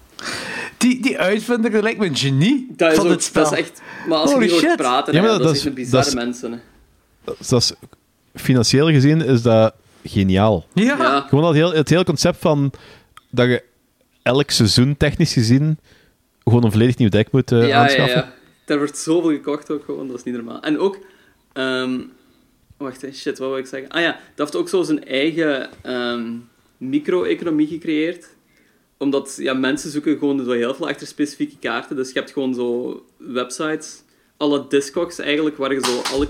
[0.76, 3.42] Die, die uitvinder lijkt me een genie Dat is, van ook, spel.
[3.42, 3.80] dat is echt...
[4.08, 4.76] Maar als Holy je shit.
[4.76, 6.52] praten, Ja, maar dat, dat is is- echt een bizarre dat is- mensen.
[6.52, 6.58] hè.
[7.24, 7.72] Dat is, dat is-
[8.42, 9.74] financieel gezien is dat
[10.04, 10.66] geniaal.
[10.74, 10.84] Ja.
[10.84, 11.20] Ja.
[11.28, 12.72] Gewoon dat heel, het hele concept van
[13.30, 13.62] dat je
[14.22, 15.78] elk seizoen technisch gezien
[16.48, 18.16] gewoon een volledig nieuw deck moet eh, ja, ja, aanschaffen.
[18.18, 18.32] ja.
[18.64, 20.60] Daar wordt zoveel gekocht ook gewoon, dat is niet normaal.
[20.62, 20.98] En ook...
[21.52, 22.00] ehm,
[22.76, 23.88] wacht, hè, shit, wat wil ik zeggen?
[23.90, 26.32] Ah ja, dat heeft ook zo zijn eigen ehm,
[26.76, 28.28] micro-economie gecreëerd.
[28.96, 31.96] Omdat ja, mensen zoeken gewoon zo heel veel achter specifieke kaarten.
[31.96, 34.02] Dus je hebt gewoon zo websites,
[34.36, 36.28] alle Discogs eigenlijk, waar je zo alle...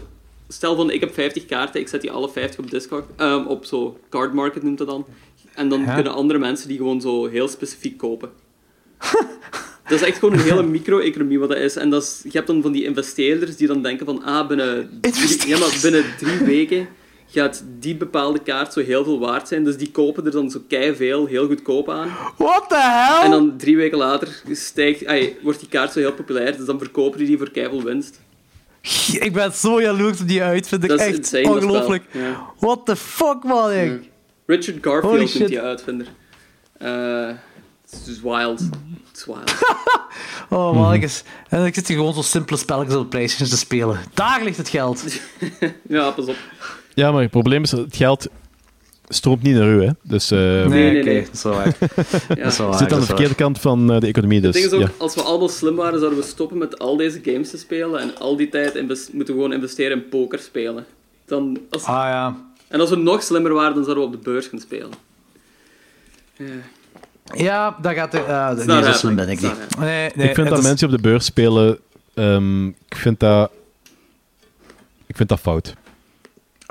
[0.49, 3.65] Stel van, ik heb 50 kaarten, ik zet die alle 50 op Discog, ehm, op
[3.65, 5.07] zo Card Market noemt dat dan.
[5.55, 5.95] En dan Ja.
[5.95, 8.31] kunnen andere mensen die gewoon zo heel specifiek kopen.
[9.89, 11.77] Dat is echt gewoon een hele micro-economie wat dat is.
[11.77, 15.01] En dat is, je hebt dan van die investeerders die dan denken van, ah, binnen
[15.01, 16.89] drie, ja, maar binnen drie weken
[17.31, 19.65] gaat die bepaalde kaart zo heel veel waard zijn.
[19.65, 22.09] Dus die kopen er dan zo kei veel, heel goedkoop aan.
[22.37, 23.25] What the hell?
[23.25, 26.57] En dan drie weken later stijgt, ay, wordt die kaart zo heel populair.
[26.57, 28.21] Dus dan verkopen die die voor kei veel winst.
[29.21, 30.93] Ik ben zo jaloers op die uitvinding.
[30.93, 32.05] Dat is Echt insane, ongelooflijk.
[32.11, 32.53] Ja.
[32.59, 33.73] What the fuck, man.
[33.73, 33.91] ik.
[33.91, 33.99] Ja.
[34.47, 35.49] Richard Garfield shit.
[35.49, 36.07] die uitvinder.
[36.79, 37.31] Eh,
[37.91, 38.61] Het is wild.
[38.61, 39.55] Het is wild.
[40.51, 40.95] Oh, man.
[40.95, 43.99] ik is- En ik zit hier gewoon zo simpele spelletjes op de PlayStation te spelen.
[44.15, 45.05] Daar ligt het geld.
[45.89, 46.37] ja, pas op.
[46.95, 48.27] Ja, maar het probleem is, het geld
[49.09, 49.91] stroomt niet naar u, hè.
[50.03, 51.25] Dus eh Nee, nee, oké, nee.
[51.25, 51.67] dat is wel waar.
[52.37, 52.45] Ja.
[52.45, 54.67] Dat waar, zit aan dat de verkeerde kant van eh, de economie, Het dus ding
[54.67, 54.95] is ook, ja.
[54.99, 58.19] als we allemaal slim waren, zouden we stoppen met al deze games te spelen en
[58.19, 58.75] al die tijd
[59.13, 60.87] moeten we gewoon investeren in poker spelen.
[61.27, 61.85] Dan, als.
[61.85, 62.37] Ah ja.
[62.69, 64.91] En als we nog slimmer waren, dan zouden we op de beurs gaan spelen.
[66.37, 66.45] Ja.
[67.35, 68.29] Ja, dat gaat er.
[68.29, 69.59] Uh, nee, zo slim ben ik niet.
[69.59, 71.79] not Nee, nee, ik vind dat is- mensen op de beurs spelen,
[72.15, 73.51] ehm, ik vind dat...
[75.07, 75.75] Ik vind dat fout.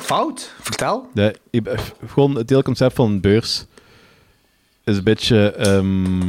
[0.03, 0.53] Fout?
[0.61, 1.09] Vertel.
[1.13, 1.69] Ja, ik
[2.07, 3.65] gewoon het hele concept van een beurs
[4.83, 5.51] is een beetje...
[5.51, 6.21] ehm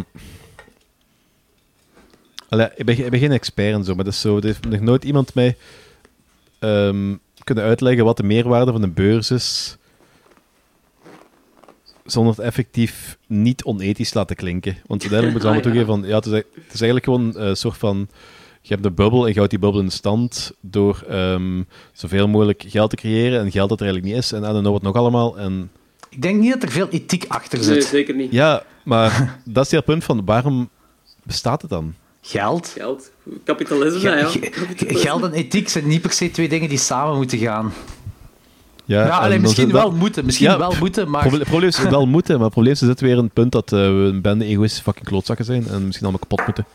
[2.49, 4.65] Allee, ik, ben, ik ben geen expert en zo, maar dat is zo, er heeft
[4.69, 5.57] nog nooit iemand mij
[6.59, 7.15] ehm,
[7.45, 9.77] kunnen uitleggen wat de meerwaarde van een beurs is,
[12.11, 14.77] zonder het effectief niet onethisch laten klinken.
[14.87, 15.85] Want uiteindelijk moeten we allemaal Ah, ja.
[15.87, 18.09] toegeven van, ja, het is, het is eigenlijk gewoon een soort van...
[18.63, 21.63] Je hebt een bubbel en je houdt die bubbel in stand door ehm,
[21.93, 24.33] zoveel mogelijk geld te creëren en geld dat er eigenlijk niet is.
[24.33, 25.39] En I don't know wat nog allemaal.
[25.39, 25.71] En
[26.09, 27.85] Ik denk niet dat er veel ethiek achter Nee, zit.
[27.85, 28.33] zeker niet.
[28.33, 30.69] ja, maar dat is het punt van waarom
[31.23, 31.95] bestaat het dan?
[32.23, 32.69] Geld.
[32.79, 33.11] Geld.
[33.45, 34.23] Kapitalisme, ja.
[34.23, 34.99] Kapitalisme.
[34.99, 37.73] geld en ethiek zijn niet per se twee dingen die samen moeten gaan.
[38.89, 40.25] Ja, alleen misschien dat- wel moeten.
[40.25, 41.25] Misschien Ja, wel moeten, maar...
[41.25, 43.79] Het probleem is wel moeten, maar het probleem is, zit weer een punt dat eh,
[43.79, 46.67] we een bende egoïstische fucking klootzakken zijn en misschien allemaal kapot moeten.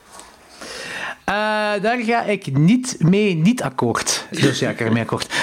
[1.26, 1.34] Eh,
[1.82, 4.28] daar ga ik niet mee niet akkoord.
[4.32, 5.28] Dus ja, ik ga ermee akkoord.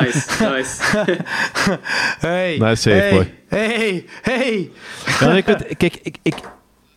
[0.00, 0.22] Nice,
[0.54, 0.82] nice.
[2.18, 3.32] Hey, Nice save, hey, boy.
[3.48, 4.70] Hey, hey.
[5.20, 6.34] Ja, ik weet, kijk, ik, ik,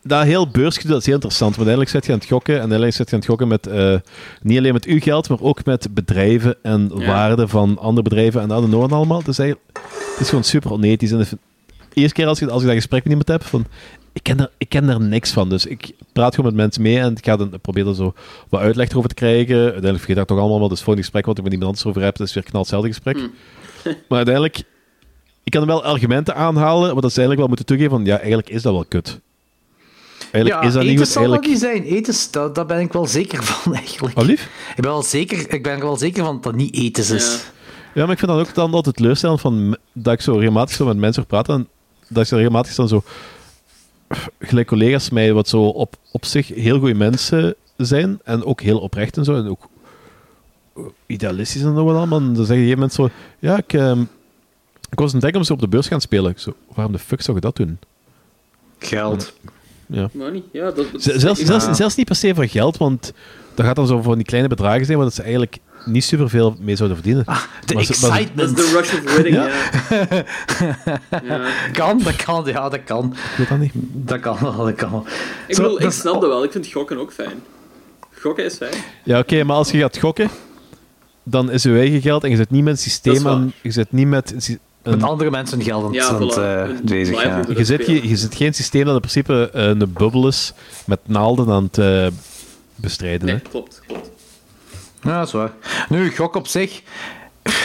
[0.04, 1.56] dat heel beursgedoe dat is heel interessant.
[1.56, 2.54] Want eigenlijk zit je aan het gokken.
[2.54, 3.96] En eigenlijk zit je aan het gokken met eh,
[4.42, 7.06] niet alleen met uw geld, maar ook met bedrijven en Ja.
[7.06, 9.22] waarden van andere bedrijven en en allemaal.
[9.26, 9.60] Eigenlijk,
[10.12, 11.12] het is gewoon super onethisch.
[11.12, 11.28] En de
[11.94, 13.66] eerste keer als je, als je dat gesprek met iemand hebt, van,
[14.14, 15.50] ik, ken daar, ik ken daar niks van.
[15.50, 18.14] Dus ik praat gewoon met mensen mee en ik ga dan, probeer er zo
[18.50, 19.56] wat uitleg over te krijgen.
[19.58, 21.70] Uiteindelijk vergeet ik dat toch allemaal, het is voor een gesprek wat ik met iemand
[21.70, 22.16] anders over heb.
[22.18, 23.18] Dat is weer knal hetzelfde gesprek.
[23.18, 23.32] Hmm.
[24.10, 24.64] maar uiteindelijk,
[25.44, 28.18] ik kan er wel argumenten aanhalen, maar dat ze eigenlijk wel moeten toegeven van, ja,
[28.18, 29.20] eigenlijk is dat wel kut.
[30.34, 31.08] Eigenlijk Ja, is dat niet goed.
[31.08, 31.44] zal Eigenlijk...
[31.44, 31.98] dat niet zijn.
[31.98, 34.20] Eten, dat, daar ben ik wel zeker van, eigenlijk.
[34.20, 34.42] Oh, lief?
[34.76, 37.26] Ik ben, wel zeker, ik ben er wel zeker van dat dat niet etens is.
[37.26, 37.52] Ja.
[37.94, 40.86] Ja, maar ik vind dan ook dan altijd teleurstellend van dat ik zo regelmatig zo
[40.86, 41.68] met mensen praat en
[42.08, 43.04] dat ik zo regelmatig dan zo
[44.40, 48.80] gelijk collega's mij wat zo op, op zich heel goede mensen zijn en ook heel
[48.80, 49.68] oprecht en zo en ook
[50.76, 52.20] eh, idealistisch en zo wat allemaal.
[52.20, 54.02] En dan zeggen die mensen zo, ja, ik, ehm,
[54.90, 56.32] ik was het denken om zo op de beurs gaan spelen.
[56.32, 57.80] Ik zo, waarom de fuck zou je dat doen?
[58.80, 59.34] Geld.
[59.94, 60.10] Ja.
[60.12, 60.44] Money.
[60.52, 61.42] Ja, dat, Zelfs,
[61.72, 63.14] zelfs, niet per se voor geld, want
[63.56, 66.56] dat gaat dan zo van die kleine bedragen zijn, waar dat ze eigenlijk niet superveel
[66.60, 67.26] mee zouden verdienen.
[67.26, 68.56] Ah, de Maar ze- Dat is excitement.
[68.58, 69.36] de rush of winning,
[71.30, 71.42] Ja.
[71.72, 73.16] Kan, dat kan, ja, dat kan.
[73.38, 73.72] Weet dat niet.
[73.94, 75.06] Dat kan wel, dat kan wel.
[75.48, 76.44] Ik bedoel, ik snap dat wel.
[76.44, 77.42] Ik vind gokken ook fijn.
[78.20, 78.74] Gokken is fijn.
[79.04, 80.30] Ja, oké, maar als je gaat gokken,
[81.24, 83.54] dan is je eigen geld en je zit niet met een Dat systeem aan.
[83.62, 84.58] Je zit niet met.
[84.84, 86.70] Met andere mensen geld aan het Ja, aan het, voilà.
[86.70, 87.24] eh, Een bezig.
[87.24, 87.36] Ja.
[87.38, 87.58] livelihood.
[87.58, 90.54] je, zit, je, je zit geen systeem dat in principe eh, een bubbel is
[90.86, 92.08] met naalden aan het eh,
[92.76, 93.26] bestrijden.
[93.26, 93.42] Nee, Hè?
[93.42, 94.10] klopt, klopt.
[95.02, 95.52] ja, dat is waar.
[95.90, 96.82] Nu, gok op zich.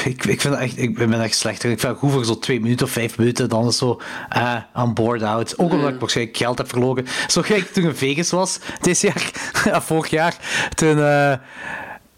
[0.04, 1.70] Ik, ik, vind echt, ik ben echt slechter.
[1.70, 3.48] Ik vind het goed voor zo twee minuten of vijf minuten.
[3.48, 5.58] Dan is zo eh aan board out.
[5.58, 7.06] Ook omdat ik waarschijnlijk geld heb verloren.
[7.28, 9.30] Zo gek toen ik in Vegas was, dit jaar,
[9.64, 10.36] ja, vorig jaar.
[10.74, 11.32] Toen, eh,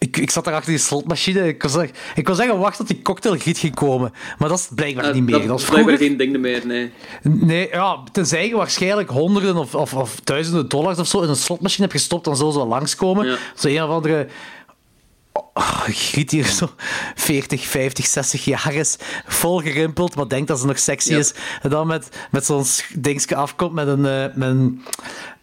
[0.01, 1.48] ik, ik zat daar achter die slotmachine.
[1.48, 4.12] Ik was, echt- ik was echt aan wachten tot die cocktailgiet ging komen.
[4.39, 5.39] Maar dat is blijkbaar Eh, niet meer.
[5.39, 6.16] Dat, Dat is blijkbaar vroeger...
[6.16, 6.93] geen ding meer, nee.
[7.22, 11.36] Nee, ja, tenzij je waarschijnlijk honderden of, of, of duizenden dollars of zo in een
[11.36, 13.27] slotmachine hebt gestopt, dan zullen ze wel langskomen.
[13.27, 13.36] Ja.
[13.56, 14.27] Zo een of andere...
[15.55, 16.68] Oh, griet hier zo
[17.14, 18.97] 40, 50, 60 jaar is,
[19.27, 21.35] vol gerimpeld, maar denkt dat ze nog sexy is.
[21.62, 22.64] En dan met, met zo'n
[22.94, 24.82] dingetje afkomt met een, eh, met een,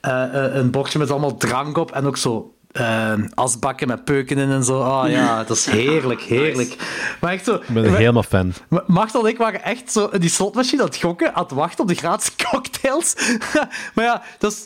[0.02, 4.50] eh, een bordje met allemaal drank op en ook zo eh, asbakken met peuken in
[4.52, 4.80] en zo.
[4.80, 6.76] Oh ja, dat is heerlijk, heerlijk.
[7.22, 7.54] Maar echt zo...
[7.56, 8.54] Ik ben helemaal fan.
[8.68, 11.52] Ma- Machtel en ik waren echt zo in die slotmachine aan het gokken, aan het
[11.52, 13.16] wachten op de gratis cocktails.
[13.96, 14.66] maar ja, dat is,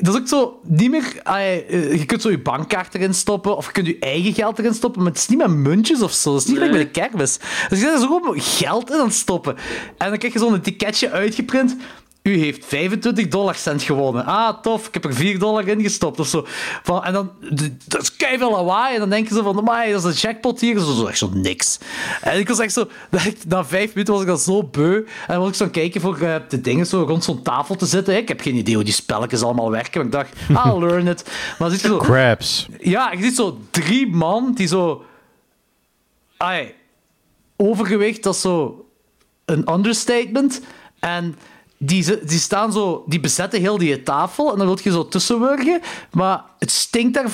[0.00, 1.12] dat is ook zo niet meer...
[1.22, 4.58] ah, eh, je kunt zo je bankkaart erin stoppen, of je kunt je eigen geld
[4.58, 6.32] erin stoppen, maar het is niet met muntjes of zo.
[6.32, 6.68] Dat is niet Nee.
[6.68, 7.38] gelijk bij de kermis.
[7.68, 9.56] Dus je zit er zo gewoon geld in aan het stoppen.
[9.98, 11.76] En dan krijg je zo'n etiketje uitgeprint.
[12.28, 14.24] U heeft 25 dollar cent gewonnen.
[14.24, 16.46] Ah, tof, ik heb er 4 dollar in gestopt of zo.
[16.82, 17.30] Van, en dan,
[17.86, 18.94] dat is keiveel lawaai.
[18.94, 20.78] En dan denken ze van, amai, dat is een jackpot hier.
[20.78, 21.78] Zo, zo echt zo niks.
[22.20, 22.80] En ik was echt zo,
[23.26, 24.94] ik- na vijf minuten was ik dan zo beu.
[24.96, 27.86] En dan was ik zo kijken voor eh, de dingen, zo rond zo'n tafel te
[27.86, 28.16] zitten.
[28.16, 30.10] Ik heb geen idee hoe die spelletjes allemaal werken.
[30.10, 31.24] Maar ik dacht, I'll learn it.
[31.58, 31.96] Maar zit je zo...
[31.96, 32.66] Crabs.
[32.80, 35.04] Ja, je ziet zo drie man die zo...
[36.36, 36.74] Ai,
[37.56, 38.86] overgewicht, dat is zo
[39.44, 40.60] een understatement.
[40.98, 41.36] En
[41.78, 43.04] die, staan zo...
[43.06, 45.80] Die bezetten heel die tafel en dan wil je zo tussenwurgen.
[46.10, 47.30] Maar het stinkt daar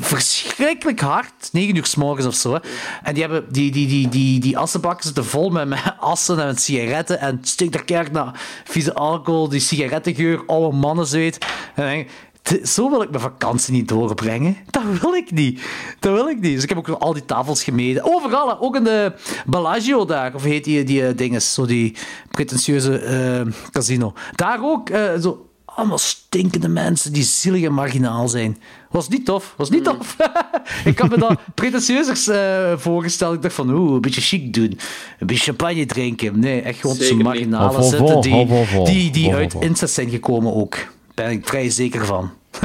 [0.00, 1.52] verschrikkelijk hard.
[1.52, 2.58] 9 uur s morgens of zo.
[3.02, 6.46] En die, hebben, die, die, die, die, die assenbakken zitten vol met, met assen en
[6.46, 7.20] met sigaretten.
[7.20, 11.46] En het stinkt daar kerk naar vieze alcohol, die sigarettengeur, oude mannenzweet.
[11.74, 12.06] En
[12.42, 14.56] dan denk ik, "T- zo wil ik mijn vakantie niet doorbrengen.
[14.70, 15.60] Dat wil ik niet.
[16.00, 16.54] Dat wil ik niet.
[16.54, 18.04] Dus ik heb ook al die tafels gemeden.
[18.14, 18.54] Overal, hè.
[18.60, 19.12] ook in de
[19.46, 20.34] Bellagio daar.
[20.34, 21.96] Of heet die, die eh, dinges, zo die
[22.30, 24.12] pretentieuze eh, casino.
[24.34, 28.58] Daar ook, eh, zo allemaal stinkende mensen die zielig en marginaal zijn.
[28.90, 29.54] Was niet tof.
[29.56, 30.16] Was niet tof.
[30.84, 32.28] ik had me dat pretentieuzers
[32.76, 33.34] voorgesteld.
[33.34, 34.78] Ik dacht van, oeh, een beetje chic doen.
[35.18, 36.38] Een beetje champagne drinken.
[36.38, 38.46] Nee, echt gewoon zo'n marginalen zitten die,
[38.84, 40.76] die, die uit incest zijn gekomen ook.
[41.14, 42.30] Daar ben ik vrij zeker van.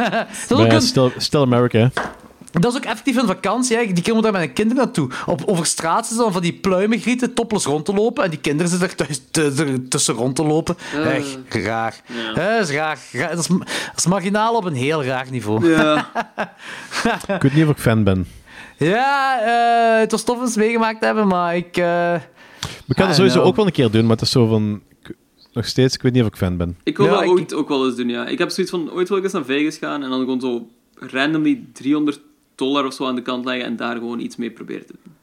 [0.48, 1.88] dat, is een, still, still America, hè.
[2.52, 3.78] dat is ook effectief een vakantie.
[3.78, 3.94] Hè.
[3.94, 5.10] Die komen daar met een kinderen naartoe.
[5.26, 8.24] Op, over straat zitten dan van die pluimengrieten topless rond te lopen.
[8.24, 9.22] En die kinderen zitten er thuis,
[9.58, 10.78] er tussen rond te lopen.
[10.94, 11.16] Eh.
[11.16, 12.02] Echt raar.
[12.06, 12.42] Ja.
[12.42, 12.98] Hè, Dat is raar.
[13.12, 13.30] Raar.
[13.30, 15.70] Dat is, dat is marginaal op een heel raar niveau.
[15.70, 16.10] Ja.
[17.36, 18.28] Ik weet niet of ik fan ben.
[18.78, 21.78] Ja, eh, het was tof eens meegemaakt te hebben, maar ik...
[21.78, 23.48] eh, I het sowieso know.
[23.48, 24.82] ook wel een keer doen, maar het is zo van...
[25.58, 26.78] nog steeds, ik weet niet of ik fan ben.
[26.84, 28.28] Ik wil Ja, dat ik- ooit ook wel eens doen, ja.
[28.28, 30.68] Ik heb zoiets van, ooit wil ik eens naar Vegas gaan en dan gewoon zo
[30.94, 32.20] randomly 300
[32.56, 35.14] dollar of zo aan de kant leggen en daar gewoon iets mee proberen te doen.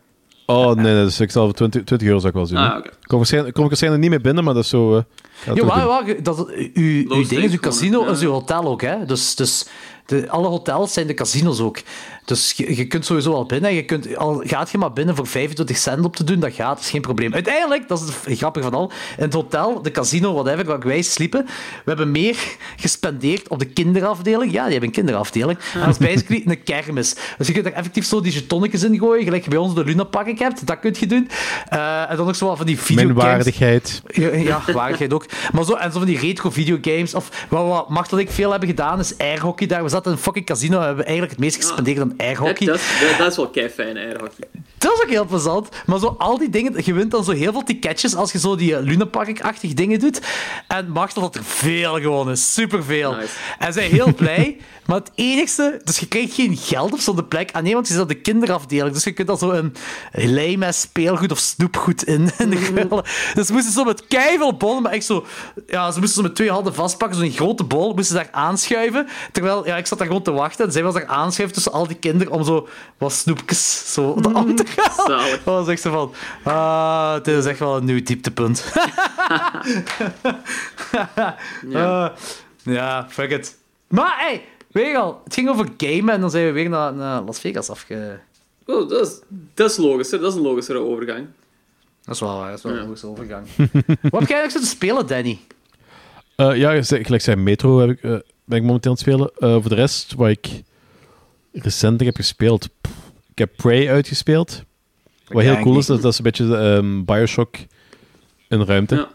[0.47, 2.59] Oh, nee, nee dus ik zal voor 20, 20 euro zou ik wel zien.
[2.59, 4.97] Ah, kom waarschijnlijk, kom ik waarschijnlijk niet meer binnen, maar dat is zo...
[4.97, 5.03] eh,
[5.45, 8.27] Ja, toch waar, dat, uw, uw ding is uw casino is ja.
[8.27, 8.83] uw hotel ook.
[8.83, 9.05] Hè?
[9.05, 9.67] Dus, dus
[10.07, 11.79] de, alle hotels zijn de casinos ook.
[12.25, 13.75] Dus je, je kunt sowieso al binnen.
[13.75, 16.75] Je kunt, al gaat je maar binnen voor 25 cent op te doen, dat gaat.
[16.75, 17.35] Dat is geen probleem.
[17.35, 21.03] Uiteindelijk, dat is het grappige van al, in het hotel, de casino, whatever, waar wij
[21.03, 22.37] sliepen, we hebben meer
[22.77, 24.53] gespendeerd op de kinderafdeling.
[24.53, 25.59] Ja, die hebben een kinderafdeling.
[25.75, 27.17] En dat is basically een kermis.
[27.39, 29.85] Dus je kunt er effectief zo die jetonnetjes in gooien, gelijk je bij ons de
[29.85, 30.67] Luna Park hebt.
[30.67, 31.29] Dat kun je doen.
[31.69, 33.15] Eh, en dan ook zo van die videogames.
[33.15, 34.03] Minwaardigheid.
[34.07, 35.24] Ja, ja waardigheid ook.
[35.53, 37.15] Maar zo, en zo van die retro videogames.
[37.15, 39.83] Of wat, wat Machtel en ik veel hebben gedaan, is airhockey daar.
[39.83, 42.67] We zaten in een fucking casino en hebben eigenlijk het meest gespendeerd aan Dat, airhockey.
[42.67, 44.49] dat, is- dat, dat is wel kei fijn, airhockey.
[44.85, 45.69] Dat is ook heel plezant.
[45.87, 48.57] Maar zo al die dingen, je wint dan zo heel veel ticketjes als je zo
[48.57, 50.21] die eh, Luna Park-achtige dingen doet.
[50.69, 53.15] En Machtel had er veel gewonnen, superveel.
[53.15, 53.33] Nice.
[53.59, 54.57] En zij heel blij.
[54.85, 57.51] Maar het enigste, dus je krijgt geen geld op zo'n plek.
[57.53, 58.95] Ah nee, want je zit op de kinderafdeling.
[58.95, 63.05] Dus je kunt dan zo een met speelgoed of snoepgoed in, in de gullen.
[63.35, 64.05] Dus ze moesten zo met
[64.59, 65.27] bollen, maar echt zo...
[65.67, 69.07] Ja, ze moesten zo met twee handen vastpakken, zo'n grote bol, moesten ze daar aanschuiven.
[69.33, 70.67] Terwijl, ja, ik zat daar gewoon te wachten.
[70.67, 74.35] En zij was daar aanschuiven tussen al die kinderen om zo wat snoepjes zo de
[74.35, 74.65] aan te
[75.07, 75.31] Zalig.
[75.31, 76.13] Dat was echt zo van...
[76.53, 78.65] Ah, dit is echt wel een nieuw dieptepunt.
[81.69, 82.05] Ja.
[82.05, 82.17] Ah,
[82.63, 83.57] ja, fuck it.
[83.89, 86.95] Maar, hey, weet je al, het ging over gamen en dan zijn we weer naar,
[86.95, 88.19] naar Las Vegas afge...
[88.67, 89.19] Oh, dat, is,
[89.55, 91.27] dat is logischer, dat is een logischere overgang.
[92.05, 92.85] Dat is wel waar, dat is wel een Ja.
[92.85, 93.47] logische overgang.
[93.57, 95.41] Wat heb jij eigenlijk zitten spelen, Danny?
[96.37, 98.11] Eh, ja, gelijk zei Metro heb ik, eh,
[98.45, 99.31] ben ik momenteel aan het spelen.
[99.39, 100.63] Eh, voor de rest, wat ik
[101.53, 102.69] recentelijk heb gespeeld...
[103.35, 104.63] ik heb Prey uitgespeeld.
[105.29, 107.55] Wat heel cool is, dat, dat is een beetje ehm, Bioshock
[108.49, 108.95] in ruimte.
[108.95, 109.09] Ja.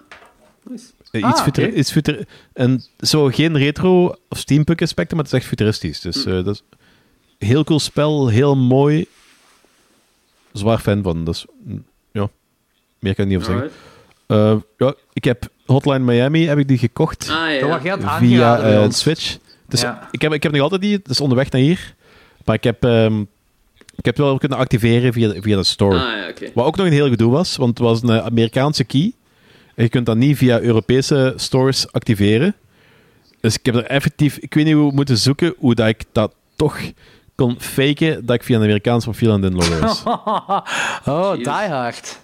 [0.69, 0.85] Nice.
[1.11, 1.75] Eh, Ah, iets, futur, oké.
[1.75, 5.99] iets futur, en zo geen retro of steampunk aspecten, maar het is echt futuristisch.
[6.01, 6.31] Dus Mm.
[6.37, 6.63] eh, dat is
[7.37, 9.05] een heel cool spel, heel mooi.
[10.53, 11.25] Zwaar fan van.
[11.25, 11.45] Dus
[12.11, 12.29] ja,
[12.99, 13.71] meer kan ik niet over zeggen.
[14.27, 17.51] Eh, ja, ik heb Hotline Miami heb ik die gekocht Ah,
[17.83, 17.97] ja.
[17.97, 18.99] Het via ons.
[18.99, 19.37] Switch.
[19.67, 20.07] Dus Ja.
[20.11, 21.95] ik, heb, ik heb nog altijd die, dus onderweg naar hier.
[22.45, 23.23] Maar ik heb, ehm,
[23.99, 25.99] ik heb het wel kunnen activeren via, de- via de store.
[25.99, 26.47] Ah, ja.
[26.53, 29.13] Wat ook nog een heel gedoe was, want het was een eh, Amerikaanse key.
[29.75, 32.55] En je kunt dat niet via Europese stores activeren.
[33.41, 36.33] Dus ik heb er effectief, ik weet niet hoe moeten zoeken, hoe dat ik dat
[36.55, 36.79] toch
[37.35, 40.03] kon faken dat ik via een Amerikaans profiel aan het inloggen was.
[41.05, 41.43] oh, Jeez.
[41.43, 42.19] Die Hard.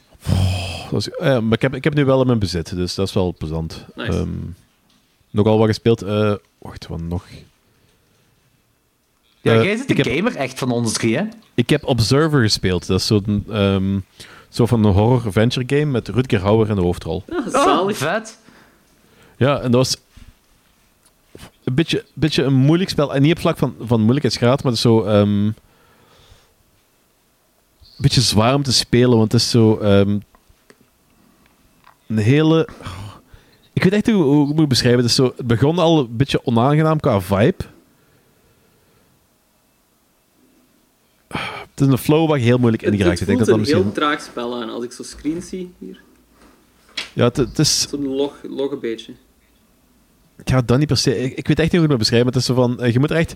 [0.92, 3.14] Was- eh, maar ik heb, ik heb nu wel in mijn bezit, dus dat is
[3.14, 3.86] wel plezant.
[3.96, 4.12] Nice.
[4.12, 4.30] Ehm,
[5.30, 6.02] nogal wat gespeeld.
[6.02, 7.24] eh, wacht, wat nog?
[9.46, 11.24] Ja, Eh, jij zit de heb, gamer echt van ons drie, hè?
[11.56, 12.88] ik heb Observer gespeeld.
[12.88, 14.00] Dat is zo'n ehm,
[14.50, 17.24] zo van een horror-adventure game met Rutger Hauer in de hoofdrol.
[17.28, 17.98] Ja, Oh, zalig.
[17.98, 18.38] vet.
[19.38, 19.98] Ja, en dat was
[21.64, 23.16] een beetje, beetje een moeilijk spel.
[23.16, 25.04] En niet op vlak van, van moeilijkheidsgraad, maar het is zo...
[25.04, 25.56] ehm, een
[27.98, 29.78] beetje zwaar om te spelen, want het is zo...
[29.78, 30.20] ehm,
[32.08, 32.68] een hele...
[33.74, 35.00] Ik weet echt niet hoe, hoe ik het moet beschrijven.
[35.02, 37.64] Het, is zo, het begon al een beetje onaangenaam qua vibe.
[41.76, 43.20] Het is een flow waar je heel moeilijk in Het, geraakt.
[43.20, 43.84] het Ik denk dat dat een misschien...
[43.84, 44.70] heel traag spel aan.
[44.70, 46.02] Als ik zo screen zie hier.
[47.14, 47.88] Ja, het, het is...
[47.90, 49.14] Zo'n log, log een beetje.
[50.38, 51.18] Ik ga dat niet per se...
[51.24, 52.26] Ik, ik weet echt niet hoe ik het moet beschrijven.
[52.26, 52.80] maar Het is zo van...
[52.82, 53.36] eh, Je moet er echt...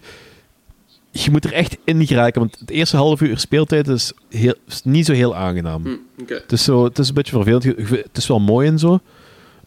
[1.11, 2.40] Je moet er echt in geraken.
[2.41, 5.84] Want het eerste half uur speeltijd is, heel, is niet zo heel aangenaam.
[5.84, 5.98] Hm.
[6.34, 7.64] Het is, zo, het is een beetje vervelend.
[7.90, 8.99] Het is wel mooi en zo.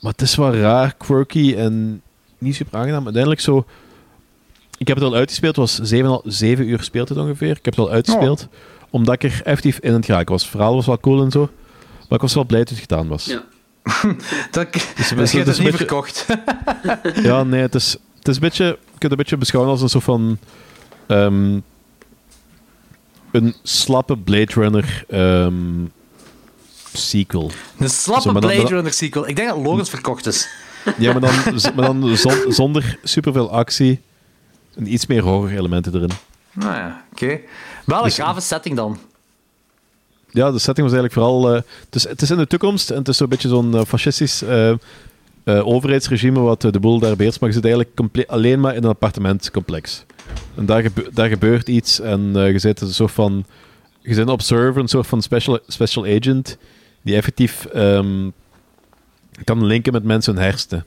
[0.01, 2.03] Maar het is wel raar, quirky en
[2.39, 3.03] niet super aangenaam.
[3.05, 3.65] Uiteindelijk zo...
[4.83, 5.57] Ik heb het al uitgespeeld.
[5.57, 7.51] Het was 7, 7 uur speeltijd ongeveer.
[7.57, 8.49] Ik heb het al uitgespeeld.
[8.91, 10.43] Omdat ik er effectief in het geraken was.
[10.43, 11.41] Het verhaal was wel cool en zo.
[12.09, 13.25] Maar ik was wel blij dat het gedaan was.
[13.25, 13.43] Ja.
[14.51, 16.27] Dat, Dus dus het hebt het het niet beetje- verkocht.
[17.29, 18.65] Ja, nee, het is, het is een beetje...
[18.65, 20.39] Je kunt het een beetje beschouwen als een soort van...
[21.07, 21.59] ehm,
[23.31, 25.85] een slappe Blade Runner ehm,
[26.93, 27.51] sequel.
[27.79, 29.29] Een slappe Zo, maar dan- Blade dan- Runner sequel.
[29.29, 30.49] Ik denk dat Logans verkocht is.
[30.99, 34.01] Ja, maar dan, z- maar dan zon- zonder superveel actie
[34.77, 36.11] en iets meer horror elementen erin.
[36.53, 37.41] Nou ja, oké.
[37.85, 38.99] Wel een Dus- gave setting dan.
[40.31, 41.49] Ja, de setting was eigenlijk vooral...
[41.55, 43.85] eh, het, is, het is in de toekomst en het is zo'n beetje zo'n eh,
[43.85, 44.73] fascistisch eh,
[45.45, 47.41] overheidsregime wat de boel daar beheerst.
[47.41, 50.05] Maar je zit eigenlijk alleen maar in een appartementcomplex.
[50.55, 53.45] En daar, gebe- daar gebeurt iets en je zit een soort van...
[54.01, 56.57] Je zit een observer, een soort van special, special agent
[57.03, 58.29] die effectief ehm,
[59.45, 60.85] kan linken met mensen hun hersenen.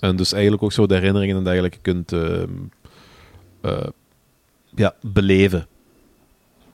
[0.00, 2.12] En dus eigenlijk ook zo de herinneringen en dergelijke kunt
[3.60, 3.86] eh,
[4.74, 5.66] ja, beleven.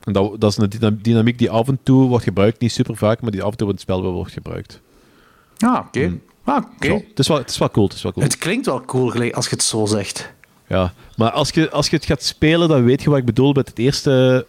[0.03, 2.95] En dat, dat is een dyna- dynamiek die af en toe wordt gebruikt, niet super
[2.97, 4.81] vaak, maar die af en toe in het spel wel wordt gebruikt.
[5.57, 5.99] Ah, oké.
[6.05, 6.21] Hmm.
[6.43, 6.93] Ah, oké.
[6.93, 8.25] Het, is wel, het is wel cool, het is wel cool.
[8.25, 10.33] Het klinkt wel cool gelijk als je het zo zegt.
[10.67, 13.53] Ja, maar als je, als je het gaat spelen, dan weet je wat ik bedoel.
[13.53, 14.45] Met het eerste,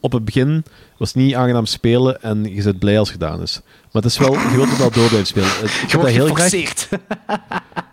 [0.00, 0.64] op het begin,
[0.96, 3.60] was het niet aangenaam spelen en je bent blij als het gedaan is.
[3.64, 5.48] Maar het is wel, je wilt het wel door blijven spelen.
[5.48, 6.50] Het- Je wordt heel graag.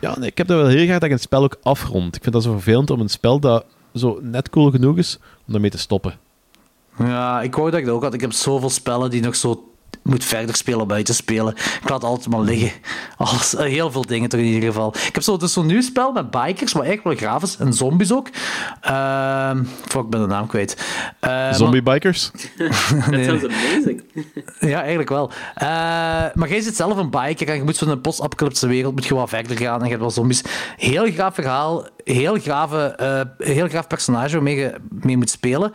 [0.00, 2.16] ja, nee, ik heb dat wel heel graag dat ik een spel ook afrond.
[2.16, 3.64] Ik vind dat zo vervelend om een spel dat
[3.94, 6.14] zo net cool genoeg is, om daarmee te stoppen.
[6.98, 8.14] Ja, ik wou dat ik dat ook had.
[8.14, 11.54] Ik heb zoveel spellen die nog zo moet verder spelen, buiten spelen.
[11.82, 12.70] Ik laat altijd maar liggen.
[13.16, 14.94] Alles, eh, heel veel dingen toch in ieder geval.
[15.06, 17.56] Ik heb zo, dus zo'n nieuw spel met bikers, wat eigenlijk wel gaaf is.
[17.56, 18.28] En zombies ook.
[18.80, 20.84] Ehm fuck, ik ben de naam kwijt.
[21.20, 22.30] Eh, Zombie bikers?
[22.56, 23.24] Dat Nee.
[23.24, 24.02] sounds amazing.
[24.60, 25.30] Ja, eigenlijk wel.
[25.54, 25.66] Eh,
[26.34, 29.14] maar jij zit zelf een biker en je moet van een post-apocalyptische wereld moet je
[29.14, 30.42] wat verder gaan en je hebt wel zombies.
[30.76, 35.72] Heel graaf verhaal, heel, grave, eh, heel graaf personage waarmee je mee moet spelen.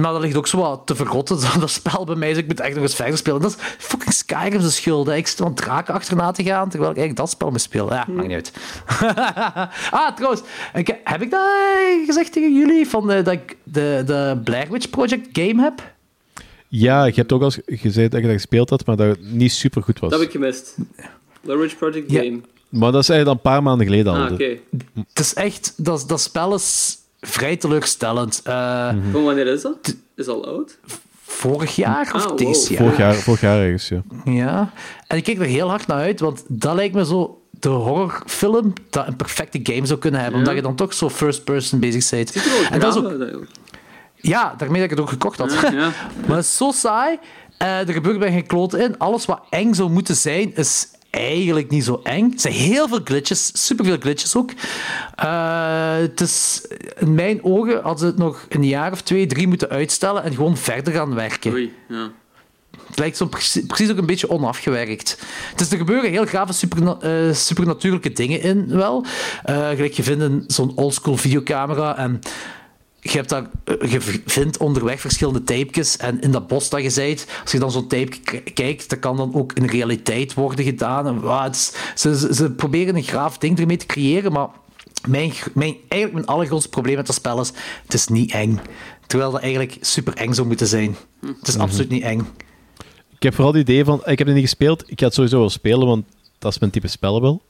[0.00, 2.28] Maar dat ligt ook zo wat te verrotten, dat spel bij mij.
[2.28, 3.40] Dus ik moet echt nog eens verder spelen.
[3.40, 5.06] Dat is fucking Skyrim's schuld.
[5.06, 5.16] Hè.
[5.16, 7.94] Ik zit aan draken achterna te gaan, terwijl ik eigenlijk dat spel moet spelen.
[7.94, 8.52] Ja, maakt niet uit.
[9.90, 10.42] ah, trouwens.
[10.74, 12.88] ik- heb ik dat eh, gezegd tegen jullie?
[12.88, 15.92] Van de, dat ik de, de Blair Witch Project game heb?
[16.68, 19.52] Ja, je hebt ook al gezegd dat je dat gespeeld had, maar dat het niet
[19.52, 20.10] super goed was.
[20.10, 20.76] Dat heb ik gemist.
[21.46, 22.22] The Ridge Project Ja.
[22.22, 22.40] Game.
[22.68, 24.24] Maar dat is eigenlijk al een paar maanden geleden al.
[24.24, 24.56] Ah, oké.
[25.08, 28.40] Het is echt, dat, dat spel is vrij teleurstellend.
[28.44, 29.96] Eh, Van wanneer is dat?
[30.16, 30.78] Is al oud?
[31.22, 32.38] Vorig jaar of Ah, wow.
[32.38, 32.82] deze jaar?
[32.82, 34.02] Vorig jaar, vorig jaar ergens, ja.
[34.24, 34.70] Ja.
[35.06, 38.72] En ik kijk er heel hard naar uit, want dat lijkt me zo de horrorfilm
[38.90, 40.44] dat een perfecte game zou kunnen hebben, Ja.
[40.46, 42.32] omdat je dan toch zo first person bezig bent.
[42.70, 43.44] En dat is ook,
[44.14, 45.52] ja, daarmee dat ik het ook gekocht had.
[45.52, 45.90] Ja, ja.
[46.26, 47.18] Maar het is zo saai.
[47.56, 48.98] Eh, er gebeurt bij geen kloot in.
[48.98, 52.32] Alles wat eng zou moeten zijn, is eigenlijk niet zo eng.
[52.32, 54.50] Er zijn heel veel glitches, superveel glitches ook.
[55.14, 56.66] Eh, het is,
[56.98, 60.34] in mijn ogen hadden ze het nog een jaar of twee, drie moeten uitstellen en
[60.34, 61.52] gewoon verder gaan werken.
[61.52, 62.10] Oei, ja.
[62.86, 65.22] Het lijkt zo precies, precies ook een beetje onafgewerkt.
[65.56, 69.04] Dus er gebeuren heel grave superna eh, supernatuurlijke dingen in, wel.
[69.44, 72.20] Eh, gelijk, je vindt zo'n oldschool videocamera en
[73.00, 76.90] je, hebt daar, eh, je vindt onderweg verschillende tapejes en in dat bos dat je
[76.90, 81.06] zijt, als je dan zo'n tape kijkt, dat kan dan ook in realiteit worden gedaan.
[81.06, 84.48] En, is- ze, ze, ze proberen een graaf ding ermee te creëren, maar
[85.08, 87.52] mijn, mijn, eigenlijk mijn allergrootste probleem met dat spel is,
[87.84, 88.60] het is niet eng.
[89.06, 90.96] Terwijl dat eigenlijk super eng zou moeten zijn.
[91.38, 92.26] Het is absoluut niet eng.
[93.14, 94.00] Ik heb vooral het idee van...
[94.04, 94.84] Ik heb het niet gespeeld.
[94.90, 96.04] Ik ga het sowieso wel spelen, want
[96.38, 97.42] dat is mijn type spel wel.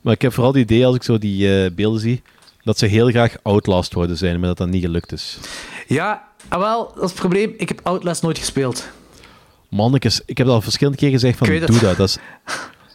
[0.00, 2.22] Maar ik heb vooral het idee, als ik zo die eh, beelden zie,
[2.64, 5.38] dat ze heel graag Outlast worden zijn, maar dat dat niet gelukt is.
[5.86, 7.54] Ja, ah, wel, dat is het probleem.
[7.56, 8.88] Ik heb Outlast nooit gespeeld.
[9.68, 11.96] Mannekes, ik heb al verschillende keer gezegd van, Ik doe dat.
[11.96, 12.18] Dat is,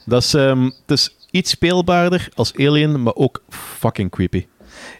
[0.05, 4.45] dat is, ehm, het is iets speelbaarder als Alien, maar ook fucking creepy.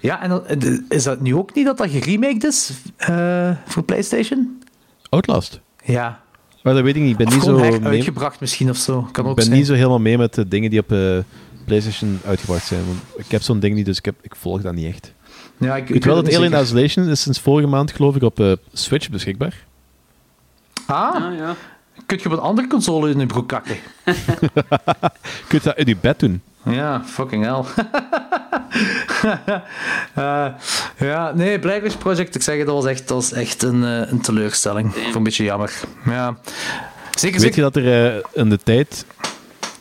[0.02, 3.84] Ja, en dan, eh, is dat nu ook niet dat dat geremaked is eh, voor
[3.84, 4.62] PlayStation?
[5.10, 5.60] Outlast.
[5.84, 6.22] Ja.
[6.64, 7.12] Maar dat weet ik niet.
[7.12, 9.08] Ik ben, Of niet zo, mee, uitgebracht misschien of zo.
[9.12, 9.58] Kan ik ook ben zijn.
[9.58, 11.18] niet zo helemaal mee met de dingen die op eh,
[11.68, 12.86] PlayStation uitgebracht zijn.
[12.86, 15.14] Want ik heb zo'n ding niet, dus ik, heb, ik volg dat niet echt.
[15.58, 16.66] Ja, ik, weet wel het dat Alien zeker.
[16.66, 19.66] Isolation is sinds vorige maand, geloof ik, op eh, Switch beschikbaar.
[20.86, 21.56] Ah, Ah, ja.
[22.06, 23.76] Kun je op een andere console in je broek kakken?
[25.48, 26.42] Kun je dat in je bed doen?
[26.64, 27.64] Ja, fucking hell.
[30.14, 30.48] Eh,
[30.98, 34.12] ja, nee, Witch Project, ik zeg het, dat was echt, dat was echt een, eh,
[34.12, 34.94] een teleurstelling.
[34.94, 35.74] Vond een beetje jammer.
[36.06, 36.38] Ja.
[37.16, 39.06] Zeker, Weet je dat er in de tijd,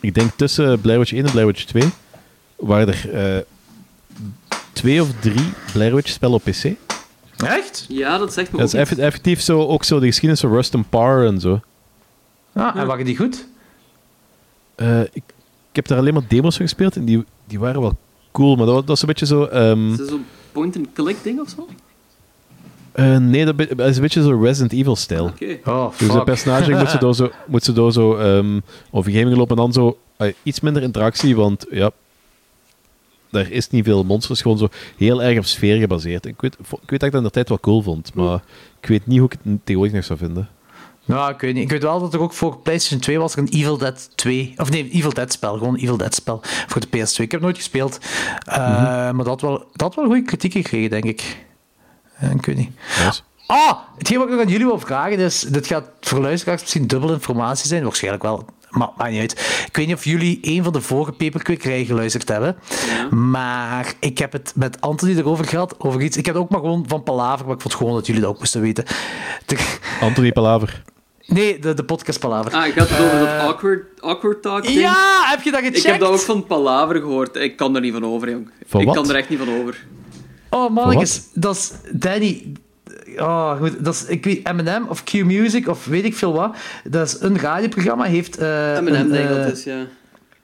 [0.07, 1.83] ik denk tussen Blair Witch 1 en Blair Witch 2,
[2.57, 3.43] waren er eh,
[4.73, 6.65] twee of drie Blair Witch spellen op PC.
[7.37, 7.85] Echt?
[7.89, 9.01] Ja, dat zegt me Dat ook is iets.
[9.01, 11.61] effectief zo, ook zo de geschiedenis van Rust and Power en zo.
[12.53, 13.47] Ah, en waren die goed?
[14.75, 15.11] Eh, ik,
[15.71, 17.97] ik heb daar alleen maar demos van gespeeld en die, die waren wel
[18.33, 19.45] cool, maar dat, was- dat een beetje zo...
[19.45, 21.69] ehm, Is dat zo'n point-and-click ding of zo?
[22.97, 25.25] Eh, nee, dat, is een beetje zo Resident Evil-stijl.
[25.25, 25.59] Oké.
[25.65, 26.25] Oh, Dus een fuck.
[26.25, 28.61] personage moet ze door zo, moet ze door zo ehm
[28.91, 29.99] lopen en dan zo
[30.43, 31.91] iets minder interactie, want ja,
[33.31, 36.27] daar is niet veel monsters, gewoon zo heel erg op sfeer gebaseerd.
[36.27, 38.43] Ik weet, ik weet dat ik dat in de tijd wel cool vond, maar
[38.81, 40.49] ik weet niet hoe ik het tegenwoordig nog zou vinden.
[41.05, 41.63] Nou, ik weet niet.
[41.63, 44.55] Ik weet wel dat er ook voor PlayStation 2 was er een Evil Dead 2.
[44.57, 45.59] Of nee, Evil Dead spel.
[45.59, 47.11] Gewoon Evil Dead spel voor de PS2.
[47.11, 47.99] Ik heb het nooit gespeeld.
[48.45, 51.46] Eh, Maar dat had wel, dat had wel goede kritiek gekregen, denk ik.
[52.19, 52.71] Eh, ik weet niet.
[53.47, 55.41] Ah, hetgeen wat ik nog aan jullie wil vragen is...
[55.41, 57.83] Dit gaat voor luisteraars misschien dubbele informatie zijn.
[57.83, 58.45] Waarschijnlijk wel.
[58.71, 59.65] Maar maakt niet uit.
[59.67, 62.57] Ik weet niet of jullie een van de vorige paperquick geluisterd hebben.
[63.11, 65.75] Maar ik heb het met Anthony erover gehad.
[65.81, 66.17] Over iets.
[66.17, 67.47] Ik heb het ook maar gewoon van Palaver.
[67.47, 68.85] Maar ik vond gewoon dat jullie dat ook moesten weten.
[69.47, 70.83] De- Anthony Palaver.
[71.27, 72.53] nee, de, de podcast Palaver.
[72.53, 74.79] Ah, gaat het over dat awkward, awkward talk ding?
[74.79, 75.79] Ja, heb je dat gecheckt?
[75.79, 77.37] Ik heb dat ook van Palaver gehoord.
[77.37, 78.51] Ik kan er niet van over, jong.
[78.67, 78.95] Van ik wat?
[78.97, 79.87] kan er echt niet van over.
[80.51, 81.23] Oh, mannetjes.
[81.35, 82.53] Dat is Danny.
[83.19, 83.85] Oh, goed.
[83.85, 86.57] Dat is, ik weet, M&M of Q-Music of weet ik veel wat.
[86.85, 88.05] Dat is een radioprogramma.
[88.05, 89.85] Heeft, eh, M&M een, denk ik eh, dat is, ja.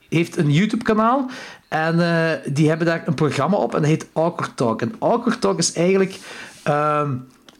[0.09, 1.31] heeft een YouTube-kanaal.
[1.69, 4.83] En eh, die hebben daar een programma op en dat heet Awkward Talk.
[4.83, 6.19] En Awkward Talk is eigenlijk...
[6.63, 7.11] ehm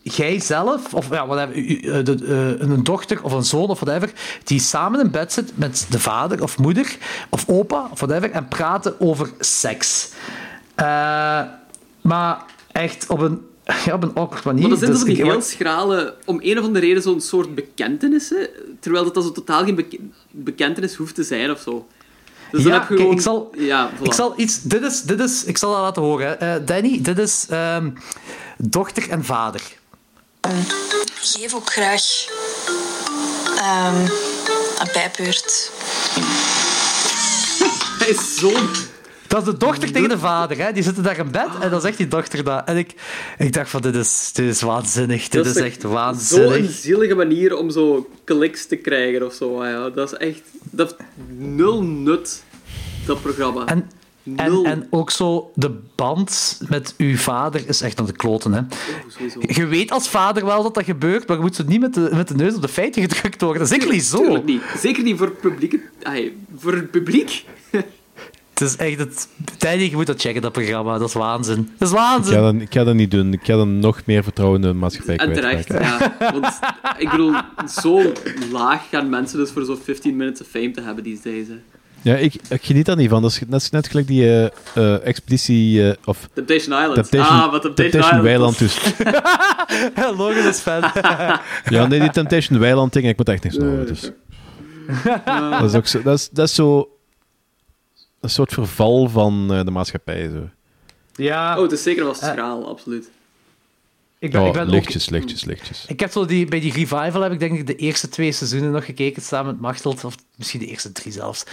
[0.03, 2.17] jij zelf, of ja, whatever, u- u- eh, de,
[2.61, 4.13] eh, een dochter of een zoon of whatever,
[4.45, 6.97] die samen in bed zit met de vader of moeder
[7.29, 10.11] of opa of whatever en praten over seks.
[10.75, 11.41] Eh,
[12.03, 13.47] maar echt op een,
[13.85, 14.61] ja, op een awkward manier.
[14.61, 18.49] Maar dat zijn Dus die heel schrale, om een of andere reden, zo'n soort bekentenissen.
[18.81, 20.01] Terwijl dat, dat zo totaal geen beke-
[20.31, 21.87] bekentenis hoeft te zijn of zo.
[22.51, 23.15] Dus dan Ja, heb je kijk, gewoon...
[23.17, 24.03] ik zal- Ja, voilà.
[24.03, 24.63] Ik zal iets...
[24.63, 25.03] Dit is...
[25.03, 26.41] Dit is ik zal dat laten horen.
[26.41, 27.91] Eh, Danny, dit is ehm,
[28.59, 29.63] dochter en vader.
[31.21, 32.03] geef ook graag
[33.57, 34.01] ehm,
[34.79, 35.71] een bijbeurt.
[37.99, 38.51] Hij is zo...
[39.33, 40.59] Dat is de dochter tegen de vader.
[40.59, 40.73] Hè.
[40.73, 42.63] Die zitten daar in bed en dan zegt die dochter dat.
[42.65, 42.95] En ik,
[43.39, 45.29] ik dacht van, dit is, dit is waanzinnig.
[45.29, 46.71] Dit is echt Zo'n waanzinnig.
[46.71, 49.65] zielige manier om zo kliks te krijgen of zo.
[49.65, 50.41] Ja, dat is echt...
[50.71, 50.97] Dat
[51.37, 52.43] nul nut,
[53.07, 53.67] dat programma.
[53.67, 53.91] En,
[54.37, 58.53] en, en ook zo, de band met uw vader is echt aan de kloten.
[58.53, 58.61] Hè.
[58.61, 59.43] Oh.
[59.57, 62.09] Je weet als vader wel dat dat gebeurt, maar je moet zo niet met de,
[62.13, 63.67] met de neus op de feiten gedrukt worden.
[63.67, 64.17] Zeker niet zo.
[64.19, 64.63] Tuurlijk niet.
[64.79, 65.81] Zeker niet voor het publiek.
[66.03, 67.45] Ai, voor het publiek.
[68.53, 69.29] Het is echt het...
[69.81, 70.99] Je moet dat checken, dat programma.
[70.99, 71.71] Dat is waanzin.
[71.79, 72.35] Dat is Ik waanzin.
[72.35, 73.33] ga, dat, ik ga dat niet doen.
[73.33, 76.17] Ik ga dan nog meer vertrouwen in de maatschappij En terecht, ja.
[76.33, 76.59] Want
[76.99, 77.35] ik bedoel,
[77.81, 78.13] zo
[78.53, 81.47] laag gaan mensen dus voor zo'n 15 minutes of fame te hebben these days.
[81.49, 81.55] Hè.
[82.03, 83.23] Ja, ik, ik geniet daar niet van.
[83.23, 85.89] Dat is net, net gelijk die eh, eh, expeditie...
[85.89, 86.95] eh, of Temptation Island.
[86.95, 88.79] Temptation, ah, wat Temptation, Temptation Weiland dus.
[90.17, 90.83] Logan is fan.
[91.69, 93.87] Ja, nee, die Temptation Weiland ding, ik moet echt niks over.
[93.87, 94.11] Dus.
[95.25, 96.03] Dat is ook zo...
[96.03, 96.89] Dat is, dat is zo...
[98.23, 100.49] Een soort verval van eh, de maatschappij, zo.
[101.15, 103.11] ja, Oh, het is zeker wel schraal, absoluut.
[104.19, 104.71] ik ben, Oh, ik ben ook...
[104.71, 105.85] lichtjes, lichtjes, lichtjes.
[105.89, 108.71] Ik heb zo die, bij die revival heb ik denk ik de eerste twee seizoenen
[108.71, 111.45] nog gekeken samen met Machteld, of misschien de eerste drie zelfs.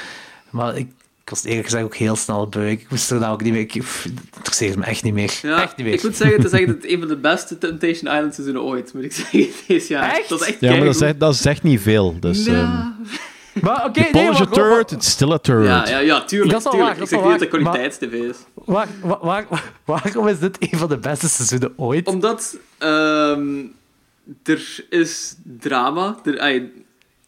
[0.50, 0.88] Maar ik,
[1.24, 2.70] ik was eerlijk gezegd ook heel snel beu.
[2.70, 3.62] Ik moest er nou ook niet meer...
[3.62, 5.40] Ik, het interesseert me echt niet meer.
[5.42, 5.96] Ja, echt niet meer.
[5.96, 9.04] ik moet zeggen, het is echt een van de beste Temptation Island seizoenen ooit, moet
[9.04, 10.14] ik zeggen, deze jaar.
[10.18, 10.30] Echt?
[10.30, 12.20] Dat is echt Ja, maar dat zegt, dat zegt niet veel.
[12.20, 12.98] Dus, ehm Ja.
[13.62, 15.66] Maar oké, nee, polish a maar- turd, it's still a turd.
[15.66, 16.52] Ja, ja, ja, tuurlijk.
[16.52, 16.94] Dat is wel tuurlijk.
[16.94, 18.38] waar, ik zeg niet wel dat het kwaliteits-tv is.
[18.54, 22.08] Waar, waar, waar- waarom is dit een van de beste seizoenen ooit?
[22.08, 23.58] Omdat ehm,
[24.44, 26.16] er is drama.
[26.24, 26.72] Er, ai,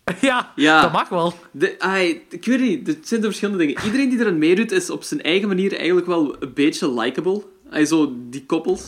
[0.22, 0.82] Ja, Ja.
[0.82, 1.34] dat mag wel.
[1.52, 3.84] de, ai, ik weet niet, er zijn er verschillende dingen.
[3.86, 7.42] Iedereen die eraan meedoet is op zijn eigen manier eigenlijk wel een beetje likable.
[7.86, 8.82] Zo die koppels.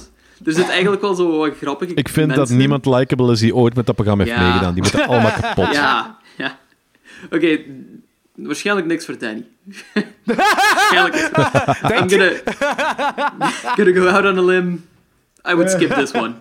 [0.45, 3.75] Er zit eigenlijk wel zo wat grappige Ik vind dat niemand likable is die ooit
[3.75, 4.43] met dat programma heeft Ja.
[4.47, 4.73] meegedaan.
[4.73, 5.73] Die moeten allemaal kapot.
[5.73, 6.17] Ja,
[7.32, 7.60] Oké,
[8.35, 9.45] waarschijnlijk niks voor Danny.
[10.24, 11.16] waarschijnlijk.
[11.92, 12.32] I'm gonna,
[13.76, 14.80] gonna go out on a limb.
[15.50, 16.35] I would skip this one.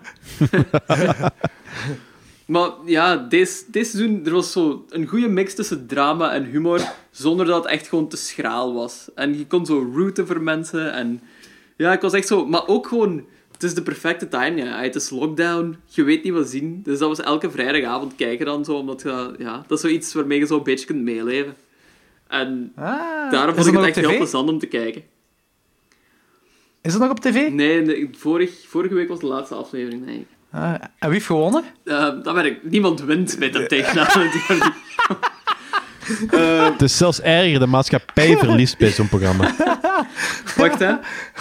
[2.53, 6.81] maar ja, deze, deze seizoen, er was zo een goede mix tussen drama en humor,
[7.11, 9.09] zonder dat het echt gewoon te schraal was.
[9.15, 11.21] En je kon zo rooten voor mensen en...
[11.77, 12.45] Ja, ik was echt zo...
[12.45, 13.25] Maar ook gewoon
[13.63, 14.81] het is de perfecte time, ja.
[14.81, 16.81] Het is lockdown, je weet niet wat zien.
[16.83, 20.39] Dus dat was elke vrijdagavond kijken dan zo, omdat je, ja, dat is zoiets waarmee
[20.39, 21.55] je zo een beetje kunt meeleven.
[22.27, 25.03] En Ah, daarom vond ik het echt heel plezant om te kijken.
[26.81, 27.49] Is het nog op tv?
[27.49, 30.27] Nee, nee, vorig, vorige week was de laatste aflevering, ik.
[30.51, 31.63] Ah, en wie heeft gewonnen?
[31.83, 32.63] Eh, dat weet ik.
[32.63, 34.31] Niemand wint bij dat tegenaan.
[36.71, 39.55] Het is zelfs erger, de maatschappij verliest bij zo'n programma.
[40.55, 40.93] Wacht, hè.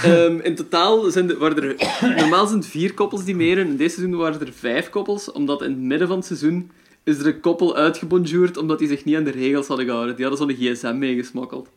[0.02, 1.74] Ehm, in totaal zijn er, waren er...
[2.20, 3.66] Normaal zijn het vier koppels die meedoen.
[3.66, 6.70] In deze seizoen waren er vijf koppels, omdat in het midden van het seizoen
[7.04, 10.16] is er een koppel uitgebonjourd omdat die zich niet aan de regels hadden gehouden.
[10.16, 11.68] Die hadden zo'n gsm meegesmokkeld.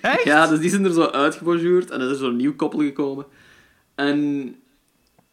[0.00, 0.24] Echt?
[0.24, 3.26] Ja, dus die zijn er zo uitgebonjourd en er is zo'n nieuw koppel gekomen.
[3.94, 4.54] En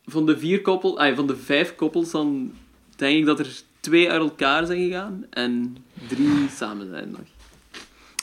[0.05, 2.51] van de vier koppel, ah, van de vijf koppels dan
[2.95, 5.77] denk ik dat er twee uit elkaar zijn gegaan en
[6.07, 7.19] drie samen zijn nog.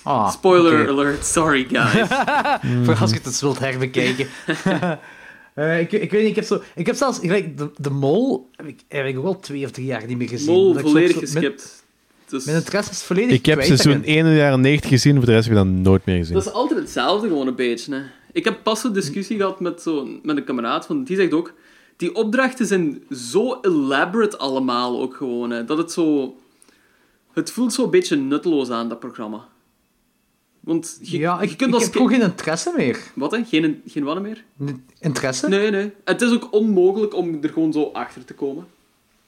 [0.03, 2.09] Ah, Spoiler alert, sorry guys.
[2.85, 4.29] Voor als je het eens wilt herbekijken.
[5.55, 8.49] Eh, ik, ik weet niet, ik heb, zo, ik heb zelfs gelijk de, de Mol
[8.57, 10.53] heb ik, heb ik ook al twee of drie jaar niet meer gezien.
[10.53, 11.85] Mol volledig zo- geskipt.
[12.29, 14.17] Dus, Mijn interesse is volledig Ik heb kwijt seizoen daarin.
[14.17, 16.35] 1 in de jaren 90 gezien, voor de rest heb ik dat nooit meer gezien.
[16.35, 17.95] dat is altijd hetzelfde gewoon een beetje.
[17.95, 18.01] Hè.
[18.33, 21.53] Ik heb pas een discussie gehad met, zo, met een kameraad van, die zegt ook,
[21.97, 26.37] die opdrachten zijn zo elaborate allemaal ook gewoon, hè, dat het zo...
[27.33, 29.49] Het voelt zo een beetje nutteloos aan, dat programma.
[30.61, 32.99] Want je, Ja, ik, je kunt ik als heb gewoon geen interesse meer.
[33.15, 33.45] Wat, hè?
[33.45, 34.45] Geen, geen wat meer?
[34.99, 35.49] Interesse?
[35.49, 35.93] Nee, nee.
[36.05, 38.67] Het is ook onmogelijk om er gewoon zo achter te komen.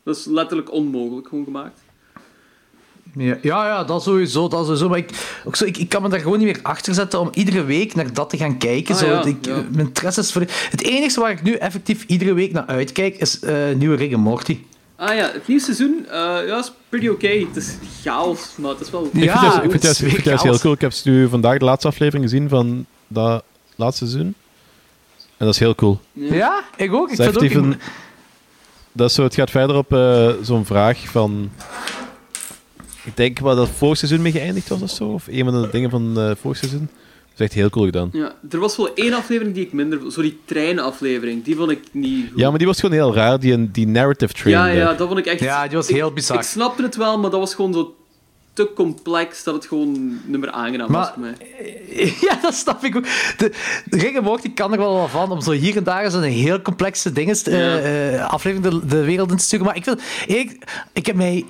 [0.02, 1.80] Dat is letterlijk onmogelijk gewoon gemaakt.
[3.16, 4.48] Ja, ja, ja, dat sowieso.
[4.48, 4.88] Dat sowieso.
[4.88, 7.30] Maar ik, ook zo, ik, ik kan me daar gewoon niet meer achter zetten om
[7.32, 8.94] iedere week naar dat te gaan kijken.
[8.94, 9.06] Ah, zo.
[9.06, 9.54] ja, ik, ja.
[9.54, 10.42] Mijn interesse is voor...
[10.70, 14.20] Het enige waar ik nu effectief iedere week naar uitkijk, is eh, nieuwe Rick en
[14.20, 14.58] Morty.
[14.96, 17.28] Ah ja, het nieuwe seizoen eh, ja, is pretty oké.
[17.28, 19.04] Het is chaos, maar het is wel...
[19.04, 20.74] Ik vind Ja, het ik vind het ik vind het heel cool.
[20.74, 23.44] Ik heb nu vandaag de laatste aflevering gezien van dat
[23.76, 24.34] laatste seizoen.
[25.36, 26.00] En dat is heel cool.
[26.12, 27.10] Ja, ik ook.
[27.10, 27.50] Ik vind ook...
[27.50, 27.80] een-
[28.92, 31.50] dat is zo, het gaat verder op eh, zo'n vraag van...
[33.04, 35.04] Ik denk waar dat vorig seizoen mee geëindigd was of zo.
[35.04, 36.88] Of een van de dingen van eh vorig seizoen.
[37.36, 38.08] Dat is echt heel cool gedaan.
[38.12, 40.12] Ja, er was wel één aflevering die ik minder...
[40.12, 42.38] Zo die treinaflevering, die vond ik niet goed.
[42.40, 43.40] Ja, maar die was gewoon heel raar.
[43.40, 44.56] Die, die narrative train.
[44.56, 44.74] ja, daar.
[44.76, 45.40] ja, dat vond ik echt...
[45.40, 46.36] Ja, die was ik- heel bizar.
[46.36, 47.96] Ik snapte het wel, maar dat was gewoon zo
[48.52, 51.34] te complex dat het gewoon niet meer aangenaam was voor mij.
[52.20, 53.04] Ja, dat snap ik ook.
[53.36, 53.52] De,
[53.84, 56.62] de Rick Morty kan er wel wat van om zo hier en daar zo'n heel
[56.62, 57.78] complexe dingen, eh, Ja.
[57.78, 59.66] eh, aflevering de, de wereld in te sturen.
[59.66, 60.58] Maar ik vind, ik,
[60.92, 61.44] ik heb mij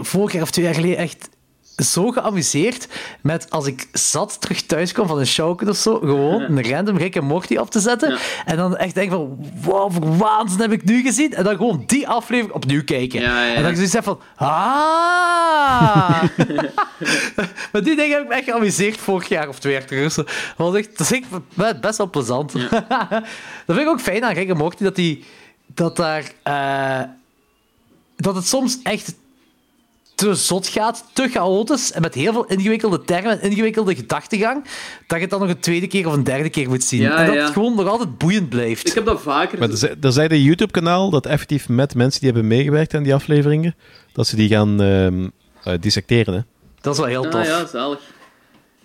[0.00, 1.28] vorig jaar of twee jaar geleden echt
[1.76, 2.88] zo geamuseerd
[3.20, 6.96] met als ik zat terug thuis kwam van een showken of zo, gewoon een random
[6.96, 8.10] Rick en Morty op te zetten.
[8.10, 8.18] Ja.
[8.44, 11.34] En dan echt denk van, wow, voor waanzin heb ik nu gezien?
[11.34, 13.20] En dan gewoon die aflevering opnieuw kijken.
[13.20, 13.54] Ja, ja.
[13.54, 16.22] En dan zoiets heb van, ah!
[17.72, 20.14] maar die dingen heb ik me echt geamuseerd vorig jaar of twee jaar terug.
[20.14, 20.26] Dat,
[20.56, 22.52] was echt, dat is echt be- best wel plezant.
[22.92, 23.22] dat
[23.66, 25.24] vind ik ook fijn aan Rick en Morty, dat, die,
[25.66, 26.24] dat daar...
[26.42, 27.00] eh,
[28.16, 29.14] dat het soms echt
[30.28, 34.64] te zot gaat, te chaotisch en met heel veel ingewikkelde termen en ingewikkelde gedachtegang,
[35.06, 37.00] dat je het dan nog een tweede keer of een derde keer moet zien.
[37.00, 37.42] Ja, en dat ja.
[37.42, 38.88] het gewoon nog altijd boeiend blijft.
[38.88, 39.58] Ik heb dat vaker...
[39.58, 43.02] Maar er zei- er zei een YouTube-kanaal dat effectief met mensen die hebben meegewerkt aan
[43.02, 43.74] die afleveringen,
[44.12, 45.28] dat ze die gaan ehm,
[45.64, 46.34] eh, dissecteren.
[46.34, 46.40] Hè.
[46.80, 47.46] Dat is wel heel Ah tof.
[47.46, 48.00] ja, zalig.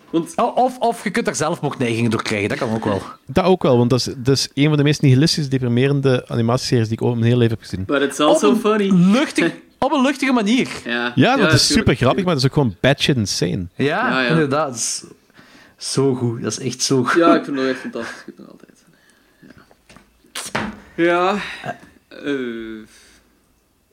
[0.09, 3.01] Want Oh, Of, of je kunt daar zelfmoordneigingen door krijgen, dat kan ook wel.
[3.25, 6.87] Dat ook wel, want dat is, dat is een van de meest nihilistische, deprimerende animatieseries
[6.87, 7.85] die ik ooit in mijn hele leven heb gezien.
[7.85, 9.11] But it's also Op een funny.
[9.13, 10.67] Luchtig, op een luchtige manier.
[10.85, 11.87] Ja, Ja, dat is tuurlijk.
[11.87, 13.67] super grappig, maar dat is ook gewoon batshit insane.
[13.75, 14.29] Ja, Ja, ja.
[14.29, 14.67] inderdaad.
[14.67, 15.03] Dat is
[15.77, 16.41] zo goed.
[16.41, 17.19] Dat is echt zo goed.
[17.19, 18.83] Ja, ik vind het echt fantastisch nog altijd.
[20.95, 21.03] Ja.
[21.05, 21.35] Ja.
[22.09, 22.33] eh,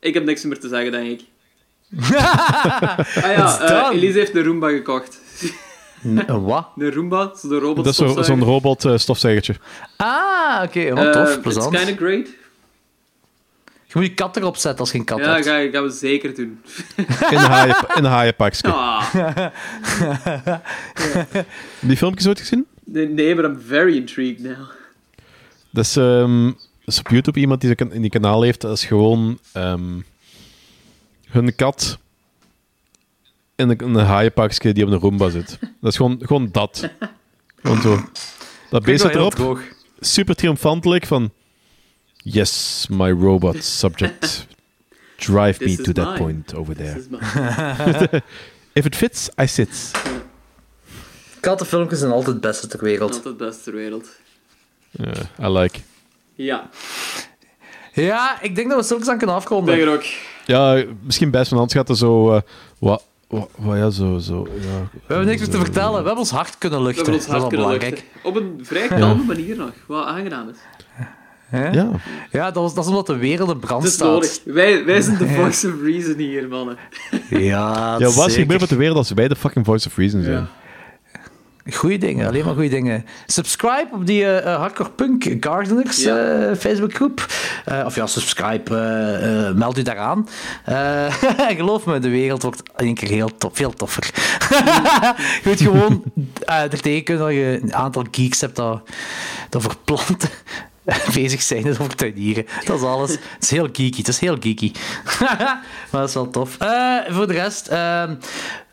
[0.01, 1.21] ik heb niks meer te zeggen, denk ik.
[2.11, 3.97] Ah ja, eh.
[3.97, 5.19] Elise heeft een Roomba gekocht.
[6.03, 6.69] Een wat?
[6.77, 9.55] Een Roomba, zo de robot Dat is zo- zo'n robot eh, stofzuigertje.
[9.97, 10.95] Ah, oké.
[10.95, 11.73] Wat tof, plezant.
[11.75, 12.29] It's kind of great.
[13.95, 15.47] Je moet je kat erop zetten als je een kat Ja, hebt.
[15.47, 16.61] ga, gaan we zeker doen.
[16.97, 18.69] In een haaien, in een haaienpakje.
[18.73, 19.15] Ah,
[21.81, 22.67] Die filmpjes ooit gezien?
[22.85, 24.69] nee, nee, but I'm very intrigued now.
[25.71, 28.61] Dat is, ehm, dat is op YouTube iemand die in die kanaal heeft.
[28.61, 30.01] Dat is gewoon ehm,
[31.29, 31.99] hun kat
[33.57, 35.59] in een, in een haaienpakje die op een Roomba zit.
[35.81, 36.89] Dat is gewoon, gewoon dat.
[37.63, 38.01] Gewoon zo.
[38.71, 39.35] Dat beest erop.
[39.35, 39.61] droog.
[40.01, 41.33] super triomfantelijk van...
[42.27, 44.47] Yes, my robot subject.
[45.17, 46.19] Drive me to that mine.
[46.19, 48.23] point over This there.
[48.73, 49.91] If it fits, I sit.
[51.41, 53.09] Kattenfilmpjes zijn altijd het beste ter wereld.
[53.15, 54.09] Altijd het beste ter wereld.
[54.91, 55.79] Yeah, I like.
[56.35, 56.69] Ja,
[57.93, 59.75] Ja, ik denk dat we stilletjes aan kunnen ik afronden.
[59.77, 60.05] denk er ook.
[60.47, 62.33] Ja, misschien best van hand gaat er zo...
[62.35, 62.41] eh,
[62.79, 64.19] wat, wat, wat, ja, zo...
[64.19, 65.91] zo ja, We hebben niks meer te vertellen.
[65.91, 67.05] We hebben ons hart kunnen We luchten.
[67.05, 68.13] hebben ons dat is hart wel kunnen belangrijk.
[68.23, 68.31] luchten.
[68.31, 70.57] Op een vrij kalme manier nog, wat aangenaam is.
[71.55, 71.69] Hè?
[71.71, 71.89] Ja.
[72.31, 74.09] Ja, dat, was, dat is omdat de wereld in brand staat.
[74.09, 74.39] nodig.
[74.45, 76.77] Wij, wij zijn de voice of reason hier, mannen.
[77.29, 80.23] Ja, Ja, wat er gebeurd met de wereld als wij de fucking voice of reason
[80.23, 80.47] zijn?
[81.73, 83.05] Goeie dingen, alleen maar goede dingen.
[83.27, 86.17] Subscribe op die eh, eh, Hardcore Punk Gardeners Ja.
[86.17, 87.27] eh, Facebookgroep.
[87.65, 90.29] Eh, of ja, subscribe, meld u daaraan.
[90.65, 94.11] Eh, en geloof me, de wereld wordt in één keer heel tof, veel toffer.
[95.43, 96.03] je moet gewoon
[96.47, 98.83] er tegen kunnen dat je een aantal geeks hebt dat,
[99.51, 100.29] dat voor planten
[101.15, 102.47] bezig zijn, dus over tuinieren.
[102.65, 103.11] Dat is alles.
[103.11, 104.73] Het is heel geeky, het is heel geeky.
[105.21, 106.59] maar dat is wel tof.
[106.59, 107.67] Eh, voor de rest...
[107.69, 108.15] ehm,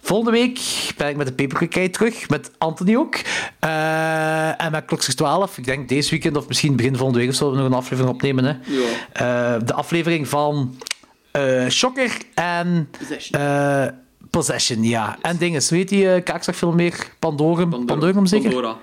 [0.04, 0.60] Volgende week
[0.98, 3.16] ben ik met de Paperclip terug, met Anthony ook.
[3.60, 5.58] Eh, en met Klokslag 12.
[5.58, 8.44] Ik denk deze weekend of misschien begin volgende week of zo nog een aflevering opnemen.
[8.46, 8.52] Hè.
[8.66, 9.54] Ja.
[9.54, 10.76] Eh, de aflevering van
[11.32, 13.42] eh Shocker en Possession.
[13.42, 13.86] eh,
[14.30, 15.18] Possession, ja.
[15.22, 17.08] En dingen, heet die uh, kaakslagfilm meer?
[17.20, 17.86] Pandorum?
[17.86, 18.50] Pandorum zeker?
[18.50, 18.78] Pandora.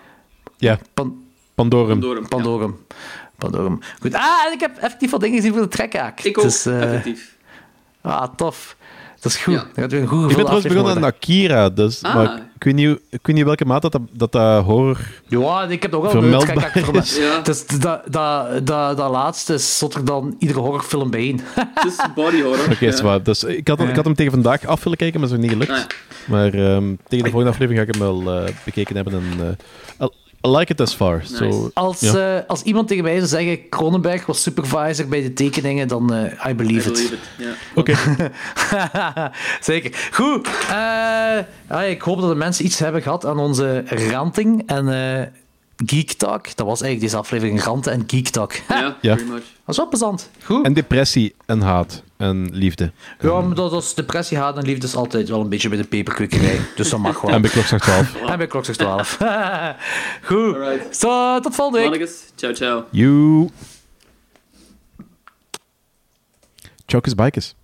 [0.56, 1.22] Ja, Pan-
[1.58, 2.28] Pandorum.
[2.28, 2.76] Pandorum.
[2.88, 2.96] ja.
[3.38, 3.78] Pandorum.
[4.00, 4.14] Goed.
[4.14, 6.20] Ah, en ik heb effectief wat dingen gezien voor de trekhaak.
[6.20, 7.36] Ik ook, Dus, eh, effectief.
[8.00, 8.76] ah, tof.
[9.20, 9.54] Dat is goed.
[9.54, 9.66] Ja.
[9.74, 12.14] Dat een goed Ik ben trouwens begonnen aan Akira, dus, Ah.
[12.14, 14.98] maar ik weet, niet, ik weet niet welke maat dat, dat, dat horror...
[15.28, 17.04] Ja, ik heb ook wel Vermeldbaar een trekhaak vermeld.
[17.04, 17.16] is.
[17.16, 17.40] Ja.
[17.40, 21.40] Dus dat, dat, dat, dat laatste is zotter dan iedere horrorfilm bijeen.
[21.74, 22.70] Het is body horror.
[22.72, 23.22] Oké, is waar.
[23.22, 25.44] Dus ik, had, hem- ik had hem tegen vandaag af willen kijken, maar dat is
[25.44, 25.82] nog niet gelukt.
[25.82, 26.32] Ah, ja.
[26.34, 29.12] Maar ehm, tegen de volgende aflevering ga ik hem wel eh, bekeken hebben.
[29.14, 29.56] En,
[29.98, 30.06] eh,
[30.46, 31.22] I, like it as far.
[31.24, 31.70] So.
[31.74, 36.12] Als, eh, als iemand tegen mij zou zeggen, Cronenberg was supervisor bij de tekeningen, dan
[36.14, 37.12] eh I I believe it.
[37.74, 37.94] Oké,
[39.60, 40.08] Zeker.
[40.12, 40.46] Goed.
[40.46, 40.74] eh,
[41.68, 45.26] ja, ik hoop dat de mensen iets hebben gehad aan onze ranting en eh
[45.86, 46.44] Geek Talk.
[46.56, 48.52] Dat was eigenlijk deze aflevering, ranten en Geek Talk.
[48.68, 49.14] Ja, Ja.
[49.14, 49.42] pretty much.
[49.68, 50.30] Dat is wel plezant.
[50.44, 50.64] Goed.
[50.64, 52.92] en depressie en haat en liefde.
[53.20, 55.84] ja, maar dat is depressie, haat en liefde is altijd wel een beetje bij de
[55.84, 56.60] peperkwekerij.
[56.76, 57.30] Dus dat mag wel.
[57.30, 58.14] En bij klokslag 12.
[58.30, 59.16] En bij klokslag 12.
[60.28, 60.54] Goed.
[60.54, 61.00] Alright.
[61.42, 62.10] Tot volgende week.
[62.34, 62.84] Ciao ciao.
[62.90, 63.48] You.
[66.86, 67.54] Chokers Bikers.